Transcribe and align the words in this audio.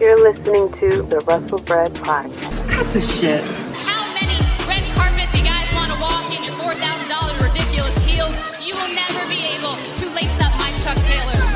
You're 0.00 0.22
listening 0.22 0.70
to 0.78 1.02
the 1.02 1.18
Wrestlebread 1.26 1.90
Podcast. 1.94 2.68
Cut 2.70 2.86
the 2.92 3.00
shit. 3.00 3.42
How 3.82 4.06
many 4.14 4.38
red 4.70 4.84
carpets 4.94 5.34
you 5.34 5.42
guys 5.42 5.74
want 5.74 5.90
to 5.90 5.98
walk 5.98 6.30
in 6.30 6.44
your 6.44 6.54
$4,000 6.54 7.42
ridiculous 7.42 7.98
heels? 8.06 8.30
You 8.62 8.76
will 8.78 8.94
never 8.94 9.18
be 9.26 9.42
able 9.58 9.74
to 9.74 10.04
lace 10.14 10.38
up 10.38 10.54
my 10.54 10.70
Chuck 10.86 10.94
Taylors. 11.02 11.50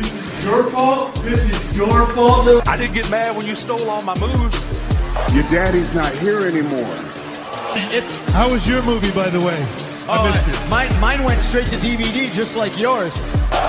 This 0.00 0.08
is 0.08 0.44
your 0.44 0.70
fault. 0.70 1.14
This 1.16 1.44
is 1.44 1.76
your 1.76 2.06
fault. 2.16 2.66
I 2.66 2.78
didn't 2.78 2.94
get 2.94 3.10
mad 3.10 3.36
when 3.36 3.46
you 3.46 3.54
stole 3.54 3.90
all 3.90 4.00
my 4.00 4.18
moves. 4.18 4.56
Your 5.34 5.44
daddy's 5.52 5.92
not 5.94 6.14
here 6.14 6.46
anymore. 6.48 6.96
It's 7.92 8.32
How 8.32 8.50
was 8.50 8.66
your 8.66 8.82
movie, 8.84 9.10
by 9.12 9.28
the 9.28 9.40
way? 9.40 9.60
I 10.08 10.16
oh, 10.16 10.32
missed 10.32 10.48
it. 10.48 10.64
oh, 10.64 10.70
mine. 10.70 11.00
Mine 11.00 11.24
went 11.24 11.42
straight 11.42 11.66
to 11.66 11.76
DVD, 11.76 12.32
just 12.32 12.56
like 12.56 12.78
yours. 12.80 13.14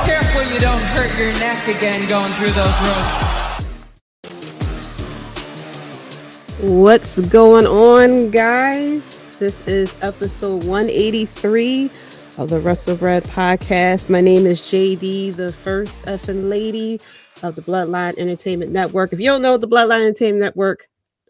Careful 0.05 0.43
you 0.43 0.59
don't 0.61 0.81
hurt 0.95 1.11
your 1.19 1.33
neck 1.33 1.67
again 1.67 2.07
going 2.07 2.31
through 2.35 2.51
those 2.51 2.79
ropes. 2.79 3.32
What's 6.63 7.19
going 7.19 7.67
on, 7.67 8.31
guys? 8.31 9.35
This 9.35 9.67
is 9.67 9.93
episode 10.01 10.63
183 10.63 11.91
of 12.37 12.49
the 12.49 12.61
Wrestlebread 12.61 13.25
Podcast. 13.25 14.09
My 14.09 14.21
name 14.21 14.45
is 14.45 14.61
Jaydee, 14.61 15.35
the 15.35 15.51
first 15.51 16.05
effing 16.05 16.47
lady 16.47 17.01
of 17.41 17.55
the 17.55 17.61
Bloodline 17.61 18.17
Entertainment 18.17 18.71
Network. 18.71 19.11
If 19.11 19.19
you 19.19 19.25
don't 19.25 19.41
know 19.41 19.57
the 19.57 19.67
Bloodline 19.67 20.05
Entertainment 20.07 20.39
Network, 20.39 20.87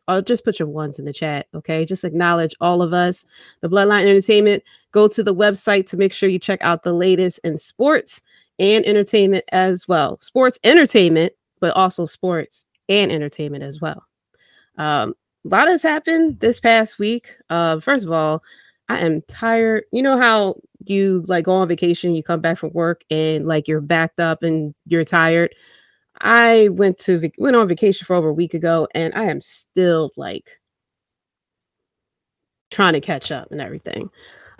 I'll 0.07 0.21
just 0.21 0.45
put 0.45 0.59
your 0.59 0.67
ones 0.67 0.99
in 0.99 1.05
the 1.05 1.13
chat, 1.13 1.47
okay? 1.55 1.83
Just 1.83 2.03
acknowledge 2.03 2.53
all 2.61 2.83
of 2.83 2.93
us. 2.93 3.25
The 3.61 3.69
Bloodline 3.69 4.03
Entertainment. 4.03 4.61
Go 4.91 5.07
to 5.07 5.23
the 5.23 5.33
website 5.33 5.87
to 5.87 5.97
make 5.97 6.13
sure 6.13 6.29
you 6.29 6.37
check 6.37 6.59
out 6.61 6.83
the 6.83 6.93
latest 6.93 7.39
in 7.43 7.57
sports 7.57 8.21
and 8.59 8.85
entertainment 8.85 9.45
as 9.51 9.87
well. 9.87 10.19
Sports 10.21 10.59
entertainment, 10.63 11.33
but 11.59 11.75
also 11.75 12.05
sports 12.05 12.65
and 12.87 13.11
entertainment 13.11 13.63
as 13.63 13.81
well. 13.81 14.03
Um, 14.77 15.15
a 15.45 15.49
lot 15.49 15.67
has 15.67 15.81
happened 15.81 16.39
this 16.39 16.59
past 16.59 16.99
week. 16.99 17.35
Uh, 17.49 17.79
first 17.79 18.05
of 18.05 18.11
all, 18.11 18.43
I 18.89 18.99
am 18.99 19.21
tired. 19.27 19.83
You 19.91 20.01
know 20.01 20.17
how 20.17 20.55
you 20.85 21.23
like 21.27 21.45
go 21.45 21.53
on 21.53 21.67
vacation, 21.67 22.15
you 22.15 22.23
come 22.23 22.41
back 22.41 22.57
from 22.57 22.71
work, 22.73 23.03
and 23.09 23.45
like 23.45 23.67
you're 23.67 23.81
backed 23.81 24.19
up 24.19 24.43
and 24.43 24.73
you're 24.85 25.05
tired. 25.05 25.53
I 26.21 26.69
went 26.69 26.99
to 26.99 27.29
went 27.37 27.55
on 27.55 27.67
vacation 27.67 28.05
for 28.05 28.15
over 28.15 28.29
a 28.29 28.33
week 28.33 28.53
ago, 28.53 28.87
and 28.93 29.13
I 29.15 29.25
am 29.25 29.41
still 29.41 30.11
like 30.15 30.49
trying 32.71 32.93
to 32.93 33.01
catch 33.01 33.31
up 33.31 33.51
and 33.51 33.61
everything. 33.61 34.09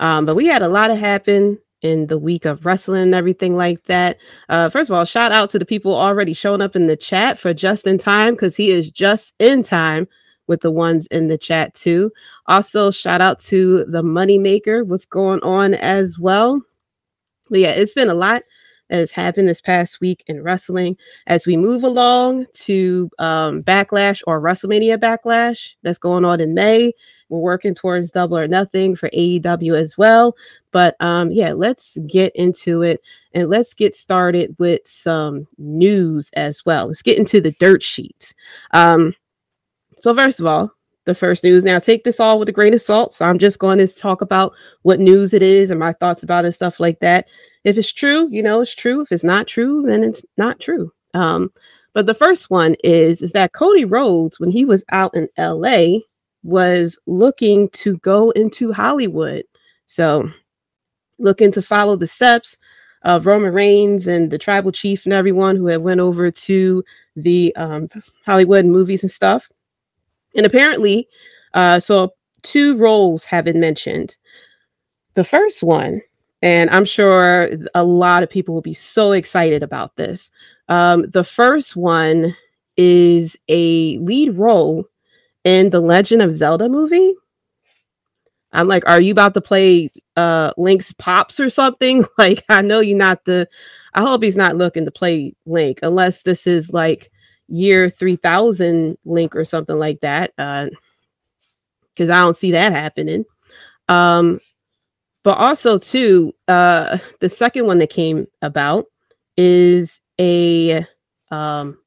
Um, 0.00 0.26
but 0.26 0.34
we 0.34 0.46
had 0.46 0.62
a 0.62 0.68
lot 0.68 0.90
of 0.90 0.98
happen 0.98 1.58
in 1.82 2.06
the 2.06 2.18
week 2.18 2.44
of 2.46 2.64
wrestling 2.64 3.02
and 3.02 3.14
everything 3.14 3.56
like 3.56 3.84
that. 3.84 4.18
Uh, 4.48 4.70
first 4.70 4.90
of 4.90 4.96
all, 4.96 5.04
shout 5.04 5.32
out 5.32 5.50
to 5.50 5.58
the 5.58 5.66
people 5.66 5.94
already 5.94 6.32
showing 6.32 6.62
up 6.62 6.74
in 6.74 6.86
the 6.86 6.96
chat 6.96 7.38
for 7.38 7.52
just 7.52 7.86
in 7.86 7.98
time 7.98 8.34
because 8.34 8.56
he 8.56 8.70
is 8.70 8.90
just 8.90 9.34
in 9.38 9.62
time 9.62 10.08
with 10.46 10.60
the 10.60 10.70
ones 10.70 11.06
in 11.08 11.28
the 11.28 11.38
chat 11.38 11.74
too. 11.74 12.10
Also, 12.46 12.90
shout 12.90 13.20
out 13.20 13.40
to 13.40 13.84
the 13.86 14.02
moneymaker. 14.02 14.86
What's 14.86 15.06
going 15.06 15.40
on 15.40 15.74
as 15.74 16.18
well? 16.18 16.60
But 17.50 17.60
yeah, 17.60 17.70
it's 17.70 17.94
been 17.94 18.10
a 18.10 18.14
lot 18.14 18.42
that 18.90 18.98
has 18.98 19.10
happened 19.10 19.48
this 19.48 19.60
past 19.60 20.00
week 20.00 20.24
in 20.26 20.42
wrestling. 20.42 20.96
As 21.26 21.46
we 21.46 21.56
move 21.56 21.84
along 21.84 22.46
to 22.54 23.10
um, 23.18 23.62
Backlash 23.62 24.22
or 24.26 24.40
WrestleMania 24.40 24.98
Backlash 24.98 25.74
that's 25.82 25.98
going 25.98 26.24
on 26.24 26.40
in 26.40 26.54
May, 26.54 26.92
we're 27.28 27.38
working 27.38 27.74
towards 27.74 28.10
Double 28.10 28.36
or 28.36 28.46
Nothing 28.46 28.94
for 28.94 29.10
AEW 29.10 29.78
as 29.78 29.96
well. 29.96 30.36
But 30.72 30.96
um, 31.00 31.32
yeah, 31.32 31.52
let's 31.52 31.96
get 32.06 32.34
into 32.36 32.82
it 32.82 33.00
and 33.32 33.48
let's 33.48 33.74
get 33.74 33.96
started 33.96 34.54
with 34.58 34.80
some 34.84 35.46
news 35.58 36.30
as 36.34 36.64
well. 36.66 36.88
Let's 36.88 37.02
get 37.02 37.18
into 37.18 37.40
the 37.40 37.52
dirt 37.52 37.82
sheets. 37.82 38.34
Um, 38.72 39.14
so 40.04 40.14
first 40.14 40.38
of 40.38 40.44
all, 40.44 40.70
the 41.06 41.14
first 41.14 41.42
news. 41.44 41.64
Now 41.64 41.78
take 41.78 42.04
this 42.04 42.20
all 42.20 42.38
with 42.38 42.48
a 42.50 42.52
grain 42.52 42.74
of 42.74 42.82
salt. 42.82 43.14
So 43.14 43.24
I'm 43.24 43.38
just 43.38 43.58
going 43.58 43.78
to 43.78 43.86
talk 43.86 44.20
about 44.20 44.52
what 44.82 45.00
news 45.00 45.32
it 45.32 45.42
is 45.42 45.70
and 45.70 45.80
my 45.80 45.94
thoughts 45.94 46.22
about 46.22 46.44
it 46.44 46.48
and 46.48 46.54
stuff 46.54 46.78
like 46.78 47.00
that. 47.00 47.26
If 47.64 47.78
it's 47.78 47.90
true, 47.92 48.28
you 48.28 48.42
know 48.42 48.60
it's 48.60 48.74
true. 48.74 49.00
If 49.00 49.12
it's 49.12 49.24
not 49.24 49.46
true, 49.46 49.82
then 49.82 50.04
it's 50.04 50.22
not 50.36 50.60
true. 50.60 50.92
Um, 51.14 51.50
but 51.94 52.04
the 52.04 52.12
first 52.12 52.50
one 52.50 52.74
is 52.84 53.22
is 53.22 53.32
that 53.32 53.54
Cody 53.54 53.86
Rhodes, 53.86 54.38
when 54.38 54.50
he 54.50 54.66
was 54.66 54.84
out 54.92 55.14
in 55.14 55.26
LA, 55.38 56.00
was 56.42 56.98
looking 57.06 57.70
to 57.70 57.96
go 57.98 58.30
into 58.32 58.74
Hollywood. 58.74 59.44
So 59.86 60.28
looking 61.18 61.50
to 61.52 61.62
follow 61.62 61.96
the 61.96 62.06
steps 62.06 62.58
of 63.04 63.24
Roman 63.24 63.54
Reigns 63.54 64.06
and 64.06 64.30
the 64.30 64.38
tribal 64.38 64.70
chief 64.70 65.06
and 65.06 65.14
everyone 65.14 65.56
who 65.56 65.66
had 65.66 65.80
went 65.80 66.00
over 66.00 66.30
to 66.30 66.84
the 67.16 67.56
um, 67.56 67.88
Hollywood 68.26 68.66
movies 68.66 69.02
and 69.02 69.10
stuff. 69.10 69.48
And 70.34 70.46
apparently, 70.46 71.08
uh, 71.54 71.80
so 71.80 72.14
two 72.42 72.76
roles 72.76 73.24
have 73.24 73.44
been 73.44 73.60
mentioned. 73.60 74.16
The 75.14 75.24
first 75.24 75.62
one, 75.62 76.02
and 76.42 76.68
I'm 76.70 76.84
sure 76.84 77.50
a 77.74 77.84
lot 77.84 78.22
of 78.22 78.30
people 78.30 78.54
will 78.54 78.62
be 78.62 78.74
so 78.74 79.12
excited 79.12 79.62
about 79.62 79.96
this. 79.96 80.30
Um, 80.68 81.08
the 81.10 81.24
first 81.24 81.76
one 81.76 82.36
is 82.76 83.38
a 83.48 83.98
lead 83.98 84.36
role 84.36 84.84
in 85.44 85.70
the 85.70 85.80
Legend 85.80 86.22
of 86.22 86.36
Zelda 86.36 86.68
movie. 86.68 87.12
I'm 88.52 88.68
like, 88.68 88.84
are 88.86 89.00
you 89.00 89.12
about 89.12 89.34
to 89.34 89.40
play 89.40 89.90
uh 90.16 90.52
Link's 90.56 90.92
Pops 90.92 91.40
or 91.40 91.50
something? 91.50 92.04
Like, 92.18 92.44
I 92.48 92.62
know 92.62 92.80
you're 92.80 92.96
not 92.96 93.24
the 93.24 93.48
I 93.94 94.02
hope 94.02 94.22
he's 94.22 94.36
not 94.36 94.56
looking 94.56 94.84
to 94.84 94.90
play 94.90 95.34
Link 95.46 95.78
unless 95.82 96.22
this 96.22 96.46
is 96.46 96.70
like 96.70 97.10
year 97.48 97.90
3000 97.90 98.96
link 99.04 99.36
or 99.36 99.44
something 99.44 99.78
like 99.78 100.00
that 100.00 100.32
uh 100.38 100.66
because 101.94 102.10
i 102.10 102.20
don't 102.20 102.36
see 102.36 102.52
that 102.52 102.72
happening. 102.72 103.24
Um 103.88 104.40
but 105.22 105.38
also 105.38 105.78
too 105.78 106.34
uh 106.48 106.98
the 107.20 107.28
second 107.28 107.66
one 107.66 107.78
that 107.78 107.90
came 107.90 108.26
about 108.42 108.86
is 109.36 110.00
a 110.20 110.86
um 111.30 111.78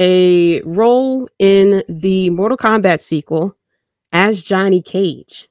a 0.00 0.60
role 0.62 1.28
in 1.38 1.82
the 1.88 2.30
mortal 2.30 2.58
kombat 2.58 3.02
sequel 3.02 3.56
as 4.12 4.42
johnny 4.42 4.82
cage. 4.82 5.48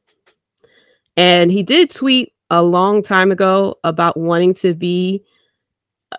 And 1.15 1.51
he 1.51 1.63
did 1.63 1.89
tweet 1.89 2.33
a 2.49 2.61
long 2.61 3.01
time 3.01 3.31
ago 3.31 3.75
about 3.83 4.15
wanting 4.15 4.53
to 4.55 4.73
be 4.73 5.23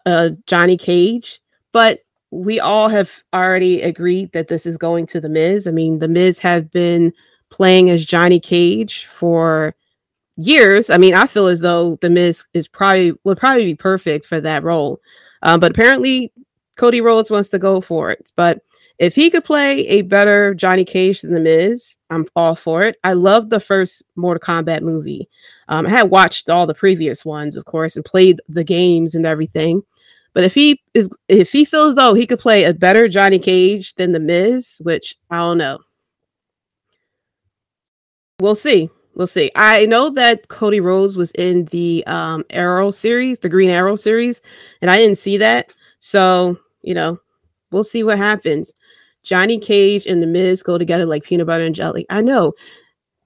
uh 0.04 0.30
johnny 0.46 0.76
cage 0.76 1.40
but 1.72 2.00
we 2.30 2.60
all 2.60 2.88
have 2.88 3.10
already 3.32 3.82
agreed 3.82 4.32
that 4.32 4.48
this 4.48 4.66
is 4.66 4.76
going 4.76 5.06
to 5.08 5.20
the 5.20 5.28
Miz. 5.28 5.66
I 5.66 5.70
mean, 5.70 5.98
the 5.98 6.08
Miz 6.08 6.38
have 6.40 6.70
been 6.70 7.12
playing 7.50 7.90
as 7.90 8.04
Johnny 8.04 8.38
Cage 8.38 9.06
for 9.06 9.74
years. 10.36 10.90
I 10.90 10.98
mean, 10.98 11.14
I 11.14 11.26
feel 11.26 11.46
as 11.46 11.60
though 11.60 11.96
the 11.96 12.10
Miz 12.10 12.44
is 12.54 12.68
probably 12.68 13.12
would 13.24 13.38
probably 13.38 13.64
be 13.64 13.74
perfect 13.74 14.26
for 14.26 14.40
that 14.40 14.62
role. 14.62 15.00
Um, 15.42 15.60
but 15.60 15.70
apparently, 15.70 16.32
Cody 16.76 17.00
Rhodes 17.00 17.30
wants 17.30 17.48
to 17.50 17.58
go 17.58 17.80
for 17.80 18.10
it. 18.10 18.30
But 18.36 18.60
if 18.98 19.14
he 19.14 19.30
could 19.30 19.44
play 19.44 19.86
a 19.86 20.02
better 20.02 20.54
Johnny 20.54 20.84
Cage 20.84 21.22
than 21.22 21.32
the 21.32 21.40
Miz, 21.40 21.96
I'm 22.10 22.26
all 22.34 22.54
for 22.54 22.82
it. 22.82 22.96
I 23.04 23.12
love 23.12 23.48
the 23.48 23.60
first 23.60 24.02
Mortal 24.16 24.40
Kombat 24.40 24.82
movie. 24.82 25.28
Um, 25.68 25.86
I 25.86 25.90
had 25.90 26.10
watched 26.10 26.50
all 26.50 26.66
the 26.66 26.74
previous 26.74 27.24
ones, 27.24 27.56
of 27.56 27.64
course, 27.64 27.96
and 27.96 28.04
played 28.04 28.40
the 28.48 28.64
games 28.64 29.14
and 29.14 29.24
everything. 29.24 29.82
But 30.34 30.44
if 30.44 30.54
he 30.54 30.80
is 30.94 31.10
if 31.28 31.50
he 31.50 31.64
feels 31.64 31.94
though 31.94 32.14
he 32.14 32.26
could 32.26 32.38
play 32.38 32.64
a 32.64 32.74
better 32.74 33.08
Johnny 33.08 33.38
Cage 33.38 33.94
than 33.94 34.12
the 34.12 34.20
Miz, 34.20 34.76
which 34.82 35.16
I 35.30 35.38
don't 35.38 35.58
know. 35.58 35.78
We'll 38.40 38.54
see. 38.54 38.88
We'll 39.14 39.26
see. 39.26 39.50
I 39.56 39.84
know 39.86 40.10
that 40.10 40.46
Cody 40.46 40.78
Rhodes 40.78 41.16
was 41.16 41.32
in 41.32 41.64
the 41.66 42.04
um 42.06 42.44
Arrow 42.50 42.90
series, 42.90 43.38
the 43.40 43.48
Green 43.48 43.70
Arrow 43.70 43.96
series, 43.96 44.40
and 44.80 44.90
I 44.90 44.96
didn't 44.96 45.18
see 45.18 45.38
that. 45.38 45.72
So, 45.98 46.56
you 46.82 46.94
know, 46.94 47.18
we'll 47.72 47.84
see 47.84 48.04
what 48.04 48.18
happens. 48.18 48.72
Johnny 49.24 49.58
Cage 49.58 50.06
and 50.06 50.22
the 50.22 50.26
Miz 50.26 50.62
go 50.62 50.78
together 50.78 51.04
like 51.04 51.24
peanut 51.24 51.46
butter 51.46 51.64
and 51.64 51.74
jelly. 51.74 52.06
I 52.10 52.20
know. 52.20 52.54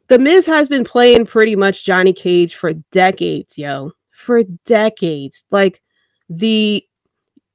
The 0.09 0.19
Miz 0.19 0.47
has 0.47 0.69
been 0.69 0.85
playing 0.85 1.27
pretty 1.27 1.57
much 1.57 1.85
Johnny 1.85 2.13
Cage 2.13 2.55
for 2.55 2.73
decades, 2.91 3.57
yo. 3.57 3.93
For 4.11 4.43
decades. 4.65 5.45
Like 5.51 5.83
the 6.29 6.85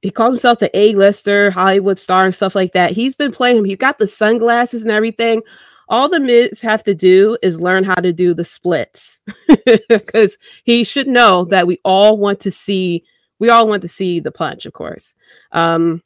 he 0.02 0.12
calls 0.12 0.34
himself 0.34 0.60
the 0.60 0.76
A-lister, 0.78 1.50
Hollywood 1.52 1.98
star, 1.98 2.26
and 2.26 2.36
stuff 2.36 2.56
like 2.56 2.74
that. 2.74 2.92
He's 2.92 3.16
been 3.16 3.32
playing 3.32 3.58
him. 3.58 3.66
He 3.66 3.76
got 3.76 3.98
the 3.98 4.08
sunglasses 4.08 4.84
and 4.84 4.92
everything. 4.92 5.42
All 5.90 6.10
the 6.10 6.20
Miz 6.20 6.62
have 6.62 6.84
to 6.84 6.94
do 6.94 7.38
is 7.42 7.62
learn 7.62 7.84
how 7.84 7.96
to 7.96 8.14
do 8.14 8.34
the 8.34 8.46
splits 8.46 9.22
because 9.90 10.38
he 10.66 10.84
should 10.84 11.08
know 11.08 11.46
that 11.46 11.66
we 11.66 11.80
all 11.84 12.18
want 12.18 12.40
to 12.42 12.52
see. 12.52 13.04
We 13.40 13.50
all 13.50 13.68
want 13.68 13.82
to 13.84 13.88
see 13.88 14.20
the 14.20 14.32
punch, 14.32 14.66
of 14.66 14.74
course. 14.74 15.16
Um, 15.52 16.04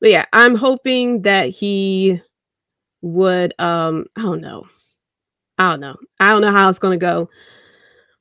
but 0.00 0.10
yeah, 0.10 0.26
I'm 0.32 0.54
hoping 0.54 1.22
that 1.22 1.48
he 1.48 2.20
would. 3.00 3.54
Um, 3.58 4.06
I 4.16 4.22
don't 4.22 4.42
know. 4.42 4.66
I 5.58 5.70
don't 5.70 5.80
know. 5.80 5.96
I 6.20 6.30
don't 6.30 6.42
know 6.42 6.52
how 6.52 6.68
it's 6.68 6.78
going 6.78 6.98
to 6.98 7.04
go 7.04 7.30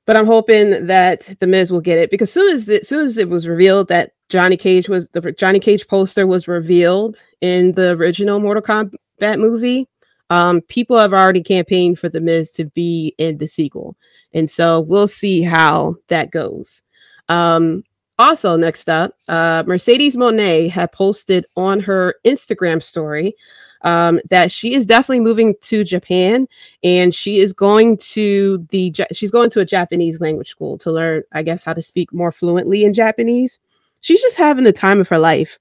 but 0.06 0.18
I'm 0.18 0.26
hoping 0.26 0.88
that 0.88 1.34
the 1.40 1.48
Miz 1.48 1.72
will 1.72 1.82
get 1.82 2.00
it 2.00 2.10
because 2.10 2.32
soon 2.32 2.54
as 2.54 2.68
it, 2.68 2.88
soon 2.88 3.06
as 3.06 3.18
it 3.18 3.30
was 3.30 3.48
revealed 3.48 3.88
that 3.90 4.12
Johnny 4.32 4.56
Cage 4.56 4.88
was 4.88 5.10
the 5.10 5.34
Johnny 5.34 5.60
Cage 5.60 5.88
poster 5.88 6.26
was 6.26 6.48
revealed 6.48 7.22
in 7.42 7.74
the 7.74 7.92
original 7.92 8.40
Mortal 8.40 8.64
Kombat 8.64 9.38
movie. 9.38 9.88
Um, 10.30 10.62
people 10.62 10.98
have 10.98 11.14
already 11.14 11.44
campaigned 11.44 12.00
for 12.00 12.08
the 12.08 12.22
Miz 12.22 12.50
to 12.52 12.66
be 12.66 13.14
in 13.18 13.38
the 13.38 13.48
sequel, 13.48 13.98
and 14.34 14.50
so 14.50 14.80
we'll 14.80 15.08
see 15.08 15.42
how 15.42 15.96
that 16.08 16.32
goes. 16.32 16.82
Um, 17.28 17.84
also, 18.18 18.56
next 18.56 18.90
up, 18.90 19.12
uh, 19.28 19.64
Mercedes 19.68 20.16
Moné 20.16 20.70
had 20.70 20.94
posted 20.94 21.46
on 21.58 21.82
her 21.82 22.16
Instagram 22.26 22.82
story 22.82 23.36
um, 23.82 24.22
that 24.30 24.50
she 24.52 24.74
is 24.74 24.86
definitely 24.86 25.22
moving 25.22 25.56
to 25.62 25.84
Japan 25.84 26.48
and 26.84 27.14
she 27.14 27.40
is 27.40 27.52
going 27.52 27.98
to 27.98 28.66
the 28.70 28.94
she's 29.12 29.32
going 29.32 29.50
to 29.50 29.60
a 29.60 29.66
Japanese 29.66 30.22
language 30.22 30.50
school 30.50 30.78
to 30.78 30.92
learn, 30.92 31.24
I 31.34 31.44
guess, 31.44 31.64
how 31.64 31.74
to 31.74 31.82
speak 31.82 32.14
more 32.14 32.32
fluently 32.32 32.86
in 32.86 32.94
Japanese. 32.94 33.60
She's 34.02 34.22
just 34.22 34.38
having 34.38 34.64
the 34.64 34.74
time 34.74 35.00
of 35.00 35.10
her 35.10 35.20
life. 35.20 35.58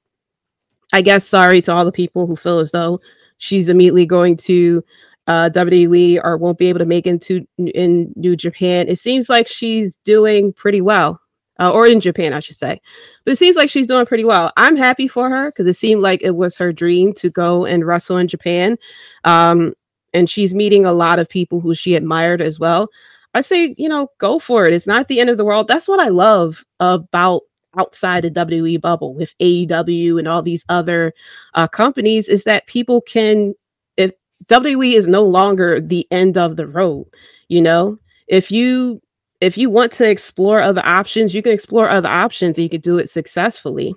I 0.92 1.02
guess 1.02 1.26
sorry 1.26 1.62
to 1.62 1.72
all 1.72 1.84
the 1.84 1.92
people 1.92 2.26
who 2.26 2.36
feel 2.36 2.58
as 2.58 2.72
though 2.72 2.98
she's 3.38 3.68
immediately 3.68 4.06
going 4.06 4.36
to 4.38 4.84
uh, 5.26 5.50
WWE 5.50 6.20
or 6.24 6.36
won't 6.36 6.58
be 6.58 6.68
able 6.68 6.80
to 6.80 6.86
make 6.86 7.06
into 7.06 7.46
in 7.58 8.12
New 8.16 8.34
Japan. 8.34 8.88
It 8.88 8.98
seems 8.98 9.28
like 9.28 9.46
she's 9.46 9.92
doing 10.04 10.52
pretty 10.52 10.80
well 10.80 11.20
uh, 11.60 11.70
or 11.70 11.86
in 11.86 12.00
Japan, 12.00 12.32
I 12.32 12.40
should 12.40 12.56
say. 12.56 12.80
But 13.24 13.32
it 13.32 13.36
seems 13.36 13.54
like 13.54 13.68
she's 13.68 13.86
doing 13.86 14.06
pretty 14.06 14.24
well. 14.24 14.50
I'm 14.56 14.76
happy 14.76 15.06
for 15.06 15.28
her 15.28 15.46
because 15.46 15.66
it 15.66 15.74
seemed 15.74 16.02
like 16.02 16.22
it 16.22 16.34
was 16.34 16.56
her 16.56 16.72
dream 16.72 17.12
to 17.14 17.30
go 17.30 17.64
and 17.64 17.86
wrestle 17.86 18.16
in 18.16 18.26
Japan. 18.28 18.76
Um, 19.24 19.74
and 20.12 20.28
she's 20.28 20.54
meeting 20.54 20.86
a 20.86 20.92
lot 20.92 21.18
of 21.18 21.28
people 21.28 21.60
who 21.60 21.74
she 21.74 21.94
admired 21.94 22.42
as 22.42 22.58
well. 22.58 22.88
I 23.34 23.42
say, 23.42 23.74
you 23.78 23.88
know, 23.88 24.08
go 24.18 24.40
for 24.40 24.66
it. 24.66 24.72
It's 24.72 24.86
not 24.86 25.06
the 25.06 25.20
end 25.20 25.30
of 25.30 25.36
the 25.36 25.44
world. 25.44 25.68
That's 25.68 25.86
what 25.86 26.00
I 26.00 26.08
love 26.08 26.64
about 26.80 27.42
outside 27.78 28.24
the 28.24 28.30
WWE 28.30 28.80
bubble 28.80 29.14
with 29.14 29.34
AEW 29.38 30.18
and 30.18 30.28
all 30.28 30.42
these 30.42 30.64
other 30.68 31.12
uh, 31.54 31.68
companies 31.68 32.28
is 32.28 32.44
that 32.44 32.66
people 32.66 33.00
can, 33.00 33.54
if 33.96 34.12
WWE 34.46 34.94
is 34.94 35.06
no 35.06 35.22
longer 35.22 35.80
the 35.80 36.06
end 36.10 36.36
of 36.36 36.56
the 36.56 36.66
road, 36.66 37.06
you 37.48 37.60
know, 37.60 37.98
if 38.28 38.50
you 38.50 39.00
if 39.40 39.56
you 39.56 39.70
want 39.70 39.92
to 39.92 40.08
explore 40.08 40.60
other 40.60 40.82
options, 40.84 41.34
you 41.34 41.42
can 41.42 41.52
explore 41.52 41.88
other 41.88 42.08
options 42.08 42.58
and 42.58 42.62
you 42.62 42.68
can 42.68 42.80
do 42.80 42.98
it 42.98 43.08
successfully. 43.08 43.94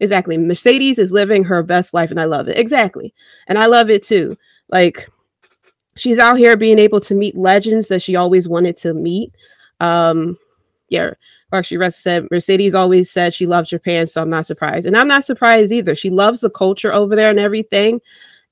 Exactly. 0.00 0.38
Mercedes 0.38 0.98
is 0.98 1.10
living 1.10 1.44
her 1.44 1.62
best 1.62 1.94
life 1.94 2.10
and 2.10 2.20
I 2.20 2.24
love 2.24 2.48
it. 2.48 2.58
Exactly. 2.58 3.12
And 3.48 3.58
I 3.58 3.66
love 3.66 3.90
it 3.90 4.04
too. 4.04 4.36
Like 4.68 5.08
she's 5.96 6.18
out 6.18 6.38
here 6.38 6.56
being 6.56 6.78
able 6.78 7.00
to 7.00 7.14
meet 7.14 7.36
legends 7.36 7.88
that 7.88 8.02
she 8.02 8.16
always 8.16 8.48
wanted 8.48 8.76
to 8.78 8.94
meet. 8.94 9.32
Um 9.80 10.38
yeah, 10.88 11.10
actually 11.52 11.76
Russ 11.76 11.96
said 11.96 12.26
Mercedes 12.30 12.74
always 12.74 13.10
said 13.10 13.34
she 13.34 13.46
loves 13.46 13.70
Japan, 13.70 14.06
so 14.06 14.22
I'm 14.22 14.30
not 14.30 14.46
surprised. 14.46 14.86
And 14.86 14.96
I'm 14.96 15.08
not 15.08 15.24
surprised 15.24 15.72
either. 15.72 15.94
She 15.94 16.10
loves 16.10 16.40
the 16.40 16.50
culture 16.50 16.92
over 16.92 17.14
there 17.14 17.30
and 17.30 17.38
everything. 17.38 18.00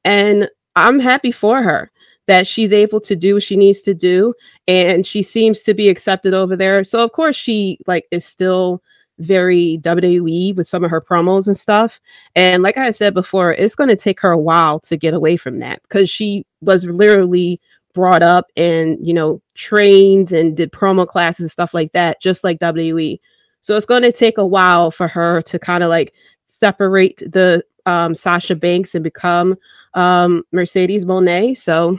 And 0.05 0.49
I'm 0.77 0.99
happy 0.99 1.33
for 1.33 1.63
her 1.63 1.91
that 2.27 2.47
she's 2.47 2.73
able 2.73 3.01
to 3.01 3.17
do 3.17 3.35
what 3.35 3.43
she 3.43 3.57
needs 3.57 3.83
to 3.83 3.95
do 3.95 4.33
and 4.69 5.05
she 5.05 5.23
seems 5.25 5.61
to 5.63 5.75
be 5.75 5.89
accepted 5.89 6.33
over 6.33 6.55
there 6.55 6.85
so 6.85 7.03
of 7.03 7.11
course 7.11 7.35
she 7.35 7.77
like 7.89 8.07
is 8.13 8.25
still 8.25 8.81
very 9.19 9.79
WWE 9.83 10.55
with 10.57 10.67
some 10.67 10.85
of 10.85 10.91
her 10.91 11.01
promos 11.01 11.47
and 11.47 11.57
stuff. 11.57 12.01
And 12.35 12.63
like 12.63 12.77
I 12.77 12.91
said 12.91 13.15
before, 13.15 13.53
it's 13.53 13.75
going 13.75 13.89
to 13.89 13.97
take 13.97 14.21
her 14.21 14.31
a 14.31 14.39
while 14.39 14.81
to 14.81 14.97
get 14.97 15.15
away 15.15 15.37
from 15.37 15.59
that 15.59 15.83
because 15.83 16.11
she 16.11 16.45
was 16.61 16.85
literally 16.85 17.61
brought 17.93 18.23
up 18.23 18.47
and, 18.57 18.99
you 19.01 19.15
know, 19.15 19.41
trained 19.55 20.33
and 20.33 20.57
did 20.57 20.73
promo 20.73 21.07
classes 21.07 21.41
and 21.41 21.51
stuff 21.51 21.75
like 21.75 21.93
that, 21.93 22.21
just 22.21 22.45
like 22.45 22.59
WWE. 22.59 23.19
So 23.61 23.77
it's 23.77 23.87
going 23.87 24.03
to 24.03 24.13
take 24.13 24.39
a 24.39 24.47
while 24.47 24.91
for 24.91 25.09
her 25.09 25.43
to 25.43 25.59
kind 25.59 25.85
of 25.85 25.89
like 25.89 26.13
separate 26.47 27.19
the 27.19 27.65
um, 27.87 28.15
Sasha 28.15 28.57
Banks 28.57 28.95
and 28.95 29.05
become 29.05 29.57
um, 29.95 30.43
Mercedes 30.53 31.05
Moné. 31.05 31.57
So 31.57 31.99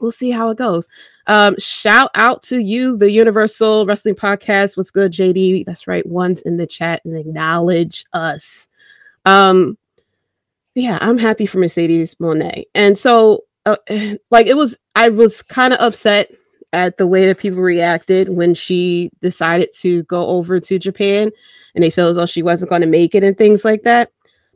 we'll 0.00 0.12
see 0.12 0.30
how 0.30 0.50
it 0.50 0.58
goes. 0.58 0.88
Um, 1.26 1.54
shout 1.58 2.10
out 2.14 2.42
to 2.44 2.58
you, 2.58 2.96
the 2.96 3.10
Universal 3.10 3.86
Wrestling 3.86 4.16
Podcast. 4.16 4.76
What's 4.76 4.90
good, 4.90 5.12
Jaydee? 5.12 5.64
That's 5.64 5.86
right. 5.86 6.04
One's 6.06 6.42
in 6.42 6.56
the 6.56 6.66
chat 6.66 7.02
and 7.04 7.16
acknowledge 7.16 8.04
us. 8.12 8.68
Um, 9.26 9.78
yeah, 10.74 10.98
I'm 11.00 11.18
happy 11.18 11.46
for 11.46 11.58
Mercedes 11.58 12.14
Moné. 12.16 12.64
And 12.74 12.96
so, 12.96 13.44
uh, 13.66 13.76
like, 14.30 14.46
it 14.46 14.56
was, 14.56 14.78
I 14.94 15.08
was 15.08 15.42
kind 15.42 15.72
of 15.72 15.80
upset 15.80 16.30
at 16.72 16.98
the 16.98 17.06
way 17.06 17.26
that 17.26 17.38
people 17.38 17.60
reacted 17.60 18.28
when 18.28 18.54
she 18.54 19.10
decided 19.20 19.72
to 19.74 20.04
go 20.04 20.26
over 20.28 20.60
to 20.60 20.78
Japan 20.78 21.30
and 21.74 21.82
they 21.82 21.90
feel 21.90 22.08
as 22.08 22.16
though 22.16 22.26
she 22.26 22.42
wasn't 22.42 22.68
going 22.68 22.82
to 22.82 22.86
make 22.86 23.14
it 23.14 23.24
and 23.24 23.36
things 23.36 23.64
like 23.64 23.82
that 23.82 24.12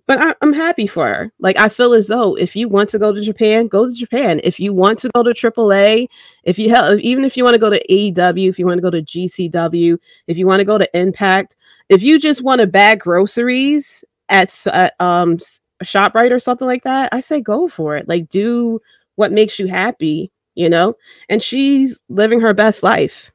but 0.07 0.21
I, 0.21 0.35
am 0.43 0.53
happy 0.53 0.87
for 0.87 1.07
her. 1.07 1.33
Like 1.39 1.59
I 1.59 1.69
feel 1.69 1.95
as 1.95 2.09
though 2.09 2.37
if 2.37 2.55
you 2.55 2.69
want 2.69 2.91
to 2.91 2.99
go 2.99 3.13
to 3.13 3.21
Japan, 3.21 3.69
go 3.69 3.87
to 3.87 3.93
Japan. 3.93 4.41
If 4.45 4.61
you 4.61 4.73
want 4.73 4.99
to 5.01 5.11
go 5.15 5.23
to 5.23 5.31
AAA, 5.31 6.09
if 6.45 6.59
you 6.59 6.71
have, 6.71 6.99
even 7.01 7.25
if 7.25 7.37
you 7.37 7.45
want 7.45 7.55
to 7.55 7.61
go 7.61 7.71
to 7.71 7.83
AEW, 7.89 8.49
if 8.49 8.59
you 8.59 8.67
want 8.67 8.77
to 8.79 8.83
go 8.83 8.91
to 8.91 9.03
GCW, 9.03 9.97
if 10.27 10.37
you 10.37 10.47
want 10.47 10.61
to 10.61 10.65
go 10.65 10.79
to 10.79 10.99
Impact, 10.99 11.57
if 11.89 12.03
you 12.03 12.19
just 12.19 12.43
want 12.43 12.61
to 12.61 12.67
bag 12.67 13.01
groceries 13.01 14.05
at 14.29 14.55
um 15.01 15.39
a 15.85 15.99
Shoprite 15.99 16.33
or 16.33 16.41
something 16.41 16.67
like 16.67 16.85
that, 16.85 17.13
I 17.13 17.21
say 17.21 17.41
go 17.41 17.69
for 17.69 17.97
it. 17.97 18.09
Like 18.09 18.29
do 18.29 18.81
what 19.17 19.33
makes 19.33 19.59
you 19.59 19.67
happy, 19.67 20.31
you 20.55 20.69
know. 20.69 20.95
And 21.29 21.43
she's 21.43 22.01
living 22.09 22.41
her 22.41 22.55
best 22.55 22.83
life. 22.83 23.31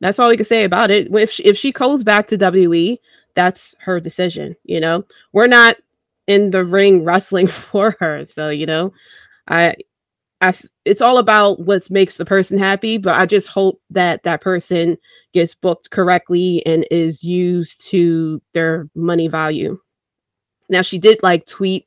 That's 0.00 0.18
all 0.18 0.28
we 0.28 0.36
can 0.36 0.44
say 0.44 0.64
about 0.64 0.90
it. 0.90 1.14
If 1.14 1.30
she, 1.30 1.44
if 1.44 1.56
she 1.56 1.70
goes 1.70 2.02
back 2.02 2.28
to 2.28 2.38
WWE 2.38 2.98
that's 3.34 3.74
her 3.80 4.00
decision 4.00 4.54
you 4.64 4.80
know 4.80 5.04
we're 5.32 5.46
not 5.46 5.76
in 6.26 6.50
the 6.50 6.64
ring 6.64 7.04
wrestling 7.04 7.46
for 7.48 7.96
her 8.00 8.24
so 8.26 8.48
you 8.48 8.66
know 8.66 8.92
i 9.48 9.74
i 10.40 10.54
it's 10.84 11.02
all 11.02 11.18
about 11.18 11.60
what 11.60 11.90
makes 11.90 12.16
the 12.16 12.24
person 12.24 12.58
happy 12.58 12.98
but 12.98 13.18
i 13.18 13.26
just 13.26 13.46
hope 13.46 13.80
that 13.90 14.22
that 14.22 14.40
person 14.40 14.96
gets 15.32 15.54
booked 15.54 15.90
correctly 15.90 16.64
and 16.66 16.86
is 16.90 17.24
used 17.24 17.84
to 17.86 18.40
their 18.52 18.88
money 18.94 19.28
value 19.28 19.78
now 20.72 20.82
she 20.82 20.98
did 20.98 21.22
like 21.22 21.46
tweet 21.46 21.86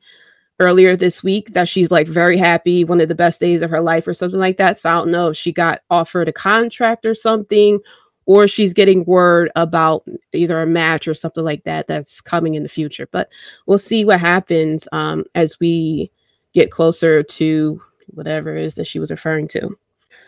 earlier 0.59 0.95
this 0.95 1.21
week 1.21 1.53
that 1.53 1.67
she's 1.67 1.91
like 1.91 2.07
very 2.07 2.37
happy 2.37 2.85
one 2.85 3.01
of 3.01 3.09
the 3.09 3.15
best 3.15 3.41
days 3.41 3.61
of 3.61 3.69
her 3.69 3.81
life 3.81 4.07
or 4.07 4.13
something 4.13 4.39
like 4.39 4.57
that 4.57 4.77
so 4.77 4.89
i 4.89 4.93
don't 4.93 5.11
know 5.11 5.29
if 5.29 5.37
she 5.37 5.51
got 5.51 5.81
offered 5.89 6.29
a 6.29 6.33
contract 6.33 7.05
or 7.05 7.13
something 7.13 7.79
or 8.25 8.47
she's 8.47 8.73
getting 8.73 9.05
word 9.05 9.51
about 9.55 10.07
either 10.33 10.61
a 10.61 10.67
match 10.67 11.07
or 11.07 11.13
something 11.13 11.43
like 11.43 11.63
that 11.63 11.87
that's 11.87 12.21
coming 12.21 12.55
in 12.55 12.63
the 12.63 12.69
future. 12.69 13.07
But 13.11 13.29
we'll 13.65 13.77
see 13.77 14.03
what 14.03 14.19
happens 14.19 14.87
um, 14.91 15.25
as 15.35 15.59
we 15.59 16.11
get 16.53 16.71
closer 16.71 17.21
to 17.21 17.81
whatever 18.07 18.55
it 18.55 18.65
is 18.65 18.75
that 18.75 18.87
she 18.87 18.99
was 18.99 19.11
referring 19.11 19.47
to. 19.49 19.77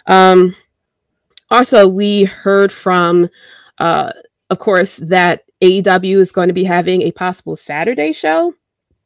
Um, 0.06 0.56
also, 1.50 1.88
we 1.88 2.26
heard 2.26 2.72
from, 2.72 3.30
uh, 3.80 4.12
of 4.50 4.60
course, 4.60 4.98
that 4.98 5.44
AEW 5.62 6.18
is 6.18 6.32
going 6.32 6.48
to 6.48 6.54
be 6.54 6.64
having 6.64 7.02
a 7.02 7.12
possible 7.12 7.56
Saturday 7.56 8.12
show, 8.12 8.54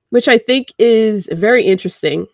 which 0.10 0.28
I 0.28 0.38
think 0.38 0.74
is 0.78 1.28
very 1.32 1.64
interesting. 1.64 2.28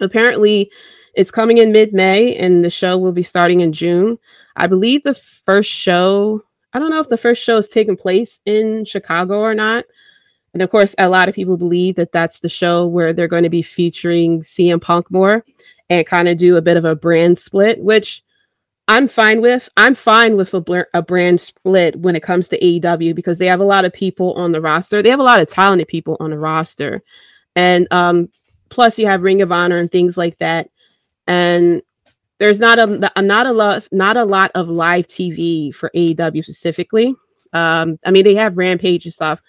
Apparently, 0.00 0.70
it's 1.14 1.30
coming 1.30 1.58
in 1.58 1.72
mid 1.72 1.92
May, 1.92 2.36
and 2.36 2.64
the 2.64 2.70
show 2.70 2.96
will 2.98 3.12
be 3.12 3.22
starting 3.22 3.60
in 3.60 3.72
June. 3.72 4.18
I 4.56 4.66
believe 4.66 5.02
the 5.02 5.14
first 5.14 5.70
show, 5.70 6.42
I 6.72 6.78
don't 6.78 6.90
know 6.90 7.00
if 7.00 7.08
the 7.08 7.16
first 7.16 7.42
show 7.42 7.58
is 7.58 7.68
taking 7.68 7.96
place 7.96 8.40
in 8.44 8.84
Chicago 8.84 9.38
or 9.38 9.54
not. 9.54 9.84
And 10.52 10.62
of 10.62 10.70
course, 10.70 10.94
a 10.98 11.08
lot 11.08 11.28
of 11.28 11.34
people 11.34 11.56
believe 11.56 11.96
that 11.96 12.12
that's 12.12 12.40
the 12.40 12.48
show 12.48 12.86
where 12.86 13.12
they're 13.12 13.28
going 13.28 13.44
to 13.44 13.48
be 13.48 13.62
featuring 13.62 14.42
CM 14.42 14.80
Punk 14.80 15.10
more 15.10 15.44
and 15.88 16.06
kind 16.06 16.28
of 16.28 16.36
do 16.36 16.56
a 16.56 16.62
bit 16.62 16.76
of 16.76 16.84
a 16.84 16.94
brand 16.94 17.38
split, 17.38 17.82
which 17.82 18.22
I'm 18.88 19.08
fine 19.08 19.40
with. 19.40 19.68
I'm 19.76 19.94
fine 19.94 20.36
with 20.36 20.54
a, 20.54 20.86
a 20.92 21.02
brand 21.02 21.40
split 21.40 21.96
when 21.96 22.16
it 22.16 22.22
comes 22.22 22.48
to 22.48 22.58
AEW 22.58 23.14
because 23.14 23.38
they 23.38 23.46
have 23.46 23.60
a 23.60 23.64
lot 23.64 23.84
of 23.84 23.92
people 23.92 24.32
on 24.34 24.52
the 24.52 24.60
roster. 24.60 25.02
They 25.02 25.10
have 25.10 25.20
a 25.20 25.24
lot 25.24 25.40
of 25.40 25.48
talented 25.48 25.88
people 25.88 26.16
on 26.20 26.30
the 26.30 26.38
roster. 26.38 27.02
And 27.54 27.86
um, 27.92 28.28
plus, 28.70 28.98
you 28.98 29.06
have 29.06 29.22
Ring 29.22 29.40
of 29.40 29.52
Honor 29.52 29.78
and 29.78 29.90
things 29.90 30.16
like 30.16 30.38
that. 30.38 30.68
And 31.28 31.82
there's 32.42 32.58
not 32.58 32.80
a 32.80 33.22
not 33.22 33.46
a 33.46 33.52
lot 33.52 33.86
not 33.92 34.16
a 34.16 34.24
lot 34.24 34.50
of 34.56 34.68
live 34.68 35.06
TV 35.06 35.72
for 35.72 35.92
AEW 35.94 36.42
specifically. 36.42 37.14
Um, 37.52 38.00
I 38.04 38.10
mean 38.10 38.24
they 38.24 38.34
have 38.34 38.58
Rampage 38.58 39.04
and 39.04 39.14
stuff, 39.14 39.40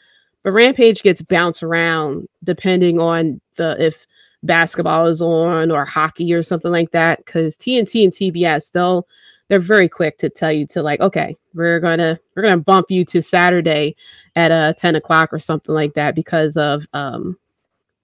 but 0.44 0.52
Rampage 0.52 1.02
gets 1.02 1.20
bounced 1.24 1.64
around 1.64 2.28
depending 2.44 3.00
on 3.00 3.42
the 3.56 3.76
if 3.80 4.06
basketball 4.44 5.08
is 5.08 5.24
on 5.24 5.72
or 5.72 5.86
hockey 5.86 6.32
or 6.36 6.44
something 6.44 6.72
like 6.72 6.92
that. 6.92 7.26
Because 7.26 7.58
TNT 7.58 8.04
and 8.04 8.14
TBS 8.14 8.72
they'll 8.72 9.08
they're 9.54 9.60
very 9.60 9.88
quick 9.88 10.18
to 10.18 10.30
tell 10.30 10.52
you 10.52 10.66
to 10.66 10.82
like 10.82 11.00
okay 11.00 11.36
we're 11.54 11.80
gonna 11.80 12.20
we're 12.36 12.42
gonna 12.42 12.58
bump 12.58 12.90
you 12.90 13.06
to 13.06 13.22
Saturday 13.22 13.96
at 14.36 14.52
uh 14.52 14.74
10 14.74 14.96
o'clock 14.96 15.32
or 15.32 15.38
something 15.38 15.76
like 15.76 15.94
that 15.94 16.16
because 16.16 16.58
of 16.58 16.88
um 16.94 17.38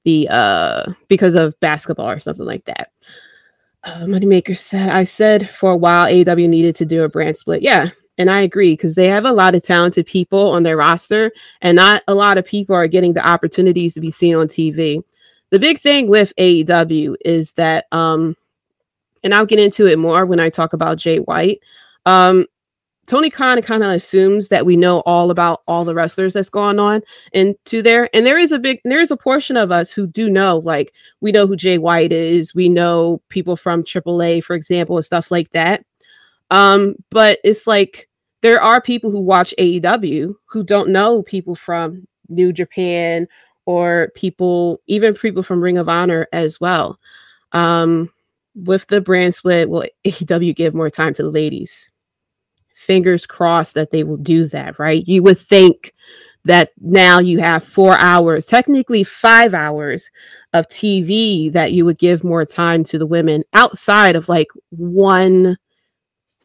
the 0.03 0.27
uh 0.29 0.85
because 1.07 1.33
of 1.33 1.59
basketball 1.59 2.07
or 2.07 2.19
something 2.19 2.45
like 2.45 2.63
that 2.65 2.91
uh, 3.83 4.01
Moneymaker 4.01 4.57
said, 4.57 4.89
I 4.89 5.03
said 5.03 5.49
for 5.49 5.71
a 5.71 5.77
while 5.77 6.05
AEW 6.05 6.49
needed 6.49 6.75
to 6.75 6.85
do 6.85 7.03
a 7.03 7.09
brand 7.09 7.37
split. 7.37 7.61
Yeah. 7.61 7.89
And 8.17 8.29
I 8.29 8.41
agree 8.41 8.73
because 8.73 8.95
they 8.95 9.07
have 9.07 9.23
a 9.23 9.31
lot 9.31 9.55
of 9.55 9.63
talented 9.63 10.05
people 10.05 10.51
on 10.51 10.63
their 10.63 10.75
roster, 10.75 11.31
and 11.61 11.77
not 11.77 12.03
a 12.09 12.13
lot 12.13 12.37
of 12.37 12.45
people 12.45 12.75
are 12.75 12.87
getting 12.87 13.13
the 13.13 13.25
opportunities 13.25 13.93
to 13.93 14.01
be 14.01 14.11
seen 14.11 14.35
on 14.35 14.49
TV. 14.49 15.01
The 15.51 15.59
big 15.59 15.79
thing 15.79 16.09
with 16.09 16.33
AEW 16.37 17.15
is 17.23 17.53
that, 17.53 17.85
um, 17.93 18.35
and 19.23 19.33
I'll 19.33 19.45
get 19.45 19.59
into 19.59 19.87
it 19.87 19.99
more 19.99 20.25
when 20.25 20.39
I 20.39 20.49
talk 20.49 20.73
about 20.73 20.97
Jay 20.97 21.17
White. 21.17 21.59
Um, 22.05 22.45
Tony 23.09 23.31
Khan 23.31 23.59
kind 23.63 23.83
of 23.83 23.89
assumes 23.89 24.49
that 24.49 24.67
we 24.67 24.77
know 24.77 24.99
all 24.99 25.31
about 25.31 25.63
all 25.67 25.83
the 25.83 25.95
wrestlers 25.95 26.35
that's 26.35 26.49
going 26.49 26.77
on 26.77 27.01
into 27.33 27.81
there. 27.81 28.07
And 28.13 28.23
there 28.23 28.37
is 28.37 28.51
a 28.51 28.59
big 28.59 28.79
there 28.85 29.01
is 29.01 29.09
a 29.09 29.17
portion 29.17 29.57
of 29.57 29.71
us 29.71 29.91
who 29.91 30.05
do 30.05 30.29
know, 30.29 30.59
like 30.59 30.93
we 31.19 31.31
know 31.31 31.47
who 31.47 31.55
Jay 31.55 31.79
White 31.79 32.13
is, 32.13 32.53
we 32.53 32.69
know 32.69 33.19
people 33.29 33.55
from 33.55 33.83
AAA, 33.83 34.43
for 34.43 34.55
example, 34.55 34.95
and 34.95 35.05
stuff 35.05 35.31
like 35.31 35.49
that. 35.51 35.83
Um, 36.51 36.95
but 37.09 37.39
it's 37.43 37.65
like 37.65 38.07
there 38.41 38.61
are 38.61 38.79
people 38.79 39.09
who 39.09 39.21
watch 39.21 39.55
AEW 39.57 40.35
who 40.45 40.63
don't 40.63 40.89
know 40.89 41.23
people 41.23 41.55
from 41.55 42.07
New 42.29 42.53
Japan 42.53 43.27
or 43.65 44.11
people, 44.15 44.81
even 44.85 45.15
people 45.15 45.41
from 45.41 45.61
Ring 45.61 45.79
of 45.79 45.89
Honor 45.89 46.27
as 46.31 46.59
well. 46.59 46.99
Um, 47.53 48.11
with 48.55 48.87
the 48.87 49.01
brand 49.01 49.35
split, 49.35 49.69
will 49.69 49.85
AEW 50.05 50.55
give 50.55 50.73
more 50.73 50.89
time 50.89 51.13
to 51.15 51.23
the 51.23 51.29
ladies? 51.29 51.89
fingers 52.79 53.25
crossed 53.25 53.73
that 53.73 53.91
they 53.91 54.03
will 54.03 54.17
do 54.17 54.47
that, 54.47 54.79
right? 54.79 55.07
You 55.07 55.21
would 55.23 55.37
think 55.37 55.93
that 56.45 56.71
now 56.79 57.19
you 57.19 57.39
have 57.39 57.63
four 57.63 57.99
hours, 57.99 58.45
technically 58.45 59.03
five 59.03 59.53
hours 59.53 60.09
of 60.53 60.67
TV 60.69 61.51
that 61.51 61.73
you 61.73 61.85
would 61.85 61.99
give 61.99 62.23
more 62.23 62.45
time 62.45 62.83
to 62.85 62.97
the 62.97 63.05
women 63.05 63.43
outside 63.53 64.15
of 64.15 64.29
like 64.29 64.47
one, 64.69 65.57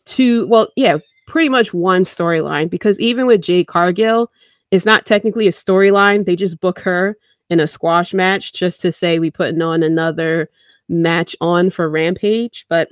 two, 0.05 0.47
well, 0.49 0.69
yeah, 0.77 0.99
pretty 1.29 1.49
much 1.49 1.73
one 1.73 2.03
storyline. 2.03 2.69
Because 2.69 2.99
even 2.99 3.27
with 3.27 3.41
Jade 3.41 3.69
Cargill, 3.69 4.31
it's 4.73 4.85
not 4.85 5.07
technically 5.07 5.47
a 5.47 5.53
storyline. 5.53 6.27
They 6.27 6.37
just 6.37 6.61
book 6.61 6.81
her 6.81 7.17
in 7.49 7.61
a 7.61 7.69
squash 7.69 8.13
match 8.13 8.53
just 8.53 8.81
to 8.81 8.91
say 8.91 9.19
we 9.21 9.31
putting 9.31 9.63
on 9.63 9.85
another 9.85 10.51
match 10.89 11.37
on 11.41 11.71
for 11.71 11.89
Rampage. 11.89 12.67
But 12.69 12.89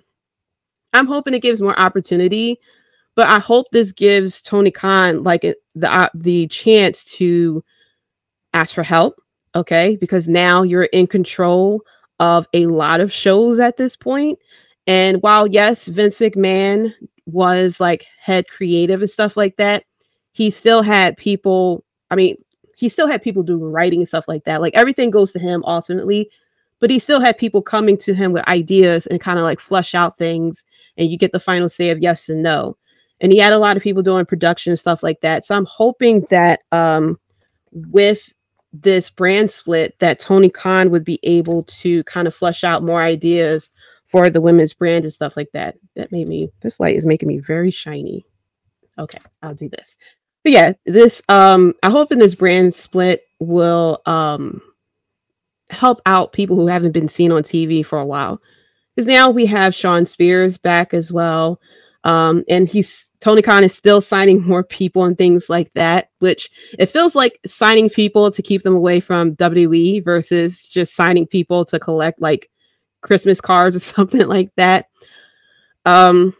I'm 0.92 1.06
hoping 1.06 1.34
it 1.34 1.40
gives 1.42 1.62
more 1.62 1.78
opportunity 1.78 2.58
but 3.14 3.26
I 3.28 3.38
hope 3.38 3.66
this 3.70 3.92
gives 3.92 4.40
Tony 4.40 4.70
Khan 4.70 5.22
like 5.22 5.42
the 5.74 5.92
uh, 5.92 6.08
the 6.14 6.46
chance 6.48 7.04
to 7.16 7.62
ask 8.54 8.74
for 8.74 8.82
help, 8.82 9.20
okay? 9.54 9.96
Because 9.96 10.28
now 10.28 10.62
you're 10.62 10.84
in 10.84 11.06
control 11.06 11.82
of 12.20 12.46
a 12.54 12.66
lot 12.66 13.00
of 13.00 13.12
shows 13.12 13.58
at 13.58 13.76
this 13.76 13.96
point. 13.96 14.38
And 14.86 15.22
while 15.22 15.46
yes, 15.46 15.86
Vince 15.86 16.18
McMahon 16.18 16.92
was 17.26 17.80
like 17.80 18.06
head 18.18 18.48
creative 18.48 19.00
and 19.00 19.10
stuff 19.10 19.36
like 19.36 19.56
that, 19.56 19.84
he 20.32 20.50
still 20.50 20.82
had 20.82 21.16
people, 21.16 21.84
I 22.10 22.16
mean, 22.16 22.36
he 22.76 22.88
still 22.88 23.06
had 23.06 23.22
people 23.22 23.42
do 23.42 23.64
writing 23.64 24.00
and 24.00 24.08
stuff 24.08 24.26
like 24.26 24.44
that. 24.44 24.60
Like 24.60 24.74
everything 24.74 25.10
goes 25.10 25.32
to 25.32 25.38
him 25.38 25.62
ultimately, 25.66 26.30
but 26.82 26.90
he 26.90 26.98
still 26.98 27.20
had 27.20 27.38
people 27.38 27.62
coming 27.62 27.96
to 27.96 28.12
him 28.12 28.32
with 28.32 28.46
ideas 28.48 29.06
and 29.06 29.22
kind 29.22 29.38
of 29.38 29.44
like 29.44 29.60
flush 29.60 29.94
out 29.94 30.18
things 30.18 30.64
and 30.98 31.10
you 31.10 31.16
get 31.16 31.32
the 31.32 31.40
final 31.40 31.70
say 31.70 31.88
of 31.88 32.02
yes 32.02 32.28
and 32.28 32.42
no 32.42 32.76
and 33.22 33.32
he 33.32 33.38
had 33.38 33.52
a 33.52 33.58
lot 33.58 33.76
of 33.76 33.82
people 33.82 34.02
doing 34.02 34.26
production 34.26 34.76
stuff 34.76 35.02
like 35.02 35.20
that. 35.20 35.46
So 35.46 35.54
I'm 35.54 35.64
hoping 35.64 36.26
that 36.28 36.60
um, 36.72 37.18
with 37.70 38.30
this 38.72 39.08
brand 39.08 39.50
split, 39.50 39.96
that 40.00 40.18
Tony 40.18 40.50
Khan 40.50 40.90
would 40.90 41.04
be 41.04 41.20
able 41.22 41.62
to 41.64 42.02
kind 42.04 42.26
of 42.26 42.34
flush 42.34 42.64
out 42.64 42.82
more 42.82 43.00
ideas 43.00 43.70
for 44.08 44.28
the 44.28 44.40
women's 44.40 44.74
brand 44.74 45.04
and 45.04 45.12
stuff 45.12 45.36
like 45.36 45.50
that. 45.52 45.76
That 45.94 46.10
made 46.10 46.28
me. 46.28 46.50
This 46.62 46.80
light 46.80 46.96
is 46.96 47.06
making 47.06 47.28
me 47.28 47.38
very 47.38 47.70
shiny. 47.70 48.26
Okay, 48.98 49.20
I'll 49.40 49.54
do 49.54 49.68
this. 49.68 49.96
But 50.42 50.52
yeah, 50.52 50.72
this 50.84 51.22
um, 51.28 51.74
I 51.84 51.90
hope 51.90 52.10
in 52.10 52.18
this 52.18 52.34
brand 52.34 52.74
split 52.74 53.24
will 53.38 54.02
um 54.04 54.60
help 55.72 56.00
out 56.06 56.32
people 56.32 56.56
who 56.56 56.66
haven't 56.66 56.92
been 56.92 57.08
seen 57.08 57.32
on 57.32 57.42
TV 57.42 57.84
for 57.84 57.98
a 57.98 58.06
while. 58.06 58.40
Because 58.94 59.06
now 59.06 59.30
we 59.30 59.46
have 59.46 59.74
Shawn 59.74 60.04
Spears 60.06 60.58
back 60.58 60.92
as 60.92 61.10
well. 61.10 61.60
Um, 62.04 62.44
and 62.48 62.68
he's 62.68 63.08
Tony 63.20 63.40
Khan 63.40 63.64
is 63.64 63.74
still 63.74 64.00
signing 64.00 64.42
more 64.46 64.64
people 64.64 65.04
and 65.04 65.16
things 65.16 65.48
like 65.48 65.72
that, 65.74 66.10
which 66.18 66.50
it 66.78 66.86
feels 66.86 67.14
like 67.14 67.38
signing 67.46 67.88
people 67.88 68.30
to 68.30 68.42
keep 68.42 68.62
them 68.62 68.74
away 68.74 69.00
from 69.00 69.36
WWE 69.36 70.04
versus 70.04 70.66
just 70.66 70.94
signing 70.94 71.26
people 71.26 71.64
to 71.66 71.78
collect 71.78 72.20
like 72.20 72.50
Christmas 73.00 73.40
cards 73.40 73.76
or 73.76 73.78
something 73.80 74.26
like 74.26 74.50
that. 74.56 74.86
Um, 75.84 76.34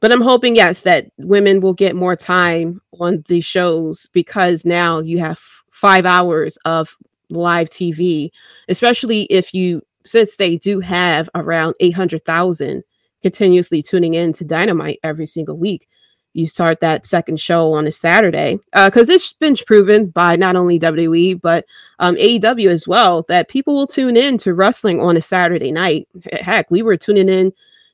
but 0.00 0.12
I'm 0.12 0.20
hoping, 0.20 0.56
yes, 0.56 0.80
that 0.82 1.10
women 1.18 1.60
will 1.60 1.74
get 1.74 1.94
more 1.94 2.16
time 2.16 2.80
on 2.98 3.22
the 3.28 3.40
shows 3.40 4.08
because 4.12 4.64
now 4.64 5.00
you 5.00 5.18
have 5.18 5.40
five 5.70 6.06
hours 6.06 6.56
of 6.64 6.96
live 7.30 7.70
TV, 7.70 8.30
especially 8.68 9.22
if 9.24 9.54
you, 9.54 9.82
since 10.04 10.36
they 10.36 10.56
do 10.56 10.80
have 10.80 11.28
around 11.34 11.74
800,000 11.80 12.82
continuously 13.22 13.82
tuning 13.82 14.14
in 14.14 14.32
to 14.34 14.44
Dynamite 14.44 14.98
every 15.02 15.26
single 15.26 15.56
week. 15.56 15.88
You 16.32 16.46
start 16.46 16.80
that 16.80 17.06
second 17.06 17.40
show 17.40 17.72
on 17.72 17.88
a 17.88 17.92
Saturday 17.92 18.58
because 18.72 19.10
uh, 19.10 19.14
it's 19.14 19.32
been 19.32 19.56
proven 19.66 20.06
by 20.06 20.36
not 20.36 20.54
only 20.54 20.78
WWE 20.78 21.40
but 21.40 21.64
um, 21.98 22.14
AEW 22.16 22.68
as 22.68 22.86
well 22.86 23.24
that 23.28 23.48
people 23.48 23.74
will 23.74 23.88
tune 23.88 24.16
in 24.16 24.38
to 24.38 24.54
wrestling 24.54 25.00
on 25.00 25.16
a 25.16 25.22
Saturday 25.22 25.72
night. 25.72 26.06
Heck, 26.32 26.70
we 26.70 26.82
were 26.82 26.96
tuning 26.96 27.28
in 27.28 27.52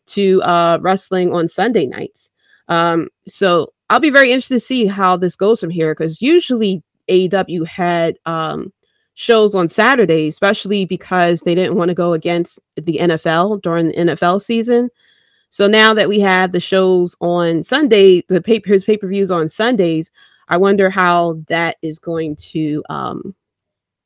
to 0.08 0.42
uh, 0.42 0.78
wrestling 0.82 1.32
on 1.32 1.48
Sunday 1.48 1.86
nights. 1.86 2.30
Um, 2.68 3.08
so 3.26 3.72
I'll 3.88 4.00
be 4.00 4.10
very 4.10 4.32
interested 4.32 4.56
to 4.56 4.60
see 4.60 4.86
how 4.86 5.16
this 5.16 5.36
goes 5.36 5.60
from 5.60 5.70
here 5.70 5.94
because 5.94 6.20
usually 6.20 6.82
AEW 7.08 7.66
had 7.66 8.18
um, 8.26 8.72
shows 9.16 9.54
on 9.54 9.66
Saturday, 9.66 10.28
especially 10.28 10.84
because 10.84 11.40
they 11.40 11.54
didn't 11.54 11.76
want 11.76 11.88
to 11.88 11.94
go 11.94 12.12
against 12.12 12.60
the 12.76 12.98
NFL 13.00 13.62
during 13.62 13.88
the 13.88 13.94
NFL 13.94 14.42
season. 14.42 14.90
So 15.48 15.66
now 15.66 15.94
that 15.94 16.08
we 16.08 16.20
have 16.20 16.52
the 16.52 16.60
shows 16.60 17.16
on 17.20 17.64
Sunday, 17.64 18.22
the 18.28 18.42
paper 18.42 18.70
his 18.70 18.84
pay 18.84 18.98
per 18.98 19.08
views 19.08 19.30
on 19.30 19.48
Sundays, 19.48 20.12
I 20.48 20.58
wonder 20.58 20.90
how 20.90 21.40
that 21.48 21.78
is 21.80 21.98
going 21.98 22.36
to. 22.50 22.84
Um, 22.90 23.34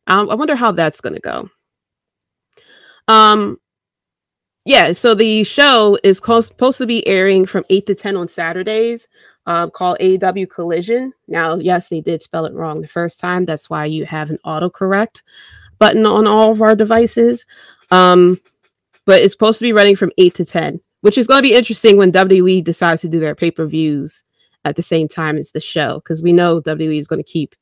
I, 0.07 0.23
I 0.23 0.35
wonder 0.37 0.55
how 0.55 0.71
that's 0.71 1.01
going 1.01 1.17
to 1.17 1.21
go. 1.21 1.51
Um, 3.09 3.59
yeah. 4.65 4.93
So 4.93 5.17
the 5.17 5.43
show 5.43 5.99
is 6.05 6.19
supposed 6.19 6.79
to 6.79 6.87
be 6.87 7.07
airing 7.09 7.47
from 7.47 7.65
eight 7.69 7.87
to 7.87 7.97
ten 7.97 8.17
on 8.17 8.29
Saturdays. 8.29 9.09
Um, 9.47 9.71
called 9.71 9.99
AEW 10.01 10.49
Collision. 10.49 11.13
Now, 11.27 11.57
yes, 11.57 11.89
they 11.89 12.01
did 12.01 12.23
spell 12.23 12.45
it 12.45 12.53
wrong 12.53 12.81
the 12.81 12.87
first 12.87 13.19
time. 13.19 13.47
That's 13.47 13.71
why 13.71 13.87
you 13.87 14.05
have 14.05 14.31
an 14.31 14.39
autocorrect 14.45 15.23
button 15.79 16.05
on 16.05 16.27
all 16.27 16.53
of 16.53 16.63
our 16.63 16.77
devices. 16.77 17.47
Um, 17.91 18.39
but 19.07 19.23
it's 19.23 19.33
supposed 19.33 19.59
to 19.59 19.65
be 19.65 19.73
running 19.73 19.97
from 19.97 20.13
8 20.19 20.35
to 20.35 20.45
10 20.45 20.81
which 21.01 21.19
is 21.19 21.27
going 21.27 21.39
to 21.39 21.49
be 21.49 21.55
interesting 21.55 21.97
when 21.97 22.13
WWE 22.13 22.63
decides 22.63 23.03
to 23.03 23.09
do 23.09 23.21
their 23.21 23.35
pay 23.35 23.51
per 23.51 23.67
views 23.67 24.23
at 24.65 24.77
the 24.77 24.83
same 24.83 25.09
time 25.09 25.39
as 25.39 25.53
the 25.53 25.61
show, 25.61 25.97
because 25.97 26.23
we 26.23 26.33
know 26.33 26.61
WWE 26.61 26.99
is 26.99 27.07
going 27.07 27.23
to 27.23 27.31
keep 27.31 27.55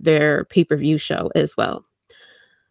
their 0.00 0.44
pay 0.46 0.64
per 0.64 0.76
view 0.76 0.98
show 0.98 1.30
as 1.34 1.56
well. 1.56 1.84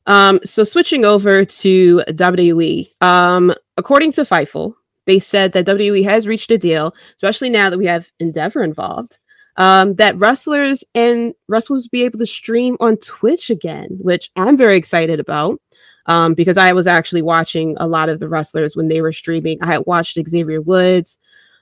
Um, 0.07 0.39
so 0.43 0.63
switching 0.63 1.05
over 1.05 1.45
to 1.45 2.03
WWE, 2.07 3.01
um, 3.01 3.53
according 3.77 4.11
to 4.13 4.21
Fightful, 4.21 4.73
they 5.05 5.19
said 5.19 5.53
that 5.53 5.65
WWE 5.65 6.03
has 6.03 6.27
reached 6.27 6.51
a 6.51 6.57
deal, 6.57 6.93
especially 7.15 7.49
now 7.49 7.69
that 7.69 7.77
we 7.77 7.85
have 7.85 8.09
Endeavor 8.19 8.63
involved, 8.63 9.17
um, 9.57 9.95
that 9.95 10.17
wrestlers 10.17 10.83
and 10.93 11.33
wrestlers 11.47 11.87
be 11.87 12.03
able 12.03 12.19
to 12.19 12.25
stream 12.25 12.75
on 12.79 12.97
Twitch 12.97 13.49
again, 13.49 13.97
which 14.01 14.31
I'm 14.35 14.57
very 14.57 14.77
excited 14.77 15.19
about 15.19 15.61
um, 16.07 16.33
because 16.33 16.57
I 16.57 16.73
was 16.73 16.87
actually 16.87 17.21
watching 17.21 17.75
a 17.79 17.87
lot 17.87 18.09
of 18.09 18.19
the 18.19 18.27
wrestlers 18.27 18.75
when 18.75 18.87
they 18.87 19.01
were 19.01 19.13
streaming. 19.13 19.61
I 19.61 19.67
had 19.67 19.85
watched 19.85 20.19
Xavier 20.27 20.61
Woods. 20.61 21.19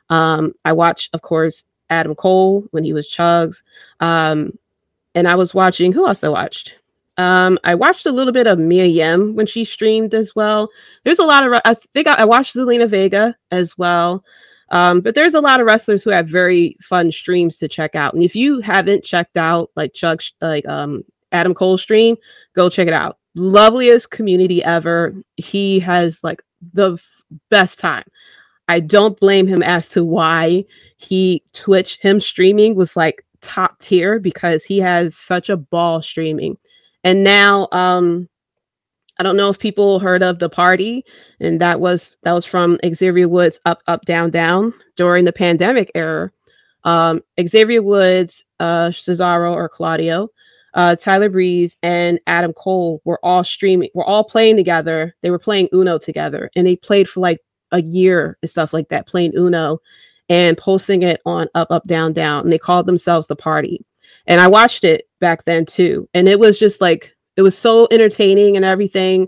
Um, 0.09 0.53
I 0.65 0.73
watched, 0.73 1.13
of 1.13 1.21
course, 1.21 1.63
Adam 1.89 2.15
Cole 2.15 2.65
when 2.71 2.83
he 2.83 2.93
was 2.93 3.09
Chugs. 3.09 3.63
Um, 3.99 4.57
and 5.15 5.27
I 5.27 5.35
was 5.35 5.53
watching, 5.53 5.91
who 5.91 6.07
else 6.07 6.23
I 6.23 6.29
watched? 6.29 6.75
Um, 7.17 7.59
I 7.63 7.75
watched 7.75 8.05
a 8.05 8.11
little 8.11 8.33
bit 8.33 8.47
of 8.47 8.57
Mia 8.57 8.85
Yim 8.85 9.35
when 9.35 9.45
she 9.45 9.63
streamed 9.63 10.13
as 10.13 10.35
well. 10.35 10.69
There's 11.03 11.19
a 11.19 11.25
lot 11.25 11.45
of, 11.45 11.61
I 11.63 11.75
think 11.93 12.07
I, 12.07 12.15
I 12.15 12.25
watched 12.25 12.55
Zelina 12.55 12.87
Vega 12.87 13.35
as 13.51 13.77
well. 13.77 14.23
Um, 14.69 15.01
but 15.01 15.13
there's 15.13 15.35
a 15.35 15.41
lot 15.41 15.59
of 15.59 15.67
wrestlers 15.67 16.03
who 16.03 16.09
have 16.09 16.27
very 16.27 16.75
fun 16.81 17.11
streams 17.11 17.57
to 17.57 17.67
check 17.67 17.93
out. 17.93 18.15
And 18.15 18.23
if 18.23 18.35
you 18.35 18.59
haven't 18.61 19.03
checked 19.03 19.37
out 19.37 19.69
like 19.75 19.93
Chuck, 19.93 20.21
like 20.41 20.67
um, 20.67 21.03
Adam 21.31 21.53
Cole 21.53 21.77
stream, 21.77 22.15
go 22.55 22.69
check 22.69 22.87
it 22.87 22.93
out 22.93 23.17
loveliest 23.35 24.11
community 24.11 24.63
ever. 24.63 25.13
He 25.37 25.79
has 25.79 26.23
like 26.23 26.43
the 26.73 26.93
f- 26.93 27.23
best 27.49 27.79
time. 27.79 28.05
I 28.67 28.79
don't 28.79 29.19
blame 29.19 29.47
him 29.47 29.61
as 29.61 29.89
to 29.89 30.03
why 30.03 30.65
he 30.97 31.43
Twitch 31.53 31.99
him 31.99 32.21
streaming 32.21 32.75
was 32.75 32.95
like 32.95 33.25
top 33.41 33.79
tier 33.79 34.19
because 34.19 34.63
he 34.63 34.79
has 34.79 35.15
such 35.15 35.49
a 35.49 35.57
ball 35.57 36.01
streaming. 36.01 36.57
And 37.03 37.23
now 37.23 37.67
um 37.71 38.29
I 39.19 39.23
don't 39.23 39.37
know 39.37 39.49
if 39.49 39.59
people 39.59 39.99
heard 39.99 40.23
of 40.23 40.39
the 40.39 40.49
party 40.49 41.05
and 41.39 41.61
that 41.61 41.79
was 41.79 42.15
that 42.23 42.31
was 42.31 42.45
from 42.45 42.79
Xavier 42.93 43.27
Woods 43.27 43.59
up 43.65 43.81
up 43.87 44.03
down 44.05 44.31
down 44.31 44.73
during 44.95 45.25
the 45.25 45.33
pandemic 45.33 45.91
era. 45.95 46.31
Um, 46.83 47.21
Xavier 47.41 47.81
Woods, 47.81 48.43
uh, 48.59 48.89
Cesaro 48.89 49.53
or 49.53 49.69
Claudio, 49.69 50.29
uh, 50.73 50.95
Tyler 50.95 51.29
Breeze, 51.29 51.77
and 51.81 52.19
Adam 52.27 52.53
Cole 52.53 53.01
were 53.05 53.19
all 53.23 53.43
streaming, 53.43 53.89
were 53.93 54.03
all 54.03 54.23
playing 54.23 54.57
together. 54.57 55.15
They 55.21 55.31
were 55.31 55.39
playing 55.39 55.69
Uno 55.73 55.97
together, 55.97 56.49
and 56.55 56.67
they 56.67 56.75
played 56.75 57.07
for 57.07 57.21
like 57.21 57.39
a 57.71 57.81
year 57.81 58.37
and 58.41 58.49
stuff 58.49 58.73
like 58.73 58.89
that, 58.89 59.07
playing 59.07 59.33
Uno 59.35 59.79
and 60.29 60.57
posting 60.57 61.03
it 61.03 61.21
on 61.25 61.47
Up, 61.55 61.69
Up, 61.69 61.85
Down, 61.85 62.13
Down. 62.13 62.43
And 62.43 62.51
they 62.51 62.57
called 62.57 62.85
themselves 62.85 63.27
the 63.27 63.35
Party. 63.35 63.85
And 64.25 64.39
I 64.39 64.47
watched 64.47 64.83
it 64.83 65.05
back 65.23 65.45
then 65.45 65.65
too, 65.65 66.07
and 66.13 66.27
it 66.27 66.39
was 66.39 66.59
just 66.59 66.81
like 66.81 67.15
it 67.35 67.41
was 67.41 67.57
so 67.57 67.87
entertaining 67.89 68.55
and 68.55 68.65
everything. 68.65 69.27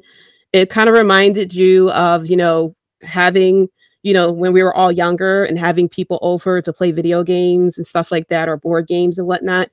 It 0.53 0.69
kind 0.69 0.87
of 0.89 0.95
reminded 0.95 1.53
you 1.53 1.91
of 1.91 2.27
you 2.27 2.37
know 2.37 2.75
having 3.01 3.69
you 4.05 4.13
know, 4.13 4.31
when 4.31 4.53
we 4.53 4.61
were 4.61 4.73
all 4.75 4.91
younger 4.91 5.45
and 5.45 5.57
having 5.57 5.89
people 5.89 6.19
over 6.21 6.61
to 6.61 6.71
play 6.71 6.91
video 6.91 7.23
games 7.23 7.75
and 7.75 7.87
stuff 7.87 8.11
like 8.11 8.27
that, 8.27 8.47
or 8.47 8.55
board 8.55 8.85
games 8.85 9.17
and 9.17 9.25
whatnot. 9.25 9.71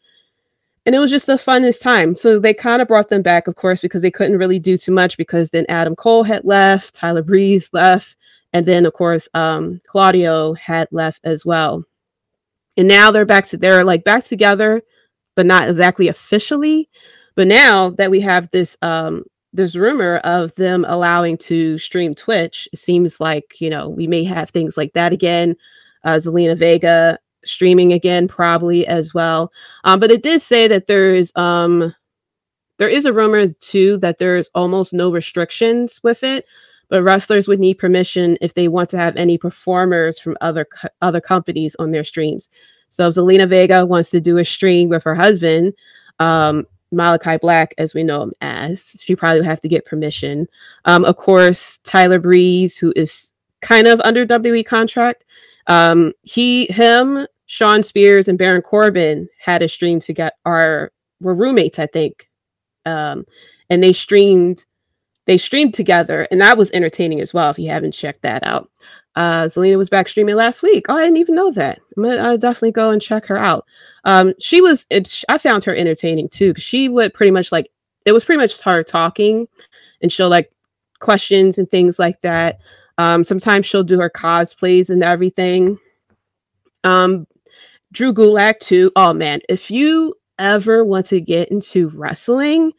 And 0.87 0.95
it 0.95 0.99
was 1.01 1.11
just 1.11 1.27
the 1.27 1.35
funnest 1.35 1.83
time. 1.83 2.17
So 2.17 2.39
they 2.39 2.55
kind 2.55 2.81
of 2.81 2.89
brought 2.89 3.11
them 3.11 3.21
back, 3.21 3.47
of 3.47 3.57
course, 3.57 3.83
because 3.83 4.01
they 4.01 4.11
couldn't 4.11 4.39
really 4.39 4.59
do 4.59 4.79
too 4.79 4.91
much 4.91 5.19
because 5.19 5.51
then 5.51 5.67
Adam 5.69 5.95
Cole 5.95 6.25
had 6.25 6.47
left, 6.47 6.95
Tyler 6.95 7.23
Breeze 7.23 7.69
left, 7.75 8.17
and 8.55 8.65
then 8.65 8.87
of 8.87 8.95
course 8.95 9.29
um, 9.35 9.83
Claudio 9.87 10.55
had 10.55 10.89
left 10.91 11.21
as 11.25 11.45
well. 11.45 11.85
And 12.79 12.89
now 12.89 13.11
they're 13.11 13.27
back 13.27 13.49
to 13.49 13.59
they're 13.59 13.85
like 13.85 14.03
back 14.03 14.25
together, 14.25 14.81
but 15.35 15.47
not 15.47 15.69
exactly 15.69 16.09
officially. 16.09 16.89
But 17.35 17.47
now 17.47 17.91
that 17.91 18.11
we 18.11 18.21
have 18.21 18.51
this 18.51 18.77
um, 18.83 19.25
there's 19.53 19.77
rumor 19.77 20.17
of 20.19 20.55
them 20.55 20.85
allowing 20.89 21.37
to 21.37 21.79
stream 21.79 22.15
Twitch. 22.15 22.69
It 22.73 22.79
seems 22.79 23.21
like 23.21 23.55
you 23.61 23.71
know 23.71 23.89
we 23.89 24.07
may 24.07 24.25
have 24.25 24.51
things 24.51 24.77
like 24.77 24.93
that 24.95 25.13
again. 25.13 25.57
Uh, 26.05 26.17
Zelina 26.17 26.57
Vega 26.57 27.19
streaming 27.45 27.93
again, 27.93 28.29
probably 28.29 28.87
as 28.87 29.13
well. 29.15 29.53
Um, 29.85 30.01
but 30.01 30.11
it 30.11 30.23
did 30.23 30.41
say 30.41 30.69
that 30.69 30.87
there's 30.87 31.35
um, 31.37 31.95
there 32.79 32.89
is 32.89 33.05
a 33.05 33.13
rumor 33.13 33.49
too 33.49 33.99
that 33.99 34.19
there's 34.19 34.51
almost 34.55 34.93
no 34.93 35.11
restrictions 35.13 36.01
with 36.03 36.23
it, 36.23 36.47
but 36.89 37.03
wrestlers 37.03 37.47
would 37.49 37.61
need 37.61 37.75
permission 37.75 38.37
if 38.41 38.55
they 38.55 38.69
want 38.69 38.91
to 38.91 38.99
have 38.99 39.17
any 39.17 39.39
performers 39.39 40.19
from 40.19 40.37
other 40.41 40.65
co- 40.65 40.89
other 41.01 41.21
companies 41.21 41.77
on 41.79 41.91
their 41.91 42.05
streams. 42.05 42.51
So 42.93 43.09
Zelina 43.09 43.49
Vega 43.49 43.85
wants 43.85 44.11
to 44.11 44.21
do 44.21 44.39
a 44.39 44.45
stream 44.45 44.89
with 44.89 45.03
her 45.03 45.15
husband, 45.15 45.73
um, 46.19 46.67
Malakai 46.93 47.41
Black, 47.41 47.75
as 47.79 47.95
we 47.95 48.05
know 48.05 48.23
him 48.23 48.33
as. 48.43 48.95
She 49.01 49.17
probably 49.17 49.41
would 49.41 49.47
have 49.47 49.63
to 49.63 49.69
get 49.69 49.87
permission. 49.87 50.47
Um, 50.85 51.05
of 51.07 51.17
course, 51.17 51.79
Tyler 51.85 52.19
Breeze, 52.19 52.77
who 52.77 52.93
is 52.95 53.33
kind 53.63 53.87
of 53.87 53.99
under 54.01 54.27
WWE 54.27 54.65
contract. 54.67 55.25
Um, 55.69 56.13
he, 56.23 56.67
him, 56.67 57.27
Shawn 57.47 57.83
Spears, 57.83 58.29
and 58.29 58.37
Baron 58.39 58.61
Corbin 58.63 59.27
had 59.39 59.63
a 59.63 59.69
stream 59.69 59.99
to 60.01 60.13
get 60.13 60.35
our 60.45 60.93
were 61.21 61.35
roommates, 61.35 61.79
I 61.79 61.87
think. 61.87 62.29
Um, 62.85 63.25
and 63.71 63.83
they 63.83 63.95
streamed 63.95 64.65
they 65.25 65.39
streamed 65.39 65.73
together, 65.73 66.27
and 66.31 66.41
that 66.41 66.59
was 66.59 66.73
entertaining 66.73 67.21
as 67.21 67.33
well. 67.33 67.49
If 67.51 67.59
you 67.59 67.69
haven't 67.69 67.93
checked 67.93 68.23
that 68.23 68.45
out, 68.45 68.69
uh, 69.17 69.45
Zelina 69.45 69.77
was 69.77 69.91
back 69.91 70.09
streaming 70.09 70.37
last 70.37 70.63
week. 70.63 70.87
Oh, 70.89 70.97
I 70.97 71.03
didn't 71.03 71.19
even 71.19 71.35
know 71.35 71.53
that. 71.53 71.81
I'm 71.97 72.03
gonna, 72.03 72.17
I'll 72.17 72.39
definitely 72.39 72.73
go 72.73 72.91
and 72.91 73.03
check 73.03 73.27
her 73.27 73.37
out. 73.37 73.67
Um, 74.05 74.33
she 74.39 74.61
was. 74.61 74.87
It, 74.91 75.23
I 75.29 75.39
found 75.39 75.65
her 75.65 75.75
entertaining 75.75 76.29
too. 76.29 76.55
She 76.57 76.89
would 76.89 77.15
pretty 77.15 77.31
much 77.31 77.53
like. 77.53 77.71
It 78.07 78.13
was 78.13 78.25
pretty 78.25 78.41
much 78.41 78.61
her 78.63 78.83
talking, 78.83 79.47
and 80.01 80.11
she'll 80.11 80.31
like 80.31 80.51
questions 80.99 81.59
and 81.59 81.71
things 81.71 81.99
like 81.99 82.21
that. 82.23 82.61
Um, 82.99 83.25
sometimes 83.25 83.67
she'll 83.67 83.85
do 83.85 84.01
her 84.01 84.11
cosplays 84.11 84.91
and 84.91 85.03
everything. 85.03 85.79
Um, 86.85 87.27
Drew 87.93 88.15
Gulak 88.15 88.61
too. 88.61 88.91
Oh 88.97 89.13
man, 89.13 89.41
if 89.49 89.71
you 89.71 90.15
ever 90.39 90.85
want 90.85 91.07
to 91.07 91.21
get 91.21 91.51
into 91.51 91.89
wrestling, 91.91 92.73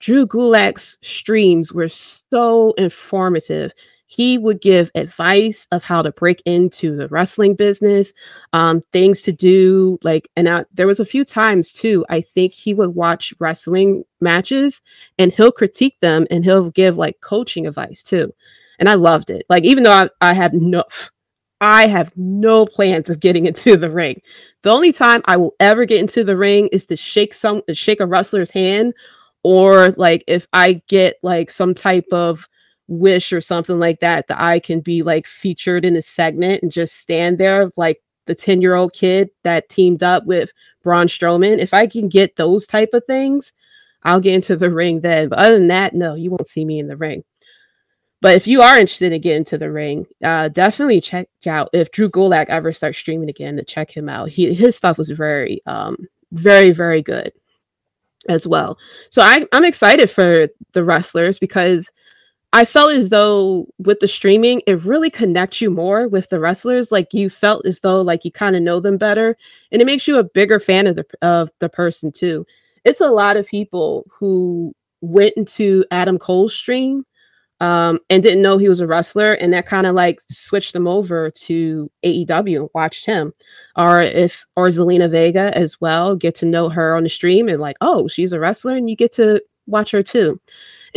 Drew 0.00 0.26
Gulak's 0.26 0.98
streams 1.02 1.72
were 1.72 1.88
so 1.88 2.72
informative 2.72 3.72
he 4.10 4.38
would 4.38 4.62
give 4.62 4.90
advice 4.94 5.68
of 5.70 5.82
how 5.82 6.00
to 6.00 6.10
break 6.12 6.42
into 6.46 6.96
the 6.96 7.08
wrestling 7.08 7.54
business, 7.54 8.14
um, 8.54 8.80
things 8.90 9.20
to 9.20 9.32
do. 9.32 9.98
Like, 10.02 10.30
and 10.34 10.48
I, 10.48 10.64
there 10.72 10.86
was 10.86 10.98
a 10.98 11.04
few 11.04 11.26
times 11.26 11.74
too. 11.74 12.06
I 12.08 12.22
think 12.22 12.54
he 12.54 12.72
would 12.72 12.94
watch 12.94 13.34
wrestling 13.38 14.04
matches 14.22 14.80
and 15.18 15.30
he'll 15.30 15.52
critique 15.52 15.98
them 16.00 16.26
and 16.30 16.42
he'll 16.42 16.70
give 16.70 16.96
like 16.96 17.20
coaching 17.20 17.66
advice 17.66 18.02
too. 18.02 18.32
And 18.78 18.88
I 18.88 18.94
loved 18.94 19.28
it. 19.28 19.44
Like, 19.50 19.64
even 19.64 19.84
though 19.84 19.92
I, 19.92 20.08
I 20.22 20.32
have 20.32 20.54
no, 20.54 20.84
I 21.60 21.86
have 21.86 22.16
no 22.16 22.64
plans 22.64 23.10
of 23.10 23.20
getting 23.20 23.44
into 23.44 23.76
the 23.76 23.90
ring. 23.90 24.22
The 24.62 24.70
only 24.70 24.90
time 24.90 25.20
I 25.26 25.36
will 25.36 25.54
ever 25.60 25.84
get 25.84 26.00
into 26.00 26.24
the 26.24 26.36
ring 26.36 26.68
is 26.72 26.86
to 26.86 26.96
shake 26.96 27.34
some, 27.34 27.60
shake 27.74 28.00
a 28.00 28.06
wrestler's 28.06 28.50
hand, 28.50 28.94
or 29.42 29.90
like 29.98 30.24
if 30.26 30.46
I 30.54 30.80
get 30.88 31.16
like 31.22 31.50
some 31.50 31.74
type 31.74 32.06
of 32.10 32.48
wish 32.88 33.32
or 33.32 33.40
something 33.40 33.78
like 33.78 34.00
that 34.00 34.26
that 34.28 34.40
I 34.40 34.58
can 34.58 34.80
be 34.80 35.02
like 35.02 35.26
featured 35.26 35.84
in 35.84 35.96
a 35.96 36.02
segment 36.02 36.62
and 36.62 36.72
just 36.72 36.96
stand 36.96 37.38
there 37.38 37.70
like 37.76 38.02
the 38.26 38.34
10 38.34 38.60
year 38.62 38.74
old 38.74 38.92
kid 38.92 39.30
that 39.44 39.68
teamed 39.68 40.02
up 40.02 40.24
with 40.26 40.52
Braun 40.82 41.06
Strowman. 41.06 41.58
If 41.58 41.74
I 41.74 41.86
can 41.86 42.08
get 42.08 42.36
those 42.36 42.66
type 42.66 42.90
of 42.94 43.04
things, 43.06 43.52
I'll 44.02 44.20
get 44.20 44.34
into 44.34 44.56
the 44.56 44.70
ring 44.72 45.00
then. 45.00 45.28
But 45.28 45.38
other 45.38 45.58
than 45.58 45.68
that, 45.68 45.94
no, 45.94 46.14
you 46.14 46.30
won't 46.30 46.48
see 46.48 46.64
me 46.64 46.78
in 46.78 46.88
the 46.88 46.96
ring. 46.96 47.24
But 48.20 48.34
if 48.34 48.46
you 48.46 48.62
are 48.62 48.76
interested 48.76 49.12
in 49.12 49.20
getting 49.20 49.44
to 49.44 49.58
the 49.58 49.70
ring, 49.70 50.06
uh, 50.24 50.48
definitely 50.48 51.00
check 51.00 51.28
out 51.46 51.70
if 51.72 51.92
Drew 51.92 52.10
Gulak 52.10 52.46
ever 52.48 52.72
starts 52.72 52.98
streaming 52.98 53.28
again 53.28 53.56
to 53.56 53.64
check 53.64 53.96
him 53.96 54.08
out. 54.08 54.28
He 54.28 54.52
his 54.54 54.74
stuff 54.74 54.98
was 54.98 55.10
very, 55.10 55.62
um, 55.66 55.96
very, 56.32 56.72
very 56.72 57.00
good 57.00 57.32
as 58.28 58.46
well. 58.46 58.76
So 59.10 59.22
I, 59.22 59.46
I'm 59.52 59.64
excited 59.64 60.10
for 60.10 60.48
the 60.72 60.82
wrestlers 60.82 61.38
because 61.38 61.90
I 62.52 62.64
felt 62.64 62.92
as 62.92 63.10
though 63.10 63.66
with 63.78 64.00
the 64.00 64.08
streaming, 64.08 64.62
it 64.66 64.82
really 64.84 65.10
connects 65.10 65.60
you 65.60 65.70
more 65.70 66.08
with 66.08 66.30
the 66.30 66.40
wrestlers. 66.40 66.90
Like 66.90 67.12
you 67.12 67.28
felt 67.28 67.66
as 67.66 67.80
though 67.80 68.00
like 68.00 68.24
you 68.24 68.32
kind 68.32 68.56
of 68.56 68.62
know 68.62 68.80
them 68.80 68.96
better, 68.96 69.36
and 69.70 69.82
it 69.82 69.84
makes 69.84 70.08
you 70.08 70.18
a 70.18 70.24
bigger 70.24 70.58
fan 70.58 70.86
of 70.86 70.96
the 70.96 71.06
of 71.20 71.50
the 71.60 71.68
person 71.68 72.10
too. 72.10 72.46
It's 72.84 73.00
a 73.02 73.10
lot 73.10 73.36
of 73.36 73.46
people 73.46 74.06
who 74.10 74.72
went 75.02 75.34
into 75.36 75.84
Adam 75.90 76.18
Cole's 76.18 76.54
stream 76.54 77.04
um, 77.60 77.98
and 78.08 78.22
didn't 78.22 78.42
know 78.42 78.56
he 78.56 78.68
was 78.68 78.80
a 78.80 78.86
wrestler, 78.86 79.32
and 79.34 79.52
that 79.52 79.66
kind 79.66 79.86
of 79.86 79.94
like 79.94 80.20
switched 80.30 80.72
them 80.72 80.88
over 80.88 81.30
to 81.30 81.90
AEW 82.04 82.60
and 82.60 82.70
watched 82.74 83.04
him. 83.04 83.34
Or 83.76 84.00
if 84.00 84.46
or 84.56 84.68
Zelina 84.68 85.10
Vega 85.10 85.56
as 85.56 85.80
well, 85.82 86.16
get 86.16 86.34
to 86.36 86.46
know 86.46 86.70
her 86.70 86.96
on 86.96 87.02
the 87.02 87.10
stream 87.10 87.48
and 87.48 87.60
like, 87.60 87.76
oh, 87.82 88.08
she's 88.08 88.32
a 88.32 88.40
wrestler, 88.40 88.74
and 88.74 88.88
you 88.88 88.96
get 88.96 89.12
to 89.12 89.42
watch 89.66 89.90
her 89.90 90.02
too. 90.02 90.40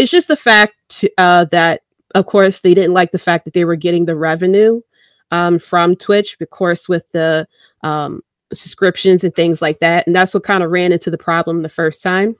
It's 0.01 0.09
just 0.09 0.27
the 0.29 0.35
fact 0.35 1.05
uh, 1.19 1.45
that, 1.51 1.81
of 2.15 2.25
course, 2.25 2.61
they 2.61 2.73
didn't 2.73 2.95
like 2.95 3.11
the 3.11 3.19
fact 3.19 3.45
that 3.45 3.53
they 3.53 3.65
were 3.65 3.75
getting 3.75 4.05
the 4.05 4.15
revenue 4.15 4.81
um, 5.29 5.59
from 5.59 5.95
Twitch, 5.95 6.37
of 6.41 6.49
course, 6.49 6.89
with 6.89 7.03
the 7.11 7.47
um, 7.83 8.23
subscriptions 8.51 9.23
and 9.23 9.35
things 9.35 9.61
like 9.61 9.79
that. 9.81 10.07
And 10.07 10.15
that's 10.15 10.33
what 10.33 10.43
kind 10.43 10.63
of 10.63 10.71
ran 10.71 10.91
into 10.91 11.11
the 11.11 11.19
problem 11.19 11.61
the 11.61 11.69
first 11.69 12.01
time 12.01 12.35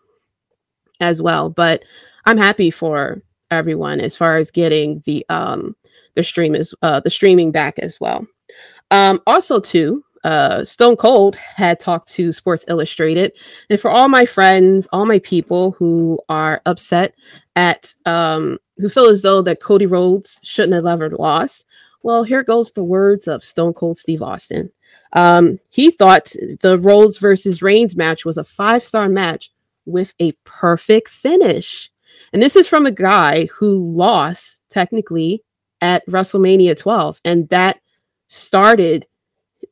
as 1.02 1.22
well. 1.22 1.52
But 1.52 1.86
I'm 2.26 2.40
happy 2.40 2.72
for 2.72 3.22
everyone 3.52 4.02
as 4.02 4.18
far 4.18 4.38
as 4.38 4.50
getting 4.50 5.04
the 5.06 5.24
um, 5.30 5.76
the 6.16 6.24
stream 6.24 6.56
is 6.56 6.74
uh, 6.82 7.02
the 7.02 7.12
streaming 7.12 7.52
back 7.52 7.78
as 7.78 8.00
well. 8.02 8.26
Um, 8.90 9.22
also, 9.28 9.60
too, 9.60 10.04
uh, 10.24 10.64
Stone 10.64 10.98
Cold 10.98 11.36
had 11.36 11.80
talked 11.80 12.08
to 12.14 12.32
Sports 12.32 12.66
Illustrated. 12.68 13.32
And 13.70 13.80
for 13.80 13.90
all 13.90 14.08
my 14.08 14.26
friends, 14.26 14.88
all 14.92 15.06
my 15.06 15.20
people 15.20 15.72
who 15.72 16.20
are 16.30 16.62
upset 16.66 17.14
at, 17.56 17.94
um, 18.06 18.58
who 18.78 18.90
feel 18.90 19.06
as 19.06 19.22
though 19.22 19.42
that 19.42 19.62
Cody 19.62 19.86
Rhodes 19.86 20.40
shouldn't 20.44 20.74
have 20.74 20.86
ever 20.86 21.10
lost, 21.10 21.66
well, 22.04 22.24
here 22.24 22.44
goes 22.44 22.72
the 22.72 22.84
words 22.84 23.28
of 23.28 23.44
Stone 23.44 23.74
Cold 23.74 23.98
Steve 23.98 24.22
Austin. 24.22 24.72
Um, 25.14 25.60
he 25.70 25.92
thought 25.92 26.34
the 26.62 26.78
Rhodes 26.80 27.18
versus 27.18 27.62
Reigns 27.62 27.96
match 27.96 28.26
was 28.26 28.38
a 28.38 28.44
five 28.44 28.84
star 28.84 29.08
match 29.10 29.52
with 29.86 30.14
a 30.20 30.32
perfect 30.44 31.10
finish. 31.10 31.92
And 32.34 32.42
this 32.42 32.56
is 32.56 32.68
from 32.68 32.86
a 32.86 32.92
guy 32.92 33.46
who 33.46 33.94
lost 33.96 34.62
technically 34.70 35.44
at 35.82 36.06
WrestleMania 36.08 36.78
12. 36.78 37.20
And 37.26 37.50
that 37.50 37.82
started 38.28 39.06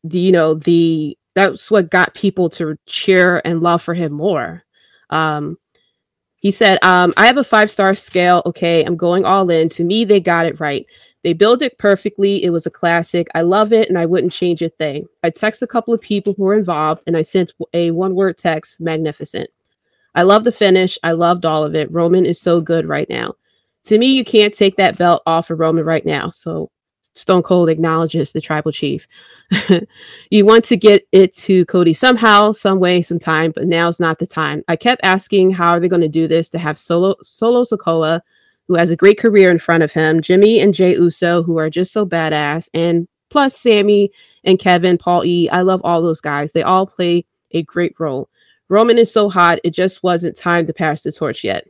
the 0.04 0.20
you 0.20 0.32
know 0.32 0.54
the 0.54 1.18
that's 1.36 1.72
what 1.72 1.90
got 1.90 2.14
people 2.14 2.50
to 2.50 2.78
cheer 2.86 3.42
and 3.46 3.62
love 3.62 3.82
for 3.82 3.94
him 3.94 4.12
more. 4.12 4.64
Um, 5.10 5.58
he 6.40 6.52
said, 6.52 6.80
um, 6.84 7.14
I 7.18 7.28
have 7.28 7.38
a 7.38 7.44
five 7.44 7.70
star 7.70 7.96
scale. 7.96 8.42
Okay, 8.46 8.84
I'm 8.84 8.96
going 8.96 9.26
all 9.26 9.50
in. 9.50 9.70
To 9.70 9.84
me, 9.84 10.06
they 10.06 10.20
got 10.20 10.46
it 10.46 10.60
right. 10.60 10.86
They 11.24 11.34
built 11.34 11.62
it 11.62 11.78
perfectly. 11.78 12.44
It 12.44 12.52
was 12.52 12.66
a 12.66 12.72
classic. 12.72 13.28
I 13.36 13.42
love 13.42 13.74
it 13.74 13.90
and 13.90 13.98
I 13.98 14.06
wouldn't 14.06 14.32
change 14.32 14.62
a 14.62 14.70
thing. 14.70 15.06
I 15.22 15.30
text 15.30 15.62
a 15.62 15.68
couple 15.68 15.94
of 15.94 16.00
people 16.00 16.34
who 16.34 16.44
were 16.44 16.54
involved 16.58 17.04
and 17.08 17.18
I 17.18 17.24
sent 17.24 17.54
a 17.74 17.92
one 17.92 18.16
word 18.16 18.38
text 18.38 18.80
magnificent. 18.80 19.50
I 20.16 20.24
love 20.24 20.46
the 20.46 20.52
finish. 20.52 20.98
I 21.04 21.12
loved 21.12 21.46
all 21.46 21.64
of 21.64 21.76
it. 21.76 21.92
Roman 21.92 22.26
is 22.26 22.40
so 22.40 22.62
good 22.62 22.88
right 22.88 23.10
now. 23.10 23.34
To 23.86 23.98
me, 23.98 24.14
you 24.14 24.24
can't 24.24 24.54
take 24.54 24.78
that 24.78 24.98
belt 24.98 25.22
off 25.26 25.50
of 25.50 25.60
Roman 25.60 25.84
right 25.84 26.06
now. 26.06 26.30
So 26.30 26.72
Stone 27.16 27.44
Cold 27.44 27.70
acknowledges 27.70 28.32
the 28.32 28.42
tribal 28.42 28.72
chief. 28.72 29.08
you 30.30 30.46
want 30.46 30.64
to 30.66 30.78
get 30.78 31.06
it 31.12 31.36
to 31.38 31.66
Cody 31.66 31.94
somehow, 31.94 32.52
some 32.52 32.80
way, 32.80 33.02
sometime, 33.02 33.52
but 33.52 33.66
now's 33.66 34.00
not 34.00 34.20
the 34.20 34.28
time. 34.28 34.64
I 34.68 34.76
kept 34.76 35.02
asking 35.04 35.52
how 35.52 35.72
are 35.72 35.80
they 35.80 35.90
going 35.90 36.02
to 36.02 36.08
do 36.08 36.28
this 36.28 36.50
to 36.50 36.60
have 36.60 36.78
Solo 36.78 37.16
Solo 37.24 37.64
Sikoa, 37.64 38.22
who 38.68 38.76
has 38.76 38.92
a 38.92 38.96
great 38.96 39.20
career 39.20 39.52
in 39.52 39.60
front 39.60 39.84
of 39.84 39.92
him, 39.92 40.22
Jimmy 40.22 40.60
and 40.60 40.74
Jay 40.74 40.96
Uso, 40.96 41.44
who 41.44 41.58
are 41.58 41.70
just 41.70 41.92
so 41.92 42.06
badass, 42.06 42.70
and 42.74 43.08
plus 43.30 43.58
Sammy 43.58 44.12
and 44.44 44.60
Kevin, 44.60 44.98
Paul 44.98 45.26
E. 45.26 45.50
I 45.50 45.62
love 45.62 45.82
all 45.84 46.02
those 46.02 46.22
guys. 46.22 46.52
They 46.52 46.64
all 46.64 46.86
play 46.88 47.26
a 47.52 47.64
great 47.64 47.96
role. 48.00 48.30
Roman 48.70 49.00
is 49.00 49.12
so 49.12 49.30
hot, 49.30 49.60
it 49.64 49.72
just 49.72 50.04
wasn't 50.04 50.38
time 50.38 50.68
to 50.68 50.74
pass 50.74 51.02
the 51.02 51.12
torch 51.12 51.44
yet. 51.44 51.68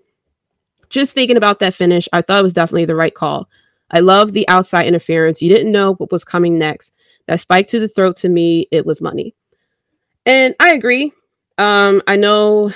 Just 0.90 1.14
thinking 1.14 1.38
about 1.38 1.60
that 1.60 1.74
finish, 1.74 2.10
I 2.12 2.22
thought 2.22 2.40
it 2.40 2.44
was 2.44 2.54
definitely 2.54 2.86
the 2.86 2.96
right 2.96 3.14
call. 3.14 3.48
I 3.92 4.00
love 4.00 4.34
the 4.34 4.48
outside 4.48 4.88
interference. 4.88 5.42
You 5.42 5.54
didn't 5.54 5.72
know 5.72 5.94
what 5.96 6.12
was 6.12 6.24
coming 6.24 6.60
next. 6.60 6.94
That 7.28 7.40
spike 7.40 7.68
to 7.68 7.80
the 7.80 7.88
throat 7.88 8.18
to 8.18 8.30
me, 8.30 8.68
it 8.72 8.86
was 8.86 9.02
money. 9.02 9.36
And 10.26 10.56
I 10.60 10.74
agree. 10.74 11.12
Um, 11.58 12.02
I 12.08 12.16
know 12.16 12.72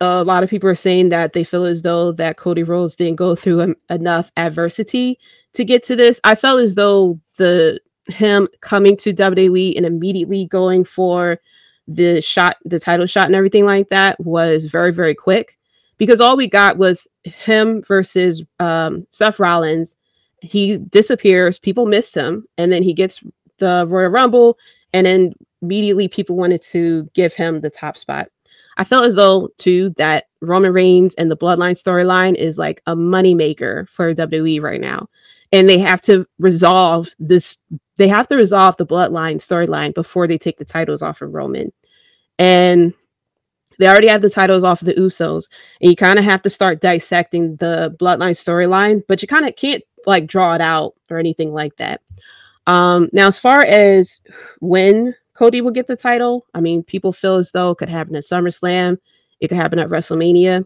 a 0.00 0.24
lot 0.24 0.42
of 0.42 0.50
people 0.50 0.68
are 0.68 0.74
saying 0.74 1.10
that 1.10 1.32
they 1.32 1.44
feel 1.44 1.64
as 1.64 1.82
though 1.82 2.12
that 2.12 2.36
Cody 2.36 2.62
Rhodes 2.62 2.96
didn't 2.96 3.16
go 3.16 3.36
through 3.36 3.60
em- 3.60 3.76
enough 3.90 4.32
adversity 4.36 5.18
to 5.54 5.64
get 5.64 5.82
to 5.84 5.96
this. 5.96 6.20
I 6.24 6.34
felt 6.34 6.60
as 6.60 6.74
though 6.74 7.20
the 7.36 7.80
him 8.06 8.48
coming 8.60 8.96
to 8.98 9.12
WWE 9.12 9.76
and 9.76 9.86
immediately 9.86 10.46
going 10.46 10.84
for 10.84 11.38
the 11.86 12.20
shot, 12.20 12.56
the 12.64 12.80
title 12.80 13.06
shot, 13.06 13.26
and 13.26 13.34
everything 13.34 13.64
like 13.64 13.88
that 13.90 14.18
was 14.20 14.66
very, 14.66 14.92
very 14.92 15.14
quick 15.14 15.58
because 15.98 16.20
all 16.20 16.36
we 16.36 16.48
got 16.48 16.78
was 16.78 17.06
him 17.24 17.82
versus 17.82 18.42
um, 18.58 19.04
Seth 19.10 19.38
Rollins 19.38 19.96
he 20.42 20.78
disappears, 20.78 21.58
people 21.58 21.86
miss 21.86 22.12
him, 22.12 22.46
and 22.58 22.70
then 22.72 22.82
he 22.82 22.92
gets 22.92 23.22
the 23.58 23.86
Royal 23.88 24.10
Rumble, 24.10 24.58
and 24.92 25.06
then 25.06 25.32
immediately 25.62 26.08
people 26.08 26.36
wanted 26.36 26.62
to 26.62 27.08
give 27.14 27.32
him 27.32 27.60
the 27.60 27.70
top 27.70 27.96
spot. 27.96 28.28
I 28.76 28.84
felt 28.84 29.04
as 29.04 29.14
though 29.14 29.50
too 29.58 29.90
that 29.90 30.24
Roman 30.40 30.72
Reigns 30.72 31.14
and 31.14 31.30
the 31.30 31.36
Bloodline 31.36 31.80
storyline 31.80 32.34
is 32.34 32.58
like 32.58 32.82
a 32.86 32.96
moneymaker 32.96 33.88
for 33.88 34.14
WWE 34.14 34.60
right 34.60 34.80
now. 34.80 35.08
And 35.52 35.68
they 35.68 35.78
have 35.78 36.00
to 36.02 36.26
resolve 36.38 37.10
this, 37.18 37.58
they 37.98 38.08
have 38.08 38.26
to 38.28 38.36
resolve 38.36 38.76
the 38.78 38.86
bloodline 38.86 39.36
storyline 39.36 39.94
before 39.94 40.26
they 40.26 40.38
take 40.38 40.56
the 40.56 40.64
titles 40.64 41.02
off 41.02 41.20
of 41.20 41.34
Roman. 41.34 41.70
And 42.38 42.94
they 43.78 43.86
already 43.86 44.08
have 44.08 44.22
the 44.22 44.30
titles 44.30 44.64
off 44.64 44.80
of 44.80 44.86
the 44.86 44.94
Usos, 44.94 45.48
and 45.80 45.90
you 45.90 45.96
kind 45.96 46.18
of 46.18 46.24
have 46.24 46.40
to 46.42 46.50
start 46.50 46.80
dissecting 46.80 47.56
the 47.56 47.94
bloodline 48.00 48.32
storyline, 48.32 49.02
but 49.08 49.20
you 49.20 49.28
kind 49.28 49.46
of 49.46 49.56
can't 49.56 49.82
like 50.06 50.26
draw 50.26 50.54
it 50.54 50.60
out 50.60 50.94
or 51.10 51.18
anything 51.18 51.52
like 51.52 51.76
that. 51.76 52.00
Um, 52.66 53.08
now, 53.12 53.28
as 53.28 53.38
far 53.38 53.62
as 53.62 54.20
when 54.60 55.14
Cody 55.34 55.60
will 55.60 55.70
get 55.70 55.86
the 55.86 55.96
title, 55.96 56.46
I 56.54 56.60
mean, 56.60 56.82
people 56.82 57.12
feel 57.12 57.36
as 57.36 57.50
though 57.50 57.70
it 57.70 57.78
could 57.78 57.88
happen 57.88 58.14
at 58.14 58.24
SummerSlam, 58.24 58.98
it 59.40 59.48
could 59.48 59.56
happen 59.56 59.78
at 59.78 59.88
WrestleMania. 59.88 60.64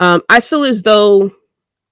Um, 0.00 0.22
I 0.30 0.40
feel 0.40 0.64
as 0.64 0.82
though 0.82 1.30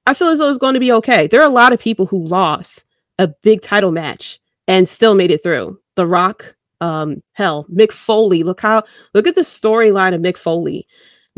I 0.06 0.14
feel 0.14 0.28
as 0.28 0.38
though 0.38 0.48
it's 0.48 0.58
going 0.58 0.74
to 0.74 0.80
be 0.80 0.92
okay. 0.92 1.26
There 1.26 1.42
are 1.42 1.46
a 1.46 1.50
lot 1.50 1.74
of 1.74 1.78
people 1.78 2.06
who 2.06 2.26
lost 2.26 2.86
a 3.18 3.28
big 3.28 3.60
title 3.60 3.90
match 3.90 4.40
and 4.66 4.88
still 4.88 5.14
made 5.14 5.30
it 5.30 5.42
through. 5.42 5.78
The 5.96 6.06
Rock, 6.06 6.54
um, 6.80 7.22
hell, 7.32 7.66
Mick 7.70 7.92
Foley. 7.92 8.42
Look 8.42 8.60
how 8.60 8.84
look 9.12 9.26
at 9.26 9.34
the 9.34 9.42
storyline 9.42 10.14
of 10.14 10.22
Mick 10.22 10.38
Foley. 10.38 10.86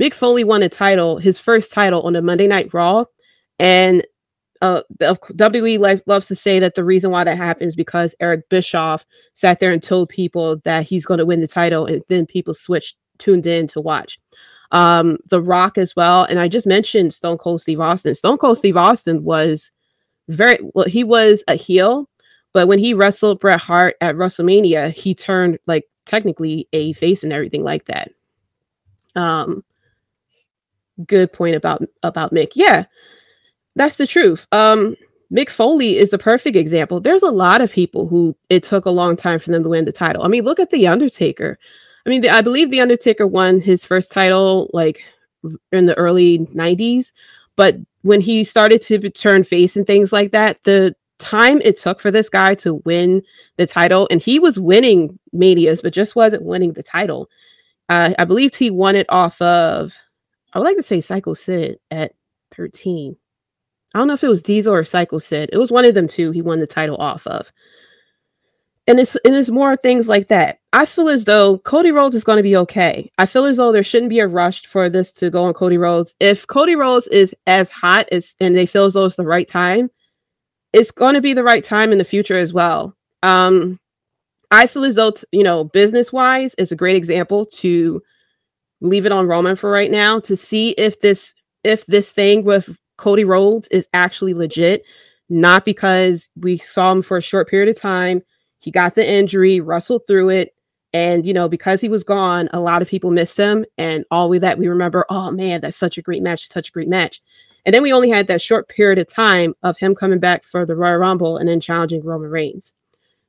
Mick 0.00 0.14
Foley 0.14 0.44
won 0.44 0.62
a 0.62 0.68
title, 0.68 1.18
his 1.18 1.38
first 1.38 1.72
title 1.72 2.02
on 2.02 2.12
the 2.12 2.22
Monday 2.22 2.46
Night 2.46 2.72
Raw, 2.72 3.04
and 3.58 4.04
uh, 4.62 4.82
WWE 5.00 6.02
loves 6.06 6.28
to 6.28 6.36
say 6.36 6.58
that 6.58 6.74
the 6.74 6.84
reason 6.84 7.10
why 7.10 7.24
that 7.24 7.36
happens 7.36 7.74
because 7.74 8.14
Eric 8.20 8.48
Bischoff 8.50 9.06
sat 9.32 9.58
there 9.58 9.72
and 9.72 9.82
told 9.82 10.10
people 10.10 10.56
that 10.64 10.84
he's 10.84 11.06
going 11.06 11.18
to 11.18 11.26
win 11.26 11.40
the 11.40 11.46
title, 11.46 11.86
and 11.86 12.02
then 12.08 12.26
people 12.26 12.52
switched, 12.52 12.96
tuned 13.18 13.46
in 13.46 13.66
to 13.68 13.80
watch. 13.80 14.20
Um, 14.72 15.18
the 15.26 15.40
Rock 15.40 15.78
as 15.78 15.96
well, 15.96 16.24
and 16.24 16.38
I 16.38 16.46
just 16.46 16.66
mentioned 16.66 17.14
Stone 17.14 17.38
Cold 17.38 17.60
Steve 17.60 17.80
Austin. 17.80 18.14
Stone 18.14 18.38
Cold 18.38 18.58
Steve 18.58 18.76
Austin 18.76 19.24
was 19.24 19.72
very 20.28 20.58
well. 20.74 20.86
He 20.86 21.04
was 21.04 21.42
a 21.48 21.54
heel, 21.54 22.08
but 22.52 22.68
when 22.68 22.78
he 22.78 22.94
wrestled 22.94 23.40
Bret 23.40 23.60
Hart 23.60 23.96
at 24.00 24.14
WrestleMania, 24.14 24.92
he 24.92 25.14
turned 25.14 25.58
like 25.66 25.84
technically 26.04 26.68
a 26.72 26.92
face 26.92 27.24
and 27.24 27.32
everything 27.32 27.64
like 27.64 27.86
that. 27.86 28.10
Um, 29.16 29.64
good 31.06 31.32
point 31.32 31.56
about 31.56 31.82
about 32.02 32.32
Mick. 32.32 32.52
Yeah, 32.54 32.84
that's 33.80 33.96
the 33.96 34.06
truth. 34.06 34.46
Um, 34.52 34.94
Mick 35.32 35.48
Foley 35.48 35.96
is 35.96 36.10
the 36.10 36.18
perfect 36.18 36.54
example. 36.54 37.00
There's 37.00 37.22
a 37.22 37.30
lot 37.30 37.62
of 37.62 37.72
people 37.72 38.06
who 38.06 38.36
it 38.50 38.62
took 38.62 38.84
a 38.84 38.90
long 38.90 39.16
time 39.16 39.38
for 39.38 39.50
them 39.50 39.62
to 39.62 39.70
win 39.70 39.86
the 39.86 39.92
title. 39.92 40.22
I 40.22 40.28
mean, 40.28 40.44
look 40.44 40.60
at 40.60 40.70
The 40.70 40.86
Undertaker. 40.86 41.58
I 42.04 42.10
mean, 42.10 42.20
the, 42.20 42.28
I 42.28 42.42
believe 42.42 42.70
The 42.70 42.82
Undertaker 42.82 43.26
won 43.26 43.58
his 43.58 43.82
first 43.82 44.12
title 44.12 44.68
like 44.74 45.02
in 45.72 45.86
the 45.86 45.96
early 45.96 46.40
90s, 46.40 47.12
but 47.56 47.76
when 48.02 48.20
he 48.20 48.44
started 48.44 48.82
to 48.82 48.98
turn 49.08 49.44
face 49.44 49.76
and 49.76 49.86
things 49.86 50.12
like 50.12 50.32
that, 50.32 50.62
the 50.64 50.94
time 51.18 51.62
it 51.62 51.78
took 51.78 52.00
for 52.00 52.10
this 52.10 52.28
guy 52.28 52.54
to 52.56 52.74
win 52.84 53.22
the 53.56 53.66
title, 53.66 54.08
and 54.10 54.20
he 54.20 54.38
was 54.38 54.60
winning 54.60 55.18
Manias, 55.32 55.80
but 55.80 55.94
just 55.94 56.16
wasn't 56.16 56.42
winning 56.42 56.74
the 56.74 56.82
title. 56.82 57.30
Uh, 57.88 58.12
I 58.18 58.24
believe 58.26 58.54
he 58.54 58.68
won 58.68 58.94
it 58.94 59.06
off 59.08 59.40
of, 59.40 59.94
I 60.52 60.58
would 60.58 60.66
like 60.66 60.76
to 60.76 60.82
say 60.82 61.00
Psycho 61.00 61.32
Sid 61.32 61.78
at 61.90 62.12
13. 62.54 63.16
I 63.94 63.98
don't 63.98 64.08
know 64.08 64.14
if 64.14 64.24
it 64.24 64.28
was 64.28 64.42
Diesel 64.42 64.74
or 64.74 64.84
Psycho 64.84 65.18
Sid. 65.18 65.50
It 65.52 65.58
was 65.58 65.72
one 65.72 65.84
of 65.84 65.94
them 65.94 66.08
two 66.08 66.30
he 66.30 66.42
won 66.42 66.60
the 66.60 66.66
title 66.66 66.96
off 66.96 67.26
of. 67.26 67.52
And 68.86 68.98
it's 68.98 69.16
and 69.24 69.34
it's 69.34 69.50
more 69.50 69.76
things 69.76 70.08
like 70.08 70.28
that. 70.28 70.58
I 70.72 70.86
feel 70.86 71.08
as 71.08 71.24
though 71.24 71.58
Cody 71.58 71.92
Rhodes 71.92 72.14
is 72.14 72.24
going 72.24 72.38
to 72.38 72.42
be 72.42 72.56
okay. 72.56 73.10
I 73.18 73.26
feel 73.26 73.44
as 73.44 73.56
though 73.56 73.72
there 73.72 73.84
shouldn't 73.84 74.10
be 74.10 74.20
a 74.20 74.26
rush 74.26 74.66
for 74.66 74.88
this 74.88 75.12
to 75.12 75.30
go 75.30 75.44
on 75.44 75.54
Cody 75.54 75.78
Rhodes. 75.78 76.14
If 76.20 76.46
Cody 76.46 76.76
Rhodes 76.76 77.06
is 77.08 77.34
as 77.46 77.70
hot 77.70 78.08
as 78.10 78.34
and 78.40 78.56
they 78.56 78.66
feel 78.66 78.86
as 78.86 78.94
though 78.94 79.04
it's 79.04 79.16
the 79.16 79.26
right 79.26 79.46
time, 79.46 79.90
it's 80.72 80.90
going 80.90 81.14
to 81.14 81.20
be 81.20 81.34
the 81.34 81.44
right 81.44 81.62
time 81.62 81.92
in 81.92 81.98
the 81.98 82.04
future 82.04 82.38
as 82.38 82.52
well. 82.52 82.96
Um, 83.22 83.78
I 84.50 84.66
feel 84.66 84.84
as 84.84 84.96
though 84.96 85.12
t- 85.12 85.24
you 85.32 85.44
know, 85.44 85.64
business 85.64 86.12
wise, 86.12 86.54
it's 86.58 86.72
a 86.72 86.76
great 86.76 86.96
example 86.96 87.46
to 87.46 88.02
leave 88.80 89.06
it 89.06 89.12
on 89.12 89.28
Roman 89.28 89.56
for 89.56 89.70
right 89.70 89.90
now 89.90 90.20
to 90.20 90.36
see 90.36 90.70
if 90.70 91.00
this 91.00 91.34
if 91.64 91.84
this 91.86 92.10
thing 92.10 92.44
with 92.44 92.78
Cody 93.00 93.24
Rhodes 93.24 93.66
is 93.68 93.88
actually 93.94 94.34
legit, 94.34 94.84
not 95.30 95.64
because 95.64 96.28
we 96.36 96.58
saw 96.58 96.92
him 96.92 97.00
for 97.02 97.16
a 97.16 97.22
short 97.22 97.48
period 97.48 97.74
of 97.74 97.80
time. 97.80 98.22
He 98.58 98.70
got 98.70 98.94
the 98.94 99.08
injury, 99.08 99.58
wrestled 99.58 100.06
through 100.06 100.28
it. 100.28 100.54
And, 100.92 101.24
you 101.24 101.32
know, 101.32 101.48
because 101.48 101.80
he 101.80 101.88
was 101.88 102.04
gone, 102.04 102.48
a 102.52 102.60
lot 102.60 102.82
of 102.82 102.88
people 102.88 103.10
missed 103.10 103.36
him. 103.36 103.64
And 103.78 104.04
all 104.10 104.28
we 104.28 104.38
that 104.38 104.58
we 104.58 104.68
remember, 104.68 105.06
oh 105.08 105.30
man, 105.30 105.62
that's 105.62 105.76
such 105.76 105.96
a 105.98 106.02
great 106.02 106.22
match, 106.22 106.48
such 106.50 106.68
a 106.68 106.72
great 106.72 106.88
match. 106.88 107.22
And 107.64 107.74
then 107.74 107.82
we 107.82 107.92
only 107.92 108.10
had 108.10 108.26
that 108.26 108.42
short 108.42 108.68
period 108.68 108.98
of 108.98 109.08
time 109.08 109.54
of 109.62 109.78
him 109.78 109.94
coming 109.94 110.18
back 110.18 110.44
for 110.44 110.66
the 110.66 110.76
Royal 110.76 110.96
Rumble 110.96 111.38
and 111.38 111.48
then 111.48 111.60
challenging 111.60 112.04
Roman 112.04 112.30
Reigns. 112.30 112.74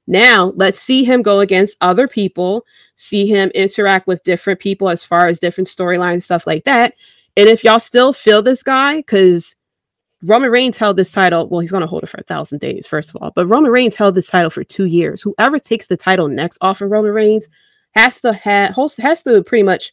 Now, 0.07 0.51
let's 0.55 0.81
see 0.81 1.05
him 1.05 1.21
go 1.21 1.39
against 1.39 1.77
other 1.79 2.07
people, 2.07 2.65
see 2.95 3.27
him 3.27 3.49
interact 3.55 4.07
with 4.07 4.23
different 4.23 4.59
people 4.59 4.89
as 4.89 5.05
far 5.05 5.27
as 5.27 5.39
different 5.39 5.69
storylines, 5.69 6.23
stuff 6.23 6.45
like 6.47 6.65
that. 6.65 6.95
And 7.37 7.47
if 7.47 7.63
y'all 7.63 7.79
still 7.79 8.11
feel 8.11 8.41
this 8.41 8.63
guy, 8.63 8.97
because 8.97 9.55
Roman 10.23 10.51
Reigns 10.51 10.77
held 10.77 10.97
this 10.97 11.11
title. 11.11 11.47
Well, 11.47 11.61
he's 11.61 11.71
going 11.71 11.81
to 11.81 11.87
hold 11.87 12.03
it 12.03 12.09
for 12.09 12.19
a 12.19 12.23
thousand 12.23 12.59
days, 12.59 12.85
first 12.85 13.09
of 13.09 13.15
all. 13.15 13.31
But 13.35 13.47
Roman 13.47 13.71
Reigns 13.71 13.95
held 13.95 14.15
this 14.15 14.27
title 14.27 14.51
for 14.51 14.63
two 14.63 14.85
years. 14.85 15.21
Whoever 15.21 15.57
takes 15.57 15.87
the 15.87 15.97
title 15.97 16.27
next 16.27 16.57
off 16.61 16.81
of 16.81 16.91
Roman 16.91 17.11
Reigns 17.11 17.49
has 17.95 18.21
to 18.21 18.33
have 18.33 18.75
has 18.97 19.23
to 19.23 19.43
pretty 19.43 19.63
much 19.63 19.91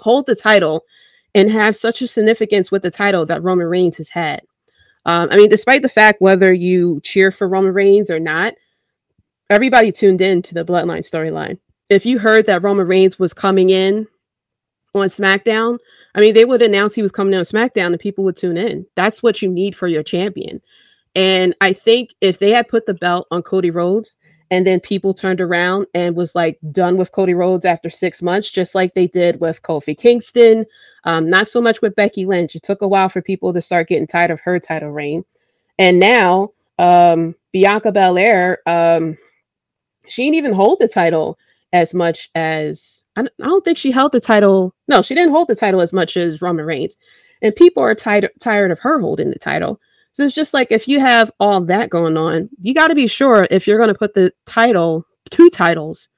hold 0.00 0.26
the 0.26 0.34
title 0.34 0.84
and 1.34 1.50
have 1.50 1.76
such 1.76 2.02
a 2.02 2.08
significance 2.08 2.70
with 2.70 2.82
the 2.82 2.90
title 2.90 3.24
that 3.26 3.42
Roman 3.42 3.66
Reigns 3.66 3.96
has 3.98 4.08
had. 4.08 4.40
Um, 5.06 5.28
I 5.30 5.36
mean, 5.36 5.48
despite 5.48 5.82
the 5.82 5.88
fact 5.88 6.20
whether 6.20 6.52
you 6.52 7.00
cheer 7.02 7.30
for 7.30 7.48
Roman 7.48 7.72
Reigns 7.72 8.10
or 8.10 8.18
not, 8.18 8.54
everybody 9.50 9.92
tuned 9.92 10.20
in 10.20 10.42
to 10.42 10.54
the 10.54 10.64
Bloodline 10.64 11.08
storyline. 11.08 11.58
If 11.88 12.04
you 12.04 12.18
heard 12.18 12.46
that 12.46 12.62
Roman 12.62 12.86
Reigns 12.86 13.18
was 13.18 13.32
coming 13.32 13.70
in 13.70 14.06
on 14.94 15.06
SmackDown, 15.06 15.78
I 16.18 16.20
mean, 16.20 16.34
they 16.34 16.44
would 16.44 16.62
announce 16.62 16.96
he 16.96 17.02
was 17.02 17.12
coming 17.12 17.32
on 17.36 17.44
SmackDown 17.44 17.92
and 17.92 18.00
people 18.00 18.24
would 18.24 18.36
tune 18.36 18.56
in. 18.56 18.84
That's 18.96 19.22
what 19.22 19.40
you 19.40 19.48
need 19.48 19.76
for 19.76 19.86
your 19.86 20.02
champion. 20.02 20.60
And 21.14 21.54
I 21.60 21.72
think 21.72 22.10
if 22.20 22.40
they 22.40 22.50
had 22.50 22.66
put 22.66 22.86
the 22.86 22.94
belt 22.94 23.28
on 23.30 23.40
Cody 23.40 23.70
Rhodes 23.70 24.16
and 24.50 24.66
then 24.66 24.80
people 24.80 25.14
turned 25.14 25.40
around 25.40 25.86
and 25.94 26.16
was 26.16 26.34
like 26.34 26.58
done 26.72 26.96
with 26.96 27.12
Cody 27.12 27.34
Rhodes 27.34 27.64
after 27.64 27.88
six 27.88 28.20
months, 28.20 28.50
just 28.50 28.74
like 28.74 28.94
they 28.94 29.06
did 29.06 29.38
with 29.38 29.62
Kofi 29.62 29.96
Kingston, 29.96 30.64
um, 31.04 31.30
not 31.30 31.46
so 31.46 31.60
much 31.60 31.80
with 31.82 31.94
Becky 31.94 32.26
Lynch. 32.26 32.56
It 32.56 32.64
took 32.64 32.82
a 32.82 32.88
while 32.88 33.08
for 33.08 33.22
people 33.22 33.52
to 33.52 33.62
start 33.62 33.86
getting 33.86 34.08
tired 34.08 34.32
of 34.32 34.40
her 34.40 34.58
title 34.58 34.90
reign. 34.90 35.24
And 35.78 36.00
now 36.00 36.50
um, 36.80 37.36
Bianca 37.52 37.92
Belair, 37.92 38.58
um, 38.66 39.16
she 40.08 40.24
didn't 40.24 40.34
even 40.34 40.52
hold 40.52 40.80
the 40.80 40.88
title 40.88 41.38
as 41.72 41.94
much 41.94 42.28
as 42.34 42.97
I 43.26 43.46
don't 43.46 43.64
think 43.64 43.78
she 43.78 43.90
held 43.90 44.12
the 44.12 44.20
title. 44.20 44.74
No, 44.86 45.02
she 45.02 45.14
didn't 45.14 45.32
hold 45.32 45.48
the 45.48 45.56
title 45.56 45.80
as 45.80 45.92
much 45.92 46.16
as 46.16 46.42
Roman 46.42 46.64
Reigns. 46.64 46.96
And 47.42 47.54
people 47.54 47.82
are 47.82 47.94
tired 47.94 48.28
tired 48.40 48.70
of 48.70 48.78
her 48.80 49.00
holding 49.00 49.30
the 49.30 49.38
title. 49.38 49.80
So 50.12 50.24
it's 50.24 50.34
just 50.34 50.54
like 50.54 50.72
if 50.72 50.88
you 50.88 50.98
have 50.98 51.30
all 51.38 51.60
that 51.62 51.90
going 51.90 52.16
on, 52.16 52.48
you 52.60 52.74
got 52.74 52.88
to 52.88 52.94
be 52.94 53.06
sure 53.06 53.46
if 53.50 53.66
you're 53.66 53.78
going 53.78 53.92
to 53.92 53.98
put 53.98 54.14
the 54.14 54.32
title, 54.46 55.06
two 55.30 55.48
titles 55.50 56.08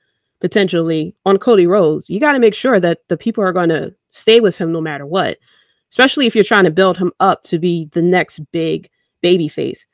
potentially 0.40 1.14
on 1.26 1.38
Cody 1.38 1.66
Rhodes, 1.66 2.08
you 2.08 2.18
got 2.18 2.32
to 2.32 2.38
make 2.38 2.54
sure 2.54 2.80
that 2.80 3.00
the 3.08 3.16
people 3.16 3.44
are 3.44 3.52
going 3.52 3.68
to 3.68 3.94
stay 4.10 4.40
with 4.40 4.56
him 4.56 4.72
no 4.72 4.80
matter 4.80 5.06
what, 5.06 5.38
especially 5.90 6.26
if 6.26 6.34
you're 6.34 6.44
trying 6.44 6.64
to 6.64 6.70
build 6.70 6.96
him 6.96 7.12
up 7.20 7.42
to 7.42 7.58
be 7.58 7.90
the 7.92 8.02
next 8.02 8.38
big 8.52 8.88
baby 9.20 9.48
face. 9.48 9.86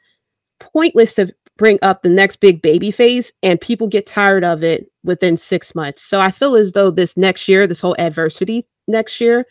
Pointless 0.60 1.14
to 1.14 1.34
bring 1.56 1.78
up 1.82 2.02
the 2.02 2.08
next 2.08 2.36
big 2.36 2.60
baby 2.62 2.90
phase 2.90 3.32
and 3.42 3.60
people 3.60 3.86
get 3.86 4.06
tired 4.06 4.44
of 4.44 4.62
it 4.62 4.90
within 5.04 5.36
six 5.36 5.74
months. 5.74 6.02
So 6.02 6.20
I 6.20 6.30
feel 6.30 6.54
as 6.54 6.72
though 6.72 6.90
this 6.90 7.16
next 7.16 7.48
year, 7.48 7.66
this 7.66 7.80
whole 7.80 7.96
adversity 7.98 8.66
next 8.86 9.20
year 9.20 9.46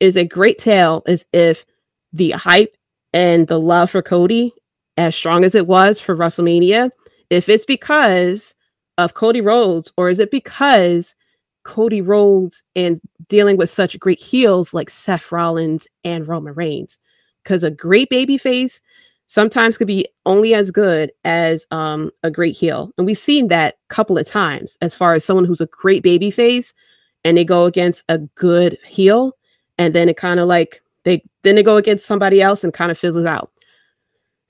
is 0.00 0.16
a 0.16 0.24
great 0.24 0.58
tale 0.58 1.02
as 1.06 1.26
if 1.32 1.64
the 2.12 2.30
hype 2.32 2.76
and 3.12 3.46
the 3.46 3.60
love 3.60 3.90
for 3.90 4.02
Cody, 4.02 4.52
as 4.96 5.14
strong 5.14 5.44
as 5.44 5.54
it 5.54 5.66
was 5.66 6.00
for 6.00 6.16
WrestleMania, 6.16 6.90
if 7.30 7.48
it's 7.48 7.64
because 7.64 8.54
of 8.96 9.14
Cody 9.14 9.40
Rhodes 9.40 9.92
or 9.96 10.10
is 10.10 10.18
it 10.18 10.30
because 10.30 11.14
Cody 11.64 12.00
Rhodes 12.00 12.64
and 12.74 13.00
dealing 13.28 13.56
with 13.56 13.70
such 13.70 13.98
great 14.00 14.20
heels 14.20 14.74
like 14.74 14.90
Seth 14.90 15.30
Rollins 15.30 15.86
and 16.04 16.26
Roman 16.26 16.54
Reigns? 16.54 16.98
Because 17.44 17.62
a 17.62 17.70
great 17.70 18.10
baby 18.10 18.38
face 18.38 18.80
sometimes 19.28 19.76
could 19.76 19.86
be 19.86 20.06
only 20.26 20.54
as 20.54 20.70
good 20.70 21.12
as 21.24 21.66
um, 21.70 22.10
a 22.22 22.30
great 22.30 22.56
heel. 22.56 22.90
And 22.98 23.06
we've 23.06 23.16
seen 23.16 23.48
that 23.48 23.76
a 23.90 23.94
couple 23.94 24.18
of 24.18 24.26
times 24.26 24.76
as 24.80 24.94
far 24.94 25.14
as 25.14 25.24
someone 25.24 25.44
who's 25.44 25.60
a 25.60 25.66
great 25.66 26.02
baby 26.02 26.30
face 26.30 26.74
and 27.24 27.36
they 27.36 27.44
go 27.44 27.64
against 27.64 28.04
a 28.08 28.18
good 28.18 28.78
heel 28.86 29.32
and 29.76 29.94
then 29.94 30.08
it 30.08 30.16
kind 30.16 30.40
of 30.40 30.48
like 30.48 30.82
they 31.04 31.22
then 31.42 31.54
they 31.54 31.62
go 31.62 31.76
against 31.76 32.06
somebody 32.06 32.40
else 32.42 32.64
and 32.64 32.72
kind 32.72 32.90
of 32.90 32.98
fizzles 32.98 33.26
out. 33.26 33.52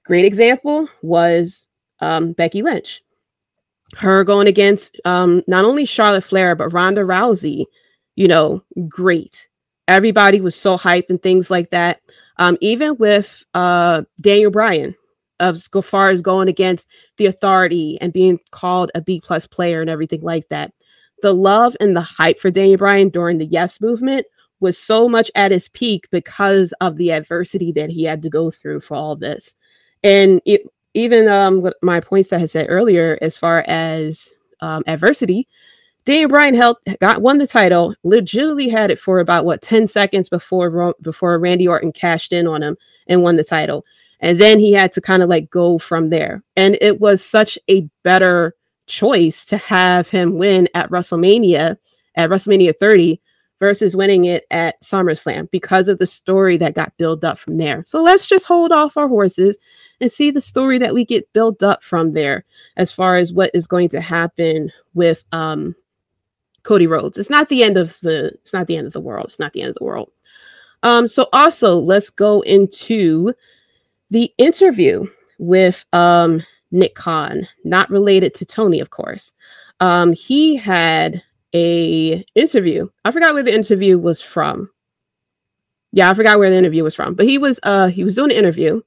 Great 0.04 0.24
example 0.24 0.88
was 1.02 1.66
um, 2.00 2.32
Becky 2.32 2.62
Lynch. 2.62 3.02
Her 3.96 4.22
going 4.22 4.46
against 4.46 4.96
um, 5.04 5.42
not 5.48 5.64
only 5.64 5.86
Charlotte 5.86 6.24
Flair 6.24 6.54
but 6.54 6.72
Ronda 6.72 7.00
Rousey, 7.02 7.64
you 8.14 8.28
know, 8.28 8.62
great. 8.88 9.48
Everybody 9.88 10.40
was 10.40 10.54
so 10.54 10.76
hyped 10.76 11.08
and 11.08 11.20
things 11.20 11.50
like 11.50 11.70
that 11.70 12.00
um, 12.38 12.56
even 12.60 12.96
with 12.96 13.42
uh, 13.54 14.02
Daniel 14.20 14.50
Bryan, 14.50 14.94
of 15.40 15.58
so 15.58 15.82
far 15.82 16.08
as 16.08 16.22
going 16.22 16.48
against 16.48 16.88
the 17.16 17.26
authority 17.26 17.98
and 18.00 18.12
being 18.12 18.38
called 18.50 18.90
a 18.94 19.00
B 19.00 19.20
plus 19.20 19.46
player 19.46 19.80
and 19.80 19.90
everything 19.90 20.20
like 20.22 20.48
that. 20.48 20.72
The 21.22 21.32
love 21.32 21.76
and 21.80 21.96
the 21.96 22.00
hype 22.00 22.40
for 22.40 22.50
Daniel 22.50 22.78
Bryan 22.78 23.08
during 23.08 23.38
the 23.38 23.46
Yes 23.46 23.80
movement 23.80 24.26
was 24.60 24.76
so 24.76 25.08
much 25.08 25.30
at 25.34 25.52
its 25.52 25.68
peak 25.68 26.08
because 26.10 26.72
of 26.80 26.96
the 26.96 27.12
adversity 27.12 27.72
that 27.72 27.90
he 27.90 28.04
had 28.04 28.22
to 28.22 28.30
go 28.30 28.50
through 28.50 28.80
for 28.80 28.96
all 28.96 29.16
this. 29.16 29.56
And 30.02 30.40
it, 30.44 30.62
even 30.94 31.28
um, 31.28 31.70
my 31.82 32.00
points 32.00 32.30
that 32.30 32.40
I 32.40 32.46
said 32.46 32.66
earlier, 32.68 33.18
as 33.22 33.36
far 33.36 33.64
as 33.68 34.32
um, 34.60 34.82
adversity, 34.86 35.46
Daniel 36.08 36.30
Bryan 36.30 36.54
held 36.54 36.78
got 37.02 37.20
won 37.20 37.36
the 37.36 37.46
title, 37.46 37.94
legitimately 38.02 38.70
had 38.70 38.90
it 38.90 38.98
for 38.98 39.20
about 39.20 39.44
what 39.44 39.60
10 39.60 39.86
seconds 39.86 40.30
before 40.30 40.94
before 41.02 41.38
Randy 41.38 41.68
Orton 41.68 41.92
cashed 41.92 42.32
in 42.32 42.46
on 42.46 42.62
him 42.62 42.78
and 43.08 43.22
won 43.22 43.36
the 43.36 43.44
title. 43.44 43.84
And 44.20 44.40
then 44.40 44.58
he 44.58 44.72
had 44.72 44.90
to 44.92 45.02
kind 45.02 45.22
of 45.22 45.28
like 45.28 45.50
go 45.50 45.76
from 45.76 46.08
there. 46.08 46.42
And 46.56 46.78
it 46.80 46.98
was 46.98 47.22
such 47.22 47.58
a 47.68 47.86
better 48.04 48.54
choice 48.86 49.44
to 49.44 49.58
have 49.58 50.08
him 50.08 50.38
win 50.38 50.66
at 50.72 50.88
WrestleMania 50.88 51.76
at 52.14 52.30
WrestleMania 52.30 52.72
30 52.80 53.20
versus 53.60 53.94
winning 53.94 54.24
it 54.24 54.46
at 54.50 54.80
SummerSlam 54.80 55.50
because 55.50 55.88
of 55.88 55.98
the 55.98 56.06
story 56.06 56.56
that 56.56 56.74
got 56.74 56.96
built 56.96 57.22
up 57.22 57.38
from 57.38 57.58
there. 57.58 57.84
So 57.86 58.02
let's 58.02 58.24
just 58.24 58.46
hold 58.46 58.72
off 58.72 58.96
our 58.96 59.08
horses 59.08 59.58
and 60.00 60.10
see 60.10 60.30
the 60.30 60.40
story 60.40 60.78
that 60.78 60.94
we 60.94 61.04
get 61.04 61.30
built 61.34 61.62
up 61.62 61.82
from 61.84 62.14
there 62.14 62.46
as 62.78 62.90
far 62.90 63.18
as 63.18 63.30
what 63.30 63.50
is 63.52 63.66
going 63.66 63.90
to 63.90 64.00
happen 64.00 64.72
with 64.94 65.22
um 65.32 65.74
Cody 66.62 66.86
Rhodes. 66.86 67.18
It's 67.18 67.30
not 67.30 67.48
the 67.48 67.62
end 67.62 67.76
of 67.76 67.98
the 68.00 68.26
it's 68.26 68.52
not 68.52 68.66
the 68.66 68.76
end 68.76 68.86
of 68.86 68.92
the 68.92 69.00
world. 69.00 69.26
It's 69.26 69.38
not 69.38 69.52
the 69.52 69.62
end 69.62 69.70
of 69.70 69.76
the 69.76 69.84
world. 69.84 70.10
Um, 70.82 71.08
so 71.08 71.28
also 71.32 71.78
let's 71.78 72.10
go 72.10 72.40
into 72.42 73.32
the 74.10 74.32
interview 74.38 75.06
with 75.38 75.84
um 75.92 76.42
Nick 76.70 76.94
Khan, 76.94 77.46
not 77.64 77.90
related 77.90 78.34
to 78.36 78.44
Tony, 78.44 78.80
of 78.80 78.90
course. 78.90 79.32
Um, 79.80 80.12
he 80.12 80.56
had 80.56 81.22
a 81.54 82.24
interview. 82.34 82.88
I 83.04 83.10
forgot 83.10 83.34
where 83.34 83.42
the 83.42 83.54
interview 83.54 83.98
was 83.98 84.20
from. 84.20 84.70
Yeah, 85.92 86.10
I 86.10 86.14
forgot 86.14 86.38
where 86.38 86.50
the 86.50 86.56
interview 86.56 86.84
was 86.84 86.94
from, 86.94 87.14
but 87.14 87.26
he 87.26 87.38
was 87.38 87.58
uh 87.62 87.88
he 87.88 88.04
was 88.04 88.14
doing 88.14 88.30
an 88.30 88.36
interview 88.36 88.82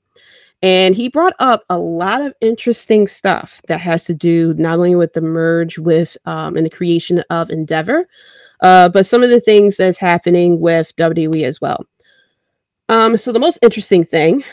and 0.62 0.96
he 0.96 1.10
brought 1.10 1.34
up 1.40 1.64
a 1.70 1.78
lot 1.78 2.22
of 2.22 2.34
interesting 2.42 3.08
stuff 3.08 3.62
that 3.68 3.80
has 3.80 4.04
to 4.06 4.14
do 4.14 4.54
not 4.56 4.76
only 4.76 4.96
with 4.96 5.14
the 5.14 5.22
merge 5.22 5.80
with 5.80 6.16
um, 6.26 6.56
and 6.56 6.66
the 6.66 6.70
creation 6.70 7.24
of 7.30 7.50
Endeavor, 7.50 8.08
uh, 8.62 8.90
but 8.90 9.06
some 9.06 9.24
of 9.24 9.30
the 9.30 9.42
things 9.42 9.78
that's 9.78 9.98
happening 9.98 10.60
with 10.60 10.96
WWE 10.98 11.44
as 11.44 11.60
well. 11.60 11.86
Um, 12.90 13.18
so 13.18 13.32
the 13.32 13.40
most 13.40 13.60
interesting 13.62 14.06
thing, 14.06 14.44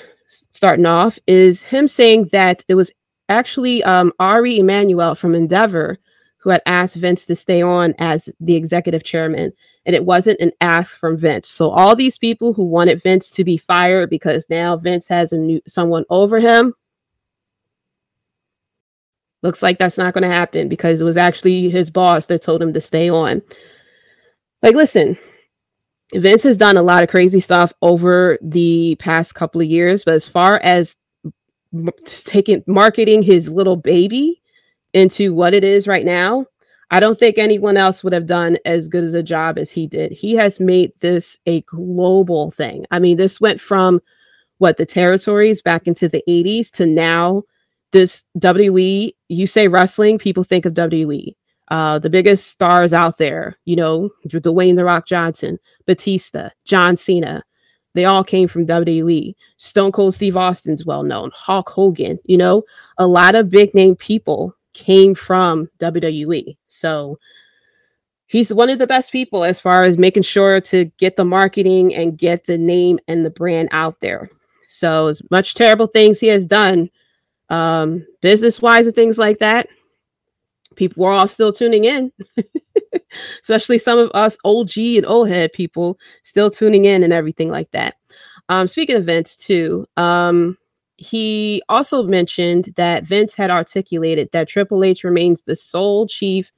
starting 0.53 0.87
off, 0.87 1.19
is 1.27 1.63
him 1.63 1.89
saying 1.89 2.31
that 2.33 2.65
it 2.69 2.75
was 2.75 2.93
actually 3.29 3.83
um, 3.85 4.13
Ari 4.19 4.59
Emanuel 4.59 5.15
from 5.15 5.35
Endeavor 5.35 5.99
who 6.39 6.51
had 6.51 6.63
asked 6.67 6.97
Vince 6.97 7.27
to 7.27 7.37
stay 7.37 7.61
on 7.61 7.95
as 7.99 8.29
the 8.41 8.55
executive 8.55 9.05
chairman 9.05 9.53
and 9.89 9.97
it 9.97 10.05
wasn't 10.05 10.39
an 10.39 10.53
ask 10.61 10.99
from 10.99 11.17
Vince. 11.17 11.49
So 11.49 11.71
all 11.71 11.97
these 11.97 12.19
people 12.19 12.53
who 12.53 12.65
wanted 12.65 13.03
Vince 13.03 13.31
to 13.31 13.43
be 13.43 13.57
fired 13.57 14.11
because 14.11 14.51
now 14.51 14.77
Vince 14.77 15.09
has 15.09 15.33
a 15.33 15.39
new 15.39 15.63
someone 15.67 16.05
over 16.11 16.39
him 16.39 16.75
looks 19.43 19.63
like 19.63 19.79
that's 19.79 19.97
not 19.97 20.13
going 20.13 20.23
to 20.23 20.29
happen 20.29 20.69
because 20.69 21.01
it 21.01 21.05
was 21.05 21.17
actually 21.17 21.71
his 21.71 21.89
boss 21.89 22.27
that 22.27 22.43
told 22.43 22.61
him 22.61 22.75
to 22.75 22.83
stay 22.83 23.09
on. 23.09 23.41
Like 24.63 24.75
listen, 24.75 25.17
Vince 26.13 26.43
has 26.43 26.59
done 26.59 26.77
a 26.77 26.83
lot 26.83 27.03
of 27.03 27.09
crazy 27.09 27.41
stuff 27.41 27.73
over 27.81 28.39
the 28.43 28.95
past 28.99 29.35
couple 29.35 29.63
of 29.63 29.69
years, 29.69 30.05
but 30.05 30.13
as 30.13 30.29
far 30.29 30.59
as 30.63 30.97
taking 32.05 32.63
marketing 32.67 33.23
his 33.23 33.49
little 33.49 33.77
baby 33.77 34.43
into 34.93 35.33
what 35.33 35.55
it 35.55 35.65
is 35.65 35.87
right 35.87 36.05
now, 36.05 36.45
I 36.91 37.01
don't 37.01 37.19
think 37.19 37.37
anyone 37.37 37.77
else 37.77 38.03
would 38.03 38.13
have 38.15 38.27
done 38.27 38.57
as 38.65 38.89
good 38.89 39.05
as 39.05 39.15
a 39.15 39.23
job 39.23 39.59
as 39.59 39.71
he 39.71 39.87
did. 39.87 40.11
He 40.13 40.35
has 40.35 40.59
made 40.59 40.93
this 41.01 41.39
a 41.47 41.61
global 41.63 42.51
thing. 42.51 42.87
I 42.91 42.99
mean, 42.99 43.19
this 43.19 43.41
went 43.41 43.61
from 43.61 44.01
what 44.57 44.79
the 44.79 44.87
territories 44.87 45.61
back 45.61 45.87
into 45.87 46.09
the 46.09 46.23
80s 46.27 46.71
to 46.73 46.87
now 46.87 47.43
this 47.93 48.25
WWE, 48.39 49.13
you 49.29 49.47
say 49.47 49.69
wrestling, 49.69 50.19
people 50.19 50.45
think 50.45 50.65
of 50.65 50.75
WWE. 50.75 51.35
Uh, 51.71 51.99
the 51.99 52.11
biggest 52.11 52.47
stars 52.47 52.95
out 52.95 53.19
there, 53.19 53.55
you 53.67 53.77
know, 53.77 54.09
Dwayne 54.27 54.77
The 54.77 54.85
Rock 54.85 55.07
Johnson, 55.07 55.59
Batista, 55.87 56.49
John 56.65 56.97
Cena, 56.97 57.43
they 57.95 58.05
all 58.05 58.25
came 58.25 58.49
from 58.49 58.67
WWE. 58.67 59.35
Stone 59.57 59.93
Cold 59.93 60.15
Steve 60.15 60.37
Austin's 60.37 60.87
well 60.87 61.03
known, 61.03 61.31
Hulk 61.35 61.69
Hogan, 61.69 62.19
you 62.25 62.37
know, 62.37 62.63
a 62.97 63.07
lot 63.07 63.35
of 63.35 63.51
big 63.51 63.75
name 63.75 63.97
people 63.97 64.55
came 64.75 65.15
from 65.15 65.69
WWE. 65.79 66.57
So 66.69 67.19
he's 68.27 68.53
one 68.53 68.71
of 68.71 68.79
the 68.79 68.87
best 68.87 69.11
people 69.11 69.45
as 69.45 69.61
far 69.61 69.83
as 69.83 69.99
making 69.99 70.23
sure 70.23 70.61
to 70.61 70.87
get 70.99 71.17
the 71.17 71.25
marketing 71.25 71.95
and 71.95 72.19
get 72.19 72.47
the 72.47 72.59
name 72.59 72.99
and 73.09 73.25
the 73.25 73.31
brand 73.31 73.69
out 73.73 74.01
there. 74.01 74.29
So 74.69 75.09
as 75.09 75.23
much 75.31 75.55
terrible 75.55 75.87
things 75.87 76.21
he 76.21 76.29
has 76.29 76.45
done, 76.45 76.91
um, 77.49 78.07
business 78.21 78.61
wise 78.61 78.87
and 78.87 78.95
things 78.95 79.19
like 79.19 79.39
that, 79.39 79.67
people 80.77 81.03
were 81.03 81.13
all 81.13 81.27
still 81.27 81.53
tuning 81.53 81.85
in. 81.85 82.13
Especially 83.43 83.79
some 83.79 83.99
of 83.99 84.11
us 84.15 84.37
OG 84.45 84.77
and 84.77 85.07
old 85.07 85.29
head 85.29 85.53
people 85.53 85.99
still 86.23 86.51
tuning 86.51 86.85
in 86.85 87.03
and 87.03 87.13
everything 87.13 87.51
like 87.51 87.71
that. 87.73 87.95
Um, 88.51 88.69
speaking 88.69 88.97
of 88.97 89.03
events 89.03 89.35
too, 89.35 89.87
um, 89.97 90.57
he 90.99 91.63
also 91.69 92.03
mentioned 92.03 92.75
that 92.77 93.05
Vince 93.05 93.35
had 93.35 93.51
articulated 93.51 94.29
that 94.33 94.49
Triple 94.49 94.83
H 94.83 95.05
remains 95.05 95.43
the 95.43 95.55
sole 95.55 96.09
chief, 96.09 96.51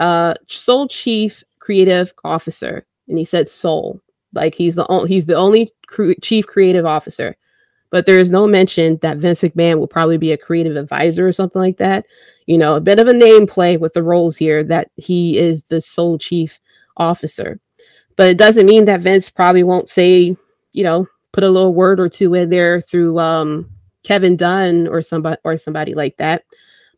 uh, 0.00 0.34
sole 0.48 0.88
chief 0.88 1.44
creative 1.60 2.12
officer, 2.24 2.84
and 3.06 3.16
he 3.16 3.24
said 3.24 3.48
sole, 3.48 4.00
like 4.34 4.56
he's 4.56 4.74
the 4.74 4.86
only 4.88 5.08
he's 5.08 5.26
the 5.26 5.36
only 5.36 5.70
cre- 5.86 6.12
chief 6.20 6.46
creative 6.46 6.86
officer. 6.86 7.36
But 7.90 8.04
there 8.04 8.18
is 8.18 8.32
no 8.32 8.48
mention 8.48 8.98
that 9.00 9.16
Vince 9.18 9.42
McMahon 9.42 9.78
will 9.78 9.86
probably 9.86 10.18
be 10.18 10.32
a 10.32 10.36
creative 10.36 10.76
advisor 10.76 11.26
or 11.26 11.32
something 11.32 11.60
like 11.60 11.78
that. 11.78 12.04
You 12.46 12.58
know, 12.58 12.74
a 12.74 12.80
bit 12.80 12.98
of 12.98 13.06
a 13.06 13.12
name 13.12 13.46
play 13.46 13.76
with 13.76 13.92
the 13.92 14.02
roles 14.02 14.36
here 14.36 14.64
that 14.64 14.90
he 14.96 15.38
is 15.38 15.64
the 15.64 15.80
sole 15.80 16.18
chief 16.18 16.58
officer. 16.96 17.60
But 18.16 18.28
it 18.28 18.38
doesn't 18.38 18.66
mean 18.66 18.86
that 18.86 19.02
Vince 19.02 19.30
probably 19.30 19.62
won't 19.62 19.88
say, 19.88 20.36
you 20.72 20.84
know, 20.84 21.06
put 21.32 21.44
a 21.44 21.50
little 21.50 21.74
word 21.74 22.00
or 22.00 22.08
two 22.08 22.34
in 22.34 22.50
there 22.50 22.80
through 22.80 23.18
um, 23.18 23.70
Kevin 24.04 24.36
Dunn 24.36 24.88
or 24.88 25.02
somebody 25.02 25.40
or 25.44 25.58
somebody 25.58 25.94
like 25.94 26.16
that. 26.16 26.44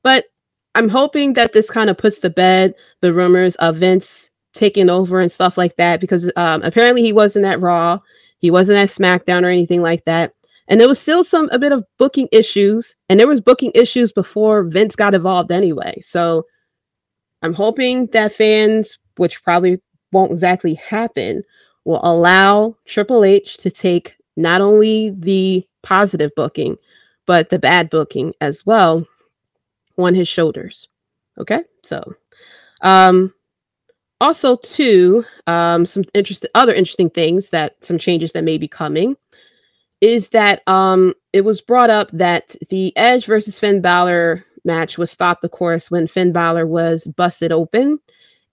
But 0.03 0.27
I'm 0.75 0.89
hoping 0.89 1.33
that 1.35 1.53
this 1.53 1.71
kind 1.71 1.91
of 1.91 1.99
puts 1.99 2.19
to 2.21 2.31
bed 2.31 2.75
the 3.01 3.13
rumors 3.13 3.57
of 3.57 3.77
Vince 3.77 4.31
taking 4.55 4.91
over 4.91 5.21
and 5.21 5.31
stuff 5.31 5.59
like 5.59 5.77
that 5.77 6.01
because 6.01 6.31
um, 6.37 6.63
apparently 6.63 7.03
he 7.03 7.13
wasn't 7.13 7.45
at 7.45 7.61
Raw, 7.61 7.99
he 8.39 8.51
wasn't 8.51 8.79
at 8.79 8.89
SmackDown 8.89 9.43
or 9.43 9.49
anything 9.49 9.83
like 9.83 10.05
that. 10.05 10.35
And 10.69 10.81
there 10.81 10.89
was 10.89 11.01
still 11.01 11.25
some 11.25 11.49
a 11.51 11.59
bit 11.59 11.73
of 11.73 11.85
booking 11.99 12.29
issues, 12.31 12.95
and 13.09 13.19
there 13.19 13.27
was 13.27 13.41
booking 13.41 13.73
issues 13.75 14.13
before 14.13 14.63
Vince 14.63 14.95
got 14.95 15.15
involved 15.15 15.51
anyway. 15.51 16.01
So 16.01 16.45
I'm 17.43 17.53
hoping 17.53 18.07
that 18.09 18.33
fans, 18.33 18.97
which 19.17 19.43
probably 19.43 19.81
won't 20.13 20.31
exactly 20.31 20.75
happen, 20.75 21.43
will 21.85 22.01
allow 22.05 22.77
Triple 22.85 23.25
H 23.25 23.57
to 23.59 23.71
take 23.71 24.15
not 24.41 24.61
only 24.61 25.11
the 25.11 25.67
positive 25.83 26.31
booking, 26.35 26.77
but 27.27 27.51
the 27.51 27.59
bad 27.59 27.91
booking 27.91 28.35
as 28.41 28.65
well 28.67 29.07
on 29.99 30.15
his 30.15 30.29
shoulders. 30.29 30.89
Okay, 31.39 31.63
so 31.85 32.15
um, 32.83 33.33
also 34.21 34.57
too, 34.57 35.25
um, 35.47 35.87
some 35.87 36.05
interesting 36.15 36.51
other 36.55 36.75
interesting 36.75 37.11
things 37.11 37.51
that 37.51 37.77
some 37.85 37.99
changes 37.99 38.33
that 38.33 38.45
may 38.45 38.59
be 38.59 38.69
coming 38.69 39.17
is 40.01 40.29
that 40.29 40.67
um, 40.67 41.15
it 41.33 41.43
was 41.43 41.61
brought 41.61 41.91
up 41.91 42.11
that 42.13 42.57
the 42.71 42.97
Edge 42.97 43.27
versus 43.27 43.59
Finn 43.59 43.81
Balor 43.81 44.45
match 44.65 44.99
was 44.99 45.11
stopped, 45.11 45.45
of 45.45 45.51
course, 45.51 45.91
when 45.91 46.07
Finn 46.07 46.33
Balor 46.33 46.67
was 46.67 47.05
busted 47.05 47.53
open. 47.53 47.99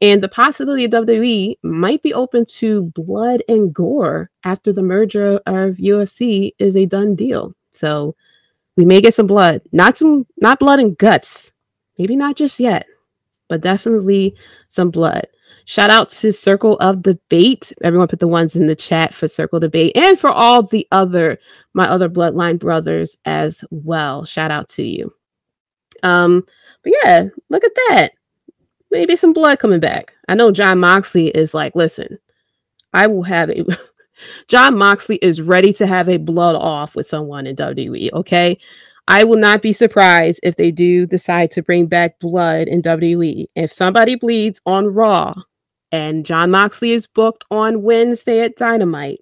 And 0.01 0.21
the 0.21 0.29
possibility 0.29 0.85
of 0.85 0.91
WWE 0.91 1.55
might 1.63 2.03
be 2.03 2.13
open 2.13 2.45
to 2.45 2.91
blood 2.91 3.41
and 3.49 3.73
gore 3.73 4.29
after 4.43 4.71
the 4.71 4.83
merger 4.83 5.39
of 5.47 5.77
UFC 5.77 6.51
is 6.59 6.77
a 6.77 6.85
done 6.85 7.15
deal. 7.15 7.55
So 7.71 8.15
we 8.75 8.85
may 8.85 9.01
get 9.01 9.15
some 9.15 9.27
blood, 9.27 9.61
not 9.71 9.97
some, 9.97 10.27
not 10.37 10.59
blood 10.59 10.79
and 10.79 10.95
guts, 10.97 11.51
maybe 11.97 12.15
not 12.15 12.35
just 12.35 12.59
yet, 12.59 12.85
but 13.49 13.61
definitely 13.61 14.35
some 14.67 14.91
blood. 14.91 15.25
Shout 15.65 15.89
out 15.89 16.09
to 16.11 16.31
Circle 16.31 16.77
of 16.77 17.01
Debate. 17.01 17.73
Everyone 17.83 18.07
put 18.07 18.19
the 18.19 18.27
ones 18.27 18.55
in 18.55 18.67
the 18.67 18.75
chat 18.75 19.13
for 19.13 19.27
Circle 19.27 19.59
Debate 19.59 19.97
and 19.97 20.17
for 20.17 20.29
all 20.29 20.63
the 20.63 20.87
other 20.91 21.39
my 21.73 21.89
other 21.89 22.07
bloodline 22.07 22.57
brothers 22.59 23.17
as 23.25 23.65
well. 23.69 24.23
Shout 24.23 24.49
out 24.49 24.69
to 24.69 24.83
you. 24.83 25.13
Um, 26.03 26.45
but 26.83 26.93
yeah, 27.03 27.27
look 27.49 27.63
at 27.63 27.75
that. 27.75 28.11
Maybe 28.91 29.15
some 29.15 29.33
blood 29.33 29.59
coming 29.59 29.79
back. 29.79 30.13
I 30.27 30.35
know 30.35 30.51
Jon 30.51 30.79
Moxley 30.79 31.27
is 31.27 31.53
like, 31.53 31.75
listen, 31.75 32.17
I 32.93 33.07
will 33.07 33.23
have 33.23 33.49
a 33.49 33.65
Jon 34.47 34.77
Moxley 34.77 35.17
is 35.21 35.41
ready 35.41 35.73
to 35.73 35.85
have 35.85 36.09
a 36.09 36.17
blood 36.17 36.55
off 36.55 36.95
with 36.95 37.07
someone 37.07 37.45
in 37.45 37.55
WWE. 37.55 38.11
Okay. 38.13 38.57
I 39.09 39.23
will 39.23 39.37
not 39.37 39.61
be 39.61 39.71
surprised 39.71 40.39
if 40.43 40.57
they 40.57 40.69
do 40.69 41.05
decide 41.05 41.51
to 41.51 41.63
bring 41.63 41.87
back 41.87 42.19
blood 42.19 42.67
in 42.67 42.81
WWE. 42.81 43.45
If 43.55 43.71
somebody 43.71 44.15
bleeds 44.15 44.59
on 44.65 44.93
Raw, 44.93 45.33
and 45.91 46.25
Jon 46.25 46.51
Moxley 46.51 46.91
is 46.91 47.07
booked 47.07 47.45
on 47.49 47.81
Wednesday 47.81 48.41
at 48.41 48.55
Dynamite. 48.55 49.19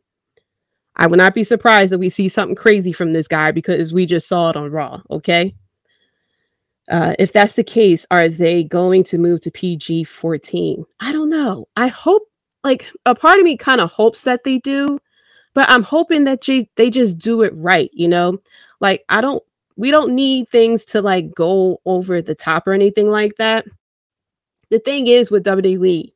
I 0.96 1.08
would 1.08 1.18
not 1.18 1.36
be 1.36 1.44
surprised 1.44 1.94
if 1.94 2.00
we 2.00 2.10
see 2.10 2.30
something 2.30 2.56
crazy 2.56 2.94
from 2.94 3.14
this 3.14 3.28
guy 3.28 3.52
because 3.52 3.94
we 3.94 4.06
just 4.06 4.28
saw 4.28 4.50
it 4.50 4.56
on 4.56 4.72
Raw. 4.72 5.02
Okay. 5.12 5.54
Uh, 6.90 7.16
if 7.18 7.34
that's 7.34 7.54
the 7.54 7.64
case, 7.64 8.06
are 8.12 8.30
they 8.30 8.64
going 8.64 9.04
to 9.04 9.18
move 9.18 9.42
to 9.42 9.52
PG 9.52 10.04
14? 10.04 10.86
I 11.00 11.12
don't 11.12 11.30
know. 11.30 11.68
I 11.76 11.88
hope, 11.88 12.24
like, 12.64 12.92
a 13.06 13.16
part 13.16 13.40
of 13.40 13.44
me 13.44 13.58
kind 13.58 13.82
of 13.82 13.92
hopes 13.92 14.22
that 14.22 14.44
they 14.44 14.60
do, 14.60 15.00
but 15.54 15.70
I'm 15.70 15.84
hoping 15.84 16.26
that 16.26 16.42
they, 16.42 16.70
they 16.76 16.90
just 16.90 17.18
do 17.18 17.42
it 17.42 17.54
right, 17.56 17.90
you 17.94 18.08
know? 18.08 18.40
Like, 18.82 19.04
I 19.10 19.22
don't, 19.22 19.44
we 19.78 19.92
don't 19.92 20.16
need 20.16 20.50
things 20.50 20.86
to 20.86 21.02
like 21.02 21.34
go 21.34 21.80
over 21.86 22.22
the 22.22 22.36
top 22.36 22.68
or 22.68 22.74
anything 22.74 23.10
like 23.10 23.36
that. 23.38 23.66
The 24.70 24.80
thing 24.80 25.08
is 25.08 25.30
with 25.30 25.46
WWE, 25.46 26.12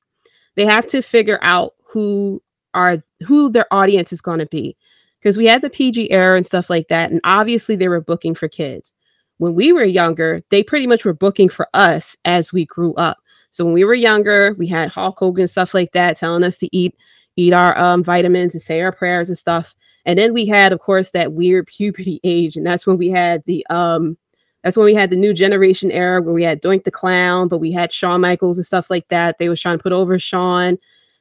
they 0.55 0.65
have 0.65 0.87
to 0.87 1.01
figure 1.01 1.39
out 1.41 1.75
who 1.83 2.41
are 2.73 3.01
who 3.25 3.49
their 3.49 3.65
audience 3.71 4.13
is 4.13 4.21
going 4.21 4.39
to 4.39 4.45
be 4.45 4.77
because 5.19 5.37
we 5.37 5.45
had 5.45 5.61
the 5.61 5.69
PG 5.69 6.11
era 6.11 6.37
and 6.37 6.45
stuff 6.45 6.69
like 6.69 6.87
that 6.87 7.11
and 7.11 7.19
obviously 7.23 7.75
they 7.75 7.87
were 7.87 8.01
booking 8.01 8.35
for 8.35 8.47
kids. 8.47 8.93
When 9.39 9.55
we 9.55 9.73
were 9.73 9.85
younger, 9.85 10.43
they 10.51 10.61
pretty 10.61 10.85
much 10.85 11.05
were 11.05 11.13
booking 11.13 11.49
for 11.49 11.67
us 11.73 12.15
as 12.25 12.53
we 12.53 12.65
grew 12.65 12.93
up. 12.95 13.17
So 13.51 13.65
when 13.65 13.73
we 13.73 13.85
were 13.85 13.95
younger, 13.95 14.53
we 14.57 14.67
had 14.67 14.89
Hulk 14.91 15.17
Hogan 15.17 15.47
stuff 15.47 15.73
like 15.73 15.91
that 15.93 16.17
telling 16.17 16.43
us 16.43 16.57
to 16.57 16.69
eat 16.75 16.95
eat 17.35 17.53
our 17.53 17.77
um, 17.77 18.03
vitamins 18.03 18.53
and 18.53 18.61
say 18.61 18.81
our 18.81 18.91
prayers 18.91 19.29
and 19.29 19.37
stuff. 19.37 19.73
And 20.05 20.19
then 20.19 20.33
we 20.33 20.45
had, 20.45 20.73
of 20.73 20.79
course, 20.81 21.11
that 21.11 21.33
weird 21.33 21.67
puberty 21.67 22.19
age, 22.25 22.55
and 22.57 22.65
that's 22.65 22.85
when 22.85 22.97
we 22.97 23.09
had 23.09 23.43
the 23.45 23.65
um, 23.69 24.17
that's 24.63 24.75
when 24.75 24.85
we 24.85 24.93
had 24.93 25.09
the 25.09 25.15
new 25.15 25.33
generation 25.33 25.89
era 25.89 26.21
where 26.21 26.33
we 26.33 26.43
had 26.43 26.61
Doink 26.61 26.83
the 26.83 26.91
Clown, 26.91 27.47
but 27.47 27.59
we 27.59 27.71
had 27.71 27.93
Shawn 27.93 28.19
Michaels 28.21 28.57
and 28.57 28.65
stuff 28.65 28.89
like 28.89 29.07
that. 29.07 29.37
They 29.39 29.47
was 29.47 29.61
trying 29.61 29.77
to 29.77 29.83
put 29.83 29.93
over 29.93 30.19
Shawn 30.19 30.77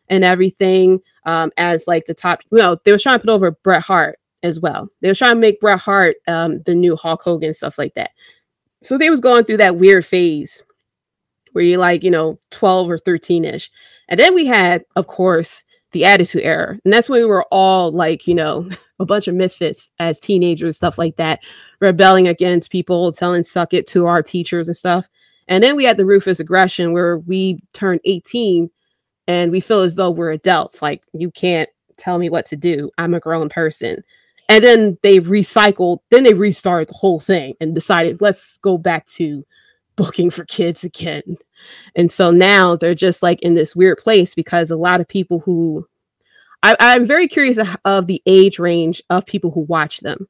and 0.09 0.25
everything 0.25 1.01
um, 1.25 1.53
as 1.57 1.87
like 1.87 2.07
the 2.07 2.15
top. 2.15 2.41
You 2.51 2.59
know, 2.59 2.77
they 2.85 2.91
were 2.91 2.99
trying 2.99 3.21
to 3.21 3.25
put 3.25 3.33
over 3.33 3.53
Bret 3.53 3.83
Hart 3.83 4.19
as 4.43 4.61
well. 4.61 4.89
They 5.01 5.09
were 5.09 5.15
trying 5.15 5.37
to 5.37 5.41
make 5.41 5.61
Bret 5.61 5.81
Hart 5.81 6.17
um, 6.27 6.63
the 6.63 6.75
new 6.75 6.97
Hulk 6.97 7.23
Hogan 7.23 7.55
stuff 7.55 7.79
like 7.79 7.95
that. 7.95 8.11
So 8.83 8.97
they 8.97 9.11
was 9.11 9.21
going 9.21 9.45
through 9.45 9.57
that 9.59 9.77
weird 9.77 10.07
phase 10.07 10.63
where 11.53 11.65
you're 11.65 11.79
like, 11.79 12.03
you 12.05 12.11
know, 12.11 12.39
12 12.51 12.91
or 12.91 12.99
13 12.99 13.45
ish. 13.45 13.71
And 14.09 14.19
then 14.19 14.35
we 14.35 14.47
had, 14.47 14.85
of 14.97 15.07
course, 15.07 15.65
the 15.93 16.05
attitude 16.05 16.43
era. 16.43 16.79
And 16.85 16.93
that's 16.93 17.09
when 17.09 17.21
we 17.21 17.27
were 17.27 17.47
all 17.51 17.91
like, 17.91 18.27
you 18.27 18.35
know, 18.35 18.69
a 19.01 19.05
bunch 19.05 19.29
of 19.29 19.35
misfits 19.35 19.91
as 19.99 20.21
teenagers, 20.21 20.77
stuff 20.77 20.99
like 20.99 21.17
that, 21.17 21.41
rebelling 21.81 22.29
against 22.29 22.71
people, 22.71 23.13
telling 23.13 23.45
suck 23.45 23.75
it 23.75 23.87
to 23.89 24.07
our 24.07 24.23
teachers 24.23 24.69
and 24.69 24.77
stuff. 24.77 25.09
And 25.49 25.65
then 25.65 25.77
we 25.77 25.85
had 25.85 25.97
the 25.97 26.05
Ruthless 26.05 26.41
aggression 26.41 26.93
where 26.93 27.19
we 27.19 27.61
turned 27.73 28.01
18 28.05 28.71
and 29.27 29.51
we 29.51 29.61
feel 29.61 29.81
as 29.81 29.95
though 29.95 30.11
we're 30.11 30.33
adults. 30.33 30.83
Like, 30.83 31.03
you 31.13 31.31
can't 31.31 31.69
tell 31.97 32.19
me 32.19 32.29
what 32.29 32.47
to 32.47 32.57
do. 32.57 32.91
I'm 32.99 33.15
a 33.15 33.21
grown 33.21 33.49
person. 33.49 34.03
And 34.49 34.65
then 34.65 34.99
they 35.03 35.21
recycled, 35.21 35.99
then 36.11 36.23
they 36.23 36.35
restarted 36.35 36.89
the 36.89 36.95
whole 36.95 37.21
thing 37.21 37.55
and 37.61 37.75
decided, 37.75 38.21
let's 38.21 38.59
go 38.59 38.79
back 38.79 39.07
to 39.07 39.45
booking 39.97 40.31
for 40.31 40.45
kids 40.47 40.85
again. 40.85 41.37
And 41.97 42.11
so 42.11 42.31
now 42.31 42.77
they're 42.77 42.95
just 42.95 43.23
like 43.23 43.41
in 43.43 43.55
this 43.55 43.77
weird 43.77 43.99
place 43.99 44.35
because 44.35 44.71
a 44.71 44.77
lot 44.77 45.01
of 45.01 45.09
people 45.09 45.41
who 45.41 45.87
I, 46.63 46.77
am 46.81 47.07
very 47.07 47.29
curious 47.29 47.59
of, 47.85 48.07
the 48.07 48.23
age 48.27 48.59
range 48.59 49.03
of 49.11 49.27
people 49.27 49.51
who 49.51 49.61
watch 49.61 50.01
them. 50.01 50.27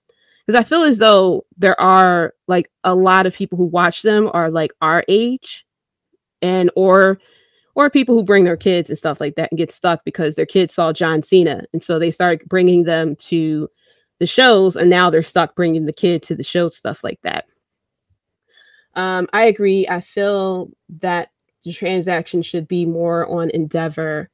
Because 0.46 0.58
I 0.58 0.64
feel 0.64 0.82
as 0.82 0.98
though 0.98 1.44
there 1.56 1.78
are 1.80 2.34
like 2.46 2.70
a 2.84 2.94
lot 2.94 3.26
of 3.26 3.34
people 3.34 3.58
who 3.58 3.66
watch 3.66 4.02
them 4.02 4.30
are 4.32 4.50
like 4.50 4.72
our 4.80 5.04
age 5.08 5.66
and 6.40 6.70
or 6.74 7.18
or 7.74 7.90
people 7.90 8.14
who 8.14 8.24
bring 8.24 8.44
their 8.44 8.56
kids 8.56 8.88
and 8.90 8.98
stuff 8.98 9.20
like 9.20 9.36
that 9.36 9.52
and 9.52 9.58
get 9.58 9.70
stuck 9.70 10.04
because 10.04 10.34
their 10.34 10.46
kids 10.46 10.74
saw 10.74 10.92
John 10.92 11.22
Cena 11.22 11.64
and 11.72 11.82
so 11.82 11.98
they 11.98 12.10
start 12.10 12.48
bringing 12.48 12.84
them 12.84 13.14
to 13.16 13.68
the 14.18 14.26
shows 14.26 14.76
and 14.76 14.90
now 14.90 15.10
they're 15.10 15.22
stuck 15.22 15.54
bringing 15.54 15.86
the 15.86 15.92
kid 15.92 16.22
to 16.24 16.34
the 16.34 16.44
show 16.44 16.68
stuff 16.68 17.02
like 17.04 17.20
that. 17.22 17.46
Um, 18.94 19.28
I 19.32 19.44
agree. 19.44 19.86
I 19.88 20.00
feel 20.00 20.70
that 21.00 21.28
the 21.64 21.72
transaction 21.72 22.42
should 22.42 22.66
be 22.66 22.84
more 22.84 23.28
on 23.28 23.50
Endeavor, 23.50 24.30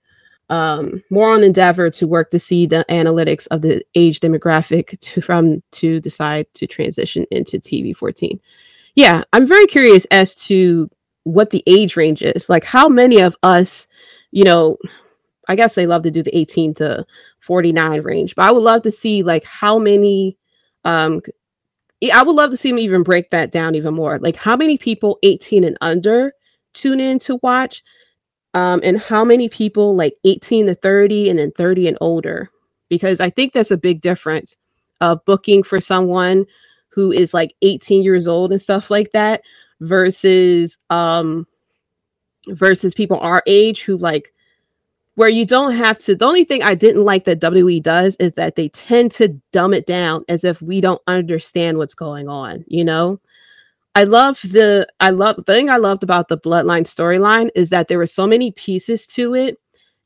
um, 0.49 1.03
more 1.11 1.35
on 1.35 1.43
Endeavor 1.43 1.91
to 1.91 2.07
work 2.07 2.31
to 2.31 2.39
see 2.39 2.65
the 2.67 2.85
analytics 2.89 3.47
of 3.51 3.63
the 3.63 3.85
age 3.95 4.21
demographic 4.21 4.99
to 5.01 5.21
from 5.21 5.63
to 5.73 6.01
decide 6.01 6.47
to 6.55 6.67
transition 6.67 7.27
into 7.31 7.59
TV 7.59 7.95
14. 7.95 8.41
Yeah, 8.95 9.25
I'm 9.33 9.47
very 9.47 9.67
curious 9.67 10.07
as 10.07 10.35
to 10.47 10.89
what 11.25 11.51
the 11.51 11.63
age 11.67 11.97
range 11.97 12.23
is. 12.23 12.49
Like 12.49 12.65
how 12.65 12.89
many 12.89 13.21
of 13.21 13.37
us, 13.43 13.89
you 14.31 14.45
know, 14.45 14.77
I 15.49 15.57
guess 15.57 15.75
they 15.75 15.87
love 15.87 16.03
to 16.05 16.11
do 16.11 16.23
the 16.23 16.37
18 16.37 16.75
to 16.75 17.07
49 17.41 18.03
range, 18.03 18.35
but 18.35 18.45
I 18.45 18.51
would 18.53 18.63
love 18.63 18.83
to 18.83 18.91
see 18.91 19.23
like 19.23 19.45
how 19.45 19.79
many 19.79 20.37
um 20.85 21.21
I 22.13 22.23
would 22.23 22.37
love 22.37 22.51
to 22.51 22.57
see 22.57 22.71
them 22.71 22.79
even 22.79 23.03
break 23.03 23.31
that 23.31 23.51
down 23.53 23.75
even 23.75 23.95
more. 23.95 24.19
Like 24.19 24.37
how 24.37 24.57
many 24.57 24.77
people 24.77 25.19
18 25.23 25.65
and 25.65 25.79
under 25.81 26.35
tune 26.75 27.01
in 27.01 27.19
to 27.21 27.39
watch, 27.43 27.83
um, 28.53 28.81
and 28.85 28.99
how 28.99 29.25
many 29.25 29.49
people 29.49 29.95
like 29.97 30.15
18 30.25 30.67
to 30.67 30.75
30 30.75 31.31
and 31.31 31.39
then 31.39 31.53
30 31.53 31.89
and 31.89 31.99
older, 32.01 32.51
because 32.89 33.21
I 33.21 33.31
think 33.31 33.53
that's 33.53 33.71
a 33.71 33.77
big 33.77 34.01
difference 34.01 34.57
of 35.01 35.25
booking 35.25 35.63
for 35.63 35.81
someone 35.81 36.45
who 36.89 37.11
is 37.11 37.33
like 37.35 37.55
18 37.63 38.03
years 38.03 38.29
old 38.29 38.53
and 38.53 38.61
stuff 38.61 38.91
like 38.91 39.13
that 39.13 39.43
versus 39.81 40.79
um 40.91 41.47
versus 42.49 42.95
people 42.95 43.19
our 43.21 43.43
age 43.47 43.83
who 43.83 43.97
like 43.97 44.34
where 45.17 45.29
you 45.29 45.47
don't 45.47 45.75
have 45.77 45.99
to. 45.99 46.15
The 46.15 46.25
only 46.25 46.45
thing 46.45 46.63
I 46.63 46.75
didn't 46.75 47.05
like 47.05 47.25
that 47.25 47.41
WWE 47.41 47.83
does 47.83 48.17
is 48.17 48.33
that 48.33 48.57
they 48.57 48.69
tend 48.71 49.13
to 49.13 49.29
dumb 49.53 49.73
it 49.73 49.87
down 49.87 50.25
as 50.29 50.45
if 50.45 50.61
we 50.61 50.81
don't 50.81 51.01
understand 51.07 51.79
what's 51.79 51.95
going 51.95 52.29
on, 52.29 52.65
you 52.67 52.85
know? 52.85 53.21
I 53.95 54.05
love 54.05 54.41
the 54.43 54.89
I 55.01 55.11
love 55.11 55.37
the 55.37 55.45
thing 55.45 55.71
I 55.71 55.77
loved 55.77 56.03
about 56.03 56.29
the 56.29 56.39
bloodline 56.39 56.83
storyline 56.83 57.51
is 57.55 57.71
that 57.71 57.89
there 57.89 57.99
were 57.99 58.07
so 58.07 58.27
many 58.27 58.51
pieces 58.51 59.07
to 59.09 59.35
it 59.35 59.57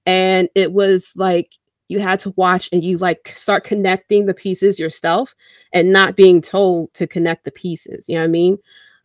and 0.04 0.48
it 0.54 0.72
was 0.72 1.12
like 1.16 1.54
you 1.88 2.00
had 2.00 2.20
to 2.20 2.34
watch 2.36 2.68
and 2.70 2.84
you 2.84 2.98
like 2.98 3.32
start 3.36 3.64
connecting 3.64 4.26
the 4.26 4.34
pieces 4.34 4.78
yourself 4.78 5.34
and 5.72 5.90
not 5.90 6.16
being 6.16 6.42
told 6.42 6.92
to 6.94 7.06
connect 7.06 7.44
the 7.44 7.50
pieces 7.50 8.06
you 8.08 8.14
know 8.14 8.20
what 8.20 8.24
i 8.24 8.28
mean 8.28 8.58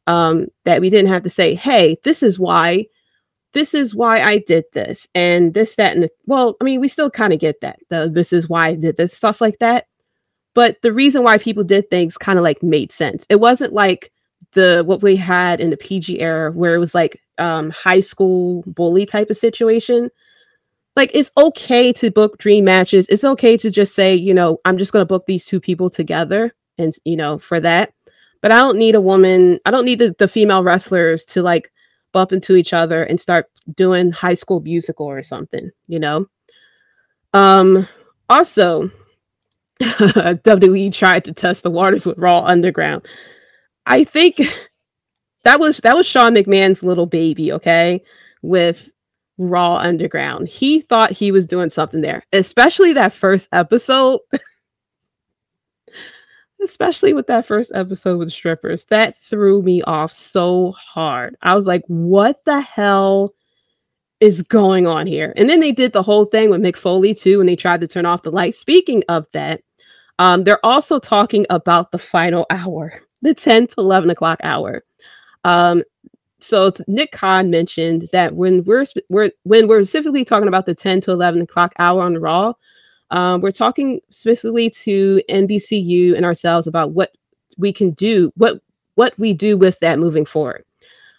um 0.07 0.47
that 0.65 0.81
we 0.81 0.89
didn't 0.89 1.11
have 1.11 1.23
to 1.23 1.29
say 1.29 1.55
hey 1.55 1.95
this 2.03 2.21
is 2.21 2.37
why 2.37 2.85
this 3.53 3.73
is 3.73 3.95
why 3.95 4.21
I 4.21 4.39
did 4.39 4.65
this 4.73 5.07
and 5.15 5.53
this, 5.53 5.75
that, 5.77 5.93
and 5.93 6.03
the, 6.03 6.11
well, 6.25 6.55
I 6.61 6.65
mean, 6.65 6.79
we 6.81 6.87
still 6.87 7.09
kind 7.09 7.33
of 7.33 7.39
get 7.39 7.61
that. 7.61 7.79
The 7.89 8.09
this 8.11 8.33
is 8.33 8.49
why 8.49 8.67
I 8.69 8.75
did 8.75 8.97
this 8.97 9.13
stuff 9.13 9.41
like 9.41 9.59
that. 9.59 9.87
but 10.53 10.81
the 10.81 10.93
reason 10.93 11.23
why 11.23 11.37
people 11.37 11.63
did 11.63 11.89
things 11.89 12.17
kind 12.17 12.37
of 12.37 12.43
like 12.43 12.61
made 12.63 12.91
sense. 12.91 13.25
It 13.29 13.39
wasn't 13.39 13.73
like 13.73 14.11
the 14.53 14.83
what 14.85 15.01
we 15.01 15.15
had 15.15 15.59
in 15.59 15.69
the 15.71 15.77
PG 15.77 16.21
era 16.21 16.51
where 16.51 16.75
it 16.75 16.79
was 16.79 16.93
like 16.93 17.19
um 17.39 17.71
high 17.71 18.01
school 18.01 18.63
bully 18.67 19.05
type 19.05 19.29
of 19.29 19.37
situation. 19.37 20.09
Like 20.95 21.11
it's 21.13 21.31
okay 21.37 21.91
to 21.93 22.11
book 22.11 22.37
dream 22.37 22.65
matches. 22.65 23.07
It's 23.09 23.23
okay 23.23 23.57
to 23.57 23.71
just 23.71 23.95
say, 23.95 24.13
you 24.15 24.33
know, 24.33 24.59
I'm 24.65 24.77
just 24.77 24.91
going 24.91 25.01
to 25.01 25.07
book 25.07 25.25
these 25.25 25.45
two 25.45 25.59
people 25.59 25.89
together 25.89 26.53
and 26.77 26.93
you 27.05 27.15
know, 27.15 27.39
for 27.39 27.59
that. 27.59 27.93
But 28.41 28.51
I 28.51 28.57
don't 28.57 28.77
need 28.77 28.95
a 28.95 29.01
woman, 29.01 29.59
I 29.65 29.71
don't 29.71 29.85
need 29.85 29.99
the, 29.99 30.15
the 30.19 30.27
female 30.27 30.63
wrestlers 30.63 31.25
to 31.25 31.41
like 31.41 31.71
bump 32.13 32.31
into 32.31 32.55
each 32.55 32.73
other 32.73 33.03
and 33.03 33.19
start 33.19 33.47
doing 33.75 34.11
high 34.11 34.33
school 34.33 34.61
musical 34.61 35.05
or 35.05 35.23
something, 35.23 35.69
you 35.87 35.99
know. 35.99 36.27
Um 37.33 37.87
also 38.29 38.89
WWE 39.81 40.93
tried 40.93 41.25
to 41.25 41.33
test 41.33 41.63
the 41.63 41.71
waters 41.71 42.05
with 42.05 42.17
Raw 42.17 42.43
Underground. 42.43 43.05
I 43.85 44.03
think 44.03 44.39
that 45.43 45.59
was 45.59 45.77
that 45.79 45.95
was 45.95 46.07
Shane 46.07 46.35
McMahon's 46.35 46.83
little 46.83 47.05
baby, 47.05 47.51
okay, 47.51 48.03
with 48.41 48.89
Raw 49.37 49.75
Underground. 49.75 50.47
He 50.47 50.81
thought 50.81 51.11
he 51.11 51.31
was 51.31 51.45
doing 51.45 51.69
something 51.69 52.01
there, 52.01 52.23
especially 52.31 52.93
that 52.93 53.13
first 53.13 53.49
episode. 53.51 54.19
especially 56.63 57.13
with 57.13 57.27
that 57.27 57.45
first 57.45 57.71
episode 57.75 58.17
with 58.19 58.31
strippers. 58.31 58.85
That 58.85 59.17
threw 59.17 59.61
me 59.61 59.81
off 59.83 60.13
so 60.13 60.71
hard. 60.71 61.35
I 61.41 61.55
was 61.55 61.65
like, 61.65 61.83
what 61.87 62.43
the 62.45 62.61
hell 62.61 63.33
is 64.19 64.41
going 64.41 64.87
on 64.87 65.05
here? 65.07 65.33
And 65.35 65.49
then 65.49 65.59
they 65.59 65.71
did 65.71 65.93
the 65.93 66.03
whole 66.03 66.25
thing 66.25 66.49
with 66.49 66.61
Mick 66.61 66.77
Foley 66.77 67.13
too, 67.13 67.39
and 67.39 67.49
they 67.49 67.55
tried 67.55 67.81
to 67.81 67.87
turn 67.87 68.05
off 68.05 68.23
the 68.23 68.31
lights. 68.31 68.59
Speaking 68.59 69.03
of 69.09 69.25
that, 69.33 69.61
um, 70.19 70.43
they're 70.43 70.65
also 70.65 70.99
talking 70.99 71.45
about 71.49 71.91
the 71.91 71.99
final 71.99 72.45
hour, 72.49 73.01
the 73.21 73.33
10 73.33 73.67
to 73.67 73.75
11 73.77 74.09
o'clock 74.09 74.39
hour. 74.43 74.83
Um, 75.43 75.83
so 76.39 76.71
Nick 76.87 77.11
Khan 77.11 77.49
mentioned 77.49 78.09
that 78.11 78.35
when 78.35 78.63
we're, 78.65 78.85
we're 79.09 79.31
when 79.43 79.67
we're 79.67 79.83
specifically 79.83 80.25
talking 80.25 80.49
about 80.49 80.65
the 80.65 80.75
10 80.75 81.01
to 81.01 81.11
11 81.11 81.41
o'clock 81.41 81.73
hour 81.79 82.01
on 82.01 82.17
Raw, 82.17 82.53
um, 83.13 83.41
we're 83.41 83.51
talking 83.51 84.01
specifically 84.09 84.71
to 84.71 85.21
NBCU 85.29 86.15
and 86.15 86.25
ourselves 86.25 86.65
about 86.65 86.91
what 86.91 87.15
we 87.57 87.71
can 87.71 87.91
do, 87.91 88.33
what 88.35 88.59
what 88.95 89.17
we 89.19 89.33
do 89.33 89.55
with 89.55 89.79
that 89.79 89.99
moving 89.99 90.25
forward. 90.25 90.65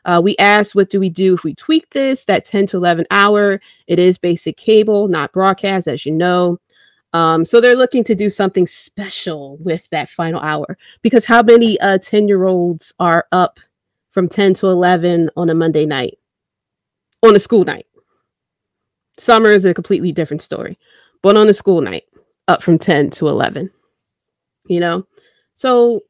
Uh, 0.05 0.21
we 0.23 0.37
asked, 0.39 0.75
what 0.75 0.91
do 0.91 1.01
we 1.01 1.09
do 1.09 1.35
if 1.35 1.45
we 1.45 1.55
tweak 1.55 1.89
this? 1.91 2.25
That 2.25 2.45
10 2.45 2.67
to 2.69 2.77
11 2.77 3.07
hour, 3.11 3.61
it 3.87 3.99
is 3.99 4.19
basic 4.19 4.57
cable, 4.57 5.09
not 5.09 5.33
broadcast, 5.33 5.89
as 5.89 6.05
you 6.05 6.13
know. 6.13 6.59
Um, 7.13 7.45
so 7.45 7.61
they're 7.61 7.77
looking 7.77 8.05
to 8.05 8.15
do 8.15 8.29
something 8.29 8.67
special 8.67 9.57
with 9.59 9.89
that 9.91 10.11
final 10.11 10.41
hour 10.41 10.77
because 11.03 11.25
how 11.25 11.43
many 11.43 11.79
10 11.79 12.25
uh, 12.25 12.27
year 12.27 12.45
olds 12.45 12.93
are 12.99 13.27
up 13.33 13.61
from 14.11 14.29
10 14.29 14.55
to 14.55 14.69
11 14.69 15.31
on 15.37 15.49
a 15.49 15.55
Monday 15.55 15.87
night, 15.87 16.19
on 17.23 17.37
a 17.37 17.41
school 17.41 17.65
night? 17.65 17.87
Summer 19.17 19.51
is 19.51 19.65
a 19.65 19.73
completely 19.73 20.11
different 20.11 20.43
story, 20.43 20.77
but 21.25 21.39
on 21.39 21.49
a 21.49 21.55
school 21.55 21.81
night, 21.81 22.05
up 22.49 22.63
from 22.63 22.79
10 22.79 23.09
to 23.13 23.29
11, 23.29 23.71
you 24.67 24.79
know? 24.79 25.07
So, 25.55 26.03